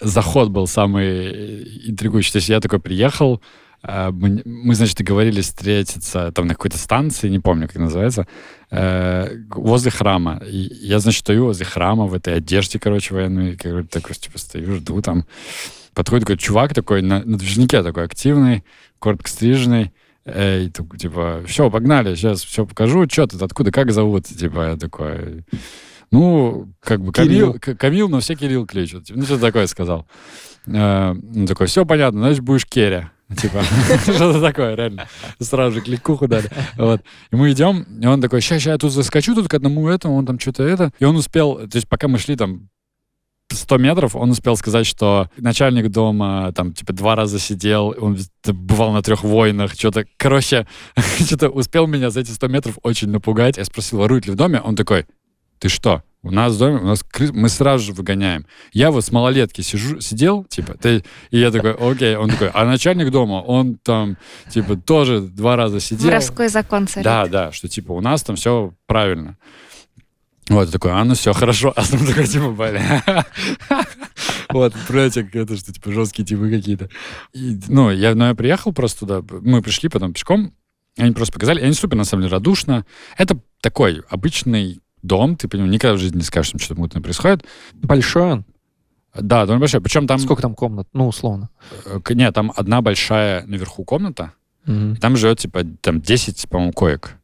заход 0.00 0.50
был 0.50 0.66
самый 0.66 1.88
интригующий. 1.88 2.32
То 2.32 2.38
есть 2.38 2.48
я 2.48 2.60
такой 2.60 2.80
приехал, 2.80 3.40
а, 3.86 4.10
мы, 4.10 4.40
мы, 4.44 4.74
значит, 4.74 4.96
договорились 4.96 5.46
встретиться 5.46 6.32
там 6.32 6.46
на 6.46 6.54
какой-то 6.54 6.78
станции, 6.78 7.28
не 7.28 7.38
помню, 7.38 7.68
как 7.68 7.76
называется, 7.76 8.26
э, 8.70 9.28
возле 9.50 9.90
храма. 9.90 10.42
И 10.46 10.56
я, 10.86 11.00
значит, 11.00 11.20
стою 11.20 11.44
возле 11.44 11.66
храма 11.66 12.06
в 12.06 12.14
этой 12.14 12.36
одежде, 12.36 12.78
короче, 12.78 13.14
военной, 13.14 13.56
как 13.56 13.88
такой, 13.90 14.16
типа, 14.16 14.38
стою, 14.38 14.76
жду 14.76 15.02
там. 15.02 15.26
Подходит 15.92 16.26
такой 16.26 16.38
чувак 16.38 16.74
такой, 16.74 17.02
на, 17.02 17.22
на 17.24 17.36
движнике 17.36 17.82
такой 17.82 18.04
активный, 18.04 18.64
коротко 18.98 19.28
стриженный, 19.28 19.92
Эй, 20.26 20.70
так, 20.70 20.96
типа, 20.96 21.42
все, 21.46 21.70
погнали, 21.70 22.14
сейчас 22.14 22.42
все 22.42 22.64
покажу, 22.64 23.06
что 23.10 23.26
тут, 23.26 23.42
откуда, 23.42 23.70
как 23.70 23.92
зовут, 23.92 24.24
типа, 24.24 24.70
я 24.70 24.76
такой, 24.76 25.44
ну, 26.14 26.68
как 26.80 27.00
бы 27.00 27.12
Кирилл. 27.12 27.54
Камил, 27.60 27.78
Камил, 27.78 28.08
но 28.08 28.20
все 28.20 28.36
Кирилл 28.36 28.66
кличут. 28.66 29.06
Ну, 29.10 29.24
что 29.24 29.38
такое 29.38 29.66
сказал. 29.66 30.06
Он 30.66 31.46
такой, 31.46 31.66
все 31.66 31.84
понятно, 31.84 32.20
значит, 32.20 32.40
будешь 32.40 32.66
Керя. 32.66 33.10
Типа, 33.36 33.62
что-то 34.02 34.40
такое, 34.40 34.76
реально. 34.76 35.08
Сразу 35.40 35.76
же 35.76 35.80
кликуху 35.80 36.28
дали. 36.28 36.48
Вот. 36.76 37.02
И 37.32 37.36
мы 37.36 37.50
идем, 37.50 37.82
и 38.00 38.06
он 38.06 38.20
такой, 38.20 38.40
ща, 38.40 38.58
ща, 38.60 38.72
я 38.72 38.78
тут 38.78 38.92
заскочу 38.92 39.34
тут 39.34 39.48
к 39.48 39.54
одному 39.54 39.88
этому, 39.88 40.14
он 40.16 40.26
там 40.26 40.38
что-то 40.38 40.62
это. 40.62 40.92
И 41.00 41.04
он 41.04 41.16
успел, 41.16 41.56
то 41.56 41.76
есть 41.76 41.88
пока 41.88 42.06
мы 42.06 42.18
шли 42.18 42.36
там 42.36 42.68
100 43.50 43.78
метров, 43.78 44.16
он 44.16 44.30
успел 44.30 44.56
сказать, 44.56 44.86
что 44.86 45.30
начальник 45.36 45.90
дома 45.90 46.52
там, 46.52 46.72
типа, 46.72 46.92
два 46.92 47.16
раза 47.16 47.38
сидел, 47.38 47.94
он 47.98 48.18
бывал 48.46 48.92
на 48.92 49.02
трех 49.02 49.24
войнах, 49.24 49.74
что-то, 49.74 50.04
короче, 50.16 50.66
что-то 51.20 51.48
успел 51.48 51.86
меня 51.86 52.10
за 52.10 52.20
эти 52.20 52.30
100 52.30 52.48
метров 52.48 52.78
очень 52.82 53.08
напугать. 53.08 53.56
Я 53.56 53.64
спросил, 53.64 53.98
воруют 53.98 54.26
ли 54.26 54.32
в 54.32 54.36
доме? 54.36 54.60
Он 54.60 54.76
такой, 54.76 55.06
ты 55.64 55.70
что? 55.70 56.02
У 56.22 56.30
нас 56.30 56.52
в 56.52 56.58
доме, 56.58 56.76
у 56.76 56.84
нас 56.84 57.02
крыс, 57.02 57.30
мы 57.32 57.48
сразу 57.48 57.86
же 57.86 57.92
выгоняем. 57.94 58.44
Я 58.74 58.90
вот 58.90 59.02
с 59.02 59.10
малолетки 59.10 59.62
сижу, 59.62 59.98
сидел, 59.98 60.44
типа, 60.44 60.74
ты, 60.74 61.02
и 61.30 61.38
я 61.38 61.50
такой, 61.50 61.72
окей, 61.72 62.16
он 62.16 62.28
такой, 62.28 62.50
а 62.52 62.66
начальник 62.66 63.10
дома, 63.10 63.36
он 63.36 63.76
там, 63.76 64.18
типа, 64.50 64.76
тоже 64.76 65.20
два 65.20 65.56
раза 65.56 65.80
сидел. 65.80 66.04
Воровской 66.04 66.48
закон 66.48 66.86
царит. 66.86 67.04
Да, 67.04 67.26
да, 67.28 67.50
что 67.50 67.66
типа 67.68 67.92
у 67.92 68.02
нас 68.02 68.22
там 68.22 68.36
все 68.36 68.74
правильно. 68.86 69.38
Вот, 70.50 70.70
такой, 70.70 70.92
а, 70.92 71.02
ну 71.04 71.14
все, 71.14 71.32
хорошо. 71.32 71.72
А 71.74 71.82
там 71.82 72.06
такой, 72.06 72.26
типа, 72.26 72.50
бля. 72.50 73.24
Вот, 74.50 74.74
проете, 74.86 75.26
это 75.32 75.56
что, 75.56 75.72
типа, 75.72 75.92
жесткие 75.92 76.26
типы 76.26 76.50
какие-то. 76.50 76.90
Ну, 77.32 77.90
я, 77.90 78.14
ну, 78.14 78.26
я 78.26 78.34
приехал 78.34 78.74
просто 78.74 79.06
туда, 79.06 79.22
мы 79.40 79.62
пришли 79.62 79.88
потом 79.88 80.12
пешком, 80.12 80.52
они 80.98 81.12
просто 81.12 81.32
показали, 81.32 81.62
они 81.62 81.72
супер, 81.72 81.96
на 81.96 82.04
самом 82.04 82.24
деле, 82.24 82.34
радушно. 82.34 82.84
Это 83.16 83.40
такой 83.62 84.02
обычный 84.10 84.82
дом, 85.06 85.36
ты 85.36 85.48
понимаешь, 85.48 85.72
никогда 85.72 85.94
в 85.94 85.98
жизни 85.98 86.16
не 86.18 86.22
скажешь, 86.22 86.48
что 86.50 86.58
что-то 86.58 86.80
мутное 86.80 87.02
происходит. 87.02 87.44
Большой 87.74 88.22
он? 88.32 88.44
Да, 89.14 89.42
довольно 89.42 89.60
большой. 89.60 89.80
Причем 89.80 90.06
там... 90.06 90.18
Сколько 90.18 90.42
там 90.42 90.54
комнат? 90.54 90.88
Ну, 90.92 91.06
условно. 91.06 91.48
э, 91.86 92.00
Нет, 92.10 92.34
там 92.34 92.52
одна 92.56 92.82
большая 92.82 93.46
наверху 93.46 93.84
комната. 93.84 94.32
И 94.66 94.94
Там 95.00 95.16
живет, 95.16 95.38
типа, 95.38 95.62
там 95.82 96.00
10, 96.00 96.48
по-моему, 96.48 96.72
коек. 96.72 97.16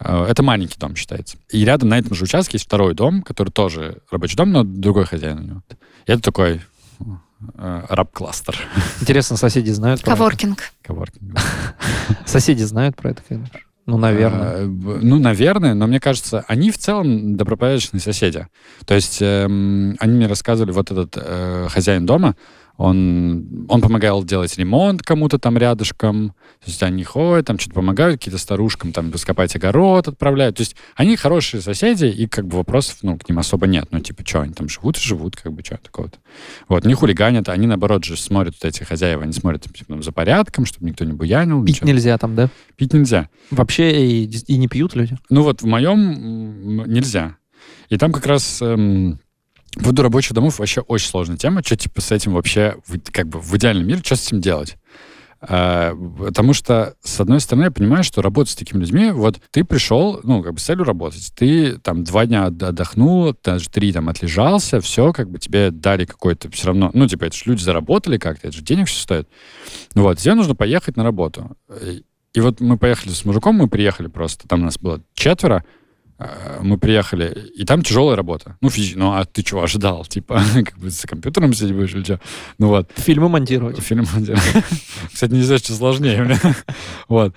Э, 0.00 0.24
Это 0.28 0.42
маленький 0.42 0.78
дом 0.78 0.96
считается. 0.96 1.36
И 1.50 1.64
рядом 1.64 1.90
на 1.90 1.98
этом 1.98 2.14
же 2.16 2.24
участке 2.24 2.56
есть 2.56 2.64
второй 2.64 2.94
дом, 2.94 3.22
который 3.22 3.50
тоже 3.50 3.98
рабочий 4.10 4.36
дом, 4.36 4.50
но 4.50 4.64
другой 4.64 5.04
хозяин 5.04 5.38
у 5.38 5.42
него. 5.42 5.62
И 6.06 6.10
это 6.12 6.22
такой 6.22 6.60
э, 7.00 7.84
раб-кластер. 7.88 8.58
Интересно, 9.00 9.36
соседи 9.36 9.70
знают 9.70 10.00
про 10.00 10.12
это? 10.12 10.16
Коворкинг. 10.18 10.62
Коворкинг. 10.82 11.38
Соседи 12.26 12.62
знают 12.64 12.96
про 12.96 13.10
это, 13.10 13.22
конечно? 13.28 13.60
Ну, 13.88 13.96
наверное. 13.98 14.66
Б- 14.66 14.98
Ну, 15.00 15.18
наверное, 15.18 15.74
но 15.74 15.86
мне 15.86 15.98
кажется, 15.98 16.44
они 16.46 16.70
в 16.70 16.76
целом 16.78 17.36
добропорядочные 17.36 18.00
соседи. 18.00 18.46
То 18.86 18.94
есть 18.94 19.18
эм, 19.22 19.96
они 19.98 20.14
мне 20.16 20.26
рассказывали, 20.26 20.72
вот 20.72 20.90
этот 20.90 21.16
э, 21.16 21.66
хозяин 21.70 22.04
дома, 22.04 22.36
он, 22.78 23.66
он 23.68 23.80
помогал 23.80 24.22
делать 24.22 24.56
ремонт 24.56 25.02
кому-то 25.02 25.40
там 25.40 25.58
рядышком. 25.58 26.28
То 26.60 26.66
есть 26.66 26.80
они 26.84 27.02
ходят, 27.02 27.46
там 27.46 27.58
что-то 27.58 27.74
помогают, 27.74 28.18
какие-то 28.18 28.38
старушкам 28.38 28.92
там 28.92 29.12
скопать 29.18 29.54
огород 29.56 30.06
отправляют. 30.06 30.56
То 30.56 30.60
есть 30.60 30.76
они 30.94 31.16
хорошие 31.16 31.60
соседи, 31.60 32.06
и 32.06 32.28
как 32.28 32.46
бы 32.46 32.56
вопросов 32.56 32.98
ну, 33.02 33.18
к 33.18 33.28
ним 33.28 33.40
особо 33.40 33.66
нет. 33.66 33.88
Ну, 33.90 33.98
типа, 33.98 34.24
что, 34.24 34.42
они 34.42 34.54
там 34.54 34.68
живут 34.68 34.96
и 34.96 35.00
живут, 35.00 35.34
как 35.36 35.52
бы, 35.52 35.62
что 35.64 35.76
такого-то. 35.78 36.18
Вот, 36.68 36.84
не 36.84 36.94
хулиганят, 36.94 37.48
они, 37.48 37.66
наоборот, 37.66 38.04
же 38.04 38.16
смотрят, 38.16 38.54
вот 38.62 38.68
эти 38.68 38.84
хозяева, 38.84 39.24
они 39.24 39.32
смотрят 39.32 39.64
типа, 39.64 40.00
за 40.00 40.12
порядком, 40.12 40.64
чтобы 40.64 40.86
никто 40.86 41.04
не 41.04 41.12
буянил. 41.12 41.64
Пить 41.64 41.76
ничего. 41.76 41.88
нельзя 41.88 42.16
там, 42.16 42.36
да? 42.36 42.48
Пить 42.76 42.92
нельзя. 42.92 43.28
Вообще 43.50 44.06
и, 44.06 44.24
и 44.46 44.56
не 44.56 44.68
пьют 44.68 44.94
люди? 44.94 45.18
Ну 45.30 45.42
вот 45.42 45.62
в 45.62 45.66
моем 45.66 46.86
нельзя. 46.86 47.38
И 47.88 47.96
там 47.96 48.12
как 48.12 48.26
раз 48.26 48.62
эм, 48.62 49.18
поводу 49.78 50.02
рабочих 50.02 50.32
домов 50.32 50.58
вообще 50.58 50.80
очень 50.80 51.08
сложная 51.08 51.36
тема. 51.36 51.62
Что 51.64 51.76
типа 51.76 52.00
с 52.00 52.12
этим 52.12 52.32
вообще, 52.34 52.76
как 53.12 53.28
бы 53.28 53.40
в 53.40 53.56
идеальном 53.56 53.86
мире, 53.86 54.00
что 54.04 54.16
с 54.16 54.26
этим 54.26 54.40
делать? 54.40 54.76
А, 55.40 55.94
потому 56.18 56.52
что, 56.52 56.96
с 57.00 57.20
одной 57.20 57.40
стороны, 57.40 57.64
я 57.64 57.70
понимаю, 57.70 58.02
что 58.02 58.22
работать 58.22 58.52
с 58.52 58.56
такими 58.56 58.80
людьми, 58.80 59.10
вот 59.12 59.40
ты 59.52 59.62
пришел, 59.62 60.18
ну, 60.24 60.42
как 60.42 60.54
бы 60.54 60.58
с 60.58 60.64
целью 60.64 60.84
работать, 60.84 61.32
ты 61.36 61.78
там 61.78 62.02
два 62.02 62.26
дня 62.26 62.46
от- 62.46 62.60
отдохнул, 62.60 63.36
даже 63.44 63.70
три 63.70 63.92
там 63.92 64.08
отлежался, 64.08 64.80
все, 64.80 65.12
как 65.12 65.30
бы 65.30 65.38
тебе 65.38 65.70
дали 65.70 66.06
какой-то 66.06 66.50
все 66.50 66.68
равно, 66.68 66.90
ну, 66.92 67.06
типа, 67.06 67.26
это 67.26 67.36
же 67.36 67.44
люди 67.46 67.62
заработали 67.62 68.18
как-то, 68.18 68.48
это 68.48 68.56
же 68.56 68.64
денег 68.64 68.88
все 68.88 69.00
стоит. 69.00 69.28
Вот, 69.94 70.18
тебе 70.18 70.34
нужно 70.34 70.56
поехать 70.56 70.96
на 70.96 71.04
работу. 71.04 71.56
И 72.34 72.40
вот 72.40 72.60
мы 72.60 72.76
поехали 72.76 73.12
с 73.12 73.24
мужиком, 73.24 73.54
мы 73.54 73.68
приехали 73.68 74.08
просто, 74.08 74.48
там 74.48 74.62
нас 74.62 74.76
было 74.76 75.00
четверо, 75.14 75.64
мы 76.60 76.78
приехали, 76.78 77.50
и 77.54 77.64
там 77.64 77.82
тяжелая 77.82 78.16
работа. 78.16 78.56
Ну, 78.60 78.70
физи... 78.70 78.96
ну 78.96 79.12
а 79.12 79.24
ты 79.24 79.42
чего 79.42 79.62
ожидал? 79.62 80.04
Типа, 80.04 80.42
как 80.54 80.76
бы 80.78 80.90
за 80.90 81.06
компьютером 81.06 81.54
сидеть 81.54 81.74
будешь 81.74 81.94
или 81.94 82.02
что? 82.02 82.20
Ну 82.58 82.68
вот. 82.68 82.90
Фильмы 82.96 83.28
монтировать. 83.28 83.78
Фильм 83.82 84.04
монтировать. 84.12 84.64
Кстати, 85.12 85.32
не 85.32 85.42
знаю, 85.42 85.58
что 85.58 85.74
сложнее. 85.74 86.38
Вот. 87.08 87.34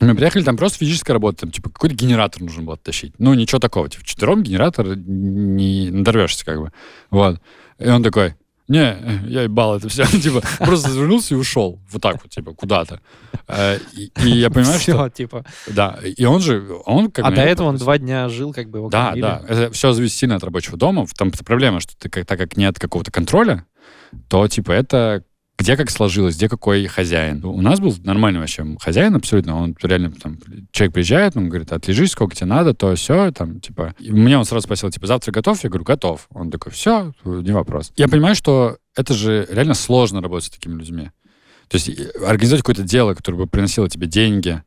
Мы 0.00 0.14
приехали, 0.14 0.44
там 0.44 0.56
просто 0.56 0.78
физическая 0.78 1.14
работа, 1.14 1.40
там, 1.40 1.50
типа, 1.50 1.70
какой-то 1.70 1.94
генератор 1.96 2.40
нужно 2.40 2.62
было 2.62 2.76
тащить. 2.76 3.14
Ну, 3.18 3.34
ничего 3.34 3.58
такого. 3.58 3.88
Типа, 3.88 4.04
четвером 4.04 4.42
генератор 4.42 4.96
не 4.96 5.90
надорвешься, 5.90 6.44
как 6.44 6.60
бы. 6.60 6.72
Вот. 7.10 7.40
И 7.78 7.88
он 7.88 8.02
такой, 8.02 8.34
не, 8.68 8.96
я 9.28 9.42
ебал 9.42 9.76
это 9.76 9.88
все. 9.88 10.04
типа, 10.20 10.42
просто 10.58 10.88
развернулся 10.88 11.34
и 11.34 11.38
ушел. 11.38 11.80
Вот 11.90 12.02
так 12.02 12.22
вот, 12.22 12.30
типа, 12.30 12.52
куда-то. 12.54 13.00
Э, 13.48 13.78
И, 13.94 14.12
и 14.24 14.28
я 14.30 14.50
понимаю, 14.50 14.78
что... 14.78 14.92
Все, 14.92 15.08
типа. 15.08 15.44
Да, 15.66 15.98
и 16.02 16.24
он 16.24 16.40
же, 16.40 16.68
он 16.84 17.10
как 17.10 17.24
А 17.24 17.30
до 17.30 17.42
этого 17.42 17.68
он 17.68 17.76
два 17.76 17.98
дня 17.98 18.28
жил, 18.28 18.52
как 18.52 18.68
бы 18.70 18.78
его 18.78 18.88
Да, 18.90 19.06
кормили. 19.06 19.22
да, 19.22 19.42
это 19.48 19.72
все 19.72 19.92
зависит 19.92 20.16
сильно 20.18 20.36
от 20.36 20.44
рабочего 20.44 20.76
дома. 20.76 21.06
Там 21.16 21.30
проблема, 21.30 21.80
что 21.80 21.94
ты, 21.98 22.08
так 22.24 22.38
как 22.38 22.56
нет 22.56 22.78
какого-то 22.78 23.10
контроля, 23.10 23.64
то, 24.28 24.46
типа, 24.48 24.72
это 24.72 25.22
где 25.58 25.76
как 25.76 25.90
сложилось, 25.90 26.36
где 26.36 26.48
какой 26.48 26.86
хозяин. 26.86 27.44
У 27.44 27.60
нас 27.60 27.80
был 27.80 27.94
нормальный 28.04 28.40
вообще 28.40 28.64
хозяин 28.80 29.16
абсолютно. 29.16 29.60
Он 29.60 29.76
реально 29.82 30.12
там, 30.12 30.38
человек 30.70 30.94
приезжает, 30.94 31.36
он 31.36 31.48
говорит, 31.48 31.72
отлежись, 31.72 32.12
сколько 32.12 32.36
тебе 32.36 32.46
надо, 32.46 32.74
то 32.74 32.94
все, 32.94 33.32
там, 33.32 33.60
типа. 33.60 33.94
И 33.98 34.10
меня 34.10 34.38
он 34.38 34.44
сразу 34.44 34.64
спросил, 34.64 34.90
типа, 34.90 35.06
завтра 35.06 35.32
готов? 35.32 35.62
Я 35.64 35.68
говорю, 35.68 35.84
готов. 35.84 36.28
Он 36.30 36.50
такой, 36.50 36.70
все, 36.72 37.12
не 37.24 37.52
вопрос. 37.52 37.92
Я 37.96 38.08
понимаю, 38.08 38.36
что 38.36 38.78
это 38.96 39.14
же 39.14 39.46
реально 39.50 39.74
сложно 39.74 40.22
работать 40.22 40.46
с 40.46 40.50
такими 40.50 40.78
людьми. 40.78 41.10
То 41.68 41.76
есть 41.76 41.90
организовать 42.24 42.62
какое-то 42.62 42.82
дело, 42.82 43.14
которое 43.14 43.38
бы 43.38 43.46
приносило 43.46 43.88
тебе 43.90 44.06
деньги, 44.06 44.62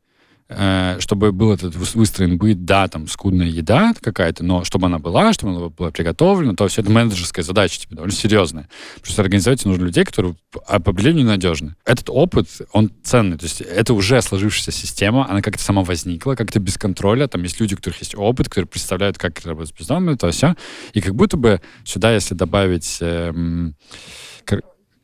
чтобы 1.00 1.32
был 1.32 1.54
этот 1.54 1.76
выс- 1.76 1.98
выстроен 1.98 2.38
быт, 2.38 2.66
да, 2.66 2.88
там, 2.88 3.08
скудная 3.08 3.48
еда 3.48 3.94
какая-то, 4.00 4.44
но 4.44 4.64
чтобы 4.64 4.88
она 4.88 5.00
была, 5.00 5.34
чтобы 5.34 5.54
она 5.54 5.70
была 5.70 5.92
приготовлена, 5.92 6.56
то 6.56 6.68
все 6.68 6.82
это 6.82 6.92
менеджерская 6.92 7.44
задача, 7.44 7.80
типа, 7.80 7.96
довольно 7.96 8.16
серьезная. 8.16 8.70
Просто 9.02 9.22
организовать 9.22 9.66
нужно 9.66 9.86
людей, 9.86 10.04
которые 10.04 10.36
по 10.52 10.62
по 10.80 10.92
определению 10.92 11.26
надежны. 11.26 11.76
Этот 11.86 12.10
опыт, 12.10 12.48
он 12.72 12.92
ценный. 13.04 13.38
То 13.38 13.46
есть 13.46 13.62
это 13.62 13.94
уже 13.94 14.22
сложившаяся 14.22 14.72
система, 14.72 15.30
она 15.30 15.42
как-то 15.42 15.64
сама 15.64 15.84
возникла, 15.84 16.36
как-то 16.36 16.60
без 16.60 16.78
контроля. 16.78 17.28
Там 17.28 17.44
есть 17.44 17.60
люди, 17.60 17.74
у 17.74 17.78
которых 17.78 18.00
есть 18.00 18.16
опыт, 18.16 18.50
которые 18.50 18.68
представляют, 18.68 19.18
как 19.18 19.40
работать 19.46 19.74
с 19.74 19.78
бездомными, 19.78 20.16
то 20.16 20.30
все. 20.32 20.56
И 20.94 21.02
как 21.02 21.16
будто 21.16 21.38
бы 21.38 21.62
сюда, 21.84 22.14
если 22.14 22.36
добавить 22.36 22.98
эм, 23.02 23.76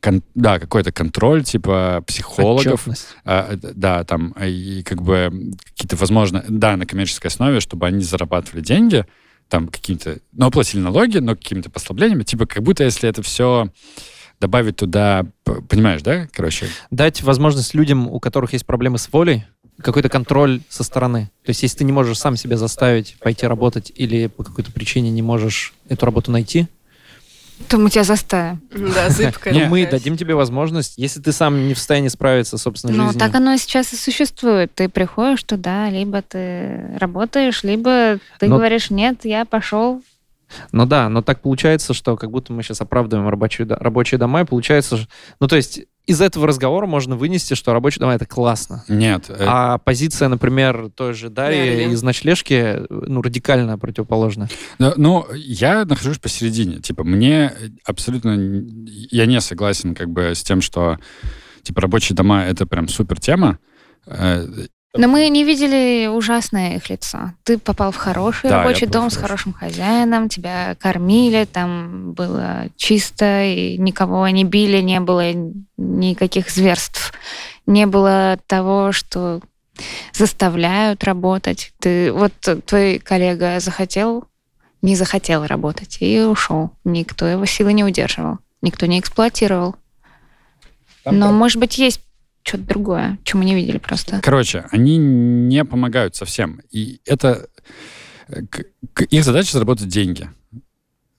кон- 0.00 0.22
да, 0.34 0.58
какой-то 0.58 0.92
контроль, 0.92 1.44
типа 1.44 2.02
психологов, 2.06 2.86
а, 3.24 3.56
да, 3.56 4.04
там, 4.04 4.34
и 4.40 4.82
как 4.82 5.02
бы 5.02 5.52
какие-то, 5.64 5.96
возможно, 5.96 6.44
да, 6.48 6.76
на 6.76 6.86
коммерческой 6.86 7.28
основе, 7.28 7.60
чтобы 7.60 7.86
они 7.86 8.02
зарабатывали 8.02 8.62
деньги, 8.62 9.04
там, 9.48 9.68
какими-то, 9.68 10.18
ну, 10.32 10.50
платили 10.50 10.80
налоги, 10.80 11.18
но 11.18 11.34
какими-то 11.34 11.70
послаблениями, 11.70 12.22
типа, 12.22 12.46
как 12.46 12.62
будто 12.62 12.84
если 12.84 13.08
это 13.08 13.22
все 13.22 13.70
добавить 14.40 14.76
туда, 14.76 15.26
понимаешь, 15.68 16.02
да, 16.02 16.28
короче, 16.32 16.66
Дать 16.90 17.22
возможность 17.22 17.74
людям, 17.74 18.06
у 18.08 18.20
которых 18.20 18.52
есть 18.52 18.66
проблемы 18.66 18.98
с 18.98 19.12
волей, 19.12 19.44
какой-то 19.82 20.08
контроль 20.08 20.60
со 20.68 20.84
стороны. 20.84 21.30
То 21.44 21.50
есть, 21.50 21.62
если 21.62 21.78
ты 21.78 21.84
не 21.84 21.92
можешь 21.92 22.18
сам 22.18 22.36
себя 22.36 22.56
заставить 22.56 23.16
пойти 23.20 23.46
работать 23.46 23.92
или 23.94 24.26
по 24.26 24.44
какой-то 24.44 24.72
причине 24.72 25.10
не 25.10 25.22
можешь 25.22 25.72
эту 25.88 26.06
работу 26.06 26.30
найти, 26.30 26.68
То 27.68 27.76
мы 27.78 27.90
тебя 27.90 28.04
заставим. 28.04 28.62
Да, 28.70 29.10
зыбкая. 29.10 29.52
то 29.52 29.60
мы 29.68 29.84
такая. 29.84 29.98
дадим 29.98 30.16
тебе 30.16 30.34
возможность, 30.34 30.94
если 30.96 31.20
ты 31.20 31.32
сам 31.32 31.66
не 31.66 31.74
в 31.74 31.78
состоянии 31.78 32.08
справиться 32.08 32.56
с 32.56 32.62
собственной 32.62 32.94
Ну, 32.96 33.04
жизнью. 33.06 33.18
так 33.20 33.34
оно 33.34 33.56
сейчас 33.56 33.92
и 33.92 33.96
существует. 33.96 34.72
Ты 34.74 34.88
приходишь 34.88 35.42
туда, 35.42 35.90
либо 35.90 36.22
ты 36.22 36.96
работаешь, 36.98 37.64
либо 37.64 38.18
ты 38.38 38.46
Но- 38.46 38.56
говоришь, 38.56 38.90
нет, 38.90 39.24
я 39.24 39.44
пошел. 39.44 40.02
Ну 40.72 40.86
да, 40.86 41.08
но 41.08 41.20
так 41.20 41.40
получается, 41.42 41.92
что 41.92 42.16
как 42.16 42.30
будто 42.30 42.52
мы 42.52 42.62
сейчас 42.62 42.80
оправдываем 42.80 43.28
рабочие, 43.28 43.66
рабочие 43.68 44.18
дома, 44.18 44.40
и 44.42 44.44
получается, 44.44 44.98
ну 45.40 45.46
то 45.46 45.56
есть 45.56 45.80
из 46.08 46.22
этого 46.22 46.46
разговора 46.46 46.86
можно 46.86 47.16
вынести, 47.16 47.52
что 47.52 47.72
рабочие 47.74 48.00
дома 48.00 48.14
это 48.14 48.24
классно. 48.24 48.82
нет. 48.88 49.26
э, 49.28 49.44
А 49.46 49.76
позиция, 49.78 50.28
например, 50.28 50.90
той 50.94 51.12
же 51.12 51.28
Дарьи 51.28 51.58
Дарьи. 51.70 51.92
из 51.92 52.02
ночлежки, 52.02 52.80
ну, 52.88 53.20
радикально 53.20 53.78
противоположна. 53.78 54.48
Ну, 54.78 54.94
ну, 54.96 55.26
я 55.34 55.84
нахожусь 55.84 56.18
посередине. 56.18 56.80
Типа, 56.80 57.04
мне 57.04 57.52
абсолютно... 57.84 58.30
Я 59.10 59.26
не 59.26 59.38
согласен 59.42 59.94
как 59.94 60.08
бы 60.08 60.34
с 60.34 60.42
тем, 60.42 60.62
что 60.62 60.98
типа 61.62 61.82
рабочие 61.82 62.16
дома— 62.16 62.42
это 62.46 62.66
прям 62.66 62.88
супер 62.88 63.20
тема. 63.20 63.58
Но 64.94 65.06
мы 65.06 65.28
не 65.28 65.44
видели 65.44 66.06
ужасное 66.06 66.76
их 66.76 66.88
лицо. 66.88 67.32
Ты 67.44 67.58
попал 67.58 67.92
в 67.92 67.96
хороший 67.96 68.48
Да, 68.48 68.62
рабочий 68.62 68.86
дом 68.86 69.10
с 69.10 69.16
хорошим 69.16 69.52
хозяином, 69.52 70.30
тебя 70.30 70.76
кормили, 70.80 71.44
там 71.44 72.12
было 72.12 72.68
чисто, 72.76 73.44
и 73.44 73.76
никого 73.76 74.26
не 74.28 74.44
били, 74.44 74.80
не 74.80 75.00
было 75.00 75.32
никаких 75.76 76.50
зверств. 76.50 77.12
Не 77.66 77.86
было 77.86 78.38
того, 78.46 78.92
что 78.92 79.42
заставляют 80.12 81.04
работать. 81.04 81.72
Ты 81.80 82.10
вот 82.10 82.32
твой 82.66 82.98
коллега 82.98 83.60
захотел, 83.60 84.24
не 84.80 84.96
захотел 84.96 85.46
работать 85.46 85.98
и 86.00 86.20
ушел. 86.20 86.70
Никто 86.84 87.26
его 87.26 87.44
силы 87.44 87.74
не 87.74 87.84
удерживал, 87.84 88.38
никто 88.62 88.86
не 88.86 88.98
эксплуатировал. 88.98 89.76
Но, 91.04 91.30
может 91.30 91.58
быть, 91.58 91.78
есть 91.78 92.02
что-то 92.42 92.64
другое, 92.64 93.18
что 93.24 93.36
мы 93.38 93.44
не 93.44 93.54
видели 93.54 93.78
просто. 93.78 94.20
Короче, 94.22 94.64
они 94.70 94.96
не 94.96 95.64
помогают 95.64 96.14
совсем. 96.16 96.60
И 96.70 97.00
это... 97.04 97.48
э, 98.28 98.40
Их 99.10 99.24
задача 99.24 99.52
заработать 99.52 99.88
деньги. 99.88 100.30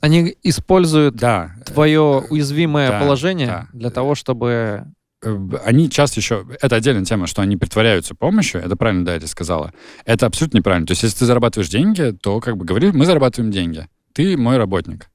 Они 0.01 0.35
используют 0.43 1.15
Да. 1.17 1.51
твое 1.65 2.01
уязвимое 2.29 2.89
да, 2.89 2.99
положение 2.99 3.47
да. 3.47 3.67
для 3.73 3.89
того, 3.89 4.15
чтобы... 4.15 4.85
Э, 5.21 5.37
Они 5.65 5.89
часто 5.89 6.19
еще... 6.21 6.47
Это 6.61 6.77
отдельная 6.77 7.03
тема, 7.03 7.27
что 7.27 7.41
они 7.41 7.57
притворяются 7.57 8.15
помощью. 8.15 8.61
Это 8.61 8.75
правильно 8.77 9.03
Дарья 9.05 9.27
сказала. 9.27 9.73
Это 10.05 10.25
абсолютно 10.25 10.57
неправильно. 10.57 10.87
То 10.87 10.91
есть, 10.91 11.03
если 11.03 11.19
ты 11.19 11.25
зарабатываешь 11.25 11.69
деньги, 11.69 12.11
то 12.21 12.39
как 12.39 12.55
бы 12.57 12.63
говори, 12.65 12.91
мы 12.91 13.05
зарабатываем 13.05 13.51
деньги. 13.51 13.87
Ты 14.13 14.37
мой 14.37 14.57
работник. 14.57 15.08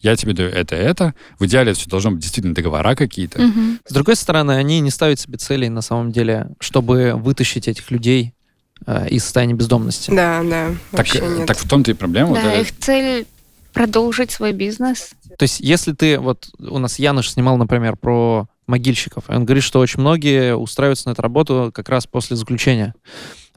Я 0.00 0.16
тебе 0.16 0.32
даю 0.32 0.48
это 0.48 0.76
это. 0.76 1.14
В 1.38 1.44
идеале 1.46 1.72
это 1.72 1.80
все 1.80 1.90
должно 1.90 2.12
быть 2.12 2.20
действительно 2.20 2.54
договора 2.54 2.94
какие-то. 2.94 3.40
Мгм. 3.40 3.80
С 3.86 3.92
другой 3.92 4.16
стороны, 4.16 4.52
они 4.52 4.80
не 4.80 4.90
ставят 4.90 5.20
себе 5.20 5.36
целей 5.36 5.68
на 5.68 5.82
самом 5.82 6.10
деле, 6.10 6.48
чтобы 6.58 7.12
вытащить 7.14 7.68
этих 7.68 7.90
людей 7.90 8.32
э, 8.86 9.08
из 9.08 9.24
состояния 9.24 9.54
бездомности. 9.54 10.10
Да, 10.10 10.42
да, 10.42 10.70
Так, 10.92 11.14
э, 11.14 11.38
нет. 11.38 11.46
так 11.46 11.58
в 11.58 11.68
том-то 11.68 11.90
и 11.90 11.94
проблема. 11.94 12.34
Да, 12.34 12.54
э, 12.54 12.62
их 12.62 12.76
цель 12.78 13.26
продолжить 13.72 14.30
свой 14.30 14.52
бизнес. 14.52 15.10
То 15.38 15.42
есть, 15.44 15.60
если 15.60 15.92
ты, 15.92 16.18
вот 16.18 16.48
у 16.58 16.78
нас 16.78 16.98
Яныш 16.98 17.30
снимал, 17.30 17.56
например, 17.56 17.96
про 17.96 18.48
могильщиков, 18.66 19.28
и 19.28 19.32
он 19.32 19.44
говорит, 19.44 19.64
что 19.64 19.80
очень 19.80 20.00
многие 20.00 20.56
устраиваются 20.56 21.08
на 21.08 21.12
эту 21.12 21.22
работу 21.22 21.70
как 21.74 21.88
раз 21.88 22.06
после 22.06 22.36
заключения, 22.36 22.94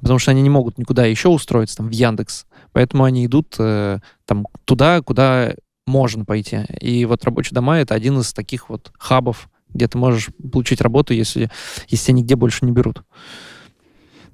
потому 0.01 0.19
что 0.19 0.31
они 0.31 0.41
не 0.41 0.49
могут 0.49 0.77
никуда 0.77 1.05
еще 1.05 1.29
устроиться, 1.29 1.77
там, 1.77 1.87
в 1.87 1.91
Яндекс, 1.91 2.45
поэтому 2.73 3.03
они 3.05 3.25
идут 3.25 3.55
э, 3.59 3.99
там 4.25 4.45
туда, 4.65 5.01
куда 5.01 5.53
можно 5.85 6.25
пойти. 6.25 6.61
И 6.79 7.05
вот 7.05 7.23
рабочие 7.23 7.53
дома— 7.53 7.77
это 7.79 7.93
один 7.93 8.19
из 8.19 8.33
таких 8.33 8.69
вот 8.69 8.91
хабов, 8.97 9.49
где 9.73 9.87
ты 9.87 9.97
можешь 9.97 10.29
получить 10.51 10.81
работу, 10.81 11.13
если, 11.13 11.49
если 11.87 12.05
тебя 12.07 12.17
нигде 12.17 12.35
больше 12.35 12.65
не 12.65 12.71
берут. 12.71 13.03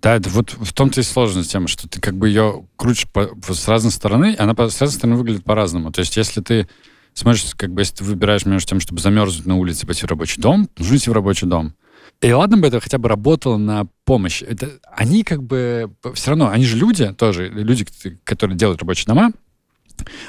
Да, 0.01 0.15
это 0.15 0.29
вот 0.29 0.51
в 0.51 0.73
том-то 0.73 1.01
и 1.01 1.03
сложность 1.03 1.51
тема, 1.51 1.67
что 1.67 1.87
ты 1.89 1.99
как 1.99 2.17
бы 2.17 2.29
ее 2.29 2.65
крутишь 2.77 3.07
по- 3.11 3.29
с 3.53 3.67
разной 3.67 3.91
стороны, 3.91 4.35
она 4.39 4.53
по- 4.53 4.69
с 4.69 4.79
разной 4.79 4.97
стороны 4.97 5.17
выглядит 5.17 5.43
по-разному. 5.43 5.91
То 5.91 5.99
есть 5.99 6.15
если 6.15 6.41
ты 6.41 6.69
смотришь, 7.13 7.53
как 7.57 7.73
бы 7.73 7.81
если 7.81 7.95
ты 7.95 8.03
выбираешь 8.05 8.45
между 8.45 8.69
тем, 8.69 8.79
чтобы 8.79 9.01
замерзнуть 9.01 9.45
на 9.45 9.57
улице 9.57 9.85
пойти 9.85 10.05
в 10.05 10.09
рабочий 10.09 10.41
дом, 10.41 10.69
нужно 10.77 10.95
идти 10.95 11.09
в 11.09 11.13
рабочий 11.13 11.47
дом. 11.47 11.73
И 12.21 12.31
ладно 12.31 12.57
бы 12.57 12.67
это 12.67 12.79
хотя 12.79 12.97
бы 12.97 13.09
работало 13.09 13.57
на 13.57 13.87
помощь. 14.05 14.41
Это, 14.41 14.79
они 14.91 15.23
как 15.23 15.43
бы 15.43 15.93
все 16.13 16.31
равно, 16.31 16.49
они 16.49 16.65
же 16.65 16.77
люди 16.77 17.13
тоже, 17.13 17.49
люди, 17.49 17.85
которые 18.23 18.57
делают 18.57 18.81
рабочие 18.81 19.05
дома, 19.05 19.31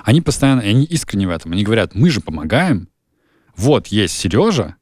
они 0.05 0.21
постоянно, 0.21 0.63
они 0.63 0.85
искренне 0.85 1.27
в 1.27 1.31
этом. 1.31 1.53
Они 1.53 1.63
говорят, 1.63 1.95
мы 1.95 2.11
же 2.11 2.21
помогаем. 2.21 2.89
Вот 3.57 3.89
есть 3.89 4.17
Сережа, 4.17 4.77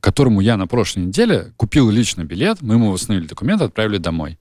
которому 0.00 0.40
я 0.40 0.56
на 0.56 0.66
прошлой 0.66 1.04
неделе 1.06 1.52
купил 1.56 1.90
лично 1.90 2.24
билет, 2.24 2.60
мы 2.60 2.74
ему 2.74 2.90
восстановили 2.90 3.26
документы, 3.26 3.64
отправили 3.64 3.98
домой. 3.98 4.38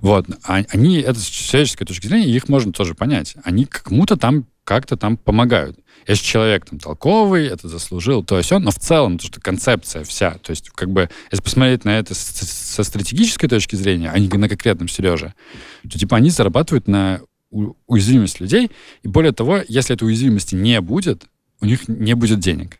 Вот. 0.00 0.26
А- 0.44 0.64
Они, 0.70 0.98
это 0.98 1.18
с 1.18 1.24
человеческой 1.24 1.84
точки 1.84 2.06
зрения, 2.06 2.28
их 2.28 2.48
можно 2.48 2.72
тоже 2.72 2.94
понять. 2.94 3.36
Они 3.44 3.64
кому-то 3.66 4.16
там 4.16 4.46
как-то 4.64 4.96
там 4.96 5.16
помогают. 5.16 5.78
Если 6.06 6.24
человек 6.24 6.64
там 6.64 6.78
толковый, 6.78 7.46
это 7.46 7.68
заслужил, 7.68 8.24
то 8.24 8.38
есть 8.38 8.52
он, 8.52 8.62
но 8.62 8.70
в 8.70 8.78
целом, 8.78 9.18
то, 9.18 9.26
что 9.26 9.40
концепция 9.40 10.04
вся, 10.04 10.32
то 10.32 10.50
есть 10.50 10.70
как 10.70 10.90
бы, 10.90 11.10
если 11.30 11.42
посмотреть 11.42 11.84
на 11.84 11.98
это 11.98 12.14
со 12.14 12.82
стратегической 12.84 13.48
точки 13.48 13.76
зрения, 13.76 14.10
а 14.10 14.18
не 14.18 14.28
на 14.28 14.48
конкретном 14.48 14.88
Сереже, 14.88 15.34
то 15.82 15.98
типа 15.98 16.16
они 16.16 16.30
зарабатывают 16.30 16.88
на 16.88 17.20
уязвимость 17.50 18.40
людей, 18.40 18.70
и 19.02 19.08
более 19.08 19.32
того, 19.32 19.60
если 19.68 19.94
этой 19.94 20.04
уязвимости 20.04 20.54
не 20.54 20.80
будет, 20.80 21.26
у 21.60 21.66
них 21.66 21.88
не 21.88 22.14
будет 22.14 22.38
денег. 22.38 22.78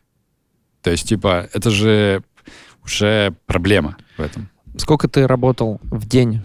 То 0.81 0.91
есть, 0.91 1.07
типа, 1.07 1.49
это 1.53 1.69
же 1.69 2.23
уже 2.83 3.35
проблема 3.45 3.97
в 4.17 4.21
этом. 4.21 4.49
Сколько 4.77 5.07
ты 5.07 5.27
работал 5.27 5.79
в 5.83 6.07
день 6.07 6.41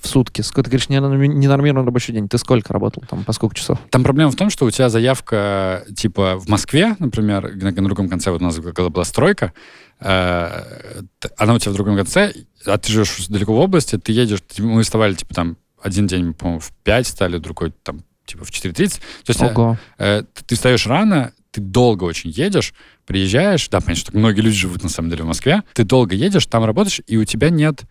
в 0.00 0.06
сутки? 0.06 0.40
Сколько, 0.40 0.70
ты 0.70 0.70
говоришь, 0.70 0.88
ненорми- 0.88 1.26
ненормированный 1.26 1.86
рабочий 1.86 2.12
день. 2.12 2.28
Ты 2.28 2.38
сколько 2.38 2.72
работал 2.72 3.02
там, 3.08 3.24
по 3.24 3.32
сколько 3.32 3.54
часов? 3.54 3.78
Там 3.90 4.02
проблема 4.02 4.30
в 4.30 4.36
том, 4.36 4.48
что 4.48 4.64
у 4.64 4.70
тебя 4.70 4.88
заявка, 4.88 5.84
типа, 5.94 6.38
в 6.38 6.48
Москве, 6.48 6.96
например, 6.98 7.54
на, 7.56 7.70
на 7.70 7.84
другом 7.84 8.08
конце, 8.08 8.30
вот 8.30 8.40
у 8.40 8.44
нас 8.44 8.58
была 8.58 9.04
стройка, 9.04 9.52
э, 10.00 11.02
она 11.36 11.54
у 11.54 11.58
тебя 11.58 11.72
в 11.72 11.74
другом 11.74 11.96
конце, 11.96 12.32
а 12.64 12.78
ты 12.78 12.92
живешь 12.92 13.26
далеко 13.28 13.54
в 13.54 13.58
области, 13.58 13.98
ты 13.98 14.12
едешь, 14.12 14.42
мы 14.58 14.82
вставали, 14.82 15.14
типа, 15.14 15.34
там, 15.34 15.56
один 15.84 16.06
день, 16.06 16.32
по-моему, 16.32 16.60
в 16.60 16.72
5 16.82 17.06
стали, 17.06 17.36
другой, 17.36 17.72
там, 17.82 18.02
типа, 18.24 18.44
в 18.44 18.50
4.30. 18.50 18.72
То 18.74 18.98
есть 19.28 19.42
э, 19.42 19.46
Ого. 19.46 19.78
э, 19.98 20.22
ты, 20.32 20.44
ты 20.44 20.54
встаешь 20.54 20.86
рано, 20.86 21.32
ты 21.50 21.60
долго 21.60 22.04
очень 22.04 22.30
едешь, 22.30 22.72
приезжаешь, 23.06 23.68
да, 23.68 23.80
понятно, 23.80 23.96
что 23.96 24.16
многие 24.16 24.40
люди 24.40 24.56
живут, 24.56 24.82
на 24.82 24.88
самом 24.88 25.10
деле, 25.10 25.24
в 25.24 25.26
Москве, 25.26 25.62
ты 25.74 25.84
долго 25.84 26.14
едешь, 26.14 26.46
там 26.46 26.64
работаешь, 26.64 27.02
и 27.06 27.18
у 27.18 27.24
тебя 27.24 27.50
нет... 27.50 27.82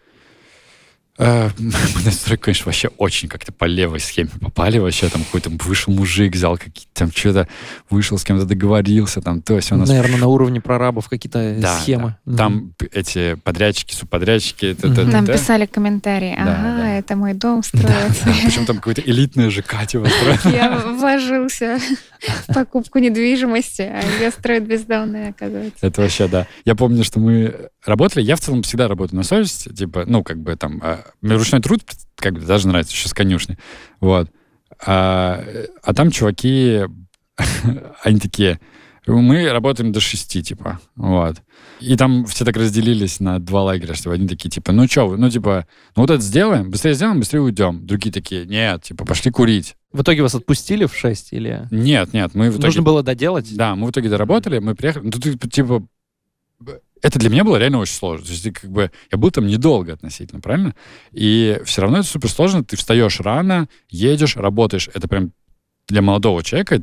Э, 1.19 1.49
Мы 1.59 1.71
на 2.05 2.11
стройку, 2.11 2.45
конечно, 2.45 2.65
вообще 2.65 2.87
очень 2.97 3.29
как-то 3.29 3.51
по 3.51 3.65
левой 3.65 3.99
схеме 3.99 4.29
попали 4.41 4.79
вообще. 4.79 5.09
Там 5.09 5.23
какой-то 5.23 5.49
вышел 5.63 5.93
мужик, 5.93 6.33
взял 6.33 6.57
какие-то 6.57 6.89
там 6.93 7.11
что-то, 7.11 7.47
вышел 7.89 8.17
с 8.17 8.23
кем-то 8.23 8.45
договорился, 8.45 9.21
там 9.21 9.41
то 9.41 9.55
есть 9.55 9.71
у 9.71 9.75
нас... 9.75 9.87
Наверное, 9.89 10.17
на 10.17 10.27
уровне 10.27 10.59
прорабов 10.59 11.09
какие-то 11.09 11.55
Да, 11.59 11.79
схемы. 11.79 12.15
да. 12.25 12.37
Там 12.37 12.73
п- 12.77 12.87
эти 12.91 13.35
подрядчики, 13.35 13.93
субподрядчики, 13.93 14.73
т- 14.73 14.87
Нам 14.87 15.25
писали 15.27 15.65
комментарии. 15.67 16.33
Ага, 16.37 16.77
да. 16.77 16.89
это 16.95 17.15
мой 17.15 17.33
дом 17.33 17.61
строится. 17.63 18.23
Причем 18.43 18.65
там 18.65 18.77
какое-то 18.77 19.01
элитное 19.01 19.49
ЖК 19.51 19.85
типа. 19.85 20.07
Я 20.45 20.79
вложился 20.79 21.77
в 22.47 22.53
покупку 22.53 22.99
недвижимости, 22.99 23.81
а 23.81 24.01
ее 24.19 24.31
строят 24.31 24.63
бездомные, 24.63 25.29
оказывается. 25.29 25.85
Это 25.85 26.01
вообще, 26.01 26.27
да. 26.27 26.47
Я 26.65 26.73
помню, 26.75 27.03
что 27.03 27.19
мы 27.19 27.69
работали, 27.85 28.23
я 28.23 28.35
в 28.35 28.39
целом 28.39 28.63
всегда 28.63 28.87
работаю 28.87 29.17
на 29.17 29.23
совесть, 29.23 29.75
типа, 29.75 30.05
ну, 30.07 30.23
как 30.23 30.37
бы 30.41 30.55
там, 30.55 30.79
а, 30.81 31.02
мне 31.21 31.35
ручной 31.35 31.61
труд, 31.61 31.81
как 32.15 32.33
бы, 32.33 32.41
даже 32.41 32.67
нравится, 32.67 32.93
еще 32.93 33.09
с 33.09 33.13
конюшни, 33.13 33.57
вот. 33.99 34.29
А, 34.85 35.43
а 35.83 35.93
там 35.93 36.11
чуваки, 36.11 36.81
они 38.03 38.19
такие, 38.19 38.59
мы 39.05 39.49
работаем 39.51 39.91
до 39.91 39.99
шести, 39.99 40.41
типа, 40.41 40.79
вот. 40.95 41.37
И 41.79 41.97
там 41.97 42.25
все 42.25 42.45
так 42.45 42.55
разделились 42.55 43.19
на 43.19 43.39
два 43.39 43.63
лагеря, 43.63 43.93
что 43.93 44.11
одни 44.11 44.27
такие, 44.27 44.49
типа, 44.49 44.71
ну 44.71 44.87
что, 44.87 45.17
ну, 45.17 45.29
типа, 45.29 45.67
ну 45.95 46.03
вот 46.03 46.09
это 46.09 46.21
сделаем, 46.21 46.69
быстрее 46.69 46.93
сделаем, 46.93 47.19
быстрее 47.19 47.41
уйдем. 47.41 47.85
Другие 47.85 48.13
такие, 48.13 48.45
нет, 48.45 48.83
типа, 48.83 49.05
пошли 49.05 49.31
курить. 49.31 49.75
В 49.91 50.01
итоге 50.01 50.21
вас 50.21 50.35
отпустили 50.35 50.85
в 50.85 50.95
6 50.95 51.33
или... 51.33 51.67
Нет, 51.71 52.13
нет, 52.13 52.33
мы 52.33 52.49
в 52.49 52.53
итоге... 52.53 52.67
Нужно 52.67 52.81
было 52.81 53.03
доделать? 53.03 53.53
Да, 53.55 53.75
мы 53.75 53.87
в 53.87 53.91
итоге 53.91 54.09
доработали, 54.09 54.59
мы 54.59 54.73
приехали. 54.75 55.03
Ну, 55.03 55.11
тут, 55.11 55.51
типа, 55.51 55.85
это 57.03 57.19
для 57.19 57.29
меня 57.29 57.43
было 57.43 57.57
реально 57.57 57.79
очень 57.79 57.93
сложно. 57.93 58.25
То 58.25 58.31
есть, 58.31 58.51
как 58.53 58.71
бы, 58.71 58.89
я 59.11 59.17
был 59.17 59.29
там 59.29 59.45
недолго 59.45 59.93
относительно, 59.93 60.41
правильно? 60.41 60.73
И 61.11 61.61
все 61.65 61.81
равно 61.81 61.99
это 61.99 62.07
супер 62.07 62.29
сложно. 62.29 62.63
Ты 62.63 62.77
встаешь 62.77 63.19
рано, 63.19 63.67
едешь, 63.89 64.37
работаешь. 64.37 64.89
Это 64.93 65.07
прям 65.07 65.33
для 65.87 66.01
молодого 66.01 66.41
человека 66.43 66.81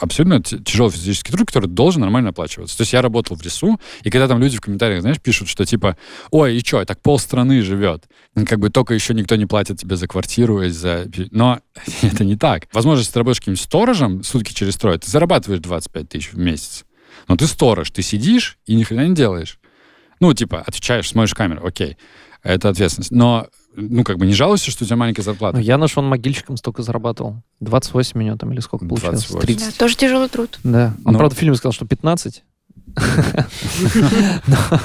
абсолютно 0.00 0.42
тяжелый 0.42 0.90
физический 0.90 1.32
труд, 1.32 1.46
который 1.46 1.68
должен 1.68 2.00
нормально 2.00 2.30
оплачиваться. 2.30 2.76
То 2.76 2.82
есть 2.82 2.92
я 2.92 3.00
работал 3.00 3.36
в 3.36 3.42
лесу, 3.42 3.80
и 4.02 4.10
когда 4.10 4.26
там 4.26 4.40
люди 4.40 4.56
в 4.56 4.60
комментариях, 4.60 5.02
знаешь, 5.02 5.20
пишут, 5.20 5.48
что 5.48 5.64
типа, 5.64 5.96
ой, 6.30 6.56
и 6.56 6.60
что, 6.60 6.84
так 6.84 7.00
полстраны 7.00 7.62
живет. 7.62 8.04
Ну, 8.34 8.44
Как 8.44 8.58
бы 8.58 8.70
только 8.70 8.94
еще 8.94 9.14
никто 9.14 9.36
не 9.36 9.46
платит 9.46 9.78
тебе 9.78 9.96
за 9.96 10.08
квартиру 10.08 10.62
и 10.62 10.70
за... 10.70 11.08
Но 11.30 11.60
это 12.02 12.24
не 12.24 12.36
так. 12.36 12.66
Возможно, 12.72 13.00
если 13.00 13.12
ты 13.12 13.18
работаешь 13.20 13.40
каким-нибудь 13.40 13.62
сторожем 13.62 14.22
сутки 14.24 14.52
через 14.52 14.76
трое, 14.76 14.98
ты 14.98 15.08
зарабатываешь 15.10 15.60
25 15.60 16.08
тысяч 16.08 16.32
в 16.32 16.38
месяц. 16.38 16.84
Но 17.28 17.36
ты 17.36 17.46
сторож, 17.46 17.90
ты 17.90 18.02
сидишь 18.02 18.58
и 18.66 18.74
ни 18.74 18.82
хрена 18.82 19.06
не 19.08 19.14
делаешь. 19.14 19.58
Ну, 20.20 20.32
типа, 20.34 20.62
отвечаешь, 20.66 21.08
смотришь 21.08 21.34
камеру, 21.34 21.64
окей. 21.66 21.96
Это 22.42 22.68
ответственность. 22.70 23.10
Но, 23.12 23.46
ну, 23.76 24.02
как 24.04 24.18
бы 24.18 24.26
не 24.26 24.32
жалуйся, 24.34 24.70
что 24.70 24.84
у 24.84 24.86
тебя 24.86 24.96
маленькая 24.96 25.22
зарплата. 25.22 25.56
Ну, 25.58 25.62
я 25.62 25.76
наш 25.78 25.96
он 25.98 26.06
могильщиком 26.06 26.56
столько 26.56 26.82
зарабатывал. 26.82 27.42
28 27.60 28.18
минут 28.18 28.40
там 28.40 28.52
или 28.52 28.60
сколько 28.60 28.86
получилось? 28.86 29.24
28. 29.26 29.46
30. 29.46 29.66
Да, 29.74 29.78
тоже 29.78 29.96
тяжелый 29.96 30.28
труд. 30.28 30.58
Да. 30.64 30.94
Он, 31.04 31.12
Ну. 31.12 31.18
правда, 31.18 31.36
в 31.36 31.38
фильме 31.38 31.54
сказал, 31.56 31.72
что 31.72 31.86
15. 31.86 32.42
Но- 34.46 34.80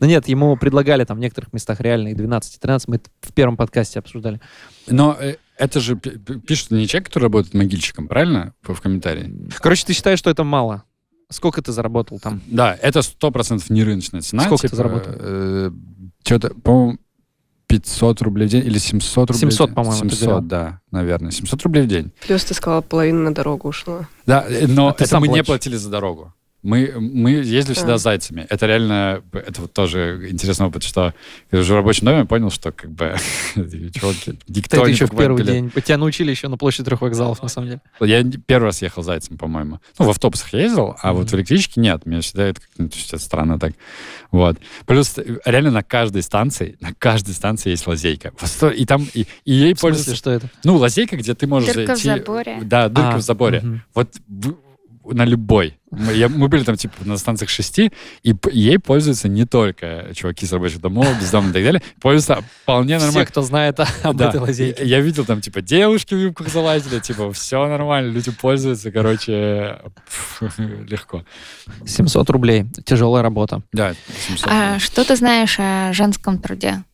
Но 0.00 0.06
нет, 0.06 0.26
ему 0.28 0.56
предлагали 0.56 1.04
там 1.04 1.16
в 1.18 1.20
некоторых 1.20 1.52
местах 1.52 1.80
реально 1.80 2.08
и 2.08 2.14
12, 2.14 2.56
и 2.56 2.58
13. 2.58 2.88
Мы 2.88 2.96
это 2.96 3.08
в 3.20 3.32
первом 3.32 3.56
подкасте 3.56 3.98
обсуждали. 4.00 4.40
Но 4.88 5.16
э, 5.18 5.36
это 5.58 5.78
же 5.80 5.94
пи- 5.96 6.18
пи- 6.18 6.40
пишет 6.40 6.70
не 6.72 6.86
человек, 6.88 7.06
который 7.08 7.24
работает 7.24 7.54
могильщиком, 7.54 8.08
правильно? 8.08 8.52
В 8.62 8.80
комментарии. 8.80 9.48
Короче, 9.58 9.84
ты 9.86 9.92
считаешь, 9.92 10.18
что 10.18 10.28
это 10.30 10.42
мало? 10.42 10.82
Сколько 11.30 11.62
ты 11.62 11.72
заработал 11.72 12.18
там? 12.18 12.40
Да, 12.46 12.76
это 12.82 13.02
сто 13.02 13.30
процентов 13.30 13.70
не 13.70 13.84
рыночная 13.84 14.20
цена. 14.20 14.42
Сколько 14.44 14.62
ты 14.62 14.68
типа, 14.68 14.76
заработал? 14.76 15.12
э, 15.16 15.70
Что-то, 16.24 16.50
по-моему, 16.54 16.98
500 17.68 18.22
рублей 18.22 18.48
в 18.48 18.50
день 18.50 18.66
или 18.66 18.78
700 18.78 19.30
рублей 19.30 19.40
700, 19.40 19.60
в 19.60 19.66
день. 19.68 19.74
по-моему, 19.76 20.00
ты 20.02 20.16
700, 20.16 20.28
говорил. 20.28 20.48
да, 20.48 20.80
наверное. 20.90 21.30
700 21.30 21.62
рублей 21.62 21.82
в 21.84 21.86
день. 21.86 22.10
Плюс 22.26 22.44
ты 22.44 22.52
сказала, 22.54 22.80
половина 22.80 23.20
на 23.20 23.34
дорогу 23.34 23.68
ушла. 23.68 24.08
Да, 24.26 24.44
э, 24.48 24.66
но 24.66 24.88
А 24.88 24.92
ты 24.92 25.04
это 25.04 25.10
сам 25.12 25.20
мы 25.20 25.28
не 25.28 25.34
платишь? 25.34 25.46
платили 25.46 25.76
за 25.76 25.88
дорогу. 25.88 26.34
Мы, 26.62 26.92
мы 26.98 27.30
ездили 27.30 27.74
всегда 27.74 27.94
А. 27.94 27.98
зайцами. 27.98 28.46
Это 28.50 28.66
реально, 28.66 29.22
это 29.32 29.62
вот 29.62 29.72
тоже 29.72 30.28
интересный 30.30 30.66
опыт, 30.66 30.82
что 30.82 31.14
я 31.50 31.60
уже 31.60 31.72
в 31.72 31.76
рабочем 31.76 32.04
доме 32.06 32.26
понял, 32.26 32.50
что 32.50 32.70
как 32.70 32.90
бы 32.90 33.16
чуваки, 33.54 34.38
никто 34.46 34.76
это 34.76 34.86
не 34.86 34.92
еще 34.92 35.06
в 35.06 35.16
первый 35.16 35.42
билет. 35.42 35.52
день. 35.52 35.70
Тебя 35.82 35.96
научили 35.96 36.30
еще 36.30 36.48
на 36.48 36.58
площади 36.58 36.84
трех 36.84 37.00
вокзалов, 37.00 37.42
на 37.42 37.48
самом 37.48 37.68
деле. 37.68 37.80
Я 38.00 38.22
первый 38.46 38.66
раз 38.66 38.82
ехал 38.82 39.02
зайцем, 39.02 39.38
по-моему. 39.38 39.80
Ну, 39.98 40.04
в 40.04 40.10
автобусах 40.10 40.52
я 40.52 40.60
ездил, 40.60 40.96
а 41.00 41.12
вот 41.14 41.30
в 41.30 41.34
электричке 41.34 41.80
нет. 41.80 42.04
Мне 42.04 42.20
всегда 42.20 42.44
это 42.48 42.60
как-то 42.60 42.82
ну, 42.82 43.18
странно 43.18 43.58
так. 43.58 43.72
Вот. 44.30 44.58
Плюс 44.86 45.16
э, 45.16 45.38
реально 45.46 45.70
на 45.70 45.82
каждой 45.82 46.22
станции, 46.22 46.76
на 46.80 46.92
каждой 46.94 47.34
станции 47.34 47.70
есть 47.70 47.86
лазейка. 47.86 48.32
И 48.76 48.84
там, 48.84 49.06
и, 49.14 49.26
и 49.44 49.52
ей 49.52 49.74
пользуются... 49.74 50.14
что 50.14 50.30
это? 50.30 50.50
Ну, 50.64 50.76
лазейка, 50.76 51.16
где 51.16 51.34
ты 51.34 51.46
можешь 51.46 51.72
Дырка 51.72 51.94
в 51.94 51.98
заборе. 51.98 52.58
Да, 52.62 52.88
дырка 52.88 53.14
А, 53.14 53.16
в 53.16 53.22
заборе. 53.22 53.82
Вот 53.94 54.14
в- 54.28 54.56
на 55.04 55.24
любой. 55.24 55.78
Мы, 55.90 56.12
я- 56.12 56.28
мы 56.28 56.48
были 56.48 56.62
там, 56.62 56.76
типа, 56.76 56.94
на 57.04 57.16
станциях 57.16 57.48
шести, 57.50 57.90
и 58.22 58.34
ей 58.52 58.78
пользуются 58.78 59.28
не 59.28 59.44
только 59.46 60.10
чуваки 60.14 60.44
с 60.46 60.52
рабочих 60.52 60.80
домов, 60.80 61.08
бездомные 61.18 61.50
и 61.50 61.54
так 61.54 61.64
далее, 61.64 61.82
пользуются 62.00 62.44
вполне 62.62 62.98
Все, 62.98 63.06
нормально. 63.06 63.26
кто 63.26 63.42
знает 63.42 63.80
о- 63.80 63.86
об 64.02 64.16
Да. 64.16 64.28
этой 64.28 64.40
лазейке. 64.40 64.82
Я, 64.84 64.98
я 64.98 65.00
видел 65.00 65.24
там, 65.24 65.40
типа, 65.40 65.62
девушки 65.62 66.14
в 66.14 66.18
юбках 66.18 66.48
залазили, 66.48 67.00
типа, 67.00 67.32
все 67.32 67.66
нормально, 67.66 68.10
люди 68.12 68.30
пользуются, 68.30 68.92
короче, 68.92 69.78
легко. 70.58 71.24
700 71.86 72.30
рублей. 72.30 72.66
Тяжелая 72.84 73.22
работа. 73.22 73.62
Да, 73.72 73.94
700. 74.28 74.46
А 74.50 74.78
что 74.78 75.04
ты 75.04 75.16
знаешь 75.16 75.56
о 75.58 75.92
женском 75.92 76.38
труде? 76.38 76.84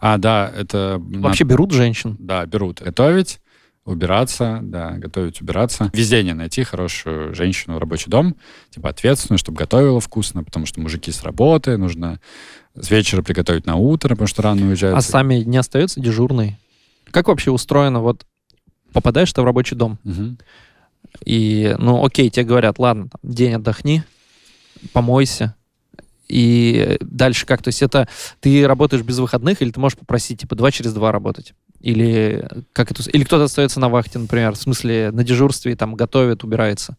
А, 0.00 0.18
да, 0.18 0.52
это... 0.56 0.96
Вообще 1.00 1.44
берут 1.44 1.72
женщин. 1.72 2.16
Да, 2.18 2.44
берут. 2.46 2.80
Готовить, 2.82 3.38
убираться, 3.84 4.60
да, 4.62 4.92
готовить, 4.92 5.40
убираться. 5.40 5.90
Везение 5.92 6.34
найти 6.34 6.62
хорошую 6.62 7.34
женщину 7.34 7.76
в 7.76 7.78
рабочий 7.78 8.10
дом, 8.10 8.36
типа 8.70 8.90
ответственную, 8.90 9.38
чтобы 9.38 9.58
готовила 9.58 10.00
вкусно, 10.00 10.44
потому 10.44 10.66
что 10.66 10.80
мужики 10.80 11.10
с 11.10 11.22
работы, 11.22 11.76
нужно 11.76 12.20
с 12.74 12.90
вечера 12.90 13.22
приготовить 13.22 13.66
на 13.66 13.76
утро, 13.76 14.10
потому 14.10 14.28
что 14.28 14.42
рано 14.42 14.66
уезжают. 14.68 14.96
А 14.96 15.00
сами 15.02 15.36
не 15.36 15.56
остаются 15.56 16.00
дежурной? 16.00 16.58
Как 17.10 17.28
вообще 17.28 17.50
устроено? 17.50 18.00
Вот 18.00 18.24
попадаешь 18.92 19.32
ты 19.32 19.42
в 19.42 19.44
рабочий 19.44 19.74
дом, 19.74 19.98
Мгм. 20.04 20.38
и, 21.24 21.74
ну, 21.78 22.04
окей, 22.04 22.30
тебе 22.30 22.44
говорят, 22.44 22.78
ладно, 22.78 23.08
там, 23.08 23.20
день 23.30 23.54
отдохни, 23.54 24.04
помойся, 24.92 25.54
и 26.28 26.96
дальше 27.00 27.44
как? 27.46 27.62
То 27.62 27.68
есть 27.68 27.82
это 27.82 28.08
ты 28.40 28.66
работаешь 28.66 29.02
без 29.02 29.18
выходных, 29.18 29.60
или 29.60 29.70
ты 29.70 29.80
можешь 29.80 29.98
попросить, 29.98 30.40
типа, 30.40 30.54
два 30.54 30.70
через 30.70 30.94
два 30.94 31.12
работать? 31.12 31.54
Или 31.82 32.48
как 32.72 32.90
это? 32.90 33.02
Или 33.10 33.24
кто-то 33.24 33.44
остается 33.44 33.80
на 33.80 33.88
вахте, 33.88 34.18
например, 34.18 34.52
в 34.52 34.56
смысле 34.58 35.10
на 35.12 35.24
дежурстве, 35.24 35.76
там 35.76 35.94
готовит, 35.94 36.44
убирается. 36.44 36.96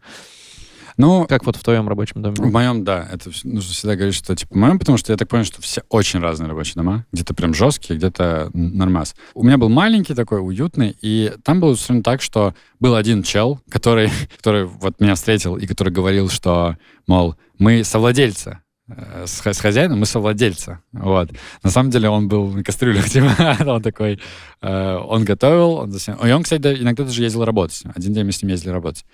Ну, 0.97 1.25
Как 1.27 1.45
вот 1.45 1.55
в 1.55 1.63
твоем 1.63 1.89
рабочем 1.89 2.21
доме? 2.21 2.35
в 2.35 2.51
моем, 2.51 2.83
да, 2.83 3.07
это 3.11 3.31
нужно 3.43 3.73
всегда 3.73 3.95
говорить, 3.95 4.15
что 4.15 4.35
типа 4.35 4.53
в 4.53 4.57
моем, 4.57 4.77
потому 4.77 4.97
что 4.97 5.11
я 5.11 5.17
так 5.17 5.27
понял, 5.27 5.43
что 5.43 5.61
все 5.61 5.81
очень 5.89 6.19
разные 6.19 6.47
рабочие 6.47 6.75
дома. 6.75 7.05
Где-то 7.11 7.33
прям 7.33 7.53
жесткие, 7.53 7.97
где-то 7.97 8.51
нормас. 8.53 9.15
У 9.33 9.43
меня 9.43 9.57
был 9.57 9.69
маленький 9.69 10.13
такой, 10.13 10.39
уютный, 10.45 10.95
и 11.01 11.33
там 11.43 11.59
было 11.59 11.71
устроено 11.71 12.03
так, 12.03 12.21
что 12.21 12.53
был 12.79 12.95
один 12.95 13.23
чел, 13.23 13.59
который, 13.69 14.11
который 14.37 14.65
вот 14.65 14.99
меня 14.99 15.15
встретил 15.15 15.57
и 15.57 15.65
который 15.65 15.91
говорил, 15.91 16.29
что, 16.29 16.77
мол, 17.07 17.35
мы 17.57 17.83
совладельцы. 17.83 18.59
Э, 18.87 19.25
С, 19.25 19.45
с 19.45 19.59
хозяином 19.59 19.99
мы 19.99 20.05
совладельцы. 20.05 20.79
Вот. 20.91 21.29
На 21.63 21.69
самом 21.69 21.89
деле 21.89 22.09
он 22.09 22.27
был 22.27 22.47
на 22.51 22.63
кастрюлях, 22.63 23.09
типа, 23.09 23.57
он 23.65 23.81
такой, 23.81 24.19
э, 24.61 24.95
он 24.95 25.25
готовил, 25.25 25.75
он 25.75 25.91
И 25.91 26.31
он, 26.31 26.43
кстати, 26.43 26.61
да, 26.61 26.73
иногда 26.73 27.03
даже 27.03 27.23
ездил 27.23 27.45
работать. 27.45 27.83
Один 27.95 28.13
день 28.13 28.25
мы 28.25 28.31
с 28.31 28.41
ним 28.41 28.51
ездили 28.51 28.71
работать. 28.71 29.05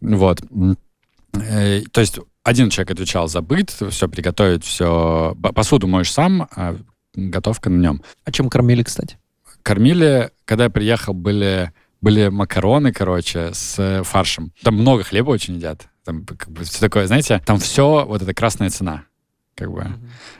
Вот. 0.00 0.40
Э, 1.34 1.82
То 1.92 2.00
есть 2.00 2.18
один 2.42 2.70
человек 2.70 2.92
отвечал 2.92 3.28
за 3.28 3.42
быт, 3.42 3.70
все 3.90 4.08
приготовить, 4.08 4.64
все... 4.64 5.36
Посуду 5.54 5.88
моешь 5.88 6.12
сам, 6.12 6.48
а 6.54 6.76
готовка 7.14 7.70
на 7.70 7.80
нем. 7.80 8.02
А 8.24 8.30
чем 8.30 8.48
кормили, 8.48 8.82
кстати? 8.82 9.18
Кормили, 9.62 10.30
когда 10.44 10.64
я 10.64 10.70
приехал, 10.70 11.12
были, 11.12 11.72
были 12.00 12.28
макароны, 12.28 12.92
короче, 12.92 13.50
с 13.52 14.02
фаршем. 14.04 14.52
Там 14.62 14.76
много 14.76 15.02
хлеба 15.02 15.30
очень 15.30 15.56
едят. 15.56 15.88
Там 16.04 16.24
как 16.24 16.48
бы 16.50 16.62
все 16.62 16.78
такое, 16.78 17.08
знаете, 17.08 17.42
там 17.44 17.58
все, 17.58 18.04
вот 18.06 18.22
эта 18.22 18.32
красная 18.32 18.70
цена. 18.70 19.05
Как 19.56 19.72
бы. 19.72 19.86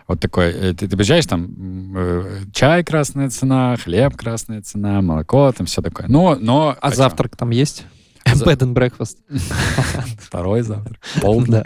Вот 0.07 0.21
такой, 0.21 0.53
э, 0.53 0.75
ты, 0.75 0.87
ты 0.89 0.97
приезжаешь, 0.97 1.25
там 1.25 1.97
э, 1.97 2.41
чай 2.53 2.85
красная 2.85 3.31
цена, 3.31 3.75
хлеб 3.77 4.15
красная 4.15 4.61
цена, 4.61 5.01
молоко, 5.01 5.51
там 5.53 5.67
все 5.67 5.81
такое. 5.81 6.07
Но, 6.07 6.37
но... 6.39 6.77
А 6.81 6.91
чё? 6.91 6.97
завтрак 6.97 7.35
там 7.35 7.49
есть? 7.49 7.87
Bed 8.35 8.59
and 8.59 8.75
breakfast. 8.75 9.19
Второй 10.21 10.63
завтрак. 10.63 10.99
Полный. 11.21 11.47
Да. 11.47 11.65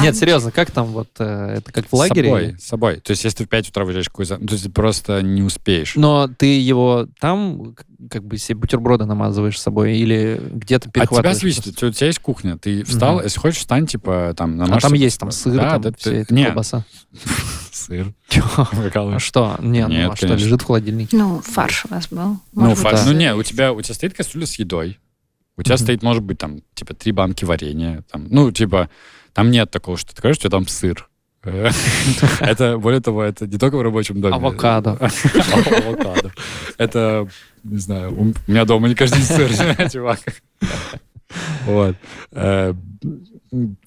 Нет, 0.00 0.16
серьезно, 0.16 0.50
как 0.50 0.70
там 0.70 0.86
вот, 0.86 1.08
э, 1.18 1.56
это 1.58 1.72
как 1.72 1.86
в 1.86 1.92
лагере? 1.94 2.28
С 2.28 2.32
собой, 2.32 2.56
с 2.58 2.64
собой. 2.64 2.96
То 3.00 3.10
есть, 3.12 3.24
если 3.24 3.38
ты 3.38 3.44
в 3.44 3.48
5 3.48 3.68
утра 3.70 3.84
выезжаешь 3.84 4.08
какой-то... 4.08 4.36
То 4.38 4.52
есть, 4.52 4.64
ты 4.64 4.70
просто 4.70 5.22
не 5.22 5.42
успеешь. 5.42 5.94
Но 5.96 6.28
ты 6.28 6.58
его 6.58 7.06
там 7.20 7.74
как 8.10 8.24
бы 8.24 8.36
себе 8.38 8.56
бутерброды 8.56 9.04
намазываешь 9.04 9.58
с 9.58 9.62
собой 9.62 9.96
или 9.96 10.40
где-то 10.52 10.88
От 10.88 10.94
тебя 10.94 11.02
перехватываешь? 11.02 11.40
зависит. 11.40 11.82
У 11.82 11.90
тебя 11.90 12.06
есть 12.06 12.18
кухня. 12.18 12.58
Ты 12.58 12.84
встал, 12.84 13.22
если 13.22 13.38
хочешь, 13.38 13.60
встань, 13.60 13.86
типа, 13.86 14.34
там, 14.36 14.52
А 14.52 14.66
намажь 14.66 14.82
там 14.82 14.90
себе, 14.90 15.00
есть 15.00 15.20
там 15.20 15.30
сыр, 15.30 15.60
там 15.60 15.94
вся 15.94 16.12
эта 16.12 16.34
Нет, 16.34 16.48
колбаса. 16.48 16.84
сыр. 17.72 18.12
А 18.54 19.18
что? 19.18 19.56
Не, 19.60 19.86
ну 19.86 19.94
Нет, 19.94 20.10
а 20.12 20.16
что, 20.16 20.34
лежит 20.34 20.62
в 20.62 20.66
холодильнике? 20.66 21.16
Ну, 21.16 21.40
фарш 21.40 21.84
у 21.84 21.94
вас 21.94 22.08
был. 22.08 22.38
Ну, 22.52 22.74
фарш. 22.74 23.00
Ну, 23.06 23.12
да. 23.12 23.18
не, 23.18 23.34
у 23.34 23.42
тебя, 23.42 23.72
у 23.72 23.80
тебя 23.80 23.94
стоит 23.94 24.14
кастрюля 24.14 24.46
с 24.46 24.54
едой. 24.56 24.98
У 25.56 25.62
тебя 25.62 25.76
стоит, 25.76 26.02
может 26.02 26.22
быть, 26.22 26.38
там, 26.38 26.60
типа, 26.74 26.94
три 26.94 27.12
банки 27.12 27.44
варенья. 27.44 28.02
Там, 28.10 28.26
ну, 28.30 28.50
типа, 28.50 28.88
там 29.32 29.50
нет 29.50 29.70
такого, 29.70 29.96
что 29.96 30.14
ты 30.14 30.22
говоришь, 30.22 30.38
что 30.38 30.50
там 30.50 30.66
сыр. 30.66 31.08
Это, 32.40 32.78
более 32.78 33.00
того, 33.00 33.24
это 33.24 33.48
не 33.48 33.58
только 33.58 33.76
в 33.76 33.82
рабочем 33.82 34.20
доме. 34.20 34.36
Авокадо. 34.36 34.92
Авокадо. 35.52 36.32
Это, 36.78 37.28
не 37.64 37.78
знаю, 37.78 38.14
у 38.16 38.32
меня 38.46 38.64
дома 38.64 38.88
не 38.88 38.94
каждый 38.94 39.16
день 39.16 39.26
сыр, 39.26 39.90
чувак. 39.90 40.20
Вот. 41.66 41.96
Э, 42.30 42.74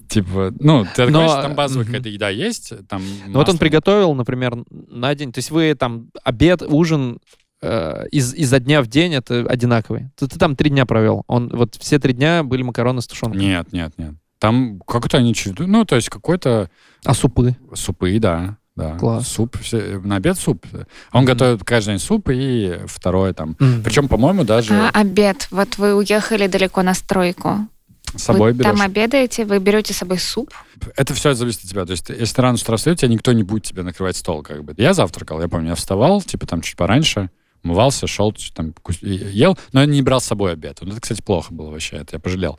Типа, 0.08 0.54
ну, 0.60 0.86
ты 0.96 1.08
Но, 1.08 1.12
говоришь, 1.12 1.44
там 1.44 1.56
базовая 1.56 1.86
какая-то 1.86 2.10
еда 2.10 2.30
есть, 2.30 2.74
там 2.88 3.02
Ну 3.26 3.40
вот 3.40 3.50
он 3.50 3.58
приготовил, 3.58 4.14
например, 4.14 4.58
на 4.70 5.16
день. 5.16 5.32
То 5.32 5.40
есть 5.40 5.50
вы 5.50 5.74
там 5.74 6.10
обед, 6.24 6.62
ужин 6.62 7.20
э, 7.66 8.08
из, 8.12 8.34
изо 8.34 8.60
дня 8.60 8.82
в 8.82 8.88
день 8.88 9.14
это 9.16 9.46
одинаковый. 9.48 10.10
Ты, 10.16 10.28
ты 10.28 10.38
там 10.40 10.56
три 10.56 10.70
дня 10.70 10.86
провел. 10.86 11.24
Он 11.28 11.50
вот 11.50 11.76
все 11.80 12.00
три 12.00 12.14
дня 12.14 12.44
были 12.44 12.62
макароны 12.64 13.02
с 13.02 13.08
тушенкой. 13.08 13.40
Нет, 13.42 13.74
нет, 13.74 13.94
нет. 13.98 14.14
Там 14.40 14.80
как-то 14.86 15.18
они. 15.18 15.34
Ну, 15.60 15.86
то 15.86 15.96
есть 15.96 16.10
какой-то 16.10 16.70
А 17.04 17.14
супы? 17.14 17.56
супы, 17.74 18.20
да. 18.20 18.58
Да. 18.76 18.98
Класс. 18.98 19.30
Суп. 19.30 19.58
все- 19.62 20.00
на 20.04 20.18
обед 20.18 20.38
суп. 20.38 20.66
Он 21.14 21.22
Мгм. 21.22 21.26
готовит 21.26 21.64
каждый 21.64 21.92
день 21.92 22.00
суп 22.00 22.30
и 22.30 22.80
второе 22.88 23.32
там. 23.34 23.56
М. 23.62 23.82
Причем, 23.84 24.10
по-моему, 24.10 24.44
даже 24.44 24.74
А 24.76 24.90
обед? 24.94 25.48
Вот 25.52 25.78
вы 25.78 25.96
уехали 25.96 26.48
далеко 26.48 26.82
на 26.84 26.94
стройку. 26.94 27.68
с 28.16 28.24
собой 28.24 28.52
вы 28.52 28.60
берешь. 28.60 28.72
там 28.72 28.82
обедаете, 28.82 29.46
вы 29.46 29.60
берете 29.60 29.94
с 29.94 29.98
собой 29.98 30.20
суп? 30.20 30.54
Это 30.98 31.14
все 31.14 31.34
зависит 31.34 31.64
от 31.64 31.70
тебя. 31.70 31.86
То 31.86 31.92
есть, 31.92 32.10
если 32.10 32.36
ты 32.36 32.42
рано 32.42 32.58
с 32.58 32.64
утра 32.64 32.76
встаешь, 32.78 32.98
тебя 33.00 33.10
никто 33.10 33.32
не 33.34 33.44
будет 33.44 33.64
тебе 33.64 33.82
накрывать 33.84 34.16
стол, 34.18 34.42
как 34.44 34.64
бы. 34.64 34.74
Я 34.78 34.94
завтракал, 34.94 35.42
я 35.42 35.48
помню, 35.48 35.70
я 35.70 35.76
вставал, 35.76 36.22
типа, 36.22 36.46
там, 36.46 36.62
чуть 36.62 36.76
пораньше, 36.78 37.30
умывался, 37.66 38.08
шел, 38.08 38.34
там, 38.54 38.74
ел, 39.02 39.58
но 39.74 39.82
я 39.82 39.86
не 39.88 40.02
брал 40.02 40.22
с 40.22 40.26
собой 40.26 40.54
обед. 40.54 40.80
Вот 40.82 40.92
это, 40.92 41.02
кстати, 41.02 41.22
плохо 41.22 41.54
было 41.54 41.72
вообще, 41.72 41.98
это 41.98 42.16
я 42.16 42.20
пожалел. 42.20 42.58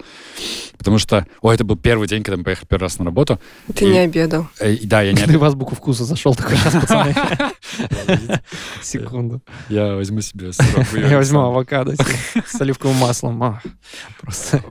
Потому 0.76 0.98
что, 0.98 1.26
ой, 1.40 1.54
это 1.54 1.64
был 1.64 1.76
первый 1.76 2.08
день, 2.08 2.22
когда 2.22 2.36
мы 2.36 2.44
поехали 2.44 2.66
первый 2.66 2.82
раз 2.82 2.98
на 2.98 3.04
работу. 3.04 3.40
Ты 3.74 3.86
И- 3.86 3.88
не 3.92 3.98
обедал. 4.00 4.48
Э, 4.60 4.72
и 4.72 4.86
да, 4.86 5.02
я 5.02 5.12
не 5.12 5.22
Ты 5.22 5.38
в 5.38 5.44
азбуку 5.44 5.74
вкуса 5.74 6.04
зашел 6.04 6.34
такой, 6.34 6.56
сейчас, 6.56 6.74
пацаны. 6.74 7.14
Секунду. 8.82 9.40
Я 9.68 9.94
возьму 9.94 10.20
себе 10.20 10.52
сырок. 10.52 10.86
Я 10.92 11.16
возьму 11.16 11.40
авокадо 11.40 11.94
с 12.46 12.60
оливковым 12.60 12.96
маслом. 12.96 13.42
А, 13.42 13.62
Просто 14.20 14.62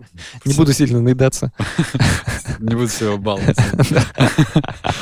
не 0.43 0.53
буду 0.53 0.73
сильно 0.73 1.01
наедаться. 1.01 1.51
Не 2.59 2.73
буду 2.75 2.87
себя 2.87 3.17
баловать. 3.17 3.57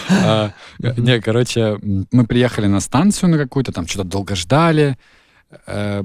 А, 0.10 0.52
Не, 0.80 1.22
короче, 1.22 1.78
мы 2.12 2.26
приехали 2.26 2.68
на 2.68 2.80
станцию 2.80 3.30
на 3.30 3.38
какую-то, 3.38 3.72
там 3.72 3.88
что-то 3.88 4.06
долго 4.06 4.36
ждали, 4.36 4.98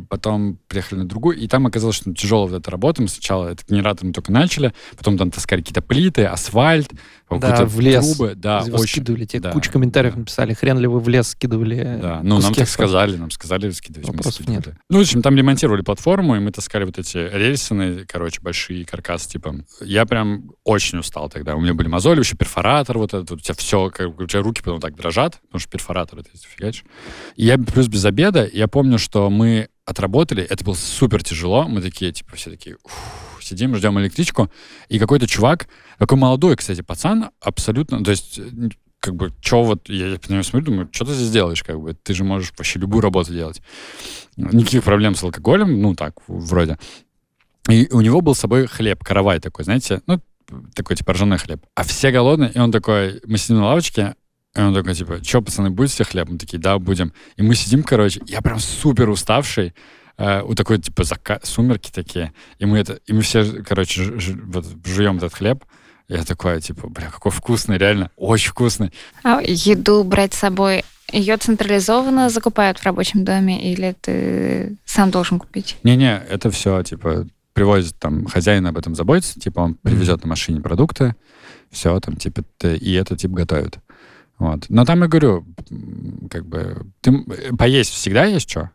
потом 0.09 0.59
приехали 0.69 1.01
на 1.01 1.05
другую, 1.09 1.37
и 1.39 1.49
там 1.49 1.66
оказалось, 1.66 1.97
что 1.97 2.12
тяжелая 2.12 2.49
вот 2.49 2.61
эта 2.61 2.70
работа. 2.70 3.03
Мы 3.03 3.09
сначала 3.09 3.49
этот 3.49 3.69
генератор 3.69 4.07
мы 4.07 4.12
только 4.12 4.33
начали, 4.33 4.73
потом 4.97 5.19
там 5.19 5.31
таскали 5.31 5.61
какие-то 5.61 5.83
плиты, 5.83 6.25
асфальт, 6.25 6.91
Да, 7.31 7.65
в 7.65 7.81
лес. 7.81 8.17
трубы. 8.17 8.35
Да, 8.35 8.61
Вы 8.61 8.73
очень. 8.75 8.89
скидывали, 8.89 9.25
тебе 9.25 9.41
да, 9.41 9.53
куча 9.53 9.71
комментариев 9.71 10.15
да. 10.15 10.21
написали, 10.21 10.55
хрен 10.55 10.79
ли 10.79 10.87
вы 10.87 11.01
в 11.01 11.09
лес 11.09 11.29
скидывали 11.29 11.99
Да, 12.01 12.21
ну 12.23 12.41
нам 12.41 12.55
так 12.55 12.69
сказали, 12.69 13.17
нам 13.17 13.31
сказали 13.31 13.71
скидывать. 13.71 14.09
Вопросов 14.09 14.49
нет. 14.49 14.69
Ну, 14.89 14.99
в 14.99 15.01
общем, 15.03 15.23
там 15.23 15.37
ремонтировали 15.37 15.83
платформу, 15.83 16.37
и 16.37 16.39
мы 16.39 16.51
таскали 16.53 16.85
вот 16.85 16.99
эти 16.99 17.19
рельсины, 17.19 18.05
короче, 18.07 18.41
большие 18.41 18.85
каркасы, 18.85 19.29
типа. 19.29 19.57
Я 19.81 20.07
прям 20.07 20.53
очень 20.65 20.99
устал 20.99 21.29
тогда. 21.29 21.57
У 21.57 21.61
меня 21.61 21.75
были 21.75 21.89
мозоли, 21.89 22.21
еще 22.21 22.37
перфоратор 22.37 22.99
вот 22.99 23.15
этот, 23.15 23.31
у 23.31 23.37
тебя 23.39 23.55
все, 23.55 23.91
как, 23.91 24.15
бы, 24.15 24.25
у 24.25 24.27
тебя 24.27 24.43
руки 24.43 24.63
потом 24.63 24.81
так 24.81 24.97
дрожат, 24.97 25.41
потому 25.43 25.61
что 25.61 25.71
перфоратор 25.71 26.21
это 26.21 26.31
фигачишь. 26.35 26.85
И 27.37 27.45
я 27.45 27.59
плюс 27.59 27.89
без 27.89 28.05
обеда, 28.05 28.49
я 28.53 28.69
помню, 28.69 28.99
что 28.99 29.31
мы 29.31 29.69
отработали, 29.85 30.43
это 30.43 30.65
было 30.65 30.75
супер 30.75 31.23
тяжело, 31.23 31.67
мы 31.67 31.81
такие, 31.81 32.13
типа, 32.13 32.37
все 32.37 32.51
такие, 32.51 32.77
«Уф», 32.85 32.93
сидим, 33.49 33.75
ждем 33.75 33.99
электричку, 33.99 34.51
и 34.89 34.99
какой-то 34.99 35.27
чувак, 35.27 35.69
такой 35.99 36.19
молодой, 36.19 36.57
кстати, 36.57 36.81
пацан, 36.83 37.31
абсолютно, 37.41 38.03
то 38.05 38.11
есть, 38.11 38.41
как 39.01 39.15
бы, 39.15 39.33
что 39.41 39.62
вот, 39.65 39.89
я 39.89 40.19
на 40.29 40.33
него 40.33 40.43
смотрю, 40.43 40.73
думаю, 40.73 40.89
что 40.93 41.05
ты 41.05 41.15
здесь 41.15 41.31
делаешь, 41.31 41.62
как 41.62 41.81
бы, 41.81 41.95
ты 41.95 42.15
же 42.15 42.25
можешь 42.25 42.53
вообще 42.57 42.79
любую 42.79 43.01
работу 43.01 43.33
делать. 43.33 43.62
Никаких 44.37 44.85
проблем 44.85 45.15
с 45.15 45.23
алкоголем, 45.23 45.81
ну, 45.81 45.95
так, 45.95 46.15
вроде. 46.27 46.79
И 47.69 47.89
у 47.93 48.01
него 48.01 48.20
был 48.20 48.35
с 48.35 48.41
собой 48.41 48.66
хлеб, 48.66 49.05
каравай 49.05 49.41
такой, 49.41 49.65
знаете, 49.65 50.01
ну, 50.07 50.20
такой, 50.75 50.97
типа, 50.97 51.12
ржаной 51.12 51.39
хлеб. 51.39 51.65
А 51.75 51.83
все 51.85 52.11
голодные, 52.11 52.51
и 52.53 52.59
он 52.59 52.73
такой, 52.73 53.20
мы 53.27 53.39
сидим 53.39 53.59
на 53.59 53.66
лавочке, 53.66 54.15
и 54.57 54.61
он 54.61 54.75
такой, 54.75 54.95
типа, 54.95 55.23
что, 55.23 55.43
пацаны, 55.43 55.70
будете 55.70 56.05
хлеб? 56.05 56.29
Мы 56.29 56.39
такие, 56.39 56.59
да, 56.59 56.79
будем. 56.79 57.12
И 57.37 57.43
мы 57.43 57.55
сидим, 57.55 57.83
короче, 57.83 58.20
я 58.27 58.41
прям 58.41 58.59
супер 58.59 59.09
уставший, 59.09 59.75
э, 60.19 60.43
у 60.43 60.55
такой, 60.55 60.78
типа, 60.78 61.03
зака- 61.03 61.40
сумерки 61.45 61.90
такие, 61.90 62.32
и 62.59 62.66
мы 62.66 62.78
это, 62.78 63.01
и 63.07 63.12
мы 63.12 63.23
все, 63.23 63.62
короче, 63.62 64.03
ж- 64.03 64.20
ж- 64.20 64.36
вот, 64.45 64.66
жуем 64.85 65.16
этот 65.16 65.35
хлеб, 65.35 65.65
я 66.09 66.24
такой, 66.24 66.61
типа, 66.61 66.89
бля, 66.89 67.11
какой 67.11 67.32
вкусный, 67.32 67.78
реально, 67.78 68.11
очень 68.16 68.51
вкусный. 68.51 68.93
А 69.23 69.40
еду 69.43 70.05
брать 70.05 70.35
с 70.35 70.39
собой? 70.39 70.85
Ее 71.11 71.36
централизованно 71.39 72.28
закупают 72.28 72.78
в 72.78 72.85
рабочем 72.85 73.24
доме 73.24 73.73
или 73.73 73.95
ты 74.01 74.77
сам 74.85 75.11
должен 75.11 75.39
купить? 75.39 75.77
Не-не, 75.82 76.23
это 76.28 76.51
все, 76.51 76.82
типа, 76.82 77.27
привозит 77.55 77.99
там, 77.99 78.27
хозяин 78.27 78.66
об 78.66 78.77
этом 78.77 78.95
заботится, 78.95 79.40
типа, 79.40 79.61
он 79.61 79.74
привезет 79.74 80.23
на 80.23 80.28
машине 80.28 80.61
продукты, 80.61 81.15
все, 81.70 81.99
там, 82.01 82.16
типа, 82.16 82.43
и 82.65 82.93
это, 82.95 83.16
типа, 83.16 83.36
готовит. 83.36 83.78
Вот. 84.39 84.66
Но 84.69 84.85
там 84.85 85.01
я 85.03 85.09
говорю, 85.09 85.45
как 86.31 86.47
бы, 86.47 86.86
ты 87.01 87.11
э, 87.11 87.57
поесть 87.57 87.90
всегда 87.93 88.24
есть 88.24 88.49
что. 88.49 88.70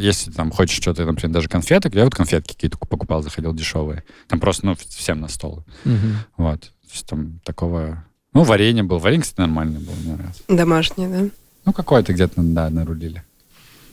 Если 0.00 0.30
там 0.30 0.50
хочешь 0.50 0.78
что-то, 0.78 1.04
например, 1.04 1.34
даже 1.34 1.48
конфеток, 1.48 1.94
я 1.94 2.04
вот 2.04 2.14
конфетки 2.14 2.54
какие-то 2.54 2.78
покупал, 2.78 3.22
заходил 3.22 3.52
дешевые. 3.52 4.02
Там 4.28 4.40
просто, 4.40 4.64
ну, 4.64 4.74
всем 4.74 5.20
на 5.20 5.28
стол. 5.28 5.64
Мгм. 5.84 6.16
Вот. 6.38 6.60
То 6.60 6.92
есть 6.92 7.06
там 7.06 7.40
такого... 7.44 8.04
Ну, 8.32 8.42
варенье 8.42 8.82
было. 8.82 8.98
Варенье, 8.98 9.22
кстати, 9.22 9.40
нормальное 9.40 9.80
было, 9.80 9.94
мне 9.96 10.14
нравится. 10.14 10.42
Домашний, 10.48 11.06
да? 11.06 11.28
Ну, 11.66 11.72
какое-то 11.72 12.14
где-то, 12.14 12.34
да, 12.36 12.70
нарулили. 12.70 13.22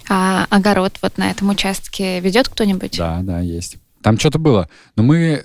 А 0.08 0.46
огород 0.50 0.98
вот 1.02 1.18
на 1.18 1.30
этом 1.30 1.50
участке 1.50 2.22
ведет 2.22 2.48
кто-нибудь? 2.48 2.98
Да, 2.98 3.20
да, 3.22 3.42
есть. 3.42 3.78
Там 4.02 4.18
что-то 4.18 4.40
было. 4.40 4.70
Но 4.96 5.04
мы... 5.04 5.44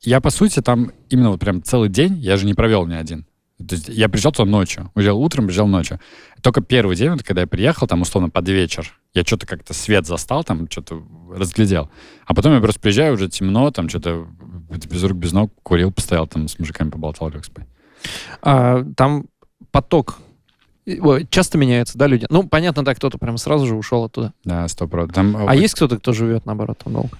Я, 0.00 0.20
по 0.20 0.30
сути, 0.30 0.60
там 0.60 0.90
именно 1.08 1.30
вот 1.30 1.40
прям 1.40 1.62
целый 1.62 1.88
день, 1.88 2.18
я 2.18 2.36
же 2.36 2.46
не 2.46 2.54
провел 2.54 2.84
ни 2.86 2.94
один. 2.94 3.26
То 3.58 3.76
есть 3.76 3.88
я 3.88 4.08
приезжал 4.08 4.32
туда 4.32 4.50
ночью. 4.50 4.90
Уезжал 4.94 5.20
утром, 5.20 5.46
приезжал 5.46 5.68
ночью. 5.68 6.00
Только 6.42 6.60
первый 6.60 6.96
день, 6.96 7.10
вот, 7.10 7.22
когда 7.22 7.42
я 7.42 7.46
приехал, 7.46 7.86
там, 7.86 8.02
условно, 8.02 8.28
под 8.28 8.48
вечер, 8.48 8.92
я 9.14 9.22
что-то 9.22 9.46
как-то 9.46 9.72
свет 9.74 10.06
застал, 10.06 10.42
там, 10.42 10.68
что-то 10.68 11.02
разглядел. 11.32 11.88
А 12.26 12.34
потом 12.34 12.52
я 12.54 12.60
просто 12.60 12.80
приезжаю, 12.80 13.14
уже 13.14 13.28
темно, 13.28 13.70
там, 13.70 13.88
что-то 13.88 14.26
без 14.90 15.04
рук, 15.04 15.16
без 15.16 15.32
ног, 15.32 15.52
курил, 15.62 15.92
постоял, 15.92 16.26
там, 16.26 16.48
с 16.48 16.58
мужиками 16.58 16.90
поболтал, 16.90 17.30
лег 17.30 17.44
спать. 17.44 17.66
А, 18.42 18.84
там 18.96 19.26
поток 19.70 20.18
часто 21.30 21.56
меняется, 21.58 21.96
да, 21.96 22.06
люди? 22.06 22.26
Ну, 22.28 22.46
понятно, 22.46 22.84
да, 22.84 22.94
кто-то 22.94 23.18
прям 23.18 23.38
сразу 23.38 23.66
же 23.66 23.74
ушел 23.74 24.04
оттуда. 24.04 24.32
Да, 24.44 24.68
сто 24.68 24.86
процентов. 24.86 25.14
Там, 25.14 25.48
А 25.48 25.54
есть 25.54 25.74
кто-то, 25.74 25.98
кто 25.98 26.12
живет, 26.12 26.44
наоборот, 26.44 26.78
там 26.84 26.92
долго? 26.92 27.16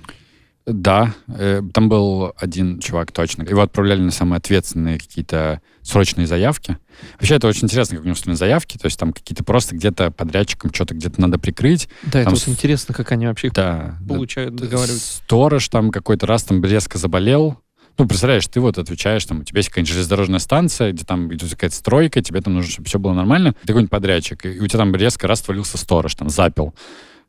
Да, 0.66 1.14
э, 1.28 1.62
там 1.72 1.88
был 1.88 2.32
один 2.36 2.80
чувак 2.80 3.12
точно. 3.12 3.42
Его 3.42 3.62
отправляли 3.62 4.00
на 4.00 4.10
самые 4.10 4.38
ответственные 4.38 4.98
какие-то 4.98 5.60
срочные 5.84 6.26
заявки. 6.26 6.78
Вообще 7.20 7.36
это 7.36 7.46
очень 7.46 7.64
интересно, 7.64 7.96
как 7.96 8.04
у 8.04 8.06
него 8.08 8.14
устроены 8.14 8.36
заявки. 8.36 8.78
То 8.78 8.86
есть 8.86 8.98
там 8.98 9.12
какие-то 9.12 9.44
просто 9.44 9.76
где-то 9.76 10.10
подрядчикам 10.10 10.72
что-то 10.74 10.94
где-то 10.94 11.20
надо 11.20 11.38
прикрыть. 11.38 11.88
Да, 12.04 12.20
это 12.20 12.24
Там 12.24 12.34
вот 12.34 12.42
с- 12.42 12.48
интересно, 12.48 12.94
как 12.94 13.12
они 13.12 13.26
вообще 13.26 13.50
Да. 13.50 13.96
да. 14.00 14.14
получают, 14.14 14.56
договариваются. 14.56 15.18
Сторож 15.18 15.68
там 15.68 15.90
какой-то 15.90 16.26
раз 16.26 16.42
там 16.44 16.64
резко 16.64 16.98
заболел. 16.98 17.58
Ну, 17.96 18.08
представляешь, 18.08 18.46
ты 18.48 18.58
вот 18.58 18.76
отвечаешь, 18.78 19.24
там, 19.24 19.40
у 19.40 19.44
тебя 19.44 19.58
есть 19.60 19.68
какая-нибудь 19.68 19.92
железнодорожная 19.92 20.40
станция, 20.40 20.90
где 20.90 21.04
там 21.04 21.32
идет 21.32 21.50
какая-то 21.50 21.76
стройка, 21.76 22.22
тебе 22.22 22.40
там 22.40 22.54
нужно, 22.54 22.72
чтобы 22.72 22.88
все 22.88 22.98
было 22.98 23.12
нормально. 23.12 23.52
Ты 23.60 23.68
какой-нибудь 23.68 23.90
подрядчик, 23.90 24.44
и 24.46 24.58
у 24.58 24.66
тебя 24.66 24.78
там 24.80 24.92
резко 24.96 25.28
раз 25.28 25.42
отвалился 25.42 25.78
сторож, 25.78 26.12
там, 26.16 26.28
запил. 26.28 26.74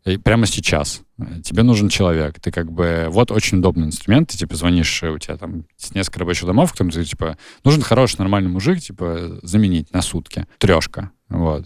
И 0.05 0.17
прямо 0.17 0.45
сейчас. 0.45 1.01
Тебе 1.43 1.63
нужен 1.63 1.89
человек. 1.89 2.39
Ты 2.39 2.51
как 2.51 2.71
бы... 2.71 3.07
Вот 3.09 3.31
очень 3.31 3.57
удобный 3.57 3.87
инструмент. 3.87 4.29
Ты, 4.29 4.37
типа, 4.37 4.55
звонишь, 4.55 5.01
у 5.03 5.17
тебя 5.17 5.35
там 5.35 5.65
несколько 5.93 6.19
рабочих 6.19 6.45
домов, 6.45 6.73
к 6.73 6.77
ты, 6.77 7.03
типа, 7.03 7.37
нужен 7.63 7.81
хороший, 7.81 8.19
нормальный 8.19 8.49
мужик, 8.49 8.79
типа, 8.79 9.39
заменить 9.41 9.91
на 9.93 10.03
сутки. 10.03 10.45
Трешка. 10.59 11.09
Вот. 11.29 11.65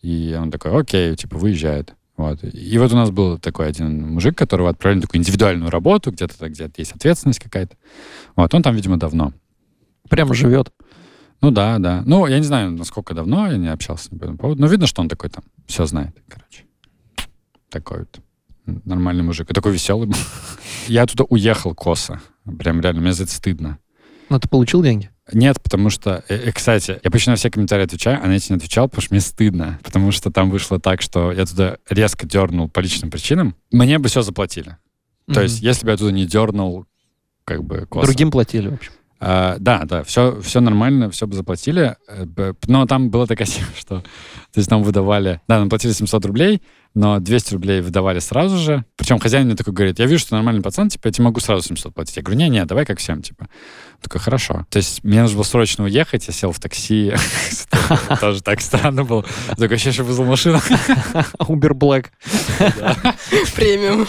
И 0.00 0.36
он 0.40 0.52
такой, 0.52 0.78
окей, 0.78 1.16
типа, 1.16 1.38
выезжает. 1.38 1.94
Вот. 2.16 2.38
И 2.44 2.78
вот 2.78 2.92
у 2.92 2.96
нас 2.96 3.10
был 3.10 3.38
такой 3.38 3.66
один 3.66 4.12
мужик, 4.12 4.38
которого 4.38 4.70
отправили 4.70 4.98
на 4.98 5.02
такую 5.02 5.18
индивидуальную 5.18 5.70
работу, 5.70 6.12
где-то 6.12 6.48
где-то 6.48 6.74
есть 6.80 6.92
ответственность 6.92 7.40
какая-то. 7.40 7.76
Вот. 8.36 8.54
Он 8.54 8.62
там, 8.62 8.76
видимо, 8.76 8.96
давно. 8.96 9.32
Прямо 10.08 10.34
живет. 10.34 10.72
Ну 11.40 11.50
да, 11.50 11.78
да. 11.80 12.04
Ну, 12.06 12.28
я 12.28 12.38
не 12.38 12.44
знаю, 12.44 12.70
насколько 12.70 13.12
давно 13.12 13.50
я 13.50 13.56
не 13.56 13.66
общался 13.66 14.10
по 14.10 14.22
этому 14.22 14.38
поводу, 14.38 14.60
но 14.60 14.68
видно, 14.68 14.86
что 14.86 15.02
он 15.02 15.08
такой 15.08 15.30
там 15.30 15.42
все 15.66 15.84
знает, 15.86 16.14
короче. 16.28 16.64
Такой 17.72 18.00
вот 18.00 18.20
нормальный 18.84 19.24
мужик. 19.24 19.50
И 19.50 19.54
такой 19.54 19.72
веселый. 19.72 20.08
Я 20.86 21.06
туда 21.06 21.24
уехал 21.28 21.74
косо. 21.74 22.20
Прям 22.58 22.80
реально, 22.80 23.00
мне 23.00 23.12
за 23.12 23.24
это 23.24 23.32
стыдно. 23.32 23.78
Но 24.28 24.38
ты 24.38 24.48
получил 24.48 24.82
деньги? 24.82 25.10
Нет, 25.32 25.60
потому 25.62 25.90
что, 25.90 26.22
э, 26.28 26.36
э, 26.36 26.52
кстати, 26.52 26.98
я 27.02 27.10
почти 27.10 27.30
на 27.30 27.36
все 27.36 27.50
комментарии 27.50 27.84
отвечаю, 27.84 28.20
а 28.22 28.26
на 28.26 28.32
эти 28.32 28.50
не 28.50 28.56
отвечал, 28.56 28.88
потому 28.88 29.02
что 29.02 29.14
мне 29.14 29.20
стыдно. 29.20 29.78
Потому 29.82 30.10
что 30.10 30.30
там 30.30 30.50
вышло 30.50 30.80
так, 30.80 31.00
что 31.00 31.32
я 31.32 31.46
туда 31.46 31.76
резко 31.88 32.26
дернул 32.26 32.68
по 32.68 32.80
личным 32.80 33.10
причинам. 33.10 33.54
Мне 33.70 33.98
бы 33.98 34.08
все 34.08 34.22
заплатили. 34.22 34.76
То 35.26 35.34
Мгм. 35.34 35.42
есть, 35.42 35.60
если 35.62 35.84
бы 35.86 35.92
я 35.92 35.96
туда 35.96 36.12
не 36.12 36.26
дернул, 36.26 36.86
как 37.44 37.62
бы 37.64 37.86
косо. 37.88 38.06
Другим 38.06 38.30
платили, 38.30 38.68
в 38.68 38.74
общем. 38.74 38.92
А, 39.20 39.56
да, 39.60 39.84
да, 39.84 40.02
все, 40.02 40.40
все 40.40 40.60
нормально, 40.60 41.08
все 41.10 41.28
бы 41.28 41.36
заплатили. 41.36 41.96
Э, 42.08 42.52
Но 42.66 42.86
там 42.86 43.10
была 43.10 43.26
такая 43.26 43.46
тема, 43.46 43.68
что... 43.76 44.00
То 44.00 44.58
есть 44.58 44.70
нам 44.70 44.82
выдавали... 44.82 45.40
Да, 45.46 45.60
нам 45.60 45.68
платили 45.68 45.92
700 45.92 46.24
рублей, 46.26 46.60
но 46.94 47.18
200 47.20 47.54
рублей 47.54 47.80
выдавали 47.80 48.18
сразу 48.18 48.58
же. 48.58 48.84
Причем 48.96 49.18
хозяин 49.18 49.46
мне 49.46 49.56
такой 49.56 49.72
говорит, 49.72 49.98
я 49.98 50.06
вижу, 50.06 50.20
что 50.20 50.34
нормальный 50.34 50.62
пацан, 50.62 50.88
типа, 50.88 51.08
я 51.08 51.12
тебе 51.12 51.24
могу 51.24 51.40
сразу 51.40 51.66
700 51.66 51.94
платить. 51.94 52.16
Я 52.16 52.22
говорю, 52.22 52.38
не-не, 52.38 52.64
давай 52.64 52.84
как 52.84 52.98
всем, 52.98 53.22
типа. 53.22 53.48
Такой, 54.02 54.20
хорошо. 54.20 54.66
То 54.68 54.78
есть 54.78 55.04
мне 55.04 55.22
нужно 55.22 55.36
было 55.36 55.44
срочно 55.44 55.84
уехать, 55.84 56.26
я 56.26 56.34
сел 56.34 56.52
в 56.52 56.58
такси. 56.58 57.12
Тоже 58.20 58.42
так 58.42 58.60
странно 58.60 59.04
было. 59.04 59.24
Такое 59.50 59.74
ощущение, 59.74 59.94
что 59.94 60.04
вызвал 60.04 60.26
машину. 60.26 60.58
Uber 61.38 61.72
Black. 61.72 62.06
Премиум. 63.54 64.06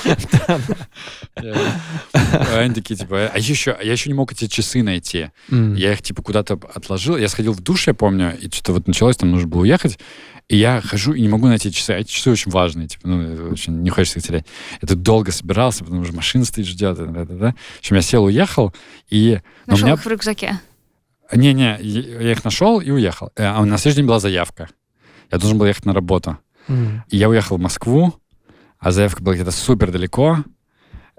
А 1.35 2.60
Они 2.60 2.73
такие, 2.73 2.95
типа, 2.95 3.31
а 3.34 3.38
еще, 3.38 3.77
я 3.81 3.91
еще 3.91 4.10
не 4.10 4.15
мог 4.15 4.31
эти 4.31 4.47
часы 4.47 4.84
найти. 4.84 5.30
Я 5.49 5.93
их, 5.93 6.01
типа, 6.01 6.22
куда-то 6.22 6.60
отложил. 6.73 7.18
Я 7.18 7.30
сходил 7.30 7.53
в 7.53 7.61
душ, 7.61 7.88
я 7.88 7.93
помню, 7.93 8.38
и 8.38 8.49
что-то 8.49 8.73
вот 8.73 8.88
началось, 8.88 9.18
там 9.18 9.31
нужно 9.31 9.47
было 9.47 9.61
уехать. 9.61 9.99
И 10.49 10.57
я 10.57 10.81
хожу 10.81 11.13
и 11.13 11.21
не 11.21 11.29
могу 11.29 11.47
найти 11.47 11.71
часы. 11.71 11.91
А 11.91 11.97
эти 11.99 12.11
часы 12.11 12.29
очень 12.31 12.51
важные, 12.51 12.87
типа, 12.87 13.07
ну, 13.07 13.49
очень 13.51 13.81
не 13.81 13.89
хочется 13.89 14.19
их 14.19 14.25
терять. 14.25 14.45
Я 14.81 14.87
тут 14.87 15.01
долго 15.01 15.31
собирался, 15.31 15.83
потому 15.83 16.03
что 16.03 16.13
машина 16.15 16.43
стоит, 16.45 16.67
ждет. 16.67 16.99
и 16.99 17.05
да-да-да. 17.05 17.55
В 17.75 17.79
общем, 17.79 17.95
я 17.95 18.01
сел, 18.01 18.23
уехал, 18.25 18.73
и... 19.09 19.39
но 19.65 19.71
у 19.71 19.71
Нашел 19.71 19.85
меня- 19.87 19.95
их 19.95 20.03
в 20.05 20.07
рюкзаке. 20.07 20.59
Не-не, 21.33 21.77
я 21.81 22.01
я 22.21 22.31
их 22.33 22.43
нашел 22.43 22.79
и 22.81 22.91
уехал. 22.91 23.31
Э, 23.35 23.45
А 23.45 23.65
на 23.65 23.77
следующий 23.77 23.97
день 24.01 24.07
была 24.07 24.19
заявка. 24.19 24.69
Я 25.31 25.37
должен 25.39 25.57
был 25.57 25.65
ехать 25.65 25.85
на 25.85 25.93
работу. 25.93 26.37
М. 26.67 27.03
И 27.09 27.17
я 27.17 27.29
уехал 27.29 27.57
в 27.57 27.61
Москву, 27.61 28.13
а 28.79 28.91
заявка 28.91 29.23
была 29.23 29.33
где-то 29.35 29.51
супер 29.51 29.91
далеко. 29.91 30.43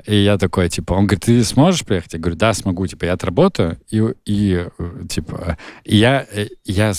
И 0.07 0.16
я 0.16 0.37
такой, 0.39 0.69
типа, 0.69 0.93
он 0.95 1.07
говорит, 1.07 1.25
ты 1.25 1.43
сможешь 1.45 1.85
приехать? 1.85 2.15
Я 2.15 2.19
говорю, 2.19 2.37
да, 2.37 2.53
смогу. 2.53 2.87
Типа, 2.87 3.05
я 3.05 3.12
отработаю. 3.15 3.79
И, 3.89 4.03
и 4.25 4.66
типа, 5.09 5.57
и 5.85 5.97
я, 5.97 6.27
э, 6.31 6.49
я 6.65 6.93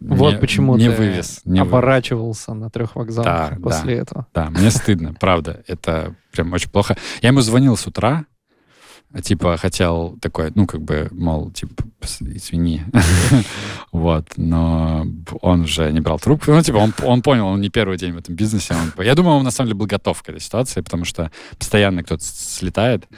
Вот 0.00 0.34
не, 0.34 0.38
почему 0.38 0.76
не 0.76 0.88
ты 0.88 0.96
вывез. 0.96 1.40
Не 1.44 1.60
вывез. 1.60 1.72
оборачивался 1.72 2.52
на 2.54 2.68
трех 2.68 2.96
вокзалах 2.96 3.50
Да, 3.50 3.58
после 3.62 3.94
этого. 3.94 4.26
Да, 4.34 4.50
мне 4.50 4.70
стыдно, 4.70 5.14
правда. 5.14 5.62
Это 5.66 6.14
прям 6.32 6.52
очень 6.52 6.70
плохо. 6.70 6.96
Я 7.22 7.28
ему 7.28 7.40
звонил 7.40 7.76
с 7.76 7.86
утра, 7.86 8.26
типа, 9.22 9.56
хотел 9.56 10.18
такой, 10.20 10.52
ну, 10.54 10.66
как 10.66 10.82
бы, 10.82 11.08
мол, 11.10 11.50
типа, 11.50 11.84
извини. 12.20 12.82
Вот, 13.92 14.32
но 14.36 15.06
он 15.40 15.62
уже 15.62 15.90
не 15.90 16.00
брал 16.00 16.18
трубку. 16.18 16.50
Ну, 16.52 16.62
типа, 16.62 16.76
он, 16.76 16.92
он 17.02 17.22
понял, 17.22 17.46
он 17.46 17.60
не 17.60 17.70
первый 17.70 17.96
день 17.96 18.12
в 18.12 18.18
этом 18.18 18.34
бизнесе. 18.34 18.74
Он- 18.74 19.04
я 19.04 19.14
думаю, 19.14 19.36
он 19.36 19.44
на 19.44 19.50
самом 19.50 19.68
деле 19.68 19.78
был 19.78 19.86
готов 19.86 20.22
к 20.22 20.28
этой 20.28 20.40
ситуации, 20.40 20.82
потому 20.82 21.04
что 21.06 21.30
постоянно 21.58 22.02
кто-то 22.02 22.22
слетает. 22.22 23.08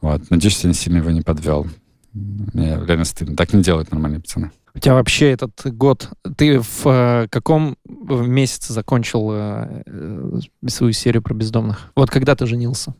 Вот, 0.00 0.28
надеюсь, 0.30 0.64
я 0.64 0.72
сильно 0.72 0.98
его 0.98 1.10
не 1.10 1.22
подвел. 1.22 1.66
Мне 2.12 2.76
реально 2.86 3.04
стыдно. 3.04 3.36
Так 3.36 3.52
не 3.52 3.62
делают 3.62 3.92
нормальные 3.92 4.20
пацаны. 4.20 4.50
У 4.74 4.78
тебя 4.78 4.94
вообще 4.94 5.30
этот 5.30 5.60
год... 5.64 6.10
Ты 6.36 6.60
в 6.60 6.86
э, 6.86 7.28
каком 7.30 7.76
месяце 7.84 8.72
закончил 8.72 9.30
э, 9.32 9.82
э, 9.86 10.38
свою 10.66 10.92
серию 10.92 11.22
про 11.22 11.34
бездомных? 11.34 11.90
Вот 11.94 12.10
когда 12.10 12.34
ты 12.34 12.46
женился? 12.46 12.94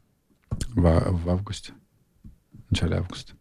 В, 0.74 0.86
а- 0.86 1.10
в 1.10 1.28
августе. 1.28 1.72
В 2.68 2.72
начале 2.72 2.96
августа. 2.96 3.32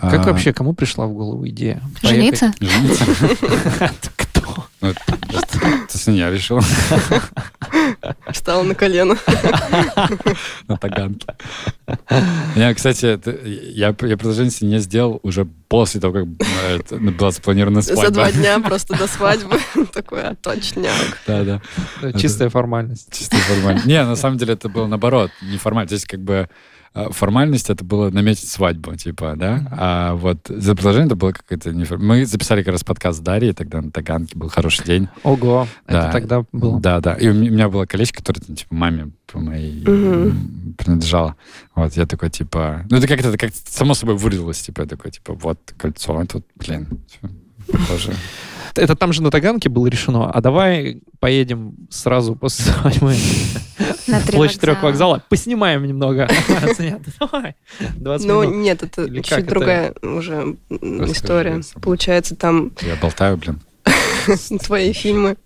Как 0.00 0.26
А, 0.26 0.30
вообще, 0.30 0.52
кому 0.52 0.74
пришла 0.74 1.06
в 1.06 1.12
голову 1.12 1.46
идея? 1.48 1.82
Жениться? 2.02 2.52
Жениться? 2.60 3.04
Кто? 4.16 4.66
Ну, 4.80 4.88
это 4.90 5.18
я 6.10 6.30
решил. 6.30 6.60
Встала 8.32 8.62
на 8.62 8.74
колено. 8.74 9.16
на 10.68 10.76
Таганке. 10.76 11.26
Я, 12.54 12.74
кстати, 12.74 13.18
я, 13.74 13.88
я 13.88 14.16
предложение 14.16 14.52
не 14.62 14.78
сделал 14.78 15.20
уже 15.22 15.46
после 15.68 16.00
того, 16.00 16.12
как 16.14 16.24
э, 16.24 16.76
это 16.76 16.96
была 16.96 17.30
запланирована 17.30 17.82
свадьба. 17.82 18.04
За 18.06 18.10
два 18.10 18.32
дня 18.32 18.60
просто 18.60 18.96
до 18.96 19.06
свадьбы. 19.06 19.58
Такой, 19.92 20.22
а 20.22 20.34
точняк. 20.34 21.18
Да, 21.26 21.44
да. 21.44 22.12
Чистая 22.12 22.48
формальность. 22.48 23.08
Чисто 23.12 23.36
формально. 23.36 23.82
Не, 23.84 24.04
на 24.04 24.16
самом 24.16 24.38
деле 24.38 24.54
это 24.54 24.68
было 24.68 24.86
наоборот, 24.86 25.30
не 25.42 25.58
формально. 25.58 25.88
Здесь 25.88 26.04
как 26.04 26.20
бы 26.20 26.48
формальность 27.10 27.70
это 27.70 27.84
было 27.84 28.10
наметить 28.10 28.48
свадьбу, 28.48 28.94
типа, 28.96 29.34
да? 29.36 29.68
А 29.70 30.14
вот 30.14 30.38
за 30.48 30.74
предложение 30.74 31.06
это 31.06 31.16
было 31.16 31.32
какое-то 31.32 31.70
неформ- 31.70 32.02
Мы 32.02 32.26
записали 32.26 32.62
как 32.62 32.72
раз 32.72 32.84
подкаст 32.84 33.18
с 33.18 33.22
Дарьей, 33.22 33.52
тогда 33.52 33.80
на 33.82 33.90
Таганке 33.90 34.36
был 34.36 34.48
хороший 34.48 34.84
день. 34.84 35.08
Ого, 35.22 35.66
Да. 35.86 36.04
это 36.04 36.12
тогда 36.12 36.44
было. 36.52 36.80
Да, 36.80 37.00
да. 37.00 37.14
И 37.14 37.28
у 37.28 37.34
ме- 37.34 37.48
у 37.50 37.52
меня 37.52 37.68
было 37.68 37.86
колечко, 37.86 38.18
которое, 38.18 38.40
типа, 38.40 38.74
маме 38.74 39.10
по 39.30 39.38
моей 39.38 39.84
м, 39.86 40.74
принадлежало. 40.78 41.36
Вот, 41.74 41.92
я 41.96 42.06
такой, 42.06 42.30
типа... 42.30 42.84
Ну, 42.90 42.96
это 42.96 43.06
как-то 43.06 43.36
как 43.38 43.50
само 43.54 43.94
собой 43.94 44.16
вырвалось, 44.16 44.60
типа, 44.62 44.80
я 44.82 44.86
такой, 44.86 45.10
типа, 45.10 45.34
вот 45.34 45.58
кольцо, 45.76 46.18
а 46.18 46.26
тут, 46.26 46.44
блин, 46.56 46.88
похоже. 47.70 48.12
Это 48.74 48.96
там 48.96 49.12
же 49.12 49.22
на 49.22 49.30
Таганке 49.30 49.68
было 49.68 49.86
решено. 49.86 50.30
А 50.30 50.40
давай 50.40 51.00
поедем 51.20 51.74
сразу 51.90 52.34
после 52.34 52.64
свадьбы 52.66 53.14
На 54.06 54.20
три 54.20 54.36
площадь 54.36 54.60
трех 54.60 54.82
вокзала. 54.82 55.22
Поснимаем 55.28 55.86
немного. 55.86 56.28
Нет, 56.78 57.02
Давай. 57.18 57.54
20 57.96 58.26
Ну, 58.26 58.44
нет, 58.44 58.82
это 58.82 59.22
чуть 59.22 59.46
другая 59.46 59.94
уже 60.02 60.56
история. 60.70 61.60
Получается, 61.80 62.36
там 62.36 62.72
Я 62.82 62.96
болтаю, 62.96 63.36
блин. 63.36 63.60
твои 64.62 64.92
фильмы. 64.92 65.36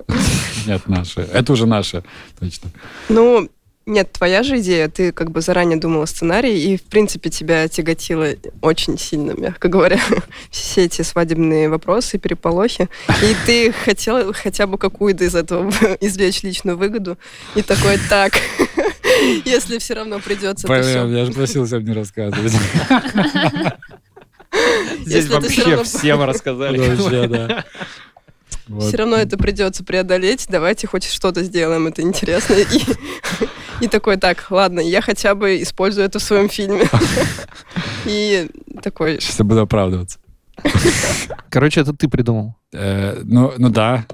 Нет, 0.67 0.89
наши. 0.89 1.21
Это 1.21 1.53
уже 1.53 1.67
наши, 1.67 2.03
точно. 2.39 2.71
Ну, 3.09 3.49
нет, 3.87 4.13
твоя 4.13 4.43
же 4.43 4.59
идея, 4.61 4.89
ты 4.89 5.13
как 5.13 5.31
бы 5.31 5.41
заранее 5.41 5.79
думала 5.79 6.07
сценарий, 6.07 6.73
и, 6.73 6.77
в 6.77 6.83
принципе, 6.83 7.31
тебя 7.31 7.67
тяготило 7.69 8.29
очень 8.61 8.99
сильно, 8.99 9.33
мягко 9.33 9.69
говоря, 9.69 9.99
все 10.51 10.85
эти 10.85 11.03
свадебные 11.03 11.69
вопросы, 11.69 12.19
переполохи, 12.19 12.89
и 13.23 13.37
ты 13.47 13.73
хотела 13.73 14.33
хотя 14.33 14.67
бы 14.67 14.79
какую-то 14.79 15.25
из 15.25 15.35
этого 15.35 15.71
извлечь 16.01 16.43
личную 16.43 16.77
выгоду, 16.77 17.19
и 17.55 17.63
такой, 17.63 17.99
так, 18.09 18.35
если 19.45 19.79
все 19.79 19.95
равно 19.95 20.21
придется, 20.21 20.69
Блин, 20.69 21.15
я 21.15 21.25
же 21.25 21.33
просил 21.33 21.67
всем 21.67 21.85
не 21.85 21.93
рассказывать. 21.93 22.53
Здесь 25.01 25.29
вообще 25.29 25.83
всем 25.83 26.23
рассказали. 26.23 26.79
Вообще, 26.79 27.27
да. 27.27 27.65
Вот. 28.69 28.85
Все 28.85 28.97
равно 28.97 29.17
это 29.17 29.37
придется 29.37 29.85
преодолеть, 29.85 30.47
давайте 30.49 30.87
хоть 30.87 31.05
что-то 31.05 31.43
сделаем, 31.43 31.87
это 31.87 32.03
интересно. 32.03 32.55
И, 32.55 33.85
и 33.85 33.89
такой, 33.89 34.17
так, 34.17 34.47
ладно, 34.51 34.81
я 34.81 35.01
хотя 35.01 35.35
бы 35.35 35.63
использую 35.63 36.07
это 36.07 36.19
в 36.19 36.23
своем 36.23 36.49
фильме. 36.49 36.89
И 38.05 38.49
такой, 38.83 39.21
Сейчас 39.21 39.39
я 39.39 39.45
буду 39.45 39.61
оправдываться. 39.61 40.19
Короче, 41.49 41.81
это 41.81 41.93
ты 41.93 42.09
придумал. 42.09 42.57
Э, 42.73 43.21
ну, 43.25 43.53
ну 43.59 43.69
да. 43.71 44.07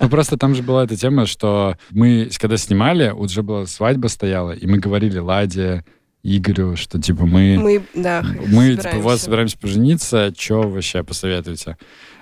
Ну 0.00 0.08
просто 0.08 0.36
там 0.36 0.54
же 0.54 0.62
была 0.62 0.84
эта 0.84 0.96
тема, 0.96 1.26
что 1.26 1.76
мы, 1.90 2.28
когда 2.38 2.56
снимали, 2.56 3.10
уже 3.10 3.42
была 3.42 3.66
свадьба 3.66 4.08
стояла, 4.08 4.52
и 4.52 4.66
мы 4.66 4.78
говорили 4.78 5.18
Ладе, 5.18 5.84
Игорю, 6.24 6.76
что 6.76 7.00
типа 7.00 7.26
мы... 7.26 7.58
мы, 7.58 7.82
да, 7.94 8.22
Мы, 8.46 8.76
типа, 8.76 8.90
вот 8.98 9.18
собираемся. 9.18 9.24
собираемся 9.24 9.58
пожениться, 9.58 10.32
что 10.36 10.62
вообще 10.62 11.02
посоветуете? 11.02 11.76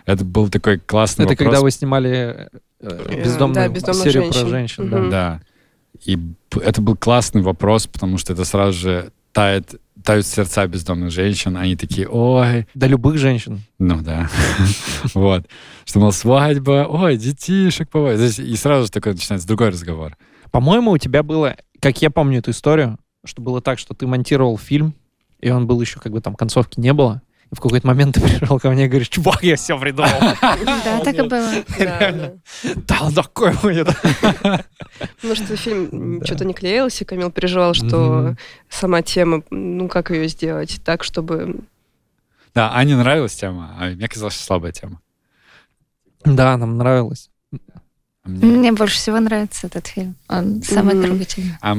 Это 0.06 0.24
был 0.24 0.48
такой 0.48 0.78
классный 0.78 1.24
Это 1.24 1.32
вопрос. 1.32 1.47
когда 1.47 1.60
вы 1.60 1.70
снимали 1.70 2.48
э, 2.52 2.59
Э, 2.81 3.22
бездомную 3.24 3.55
да, 3.55 3.68
«Бездомных 3.68 4.05
серию 4.05 4.22
женщин». 4.24 4.40
про 4.40 4.48
женщин. 4.48 4.90
да. 4.90 4.98
Мгм. 4.98 5.10
Да. 5.10 5.40
И 6.05 6.18
это 6.62 6.81
был 6.81 6.97
классный 6.97 7.43
вопрос, 7.43 7.86
потому 7.86 8.16
что 8.16 8.32
это 8.32 8.44
сразу 8.44 8.72
же 8.72 9.12
тает, 9.32 9.78
тают 10.02 10.24
сердца 10.27 10.66
бездомных 10.66 11.10
женщин. 11.10 11.56
Они 11.59 11.77
такие, 11.77 12.09
ой, 12.09 12.66
Да 12.74 12.86
любых 12.86 13.18
женщин. 13.18 13.60
ну 13.78 14.01
да. 14.01 14.31
Вот. 15.14 15.47
Что, 15.85 16.01
мол, 16.01 16.12
свадьба, 16.12 16.86
ой, 16.89 17.16
детишек. 17.18 17.94
И 17.94 18.56
сразу 18.56 18.86
же 18.86 18.90
такой 18.90 19.12
начинается 19.12 19.47
другой 19.47 19.68
разговор. 19.68 20.16
По-моему, 20.51 20.93
у 20.93 20.98
тебя 20.98 21.22
было, 21.22 21.56
как 21.81 22.01
я 22.01 22.10
помню 22.10 22.39
эту 22.39 22.52
историю, 22.52 22.98
что 23.24 23.43
было 23.43 23.60
так, 23.60 23.78
что 23.78 23.93
ты 23.93 24.06
монтировал 24.06 24.56
фильм, 24.56 24.94
и 25.40 25.51
он 25.51 25.66
был 25.66 25.81
еще 25.81 26.01
как 26.01 26.12
бы 26.12 26.20
там 26.22 26.35
концовки 26.35 26.81
не 26.81 26.94
было. 26.94 27.20
И 27.51 27.55
в 27.55 27.60
какой-то 27.60 27.86
момент 27.86 28.14
ты 28.16 28.20
пришел 28.20 28.59
ко 28.59 28.70
мне 28.70 28.85
и 28.85 28.89
говоришь, 28.89 29.09
чувак, 29.09 29.43
я 29.43 29.56
все 29.56 29.78
придумал. 29.78 30.10
Да, 30.40 31.01
так 31.01 31.14
и 31.14 31.22
было. 31.22 31.52
Да, 31.78 32.32
да. 32.86 33.10
Такой 33.10 33.52
будет. 33.62 33.89
Потому 35.16 35.35
что 35.35 35.56
фильм 35.56 36.24
что-то 36.24 36.44
не 36.44 36.55
клеился, 36.55 37.05
Камил 37.05 37.31
переживал, 37.31 37.74
что 37.74 38.36
сама 38.68 39.02
тема, 39.02 39.43
ну 39.51 39.89
как 39.89 40.10
ее 40.10 40.28
сделать 40.28 40.81
так, 40.85 41.05
чтобы... 41.05 41.60
Да, 42.55 42.72
Ане 42.74 42.97
нравилась 42.97 43.36
тема, 43.36 43.77
а 43.78 43.86
мне 43.90 44.09
казалось, 44.09 44.35
что 44.35 44.44
слабая 44.44 44.72
тема. 44.72 45.01
Да, 46.24 46.56
нам 46.56 46.77
нравилось. 46.77 47.30
Мне- 48.24 48.59
Мне 48.59 48.72
больше 48.72 48.97
всего 48.97 49.18
нравится 49.18 49.66
этот 49.66 49.86
фильм. 49.86 50.14
Он 50.28 50.62
самый 50.62 50.94
Мгм. 50.94 51.05
трогательный. 51.05 51.55
А 51.62 51.76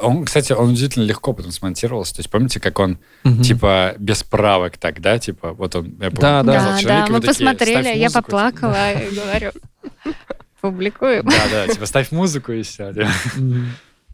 он, 0.00 0.24
кстати, 0.24 0.52
он 0.52 0.70
удивительно 0.70 1.04
легко 1.04 1.32
потом 1.34 1.52
смонтировался. 1.52 2.14
То 2.14 2.20
есть 2.20 2.30
помните, 2.30 2.58
как 2.58 2.78
он, 2.78 2.98
Мгм. 3.22 3.42
типа, 3.42 3.94
без 3.98 4.22
правок 4.22 4.78
так, 4.78 5.00
да? 5.00 5.18
Типа, 5.18 5.52
вот 5.52 5.76
он, 5.76 5.90
я 6.00 6.10
помню, 6.10 6.14
Да, 6.20 6.42
да. 6.42 6.78
Да, 6.82 7.06
мы 7.08 7.20
такие, 7.20 7.28
посмотрели, 7.28 7.82
«Ставь 7.82 7.96
я 7.96 8.04
музыку», 8.04 8.22
поплакала 8.22 8.92
и 8.94 9.14
говорю, 9.14 9.52
публикуем. 10.60 11.24
Да, 11.26 11.42
да, 11.50 11.68
типа, 11.72 11.86
ставь 11.86 12.10
музыку 12.12 12.52
и 12.52 12.62
все. 12.62 12.92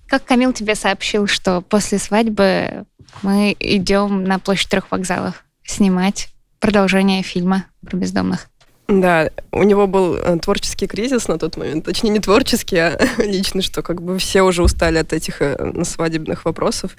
Как 0.09 0.25
Камил 0.25 0.53
тебе 0.53 0.75
сообщил, 0.75 1.29
что 1.29 1.61
после 1.61 1.99
свадьбы 1.99 2.85
мы 3.23 3.55
идем 3.61 4.25
на 4.25 4.41
площадь 4.41 4.69
трех 4.69 4.91
вокзалов 4.91 5.45
снимать 5.65 6.29
продолжение 6.59 7.23
фильма 7.23 7.67
про 7.87 7.97
бездомных? 7.97 8.49
Да, 8.91 9.31
у 9.53 9.63
него 9.63 9.87
был 9.87 10.17
э, 10.17 10.39
творческий 10.41 10.89
кризис 10.89 11.29
на 11.29 11.39
тот 11.39 11.57
момент. 11.57 11.85
Точнее, 11.85 12.11
не 12.11 12.19
творческий, 12.19 12.77
а 12.77 12.99
личный, 13.19 13.63
что 13.63 13.83
как 13.83 14.03
бы 14.03 14.19
все 14.19 14.43
уже 14.43 14.65
устали 14.65 14.99
от 14.99 15.13
этих 15.13 15.41
э, 15.41 15.85
свадебных 15.85 16.45
вопросов. 16.45 16.97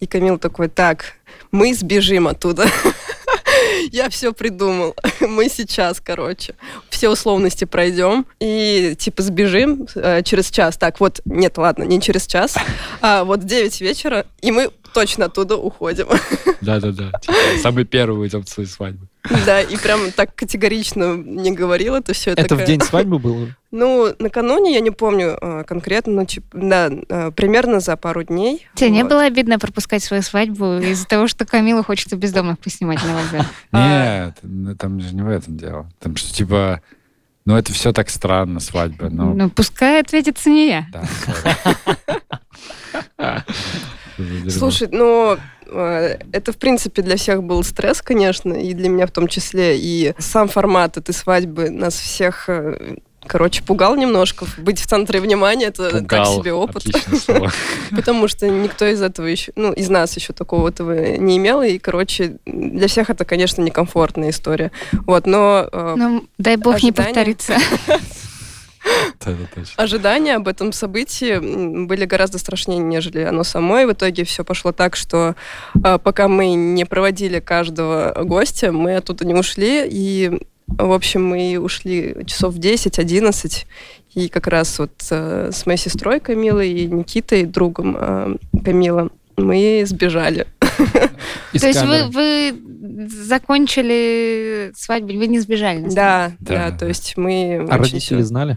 И 0.00 0.06
Камил 0.06 0.38
такой, 0.38 0.68
так, 0.68 1.12
мы 1.52 1.74
сбежим 1.74 2.26
оттуда. 2.26 2.66
Я 3.92 4.08
все 4.08 4.32
придумал. 4.32 4.94
Мы 5.20 5.48
сейчас, 5.48 6.00
короче, 6.00 6.54
все 6.88 7.08
условности 7.08 7.64
пройдем 7.64 8.26
и 8.40 8.94
типа 8.98 9.22
сбежим 9.22 9.86
э, 9.94 10.22
через 10.22 10.50
час. 10.50 10.76
Так, 10.76 11.00
вот, 11.00 11.20
нет, 11.24 11.58
ладно, 11.58 11.84
не 11.84 12.00
через 12.00 12.26
час, 12.26 12.56
а 13.00 13.24
вот 13.24 13.40
в 13.40 13.44
9 13.44 13.80
вечера, 13.82 14.26
и 14.40 14.50
мы 14.50 14.70
точно 14.94 15.26
оттуда 15.26 15.56
уходим. 15.56 16.08
Да, 16.62 16.80
да, 16.80 16.92
да. 16.92 17.12
Типа, 17.20 17.34
самый 17.62 17.84
первый 17.84 18.20
уйдем 18.20 18.42
в 18.42 18.48
свою 18.48 18.68
свадьбу. 18.68 19.06
Да, 19.46 19.60
и 19.60 19.76
прям 19.76 20.10
так 20.12 20.34
категорично 20.34 21.16
не 21.16 21.52
говорил 21.52 21.94
это 21.94 22.12
все. 22.12 22.32
Это 22.32 22.56
в 22.56 22.64
день 22.64 22.80
свадьбы 22.80 23.18
было? 23.18 23.48
Ну, 23.72 24.14
накануне, 24.20 24.72
я 24.72 24.80
не 24.80 24.90
помню 24.92 25.36
э, 25.38 25.64
конкретно, 25.64 26.12
но 26.14 26.24
тип- 26.24 26.46
да, 26.54 26.88
э, 26.90 27.30
примерно 27.32 27.80
за 27.80 27.96
пару 27.98 28.22
дней. 28.22 28.66
Тебе 28.74 28.88
не 28.90 29.04
было 29.04 29.24
обидно 29.24 29.58
пропускать 29.58 30.02
свою 30.02 30.22
свадьбу 30.22 30.78
из-за 30.78 31.06
того, 31.06 31.26
что 31.26 31.44
Камилу 31.44 31.82
хочется 31.84 32.16
бездомных 32.16 32.58
поснимать 32.58 33.04
на 33.04 33.14
вокзале? 33.16 33.44
А. 33.72 34.24
Нет, 34.26 34.38
ну, 34.42 34.74
там 34.76 35.00
же 35.00 35.14
не 35.14 35.20
в 35.22 35.28
этом 35.28 35.58
дело. 35.58 35.90
Там 36.00 36.16
что, 36.16 36.32
типа, 36.32 36.80
ну 37.44 37.54
это 37.56 37.72
все 37.74 37.92
так 37.92 38.08
странно, 38.08 38.60
свадьба. 38.60 39.10
Ну, 39.10 39.34
Ну, 39.34 39.50
пускай 39.50 40.00
ответится 40.00 40.48
не 40.48 40.68
я. 40.68 40.86
да. 43.18 43.44
Слушай, 44.50 44.88
ну, 44.92 45.36
э, 45.66 46.18
это, 46.32 46.52
в 46.52 46.56
принципе, 46.56 47.02
для 47.02 47.16
всех 47.16 47.42
был 47.42 47.62
стресс, 47.62 48.02
конечно, 48.02 48.52
и 48.52 48.72
для 48.74 48.88
меня 48.88 49.06
в 49.06 49.10
том 49.10 49.28
числе. 49.28 49.76
И 49.78 50.14
сам 50.18 50.48
формат 50.48 50.96
этой 50.96 51.14
свадьбы 51.14 51.70
нас 51.70 51.94
всех, 51.94 52.48
э, 52.48 52.96
короче, 53.26 53.62
пугал 53.62 53.96
немножко. 53.96 54.46
Быть 54.58 54.80
в 54.80 54.86
центре 54.86 55.20
внимания— 55.20 55.66
это 55.66 55.90
так 55.90 56.02
Пугал. 56.02 56.40
себе 56.40 56.52
опыт. 56.52 56.84
Потому 57.90 58.28
что 58.28 58.48
никто 58.48 58.86
из 58.86 59.02
этого 59.02 59.26
еще, 59.26 59.52
ну, 59.56 59.72
из 59.72 59.88
нас 59.88 60.16
еще 60.16 60.32
такого 60.32 60.68
этого 60.68 61.16
не 61.16 61.36
имел. 61.36 61.62
И, 61.62 61.78
короче, 61.78 62.36
для 62.46 62.88
всех 62.88 63.10
это, 63.10 63.24
конечно, 63.24 63.62
некомфортная 63.62 64.30
история. 64.30 64.70
Вот, 65.06 65.26
но 65.26 65.68
э, 65.70 65.94
Ну, 65.96 66.24
дай 66.38 66.56
бог 66.56 66.82
не 66.82 66.92
повторится. 66.92 67.56
Ожидания 69.76 70.36
об 70.36 70.48
этом 70.48 70.72
событии 70.72 71.86
были 71.86 72.04
гораздо 72.04 72.38
страшнее, 72.38 72.78
нежели 72.78 73.20
оно 73.20 73.44
само. 73.44 73.80
И 73.80 73.84
в 73.86 73.92
итоге 73.92 74.24
все 74.24 74.44
пошло 74.44 74.72
так, 74.72 74.96
что 74.96 75.34
а, 75.82 75.98
пока 75.98 76.28
мы 76.28 76.54
не 76.54 76.84
проводили 76.84 77.40
каждого 77.40 78.14
гостя, 78.24 78.72
мы 78.72 78.96
оттуда 78.96 79.24
не 79.26 79.34
ушли. 79.34 79.86
И, 79.88 80.30
в 80.68 80.92
общем, 80.92 81.24
мы 81.26 81.58
ушли 81.58 82.16
часов 82.26 82.54
в 82.54 82.58
10-11. 82.58 83.64
И 84.14 84.28
как 84.28 84.46
раз 84.46 84.78
вот 84.78 84.92
э, 85.10 85.50
с 85.52 85.66
моей 85.66 85.78
сестрой 85.78 86.20
Камилой 86.20 86.70
и 86.70 86.86
Никитой, 86.86 87.44
другом 87.44 87.96
э, 88.00 88.36
Камила, 88.64 89.10
мы 89.36 89.82
сбежали. 89.86 90.46
Из 91.52 91.60
То 91.60 91.66
есть 91.68 91.82
вы, 91.82 91.98
камеры. 92.10 92.10
вы 92.12 93.08
закончили 93.10 94.72
свадьбу, 94.74 95.12
вы 95.18 95.26
не 95.26 95.38
сбежали? 95.40 95.86
Да, 95.88 96.32
Да. 96.40 96.70
да, 96.70 96.78
то 96.78 96.86
есть 96.86 97.16
мы... 97.16 97.66
А 97.70 97.76
родители 97.76 97.98
всё- 97.98 98.22
знали, 98.22 98.56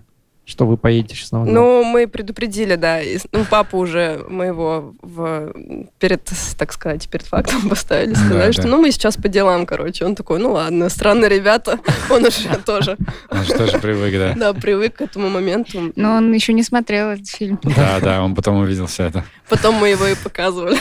что 0.49 0.65
вы 0.65 0.77
поедете 0.77 1.15
сейчас 1.15 1.31
на 1.31 1.39
вокзал? 1.39 1.55
Ну, 1.55 1.83
мы 1.83 2.07
предупредили, 2.07 2.75
да. 2.75 3.01
И, 3.01 3.19
ну, 3.31 3.45
папу 3.45 3.77
уже 3.77 4.25
моего 4.27 4.95
в, 5.01 5.53
перед, 5.99 6.27
так 6.57 6.73
сказать, 6.73 7.07
перед 7.07 7.25
фактом 7.25 7.69
поставили. 7.69 8.15
Сказали, 8.15 8.47
Да, 8.47 8.53
что 8.53 8.63
да. 8.63 8.67
ну 8.69 8.81
мы 8.81 8.91
сейчас 8.91 9.15
по 9.15 9.27
делам, 9.27 9.65
короче. 9.65 10.05
Он 10.05 10.15
такой, 10.15 10.39
ну 10.39 10.53
ладно, 10.53 10.89
странные 10.89 11.29
ребята. 11.29 11.79
Он 12.09 12.25
уже 12.25 12.49
тоже, 12.65 12.97
Он 13.29 13.43
же 13.43 13.53
тоже 13.53 13.79
привык, 13.79 14.13
да. 14.13 14.33
да, 14.35 14.53
привык 14.59 14.95
к 14.95 15.01
этому 15.01 15.29
моменту. 15.29 15.93
Но 15.95 16.15
он 16.15 16.33
еще 16.33 16.53
не 16.53 16.63
смотрел 16.63 17.09
этот 17.09 17.27
фильм. 17.29 17.59
Да, 17.63 17.99
да, 18.01 18.23
он 18.23 18.33
потом 18.35 18.57
увидел 18.57 18.87
все 18.87 19.03
это. 19.05 19.23
Потом 19.47 19.75
мы 19.75 19.89
его 19.89 20.07
и 20.07 20.15
показывали. 20.15 20.77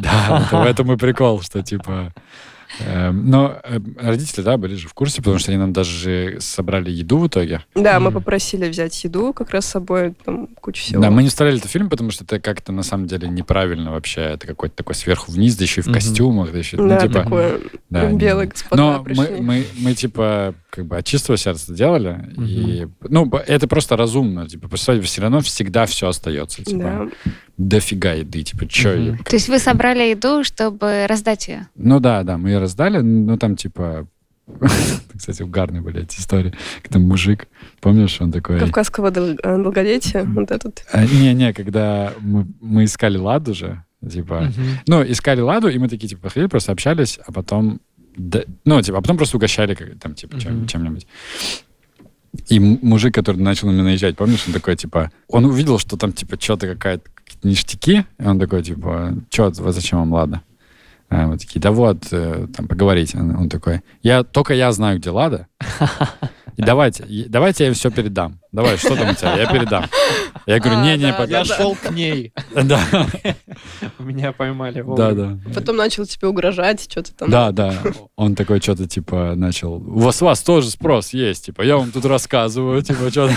Да, 0.00 0.48
в 0.50 0.66
этом 0.66 0.92
и 0.92 0.96
прикол, 0.96 1.40
что 1.42 1.62
типа... 1.62 2.12
эм, 2.80 3.30
Но 3.30 3.58
э, 3.64 3.78
родители, 4.00 4.42
да, 4.42 4.56
были 4.56 4.74
же 4.74 4.88
в 4.88 4.94
курсе, 4.94 5.18
потому 5.18 5.38
что 5.38 5.50
они 5.50 5.58
нам 5.58 5.72
даже 5.72 6.36
собрали 6.40 6.90
еду 6.90 7.18
в 7.18 7.26
итоге. 7.26 7.64
Да, 7.74 8.00
мы 8.00 8.10
попросили 8.10 8.68
взять 8.68 9.02
еду 9.04 9.32
как 9.32 9.50
раз 9.50 9.66
с 9.66 9.70
собой, 9.70 10.14
там 10.24 10.48
куча 10.60 10.82
всего. 10.82 11.02
Да, 11.02 11.10
мы 11.10 11.22
не 11.22 11.28
вставляли 11.28 11.58
этот 11.58 11.70
фильм, 11.70 11.88
потому 11.90 12.10
что 12.10 12.24
это 12.24 12.40
как-то 12.40 12.72
на 12.72 12.82
самом 12.82 13.06
деле 13.06 13.28
неправильно 13.28 13.90
вообще. 13.92 14.20
Это 14.22 14.46
какой-то 14.46 14.76
такой 14.76 14.94
сверху 14.94 15.32
вниз, 15.32 15.56
да 15.56 15.64
еще 15.64 15.80
и 15.80 15.84
в 15.84 15.92
костюмах, 15.92 16.52
да 16.52 16.58
еще, 16.58 16.76
ну, 16.76 16.88
Да, 16.88 17.00
типа... 17.00 17.22
такое, 17.22 17.60
да, 17.90 18.10
белые 18.12 18.46
не- 18.46 18.52
господа 18.52 18.82
Но 18.82 18.98
мы, 18.98 19.04
пришли. 19.04 19.40
мы, 19.40 19.64
мы, 19.78 19.94
типа, 19.94 20.54
как 20.70 20.86
бы 20.86 20.96
от 20.96 21.04
чистого 21.04 21.36
сердца 21.36 21.72
делали. 21.74 22.32
И, 22.38 22.86
ну, 23.08 23.30
это 23.46 23.66
просто 23.68 23.96
разумно. 23.96 24.48
Типа, 24.48 24.68
все 24.76 25.20
равно 25.20 25.40
всегда 25.40 25.86
все 25.86 26.08
остается. 26.08 26.64
Типа, 26.64 26.78
Да. 26.78 27.32
Дофига 27.58 28.12
еды. 28.12 28.42
Типа, 28.42 28.66
че? 28.66 28.96
Мгм. 28.96 29.18
То 29.24 29.36
есть 29.36 29.48
вы 29.48 29.58
собрали 29.58 30.10
еду, 30.10 30.44
чтобы 30.44 31.06
раздать 31.06 31.48
ее? 31.48 31.68
Ну 31.74 32.00
да, 32.00 32.22
да, 32.22 32.38
мы 32.38 32.50
ее 32.50 32.58
раздали. 32.58 33.00
Ну, 33.00 33.36
там, 33.36 33.56
типа... 33.56 34.06
Кстати, 35.14 35.42
угарные 35.42 35.82
были 35.82 36.02
эти 36.04 36.20
истории. 36.20 36.54
Когда 36.82 37.00
мужик, 37.00 37.48
помнишь, 37.80 38.18
он 38.20 38.32
такой... 38.32 38.58
Кавказского 38.58 39.08
э, 39.08 39.36
долголетия. 39.42 40.24
Вот 40.24 40.50
этот. 40.50 40.86
А, 40.92 41.04
Не-не, 41.04 41.52
когда 41.52 42.14
мы, 42.20 42.46
мы 42.60 42.84
искали 42.84 43.18
ладу 43.18 43.52
же, 43.52 43.82
типа... 44.08 44.50
Ну, 44.86 45.02
искали 45.02 45.40
ладу, 45.40 45.68
и 45.68 45.78
мы 45.78 45.88
такие, 45.88 46.08
типа, 46.08 46.30
ходили, 46.30 46.48
просто 46.48 46.72
общались, 46.72 47.18
а 47.26 47.32
потом... 47.32 47.80
ну, 48.16 48.80
типа, 48.80 48.98
а 48.98 49.00
потом 49.02 49.16
просто 49.18 49.36
угощали 49.36 49.74
как- 49.74 49.98
там, 49.98 50.14
типа, 50.14 50.38
чем-нибудь. 50.40 51.06
И 52.48 52.60
мужик, 52.60 53.14
который 53.14 53.38
начал 53.38 53.68
на 53.68 53.72
меня 53.72 53.82
наезжать, 53.82 54.16
помнишь, 54.16 54.44
он 54.46 54.52
такой, 54.54 54.76
типа... 54.76 55.10
Он 55.28 55.44
увидел, 55.44 55.78
что 55.78 55.96
там, 55.96 56.12
типа, 56.12 56.40
что-то 56.40 56.68
какая-то 56.68 57.10
какие-то 57.28 57.48
ништяки, 57.48 58.04
и 58.18 58.24
он 58.24 58.38
такой, 58.38 58.62
типа, 58.62 59.14
что, 59.30 59.52
зачем 59.52 59.98
вам 60.00 60.12
лада? 60.12 60.42
А 61.10 61.26
мы 61.26 61.38
такие, 61.38 61.60
да 61.60 61.70
вот, 61.70 62.06
э, 62.10 62.48
там, 62.54 62.68
поговорить. 62.68 63.14
Он, 63.14 63.34
он 63.36 63.48
такой, 63.48 63.80
я, 64.02 64.24
только 64.24 64.52
я 64.54 64.70
знаю, 64.72 64.98
где 64.98 65.10
лада. 65.10 65.46
И 66.58 66.62
давайте, 66.62 67.04
давайте 67.28 67.64
я 67.64 67.68
им 67.68 67.74
все 67.74 67.88
передам. 67.90 68.40
Давай, 68.50 68.76
что 68.76 68.96
там 68.96 69.10
у 69.10 69.14
тебя? 69.14 69.36
Я 69.36 69.46
передам. 69.46 69.84
Я 70.44 70.58
говорю, 70.58 70.80
А, 70.80 70.84
не-не, 70.84 71.12
да, 71.12 71.12
пока. 71.12 71.30
Я 71.38 71.44
шел 71.44 71.76
к 71.76 71.90
ней. 71.92 72.32
Да, 72.64 72.80
Меня 74.00 74.32
поймали. 74.32 74.84
да, 74.96 75.12
да. 75.12 75.38
Потом 75.54 75.76
начал 75.76 76.04
тебе 76.04 76.26
угрожать, 76.26 76.90
что-то 76.90 77.14
там. 77.14 77.30
Да, 77.30 77.52
да. 77.52 77.74
Он 78.16 78.34
такой 78.34 78.60
что-то 78.60 78.88
типа 78.88 79.34
начал. 79.36 79.74
У 79.74 80.00
вас, 80.00 80.20
у 80.20 80.24
вас 80.24 80.42
тоже 80.42 80.68
спрос 80.70 81.10
есть, 81.14 81.46
типа, 81.46 81.62
я 81.62 81.76
вам 81.76 81.92
тут 81.92 82.04
рассказываю, 82.04 82.82
типа, 82.82 83.08
что 83.10 83.30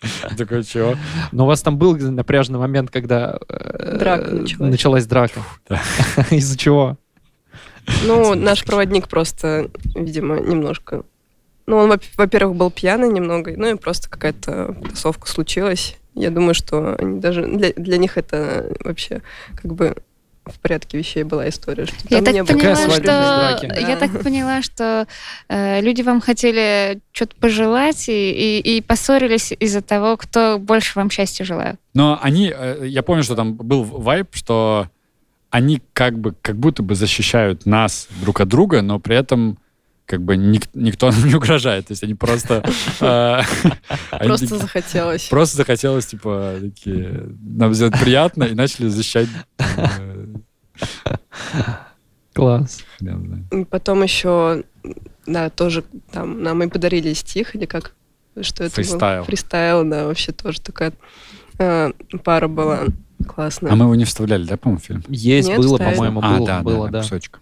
Такой, 0.36 0.62
чего? 0.64 0.94
Но 1.32 1.44
у 1.44 1.46
вас 1.46 1.62
там 1.62 1.78
был 1.78 1.96
напряженный 1.96 2.58
момент, 2.58 2.90
когда 2.90 3.38
э, 3.48 3.96
Драка 3.98 4.30
началась. 4.30 4.70
началась 4.70 5.06
драка. 5.06 5.40
Из-за 6.30 6.56
чего? 6.58 6.96
Ну, 8.04 8.34
наш 8.34 8.64
проводник 8.64 9.08
просто, 9.08 9.70
видимо, 9.94 10.40
немножко... 10.40 11.04
Ну, 11.66 11.76
он, 11.78 11.88
во- 11.88 12.00
во-первых, 12.16 12.56
был 12.56 12.70
пьяный 12.70 13.08
немного, 13.08 13.52
ну 13.56 13.66
и 13.74 13.74
просто 13.76 14.08
какая-то 14.10 14.76
тусовка 14.88 15.28
случилась. 15.28 15.96
Я 16.14 16.30
думаю, 16.30 16.54
что 16.54 16.94
они 16.98 17.20
даже 17.20 17.46
для, 17.46 17.72
для 17.72 17.98
них 17.98 18.16
это 18.16 18.74
вообще 18.80 19.22
как 19.60 19.74
бы 19.74 19.96
в 20.46 20.60
порядке 20.60 20.96
вещей 20.98 21.24
была 21.24 21.48
история. 21.48 21.86
Что 21.86 21.96
Я 22.08 22.16
там 22.18 22.24
так 22.26 22.34
не 22.34 22.42
было- 22.44 22.46
поняла, 22.56 22.74
без 22.86 22.92
что 22.94 23.02
драки? 23.02 23.80
я 23.80 23.96
так 23.96 24.22
поняла, 24.22 24.62
что 24.62 25.06
э, 25.48 25.80
люди 25.80 26.02
вам 26.02 26.20
хотели 26.20 27.00
что-то 27.12 27.34
пожелать 27.36 28.08
и, 28.08 28.30
и, 28.60 28.76
и 28.76 28.80
поссорились 28.80 29.52
из-за 29.58 29.82
того, 29.82 30.16
кто 30.16 30.58
больше 30.58 30.92
вам 30.94 31.10
счастья 31.10 31.44
желает. 31.44 31.76
Но 31.94 32.18
они, 32.22 32.52
э, 32.56 32.84
я 32.86 33.02
помню, 33.02 33.22
что 33.24 33.34
там 33.34 33.54
был 33.54 33.82
вайп, 33.84 34.28
что 34.34 34.88
они 35.50 35.82
как 35.92 36.18
бы, 36.18 36.34
как 36.42 36.56
будто 36.56 36.82
бы 36.82 36.94
защищают 36.94 37.66
нас 37.66 38.08
друг 38.20 38.40
от 38.40 38.48
друга, 38.48 38.82
но 38.82 38.98
при 39.00 39.16
этом 39.16 39.58
как 40.04 40.22
бы 40.22 40.36
ник- 40.36 40.68
никто 40.74 41.10
нам 41.10 41.26
не 41.26 41.34
угрожает. 41.34 41.88
То 41.88 41.92
есть 41.92 42.04
они 42.04 42.14
просто... 42.14 42.62
э, 43.00 43.40
Просто 44.24 44.56
захотелось. 44.58 45.26
Просто 45.28 45.56
захотелось, 45.56 46.06
типа, 46.06 46.54
такие, 46.60 47.24
нам 47.42 47.74
сделать 47.74 47.98
приятно, 47.98 48.44
и 48.44 48.54
начали 48.54 48.86
защищать... 48.86 49.28
Класс. 52.34 52.84
Потом 53.70 54.02
еще, 54.02 54.64
да, 55.26 55.50
тоже 55.50 55.84
там 56.12 56.42
нам 56.42 56.62
и 56.62 56.68
подарили 56.68 57.12
стих, 57.14 57.54
или 57.54 57.64
как? 57.64 57.94
Что 58.40 58.64
это 58.64 58.74
Фристайл. 58.74 59.20
было? 59.20 59.24
Фристайл, 59.24 59.88
да, 59.88 60.06
вообще 60.06 60.32
тоже 60.32 60.60
такая 60.60 60.92
э, 61.58 61.92
пара 62.22 62.48
была 62.48 62.84
классная. 63.26 63.72
А 63.72 63.76
мы 63.76 63.86
его 63.86 63.94
не 63.94 64.04
вставляли, 64.04 64.44
да, 64.44 64.58
по-моему, 64.58 64.80
в 64.80 64.84
фильм? 64.84 65.04
Есть, 65.08 65.48
Нет, 65.48 65.58
было, 65.58 65.78
по-моему, 65.78 66.20
а, 66.22 66.36
было, 66.36 66.46
да, 66.46 66.62
было, 66.62 66.86
да, 66.86 66.92
да. 66.92 67.00
кусочек. 67.00 67.40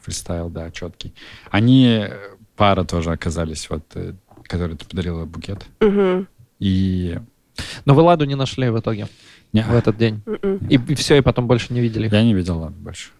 Фристайл, 0.00 0.48
да, 0.48 0.70
четкий. 0.72 1.14
Они, 1.50 1.86
э, 2.08 2.18
пара 2.56 2.82
тоже 2.82 3.12
оказались, 3.12 3.70
вот, 3.70 3.84
э, 3.94 4.14
которой 4.44 4.76
ты 4.76 4.84
подарила 4.84 5.24
букет. 5.24 5.64
И... 6.58 7.18
Но 7.84 7.94
вы 7.94 8.02
Ладу 8.02 8.24
не 8.24 8.34
нашли 8.34 8.70
в 8.70 8.78
итоге, 8.80 9.08
Не, 9.52 9.62
в 9.62 9.74
этот 9.74 9.96
день. 9.98 10.22
Мгм. 10.26 10.66
И, 10.68 10.94
все, 10.94 11.16
и 11.16 11.20
потом 11.20 11.46
больше 11.46 11.72
не 11.74 11.80
видели. 11.80 12.08
я 12.10 12.22
не 12.22 12.34
видел 12.34 12.58
Ладу 12.58 12.74
больше. 12.78 13.10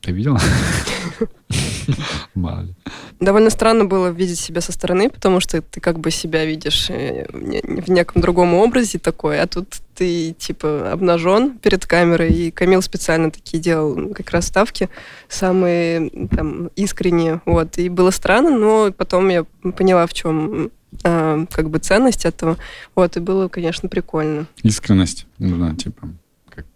Ты 0.00 0.12
видел? 0.12 0.38
Мало 2.34 2.62
ли. 2.62 2.74
Довольно 3.18 3.50
странно 3.50 3.84
было 3.84 4.08
видеть 4.08 4.38
себя 4.38 4.60
со 4.62 4.72
стороны, 4.72 5.10
потому 5.10 5.40
что 5.40 5.60
ты 5.60 5.80
как 5.80 5.98
бы 5.98 6.10
себя 6.10 6.46
видишь 6.46 6.88
э, 6.88 7.26
в 7.30 7.42
не- 7.42 7.60
в 7.60 7.88
неком 7.88 8.22
другом 8.22 8.54
образе 8.54 8.98
такой, 8.98 9.38
а 9.40 9.46
тут 9.46 9.76
ты 9.94 10.32
типа 10.32 10.92
обнажен 10.92 11.58
перед 11.58 11.84
камерой, 11.86 12.30
и 12.30 12.50
Камил 12.50 12.80
специально 12.80 13.30
такие 13.30 13.62
делал 13.62 14.14
как 14.14 14.30
раз 14.30 14.46
ставки 14.46 14.88
самые 15.28 16.08
там 16.30 16.68
искренние, 16.76 17.42
вот, 17.44 17.76
и 17.76 17.90
было 17.90 18.10
странно, 18.10 18.56
но 18.56 18.92
потом 18.96 19.28
я 19.28 19.44
поняла, 19.76 20.06
в 20.06 20.14
чем 20.14 20.70
а, 21.04 21.44
как 21.50 21.70
бы 21.70 21.78
ценность 21.78 22.24
этого, 22.24 22.56
вот, 22.94 23.16
и 23.16 23.20
было, 23.20 23.48
конечно, 23.48 23.88
прикольно. 23.88 24.46
Искренность 24.62 25.26
нужна, 25.38 25.74
типа, 25.74 26.08
как- 26.48 26.66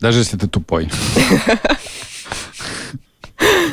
даже 0.00 0.18
если 0.20 0.36
ты 0.36 0.48
тупой. 0.48 0.90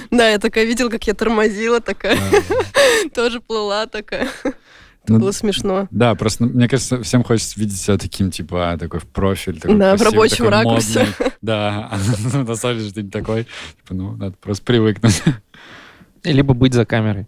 Да, 0.09 0.27
я 0.29 0.39
такая 0.39 0.65
видела, 0.65 0.89
как 0.89 1.05
я 1.07 1.13
тормозила, 1.13 1.79
такая, 1.79 2.17
тоже 3.15 3.39
плыла 3.39 3.85
такая. 3.87 4.27
Это 5.03 5.13
Ну, 5.13 5.19
было 5.19 5.31
смешно. 5.31 5.87
Да, 5.89 6.13
просто 6.15 6.43
мне 6.45 6.67
кажется, 6.67 7.01
всем 7.01 7.23
хочется 7.23 7.57
видеть 7.59 7.79
себя 7.79 7.97
таким, 7.97 8.29
типа, 8.29 8.71
а, 8.73 8.77
такой 8.77 8.99
в 8.99 9.05
профиль, 9.07 9.59
такой 9.59 9.77
Да, 9.77 9.95
в 9.95 9.99
красивый, 9.99 10.11
рабочем 10.13 10.35
такой 10.45 10.49
ракурсе. 10.51 10.99
модный. 10.99 11.31
Да, 11.41 11.89
а 11.91 12.37
на 12.43 12.55
самом 12.55 12.77
деле 12.79 12.91
ты 12.91 13.01
не 13.03 13.09
такой. 13.09 13.43
Типа, 13.77 13.93
ну, 13.93 14.15
надо 14.17 14.35
просто 14.41 14.63
привыкнуть. 14.65 15.23
Либо 16.23 16.53
быть 16.53 16.73
за 16.73 16.85
камерой. 16.85 17.25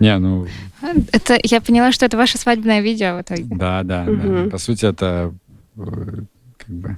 Не, 0.00 0.18
ну, 0.18 0.46
Это 1.12 1.38
я 1.42 1.60
поняла, 1.60 1.92
что 1.92 2.06
это 2.06 2.16
ваше 2.16 2.38
свадебное 2.38 2.80
видео 2.80 3.16
в 3.16 3.22
итоге. 3.22 3.44
да, 3.44 3.82
да, 3.82 4.04
да. 4.04 4.10
Мгм. 4.10 4.50
По 4.50 4.58
сути, 4.58 4.86
это 4.86 5.34
э, 5.76 5.82
как 6.58 6.68
бы... 6.68 6.96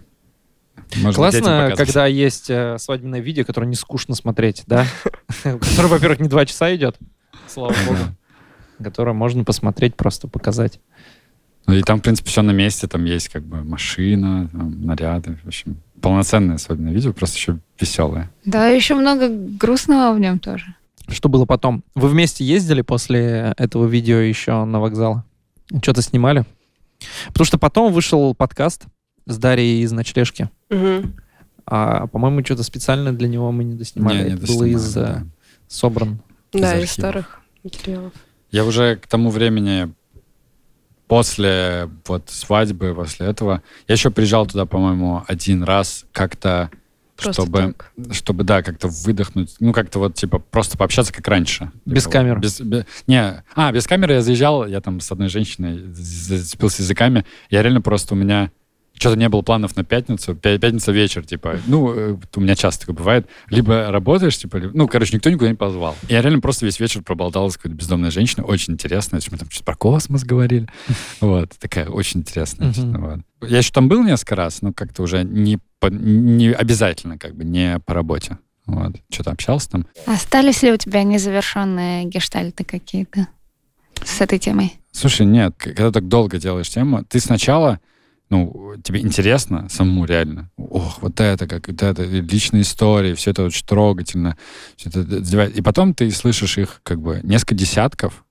можно 0.96 1.12
Классно, 1.12 1.74
когда 1.76 2.06
есть 2.06 2.50
э, 2.50 2.76
свадебное 2.78 3.20
видео, 3.20 3.44
которое 3.44 3.66
не 3.66 3.76
скучно 3.76 4.14
смотреть, 4.14 4.64
да? 4.66 4.86
Которое, 5.42 5.88
во-первых, 5.88 6.20
не 6.20 6.28
два 6.28 6.44
часа 6.46 6.74
идет, 6.74 6.96
слава 7.46 7.74
богу. 7.86 7.98
Которое 8.82 9.12
можно 9.12 9.44
посмотреть, 9.44 9.96
просто 9.96 10.28
показать. 10.28 10.80
Ну 11.68 11.74
и 11.74 11.82
там, 11.82 11.98
в 11.98 12.02
принципе, 12.02 12.30
все 12.30 12.42
на 12.42 12.52
месте. 12.52 12.88
Там 12.88 13.04
есть 13.04 13.28
как 13.28 13.42
бы 13.42 13.62
машина, 13.62 14.48
там, 14.50 14.80
наряды. 14.82 15.38
В 15.44 15.48
общем, 15.48 15.76
полноценное 16.00 16.56
особенно 16.56 16.88
видео, 16.88 17.12
просто 17.12 17.36
еще 17.36 17.58
веселое. 17.78 18.30
Да, 18.46 18.68
еще 18.68 18.94
много 18.94 19.28
грустного 19.28 20.14
в 20.14 20.18
нем 20.18 20.38
тоже. 20.38 20.74
Что 21.08 21.28
было 21.28 21.46
потом? 21.46 21.84
Вы 21.94 22.08
вместе 22.08 22.44
ездили 22.44 22.82
после 22.82 23.54
этого 23.56 23.86
видео 23.86 24.16
еще 24.16 24.64
на 24.64 24.80
вокзал? 24.80 25.24
Что-то 25.82 26.02
снимали? 26.02 26.44
Потому 27.28 27.44
что 27.44 27.58
потом 27.58 27.92
вышел 27.92 28.34
подкаст 28.34 28.86
с 29.26 29.38
Дарьей 29.38 29.82
из 29.82 29.92
«Ночлежки». 29.92 30.50
Мгм. 30.70 31.14
А, 31.66 32.06
по-моему, 32.06 32.44
что-то 32.44 32.62
специально 32.62 33.12
для 33.12 33.28
него 33.28 33.52
мы 33.52 33.64
не 33.64 33.74
доснимали. 33.74 34.18
Не, 34.18 34.24
не 34.24 34.36
Это 34.36 34.46
было 34.46 34.64
доснимали, 34.64 34.70
из 34.72 34.96
э, 34.96 35.00
да. 35.00 35.22
собран. 35.66 36.20
Да, 36.52 36.58
из 36.58 36.64
архивов. 36.64 36.90
старых 36.90 37.40
материалов. 37.62 38.12
Я 38.50 38.64
уже 38.64 38.96
к 38.96 39.06
тому 39.06 39.30
времени, 39.30 39.92
после 41.06 41.90
вот 42.06 42.30
свадьбы, 42.30 42.94
после 42.94 43.26
этого, 43.26 43.62
я 43.86 43.92
еще 43.92 44.10
приезжал 44.10 44.46
туда, 44.46 44.64
по-моему, 44.64 45.24
один 45.28 45.62
раз 45.62 46.06
как-то, 46.12 46.70
Просто 47.22 47.42
чтобы, 47.42 47.74
так. 47.74 47.92
чтобы, 48.14 48.44
да, 48.44 48.62
как-то 48.62 48.88
выдохнуть, 48.88 49.56
ну, 49.60 49.72
как-то 49.72 49.98
вот, 49.98 50.14
типа, 50.14 50.38
просто 50.38 50.78
пообщаться, 50.78 51.12
как 51.12 51.26
раньше. 51.28 51.70
Без 51.84 52.04
Типа, 52.04 52.12
камер. 52.12 52.38
Без, 52.38 52.60
бе- 52.60 52.86
не, 53.06 53.42
а, 53.54 53.72
без 53.72 53.86
камеры 53.86 54.14
я 54.14 54.22
заезжал, 54.22 54.66
я 54.66 54.80
там 54.80 55.00
с 55.00 55.10
одной 55.10 55.28
женщиной 55.28 55.82
зацепился 55.92 56.82
языками, 56.82 57.24
я 57.50 57.62
реально 57.62 57.80
просто 57.80 58.14
у 58.14 58.16
меня 58.16 58.50
что-то 58.98 59.16
не 59.18 59.28
было 59.28 59.42
планов 59.42 59.76
на 59.76 59.84
пятницу, 59.84 60.32
пя- 60.32 60.58
пятница 60.58 60.92
вечер, 60.92 61.24
типа, 61.24 61.58
ну, 61.66 61.92
э, 61.94 62.16
у 62.36 62.40
меня 62.40 62.54
часто 62.54 62.80
такое 62.86 62.96
бывает, 62.96 63.26
либо 63.48 63.90
работаешь, 63.90 64.36
типа, 64.38 64.56
либо- 64.56 64.76
ну, 64.76 64.88
короче, 64.88 65.16
никто 65.16 65.30
никуда 65.30 65.48
не 65.48 65.56
позвал. 65.56 65.96
Я 66.08 66.20
реально 66.22 66.40
просто 66.40 66.66
весь 66.66 66.78
вечер 66.80 67.02
проболтал 67.02 67.50
с 67.50 67.56
какой-то 67.56 67.76
бездомной 67.76 68.10
женщиной, 68.10 68.44
очень 68.44 68.74
интересно, 68.74 69.18
мы 69.30 69.38
там 69.38 69.48
что-то 69.50 69.64
про 69.64 69.74
космос 69.76 70.24
говорили, 70.24 70.68
вот, 71.20 71.50
такая 71.58 71.88
очень 71.88 72.20
интересная, 72.20 72.72
честно, 72.72 72.98
вот. 73.40 73.48
Я 73.48 73.58
еще 73.58 73.70
там 73.72 73.88
был 73.88 74.02
несколько 74.04 74.34
раз, 74.36 74.62
но 74.62 74.72
как-то 74.72 75.02
уже 75.02 75.22
не, 75.24 75.58
по- 75.80 75.86
не 75.90 76.48
обязательно, 76.52 77.18
как 77.18 77.34
бы, 77.36 77.44
не 77.44 77.78
по 77.86 77.94
работе, 77.94 78.38
вот, 78.66 78.96
что-то 79.10 79.30
общался 79.30 79.70
там. 79.70 79.86
Остались 80.06 80.62
ли 80.62 80.72
у 80.72 80.76
тебя 80.76 81.02
незавершенные 81.04 82.04
гештальты 82.04 82.64
какие-то 82.64 83.28
с 84.04 84.20
этой 84.20 84.38
темой? 84.38 84.74
Слушай, 84.90 85.26
нет, 85.26 85.54
когда 85.56 85.92
так 85.92 86.08
долго 86.08 86.38
делаешь 86.38 86.68
тему, 86.68 87.04
ты 87.04 87.20
сначала, 87.20 87.78
ну, 88.30 88.74
тебе 88.82 89.00
интересно 89.00 89.68
самому 89.70 90.04
реально. 90.04 90.50
Ох, 90.56 91.00
вот 91.02 91.20
это, 91.20 91.46
как 91.46 91.68
вот 91.68 91.82
это, 91.82 92.02
личные 92.04 92.62
истории, 92.62 93.14
все 93.14 93.30
это 93.30 93.44
очень 93.44 93.64
трогательно. 93.66 94.36
всё 94.76 94.90
это. 94.90 95.44
И 95.46 95.60
потом 95.62 95.94
ты 95.94 96.10
слышишь 96.10 96.58
их 96.58 96.80
как 96.82 97.00
бы 97.00 97.20
несколько 97.22 97.54
десятков, 97.54 98.24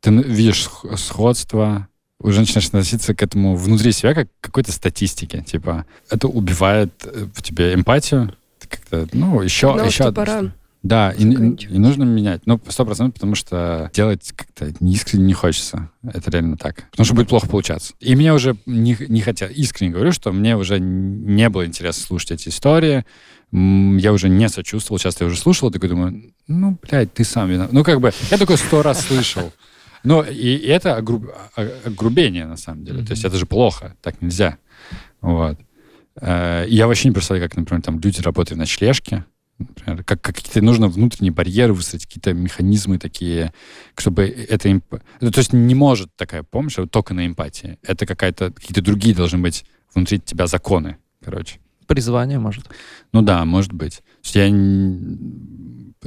ты 0.00 0.10
видишь 0.10 0.62
сх- 0.64 0.96
сходство, 0.96 1.88
уже 2.20 2.40
начинаешь 2.40 2.66
относиться 2.68 3.14
к 3.14 3.22
этому 3.22 3.54
внутри 3.56 3.92
себя 3.92 4.14
как 4.14 4.28
к 4.40 4.44
какой-то 4.46 4.72
статистике. 4.72 5.42
Типа, 5.42 5.86
это 6.10 6.26
убивает 6.28 6.92
э, 7.04 7.26
в 7.34 7.42
тебе 7.42 7.74
эмпатию. 7.74 8.34
Ты 8.58 8.68
как-то, 8.68 9.08
ну, 9.12 9.40
еще... 9.42 9.74
Ну, 9.74 9.84
еще 9.84 9.90
что 9.94 10.08
одно- 10.08 10.24
пора. 10.24 10.52
Да, 10.88 11.12
и, 11.12 11.22
и- 11.22 11.78
нужно 11.78 12.04
менять. 12.04 12.42
Ну, 12.46 12.60
сто 12.68 12.84
процентов, 12.84 13.14
потому 13.14 13.34
что 13.34 13.90
делать 13.94 14.32
как-то 14.34 14.66
искренне 14.80 15.26
не 15.26 15.32
хочется. 15.34 15.90
Это 16.02 16.30
реально 16.30 16.56
так. 16.56 16.86
Потому 16.90 17.04
что 17.04 17.14
будет 17.14 17.28
плохо 17.28 17.46
получаться. 17.48 17.94
И 18.00 18.16
мне 18.16 18.32
уже 18.32 18.56
не, 18.66 18.96
не 19.08 19.20
хотел, 19.20 19.48
искренне 19.50 19.92
говорю, 19.92 20.12
что 20.12 20.32
мне 20.32 20.56
уже 20.56 20.80
не 20.80 21.48
было 21.48 21.66
интересно 21.66 22.02
слушать 22.04 22.32
эти 22.32 22.48
истории. 22.48 23.04
Я 23.52 24.12
уже 24.12 24.28
не 24.28 24.48
сочувствовал. 24.48 24.98
Часто 24.98 25.24
я 25.24 25.28
уже 25.30 25.38
слушал, 25.38 25.70
такой 25.70 25.88
думаю, 25.88 26.32
ну, 26.46 26.78
блядь, 26.82 27.12
ты 27.14 27.24
сам 27.24 27.48
виноват. 27.48 27.72
Ну, 27.72 27.82
как 27.84 28.00
бы, 28.00 28.12
я 28.30 28.36
такой 28.38 28.56
сто 28.58 28.82
раз 28.82 29.06
слышал. 29.06 29.52
Но 30.04 30.22
и, 30.22 30.54
и 30.56 30.66
это 30.66 30.96
огруб- 30.98 31.30
о- 31.56 31.88
огрубение, 31.88 32.46
на 32.46 32.56
самом 32.56 32.84
деле. 32.84 33.04
То 33.04 33.12
есть 33.12 33.24
это 33.24 33.36
же 33.36 33.46
плохо, 33.46 33.94
так 34.02 34.20
нельзя. 34.22 34.58
Вот. 35.20 35.58
Э, 36.20 36.64
Я 36.68 36.86
вообще 36.86 37.08
не 37.08 37.14
представляю, 37.14 37.48
как, 37.48 37.56
например, 37.56 37.82
там 37.82 37.98
люди 38.00 38.20
работают 38.20 38.56
в 38.56 38.58
ночлежке, 38.60 39.24
например, 39.58 40.04
как, 40.04 40.20
как 40.20 40.36
какие-то 40.36 40.62
нужно 40.62 40.88
внутренние 40.88 41.32
барьеры 41.32 41.72
выстроить, 41.72 42.06
какие-то 42.06 42.32
механизмы 42.32 42.98
такие, 42.98 43.52
чтобы 43.96 44.24
это... 44.24 44.68
эмп- 44.68 45.02
ну, 45.20 45.30
То 45.30 45.38
есть 45.38 45.52
не 45.52 45.74
может 45.74 46.14
такая 46.16 46.42
помощь 46.42 46.78
вот 46.78 46.90
только 46.90 47.14
на 47.14 47.26
эмпатии. 47.26 47.78
Это 47.82 48.06
какая-то... 48.06 48.52
Какие-то 48.52 48.82
другие 48.82 49.14
должны 49.14 49.38
быть 49.38 49.64
внутри 49.94 50.20
тебя 50.20 50.46
законы, 50.46 50.98
короче. 51.24 51.58
Призвание, 51.86 52.38
может. 52.38 52.66
Ну 53.12 53.22
да, 53.22 53.44
может 53.44 53.72
быть. 53.72 54.02
Я 54.22 54.48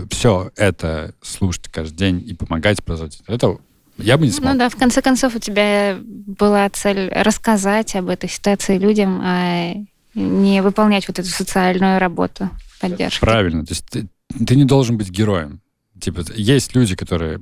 все 0.09 0.51
это 0.55 1.15
слушать 1.21 1.67
каждый 1.69 1.97
день 1.97 2.23
и 2.25 2.33
помогать 2.33 2.83
производить, 2.83 3.23
это 3.27 3.57
я 3.97 4.17
бы 4.17 4.25
не 4.25 4.31
смог. 4.31 4.53
Ну 4.53 4.59
да, 4.59 4.69
в 4.69 4.75
конце 4.75 5.01
концов 5.01 5.35
у 5.35 5.39
тебя 5.39 5.97
была 6.01 6.69
цель 6.69 7.09
рассказать 7.09 7.95
об 7.95 8.09
этой 8.09 8.29
ситуации 8.29 8.77
людям, 8.77 9.19
а 9.23 9.73
не 10.13 10.61
выполнять 10.61 11.07
вот 11.07 11.19
эту 11.19 11.29
социальную 11.29 11.99
работу 11.99 12.49
поддержки. 12.79 13.19
Правильно. 13.21 13.65
То 13.65 13.73
есть 13.73 13.85
ты, 13.89 14.07
ты 14.45 14.55
не 14.55 14.65
должен 14.65 14.97
быть 14.97 15.09
героем. 15.09 15.61
Типа, 15.99 16.23
есть 16.35 16.75
люди, 16.75 16.95
которые 16.95 17.41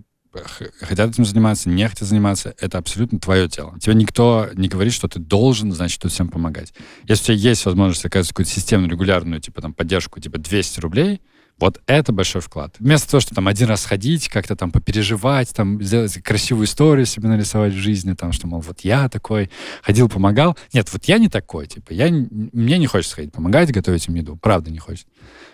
хотят 0.81 1.09
этим 1.09 1.25
заниматься, 1.25 1.69
не 1.69 1.87
хотят 1.87 2.07
заниматься, 2.07 2.53
это 2.59 2.77
абсолютно 2.77 3.19
твое 3.19 3.47
тело. 3.47 3.79
Тебе 3.79 3.95
никто 3.95 4.49
не 4.53 4.67
говорит, 4.67 4.93
что 4.93 5.07
ты 5.07 5.19
должен, 5.19 5.71
значит, 5.71 6.01
тут 6.01 6.11
всем 6.11 6.29
помогать. 6.29 6.73
Если 7.07 7.33
у 7.33 7.35
тебя 7.37 7.49
есть 7.49 7.65
возможность 7.65 8.05
оказать 8.05 8.29
какую-то 8.29 8.51
системную, 8.51 8.91
регулярную, 8.91 9.41
типа, 9.41 9.61
там, 9.61 9.73
поддержку, 9.73 10.19
типа, 10.19 10.37
200 10.37 10.79
рублей, 10.81 11.21
вот 11.59 11.81
это 11.87 12.13
большой 12.13 12.41
вклад. 12.41 12.75
Вместо 12.79 13.11
того, 13.11 13.21
что 13.21 13.35
там 13.35 13.47
один 13.47 13.67
раз 13.67 13.85
ходить, 13.85 14.29
как-то 14.29 14.55
там 14.55 14.71
попереживать, 14.71 15.53
там 15.53 15.81
сделать 15.81 16.13
красивую 16.23 16.65
историю 16.65 17.05
себе 17.05 17.27
нарисовать 17.27 17.73
в 17.73 17.77
жизни, 17.77 18.13
там, 18.13 18.31
что, 18.31 18.47
мол, 18.47 18.61
вот 18.61 18.81
я 18.81 19.09
такой, 19.09 19.49
ходил, 19.81 20.09
помогал. 20.09 20.57
Нет, 20.73 20.91
вот 20.91 21.05
я 21.05 21.17
не 21.17 21.29
такой, 21.29 21.67
типа, 21.67 21.91
я, 21.91 22.09
мне 22.09 22.77
не 22.77 22.87
хочется 22.87 23.15
ходить 23.15 23.33
помогать, 23.33 23.71
готовить 23.71 24.07
им 24.07 24.15
еду, 24.15 24.37
правда 24.37 24.71
не 24.71 24.79
хочется. 24.79 25.07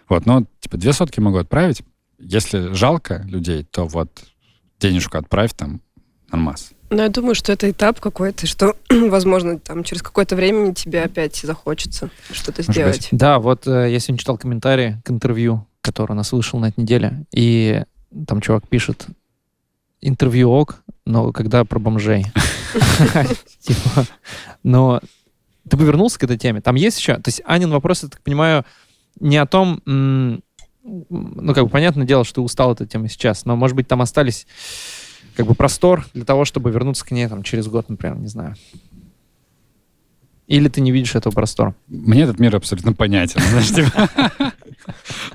Вот, 0.08 0.26
но, 0.26 0.46
типа, 0.60 0.78
две 0.78 0.94
сотки 0.94 1.20
могу 1.20 1.38
отправить. 1.38 1.82
Если 2.20 2.74
жалко 2.74 3.24
людей, 3.28 3.64
то 3.64 3.86
вот 3.86 4.24
денежку 4.80 5.18
отправь 5.18 5.54
там 5.54 5.82
нормас. 6.36 6.72
Ну, 6.90 7.02
я 7.02 7.10
думаю, 7.10 7.36
что 7.36 7.52
это 7.52 7.70
этап 7.70 8.00
какой-то, 8.00 8.46
что, 8.46 8.76
возможно, 8.90 9.60
там 9.60 9.84
через 9.84 10.02
какое-то 10.02 10.36
время 10.36 10.74
тебе 10.74 11.04
опять 11.04 11.36
захочется 11.38 12.10
что-то 12.32 12.62
сделать. 12.62 12.98
быть. 12.98 13.08
Да, 13.12 13.40
вот 13.40 13.68
э, 13.68 13.92
я 13.92 14.00
сегодня 14.00 14.20
читал 14.20 14.38
комментарии 14.38 15.02
к 15.04 15.10
интервью, 15.10 15.66
которое 15.82 16.14
у 16.14 16.18
нас 16.18 16.32
вышло 16.32 16.60
на 16.60 16.68
этой 16.68 16.82
неделе, 16.82 17.26
и 17.32 17.84
там 18.28 18.40
чувак 18.42 18.68
пишет, 18.68 19.08
интервью 20.02 20.52
ок, 20.52 20.84
но 21.06 21.32
когда 21.32 21.66
про 21.66 21.80
бомжей. 21.80 22.26
Типа, 23.60 24.06
но 24.64 25.02
ты 25.68 25.78
бы 25.78 25.86
вернулся 25.86 26.20
к 26.20 26.24
этой 26.24 26.38
теме? 26.38 26.62
Там 26.62 26.76
есть 26.76 27.00
еще? 27.00 27.16
То 27.16 27.30
есть 27.30 27.42
Анин 27.46 27.72
вопрос, 27.72 28.04
я 28.04 28.10
так 28.10 28.22
понимаю, 28.22 28.64
не 29.20 29.38
о 29.38 29.48
том, 29.48 29.82
ну, 29.86 31.54
как 31.54 31.64
бы, 31.64 31.70
понятное 31.70 32.06
дело, 32.06 32.24
что 32.24 32.36
ты 32.36 32.42
устал 32.42 32.72
от 32.72 32.82
этой 32.82 32.92
темы 32.92 33.10
сейчас, 33.10 33.46
но, 33.46 33.56
может 33.56 33.76
быть, 33.76 33.88
там 33.88 34.02
остались 34.02 34.46
как 35.36 35.46
бы 35.48 35.56
простор 35.56 36.06
для 36.14 36.26
того, 36.26 36.46
чтобы 36.46 36.72
вернуться 36.72 37.06
к 37.06 37.12
ней 37.12 37.28
там 37.28 37.44
через 37.44 37.68
год, 37.68 37.90
например, 37.90 38.18
не 38.18 38.28
знаю. 38.28 38.56
Или 40.48 40.68
ты 40.68 40.82
не 40.82 40.92
видишь 40.92 41.16
этого 41.16 41.34
простора? 41.34 41.76
Мне 41.88 42.22
этот 42.22 42.40
мир 42.40 42.56
абсолютно 42.56 42.94
понятен. 42.94 43.42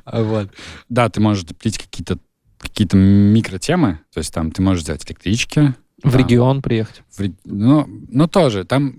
типа. 0.05 0.49
Да, 0.89 1.09
ты 1.09 1.21
можешь 1.21 1.45
доплить 1.45 1.79
какие-то 1.79 2.19
какие-то 2.59 2.97
микротемы, 2.97 4.01
то 4.13 4.19
есть 4.19 4.35
там 4.35 4.51
ты 4.53 4.61
можешь 4.61 4.83
сделать 4.83 5.05
электрички. 5.07 5.75
В 6.03 6.15
регион 6.15 6.63
приехать. 6.63 7.03
Ну, 7.45 7.87
ну, 8.09 8.29
тоже. 8.29 8.65
Там 8.65 8.99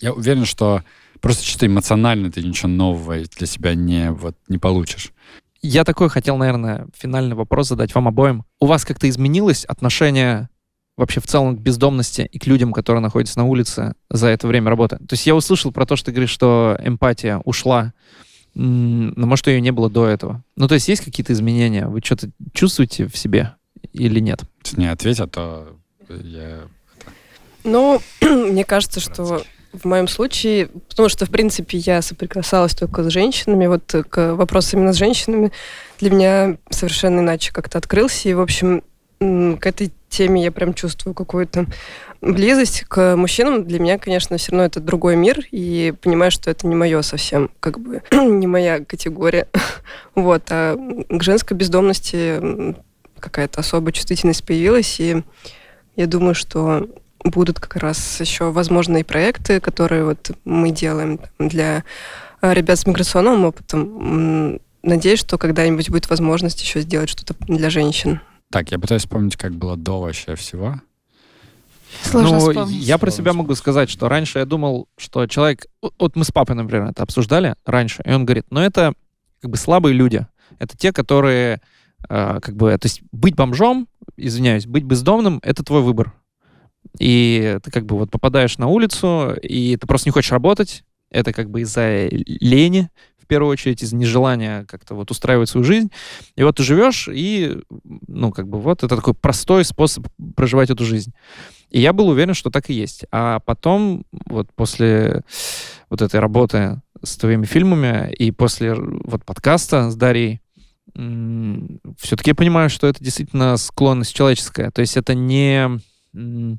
я 0.00 0.12
уверен, 0.12 0.44
что 0.44 0.82
просто 1.20 1.44
чисто 1.44 1.66
эмоционально 1.66 2.30
ты 2.30 2.42
ничего 2.42 2.68
нового 2.68 3.16
для 3.36 3.46
себя 3.46 3.74
не, 3.74 4.12
вот, 4.12 4.36
не 4.48 4.58
получишь. 4.58 5.12
Я 5.60 5.84
такой 5.84 6.08
хотел, 6.08 6.36
наверное, 6.36 6.86
финальный 6.96 7.34
вопрос 7.34 7.68
задать 7.68 7.94
вам 7.94 8.08
обоим. 8.08 8.44
У 8.60 8.66
вас 8.66 8.84
как-то 8.84 9.08
изменилось 9.08 9.64
отношение 9.64 10.48
вообще 10.96 11.20
в 11.20 11.26
целом 11.26 11.56
к 11.56 11.60
бездомности 11.60 12.28
и 12.30 12.38
к 12.38 12.46
людям, 12.46 12.72
которые 12.72 13.02
находятся 13.02 13.38
на 13.38 13.44
улице 13.44 13.94
за 14.10 14.28
это 14.28 14.46
время 14.46 14.70
работы? 14.70 14.96
То 14.96 15.12
есть 15.12 15.26
я 15.26 15.34
услышал 15.34 15.72
про 15.72 15.86
то, 15.86 15.96
что 15.96 16.06
ты 16.06 16.12
говоришь, 16.12 16.30
что 16.30 16.78
эмпатия 16.82 17.38
ушла, 17.44 17.92
но 18.54 19.26
может 19.26 19.46
ее 19.48 19.60
не 19.60 19.70
было 19.70 19.90
до 19.90 20.06
этого. 20.06 20.42
Ну 20.56 20.68
то 20.68 20.74
есть 20.74 20.88
есть 20.88 21.04
какие-то 21.04 21.32
изменения? 21.32 21.86
Вы 21.86 22.00
что-то 22.04 22.30
чувствуете 22.52 23.06
в 23.06 23.16
себе 23.16 23.54
или 23.92 24.20
нет? 24.20 24.42
Не 24.76 24.86
ответь, 24.86 25.20
а 25.20 25.26
то 25.26 25.76
я... 26.08 26.62
Ну, 27.64 28.00
мне 28.20 28.64
кажется, 28.64 29.00
что 29.00 29.42
в 29.80 29.84
моем 29.84 30.08
случае, 30.08 30.68
потому 30.88 31.08
что, 31.08 31.26
в 31.26 31.30
принципе, 31.30 31.78
я 31.78 32.02
соприкасалась 32.02 32.74
только 32.74 33.02
с 33.02 33.08
женщинами, 33.08 33.66
вот 33.66 33.94
к 34.08 34.34
вопросу 34.34 34.76
именно 34.76 34.92
с 34.92 34.96
женщинами 34.96 35.52
для 35.98 36.10
меня 36.10 36.56
совершенно 36.70 37.20
иначе 37.20 37.52
как-то 37.52 37.78
открылся. 37.78 38.28
И, 38.28 38.34
в 38.34 38.40
общем, 38.40 38.82
к 39.18 39.66
этой 39.66 39.92
теме 40.08 40.42
я 40.44 40.52
прям 40.52 40.74
чувствую 40.74 41.14
какую-то 41.14 41.66
близость 42.20 42.84
к 42.88 43.16
мужчинам. 43.16 43.64
Для 43.64 43.78
меня, 43.78 43.98
конечно, 43.98 44.36
все 44.36 44.52
равно 44.52 44.64
это 44.64 44.80
другой 44.80 45.16
мир, 45.16 45.40
и 45.50 45.92
понимаю, 46.00 46.30
что 46.30 46.50
это 46.50 46.66
не 46.66 46.74
мое 46.74 47.02
совсем, 47.02 47.50
как 47.60 47.78
бы, 47.78 48.02
не 48.12 48.46
моя 48.46 48.84
категория. 48.84 49.48
Вот, 50.14 50.42
а 50.50 50.76
к 51.08 51.22
женской 51.22 51.56
бездомности 51.56 52.74
какая-то 53.20 53.60
особая 53.60 53.92
чувствительность 53.92 54.44
появилась, 54.44 54.98
и 55.00 55.22
я 55.96 56.06
думаю, 56.06 56.34
что 56.34 56.88
будут 57.24 57.60
как 57.60 57.76
раз 57.76 58.20
еще 58.20 58.50
возможные 58.50 59.04
проекты, 59.04 59.60
которые 59.60 60.04
вот 60.04 60.30
мы 60.44 60.70
делаем 60.70 61.20
для 61.38 61.84
э, 62.40 62.54
ребят 62.54 62.78
с 62.78 62.86
миграционным 62.86 63.44
опытом. 63.44 64.60
Надеюсь, 64.82 65.20
что 65.20 65.38
когда-нибудь 65.38 65.90
будет 65.90 66.08
возможность 66.08 66.62
еще 66.62 66.80
сделать 66.80 67.08
что-то 67.08 67.34
для 67.46 67.70
женщин. 67.70 68.20
Так, 68.50 68.70
я 68.70 68.78
пытаюсь 68.78 69.02
вспомнить, 69.02 69.36
как 69.36 69.54
было 69.54 69.76
до 69.76 70.00
вообще 70.00 70.34
всего. 70.36 70.80
Сложно 72.02 72.38
ну, 72.38 72.48
вспомнить. 72.48 72.76
я 72.76 72.98
про 72.98 73.10
себя 73.10 73.32
могу 73.32 73.54
сказать, 73.54 73.90
что 73.90 74.08
раньше 74.08 74.38
я 74.38 74.44
думал, 74.44 74.88
что 74.96 75.26
человек... 75.26 75.66
Вот- 75.82 75.94
Вот 75.98 76.16
мы 76.16 76.24
с 76.24 76.30
папой, 76.30 76.54
например, 76.54 76.88
это 76.88 77.02
обсуждали 77.02 77.54
раньше, 77.64 78.02
и 78.04 78.12
он 78.12 78.24
говорит, 78.24 78.46
ну 78.50 78.60
это 78.60 78.94
как 79.40 79.50
бы 79.50 79.56
слабые 79.56 79.94
люди. 79.94 80.26
Это 80.58 80.76
те, 80.76 80.92
которые 80.92 81.60
э, 82.08 82.40
как 82.40 82.56
бы... 82.56 82.76
То 82.78 82.86
есть 82.86 83.02
быть 83.12 83.34
бомжом, 83.34 83.88
извиняюсь, 84.16 84.66
быть 84.66 84.84
бездомным— 84.84 85.40
это 85.42 85.62
твой 85.62 85.82
выбор. 85.82 86.12
И 86.98 87.58
ты 87.62 87.70
как 87.70 87.86
бы 87.86 87.96
вот 87.96 88.10
попадаешь 88.10 88.58
на 88.58 88.66
улицу, 88.66 89.34
и 89.42 89.76
ты 89.76 89.86
просто 89.86 90.08
не 90.08 90.12
хочешь 90.12 90.32
работать. 90.32 90.84
Это 91.10 91.32
как 91.32 91.50
бы 91.50 91.60
из-за 91.60 92.08
лени, 92.08 92.90
в 93.18 93.26
первую 93.26 93.52
очередь, 93.52 93.82
из-за 93.82 93.96
нежелания 93.96 94.64
как-то 94.64 94.94
вот 94.94 95.10
устраивать 95.10 95.48
свою 95.48 95.64
жизнь. 95.64 95.90
И 96.34 96.42
вот 96.42 96.56
ты 96.56 96.62
живешь, 96.62 97.08
и, 97.12 97.58
ну, 98.06 98.30
как 98.32 98.48
бы 98.48 98.58
вот 98.60 98.82
это 98.82 98.96
такой 98.96 99.14
простой 99.14 99.64
способ 99.64 100.08
проживать 100.34 100.70
эту 100.70 100.84
жизнь. 100.84 101.12
И 101.70 101.80
я 101.80 101.92
был 101.92 102.08
уверен, 102.08 102.34
что 102.34 102.50
так 102.50 102.70
и 102.70 102.74
есть. 102.74 103.04
А 103.10 103.40
потом, 103.40 104.04
вот 104.26 104.48
после 104.54 105.22
вот 105.90 106.02
этой 106.02 106.20
работы 106.20 106.80
с 107.02 107.16
твоими 107.16 107.44
фильмами 107.44 108.12
и 108.12 108.30
после 108.30 108.74
вот 108.74 109.24
подкаста 109.24 109.90
с 109.90 109.96
Дарьей, 109.96 110.40
все-таки 110.94 112.30
я 112.30 112.34
понимаю, 112.34 112.70
что 112.70 112.86
это 112.86 113.04
действительно 113.04 113.56
склонность 113.56 114.16
человеческая. 114.16 114.70
То 114.70 114.80
есть 114.80 114.96
это 114.96 115.14
не... 115.14 115.78
м, 116.18 116.58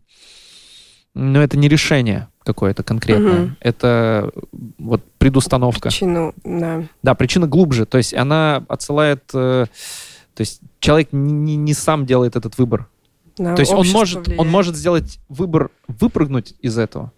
Ну, 1.16 1.40
это 1.42 1.58
не 1.58 1.68
решение 1.68 2.28
какое-то 2.46 2.84
конкретное. 2.84 3.34
Мгм. 3.42 3.58
Это 3.60 4.32
вот 4.78 5.04
предустановка. 5.18 5.90
Причину, 5.90 6.34
да. 6.44 6.84
Да, 7.04 7.14
причина 7.16 7.48
глубже. 7.48 7.86
То 7.86 7.98
есть 7.98 8.14
она 8.14 8.64
отсылает... 8.70 9.24
э, 9.34 9.66
то 10.36 10.42
есть 10.42 10.62
человек 10.80 11.10
не, 11.12 11.56
не- 11.58 11.74
сам 11.74 12.06
делает 12.06 12.36
этот 12.36 12.58
выбор. 12.60 12.88
да, 13.38 13.56
То 13.56 13.62
есть 13.62 13.74
он 13.74 13.88
может, 13.90 14.28
он 14.38 14.48
может 14.50 14.76
сделать 14.76 15.20
выбор 15.30 15.72
выпрыгнуть 15.88 16.54
из 16.62 16.78
этого. 16.78 17.12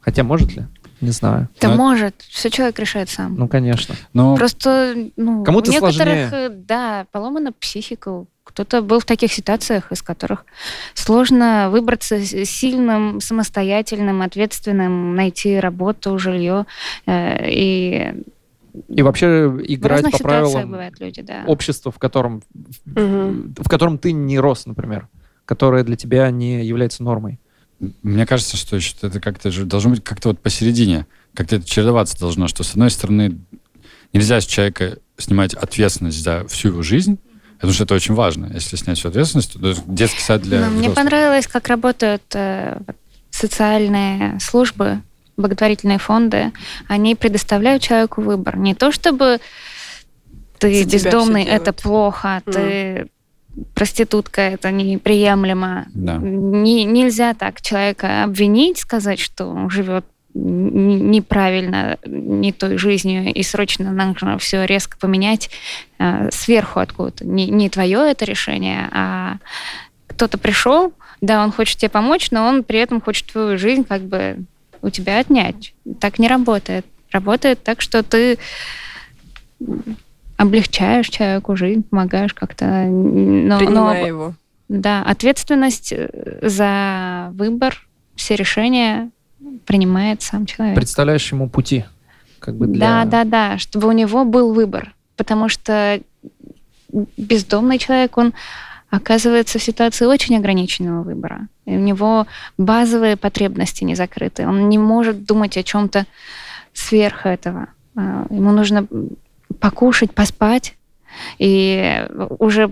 Хотя 0.00 0.24
может 0.24 0.56
ли? 0.56 0.64
Не 1.02 1.10
знаю. 1.12 1.48
Да 1.60 1.68
Но- 1.68 1.76
может, 1.76 2.14
все 2.22 2.50
человек 2.50 2.78
решает 2.78 3.08
сам. 3.10 3.36
Ну, 3.36 3.48
конечно. 3.48 3.94
Но 4.14 4.34
Просто, 4.36 4.94
ну, 5.16 5.44
Кому-то 5.44 5.70
у 5.70 5.72
некоторых, 5.74 5.94
сложнее. 5.94 6.28
э, 6.32 6.48
да, 6.50 7.06
поломана 7.12 7.52
психика. 7.52 8.24
Кто-то 8.50 8.82
был 8.82 8.98
в 8.98 9.04
таких 9.04 9.32
ситуациях, 9.32 9.92
из 9.92 10.02
которых 10.02 10.44
сложно 10.94 11.68
выбраться 11.70 12.20
сильным, 12.24 13.20
самостоятельным, 13.20 14.22
ответственным, 14.22 15.14
найти 15.14 15.58
работу, 15.60 16.18
жилье. 16.18 16.66
э, 17.06 17.48
И 17.48 18.24
И 18.88 19.02
вообще 19.02 19.26
играть 19.68 20.10
по 20.10 20.18
правилам 20.18 20.76
люди, 20.98 21.22
да. 21.22 21.44
общества, 21.46 21.92
в 21.92 21.98
котором, 21.98 22.42
Мгм. 22.86 23.54
в 23.56 23.68
котором 23.68 23.98
ты 23.98 24.12
не 24.12 24.38
рос, 24.40 24.66
например, 24.66 25.08
которое 25.44 25.84
для 25.84 25.96
тебя 25.96 26.28
не 26.30 26.64
является 26.64 27.02
нормой. 27.04 27.38
Мне 28.02 28.26
кажется, 28.26 28.56
что 28.56 28.76
это 29.06 29.20
как-то 29.20 29.50
же 29.50 29.64
должно 29.64 29.90
быть 29.90 30.04
как-то 30.04 30.28
вот 30.30 30.40
посередине. 30.40 31.06
Как-то 31.34 31.56
это 31.56 31.64
чередоваться 31.64 32.18
должно, 32.18 32.48
что 32.48 32.62
с 32.64 32.72
одной 32.72 32.90
стороны 32.90 33.38
нельзя 34.12 34.40
с 34.40 34.44
человека 34.44 34.98
снимать 35.18 35.54
ответственность 35.54 36.22
за 36.22 36.46
всю 36.48 36.68
его 36.68 36.82
жизнь, 36.82 37.18
потому 37.60 37.74
что 37.74 37.84
это 37.84 37.94
очень 37.94 38.14
важно. 38.14 38.50
Если 38.54 38.76
снять 38.76 38.98
всю 38.98 39.08
ответственность, 39.08 39.52
то 39.60 39.70
это 39.70 39.80
детский 39.86 40.22
сад 40.22 40.40
для 40.40 40.60
Ну, 40.60 40.70
мне 40.70 40.88
понравилось, 40.90 41.46
как 41.46 41.68
работают 41.68 42.22
э, 42.34 42.80
социальные 43.30 44.40
службы, 44.40 45.02
благотворительные 45.36 45.98
фонды. 45.98 46.52
Они 46.88 47.14
предоставляют 47.14 47.82
человеку 47.82 48.22
выбор. 48.22 48.56
Не 48.56 48.74
то 48.74 48.92
чтобы 48.92 49.40
ты 50.58 50.84
За 50.84 50.90
бездомный, 50.90 51.44
это 51.44 51.72
плохо, 51.74 52.42
ты 52.46 53.08
проститутка, 53.74 54.40
это 54.40 54.70
неприемлемо. 54.70 55.86
Да. 55.92 56.16
Не- 56.16 56.84
нельзя 56.84 57.34
так 57.34 57.60
человека 57.60 58.24
обвинить, 58.24 58.78
сказать, 58.78 59.18
что 59.18 59.46
он 59.46 59.68
живет 59.68 60.06
неправильно, 60.34 61.98
не 62.04 62.52
той 62.52 62.76
жизнью, 62.78 63.32
и 63.32 63.42
срочно 63.42 63.90
нужно 63.90 64.38
все 64.38 64.64
резко 64.64 64.96
поменять 64.98 65.50
э, 65.98 66.28
сверху 66.30 66.80
откуда-то. 66.80 67.26
Не, 67.26 67.48
не 67.48 67.68
твое 67.68 68.10
это 68.10 68.24
решение, 68.24 68.88
а 68.92 69.38
кто-то 70.06 70.38
пришел, 70.38 70.92
да, 71.20 71.42
он 71.42 71.52
хочет 71.52 71.78
тебе 71.78 71.88
помочь, 71.88 72.30
но 72.30 72.46
он 72.46 72.64
при 72.64 72.78
этом 72.78 73.00
хочет 73.00 73.26
твою 73.32 73.58
жизнь 73.58 73.84
как 73.84 74.02
бы 74.02 74.44
у 74.82 74.90
тебя 74.90 75.18
отнять. 75.18 75.74
Так 76.00 76.18
не 76.18 76.28
работает. 76.28 76.86
Работает 77.10 77.62
так, 77.62 77.80
что 77.80 78.02
ты 78.02 78.38
облегчаешь 80.36 81.08
человеку 81.08 81.56
жизнь, 81.56 81.82
помогаешь 81.82 82.32
как-то. 82.32 82.84
Но, 82.86 83.60
но- 83.60 83.94
его. 83.94 84.34
Да, 84.68 85.02
ответственность 85.02 85.92
э, 85.92 86.08
за 86.42 87.30
выбор, 87.32 87.86
все 88.14 88.36
решения 88.36 89.10
принимает 89.66 90.22
сам 90.22 90.46
человек. 90.46 90.76
Представляешь 90.76 91.30
ему 91.32 91.48
пути. 91.48 91.84
Как 92.38 92.56
бы 92.56 92.66
для... 92.66 93.04
Да, 93.04 93.04
да, 93.04 93.24
да, 93.24 93.58
чтобы 93.58 93.88
у 93.88 93.92
него 93.92 94.24
был 94.24 94.52
выбор. 94.52 94.94
Потому 95.16 95.48
что 95.48 96.00
бездомный 97.16 97.78
человек, 97.78 98.16
он 98.16 98.32
оказывается 98.88 99.58
в 99.58 99.62
ситуации 99.62 100.06
очень 100.06 100.36
ограниченного 100.36 101.02
выбора. 101.02 101.48
И 101.64 101.76
у 101.76 101.80
него 101.80 102.26
базовые 102.58 103.16
потребности 103.16 103.84
не 103.84 103.94
закрыты. 103.94 104.46
Он 104.46 104.68
не 104.68 104.78
может 104.78 105.24
думать 105.24 105.56
о 105.56 105.62
чем-то 105.62 106.06
сверх 106.72 107.26
этого. 107.26 107.68
А, 107.94 108.26
ему 108.30 108.50
нужно 108.50 108.86
покушать, 109.60 110.12
поспать, 110.12 110.74
и 111.38 112.06
уже 112.38 112.70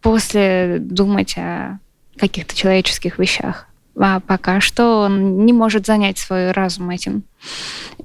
после 0.00 0.78
думать 0.80 1.36
о 1.36 1.78
каких-то 2.16 2.56
человеческих 2.56 3.18
вещах. 3.18 3.68
А 3.98 4.20
пока 4.20 4.60
что 4.60 5.02
он 5.02 5.44
не 5.44 5.52
может 5.52 5.86
занять 5.86 6.18
свой 6.18 6.52
разум 6.52 6.90
этим. 6.90 7.24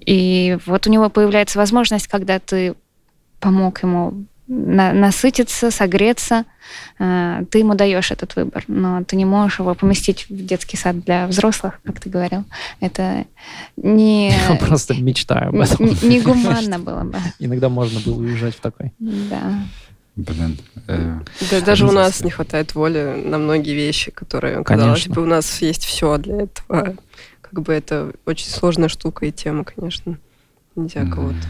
И 0.05 0.57
вот 0.65 0.87
у 0.87 0.89
него 0.89 1.09
появляется 1.09 1.59
возможность, 1.59 2.07
когда 2.07 2.39
ты 2.39 2.75
помог 3.39 3.83
ему 3.83 4.25
на, 4.47 4.93
насытиться, 4.93 5.71
согреться, 5.71 6.45
э, 6.99 7.43
ты 7.51 7.59
ему 7.59 7.75
даешь 7.75 8.11
этот 8.11 8.35
выбор, 8.35 8.63
но 8.67 9.03
ты 9.03 9.15
не 9.15 9.25
можешь 9.25 9.59
его 9.59 9.75
поместить 9.75 10.29
в 10.29 10.45
детский 10.45 10.77
сад 10.77 11.03
для 11.03 11.27
взрослых, 11.27 11.79
как 11.83 11.99
ты 11.99 12.09
говорил. 12.09 12.45
Это 12.79 13.25
не... 13.75 14.29
Я 14.49 14.55
просто 14.55 14.95
мечтаю 14.95 15.49
об 15.49 15.55
этом. 15.55 15.87
Не 16.01 16.21
гуманно 16.21 16.79
было 16.79 17.03
бы. 17.03 17.17
Иногда 17.39 17.69
можно 17.69 17.99
было 17.99 18.19
уезжать 18.19 18.55
в 18.55 18.61
такой. 18.61 18.93
Да. 18.99 19.53
Блин. 20.17 20.57
Э, 20.87 21.19
да, 21.51 21.61
даже 21.61 21.85
у 21.85 21.91
нас 21.91 22.23
не 22.23 22.31
хватает 22.31 22.73
воли 22.73 23.21
на 23.23 23.37
многие 23.37 23.75
вещи, 23.75 24.09
которые, 24.09 24.63
казалось 24.63 25.07
бы, 25.07 25.21
у 25.21 25.25
нас 25.25 25.61
есть 25.61 25.85
все 25.85 26.17
для 26.17 26.41
этого. 26.41 26.95
Как 27.41 27.61
бы 27.61 27.71
это 27.71 28.11
очень 28.25 28.49
сложная 28.49 28.89
штука 28.89 29.25
и 29.27 29.31
тема, 29.31 29.63
конечно. 29.63 30.17
Нельзя 30.75 31.01
mm-hmm. 31.01 31.11
кого-то. 31.11 31.47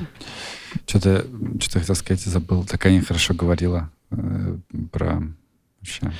Что-то, 0.85 1.25
что 1.59 1.79
хотел 1.79 1.95
сказать, 1.95 2.21
забыл. 2.21 2.65
Такая 2.65 2.93
нехорошо 2.93 3.33
говорила 3.33 3.89
э, 4.11 4.57
про 4.91 5.23
вообще 5.79 6.11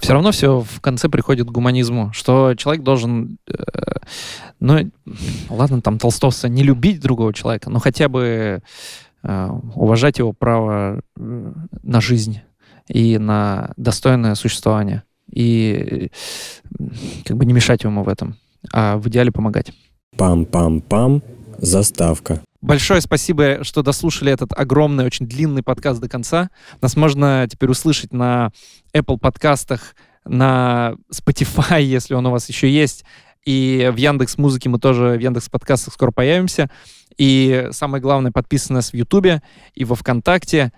Все 0.00 0.12
равно 0.12 0.30
все 0.30 0.60
в 0.60 0.80
конце 0.80 1.08
приходит 1.08 1.48
к 1.48 1.50
гуманизму, 1.50 2.12
что 2.12 2.54
человек 2.54 2.84
должен, 2.84 3.38
э, 3.48 3.54
ну, 4.60 4.90
ладно, 5.50 5.80
там 5.80 5.98
толстовца, 5.98 6.48
не 6.48 6.62
любить 6.62 7.00
другого 7.00 7.34
человека, 7.34 7.70
но 7.70 7.80
хотя 7.80 8.08
бы 8.08 8.62
уважать 9.74 10.18
его 10.18 10.32
право 10.32 11.00
э, 11.16 11.52
на 11.82 12.00
жизнь 12.00 12.40
и 12.88 13.18
на 13.18 13.72
достойное 13.76 14.34
существование. 14.34 15.02
И 15.30 16.10
э, 16.78 16.84
как 17.24 17.36
бы 17.36 17.44
не 17.44 17.52
мешать 17.52 17.84
ему 17.84 18.02
в 18.02 18.08
этом, 18.08 18.36
а 18.72 18.96
в 18.96 19.08
идеале 19.08 19.30
помогать. 19.30 19.72
Пам-пам-пам, 20.16 21.22
заставка. 21.58 22.40
Большое 22.60 23.00
спасибо, 23.00 23.62
что 23.62 23.82
дослушали 23.82 24.32
этот 24.32 24.52
огромный, 24.52 25.04
очень 25.04 25.26
длинный 25.26 25.62
подкаст 25.62 26.00
до 26.00 26.08
конца. 26.08 26.50
Нас 26.80 26.96
можно 26.96 27.46
теперь 27.48 27.70
услышать 27.70 28.12
на 28.12 28.50
Apple 28.92 29.18
подкастах, 29.18 29.94
на 30.24 30.94
Spotify, 31.12 31.82
если 31.82 32.14
он 32.14 32.26
у 32.26 32.30
вас 32.30 32.48
еще 32.48 32.70
есть. 32.70 33.04
И 33.44 33.90
в 33.92 33.96
Яндекс 33.96 34.38
Музыке 34.38 34.68
мы 34.68 34.78
тоже 34.78 35.16
в 35.16 35.20
Яндекс 35.20 35.48
подкастах 35.48 35.94
скоро 35.94 36.10
появимся. 36.10 36.68
И 37.18 37.68
самое 37.72 38.00
главное, 38.00 38.30
подписывайтесь 38.30 38.70
нас 38.70 38.90
в 38.92 38.94
Ютубе 38.94 39.42
и 39.74 39.84
во 39.84 39.94
Вконтакте. 39.96 40.72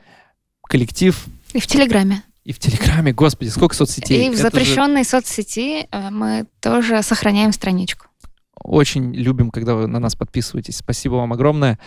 Коллектив. 0.62 1.26
И 1.52 1.60
в 1.60 1.66
Телеграме. 1.66 2.22
И 2.44 2.52
в 2.52 2.58
Телеграме, 2.58 3.12
господи, 3.12 3.50
сколько 3.50 3.74
соцсетей. 3.74 4.26
И 4.26 4.30
в 4.30 4.36
запрещенной 4.36 5.04
же... 5.04 5.10
соцсети 5.10 5.86
э, 5.90 6.10
мы 6.10 6.46
тоже 6.60 7.02
сохраняем 7.02 7.52
страничку. 7.52 8.06
Очень 8.54 9.14
любим, 9.14 9.50
когда 9.50 9.74
вы 9.74 9.86
на 9.86 10.00
нас 10.00 10.16
подписываетесь. 10.16 10.78
Спасибо 10.78 11.14
вам 11.14 11.32
огромное. 11.32 11.78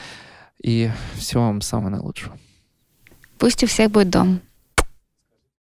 И 0.62 0.92
всего 1.16 1.44
вам 1.44 1.62
самого 1.62 1.90
наилучшего. 1.90 2.38
Пусть 3.40 3.64
у 3.64 3.68
всех 3.68 3.92
будет 3.92 4.10
дом. 4.10 4.42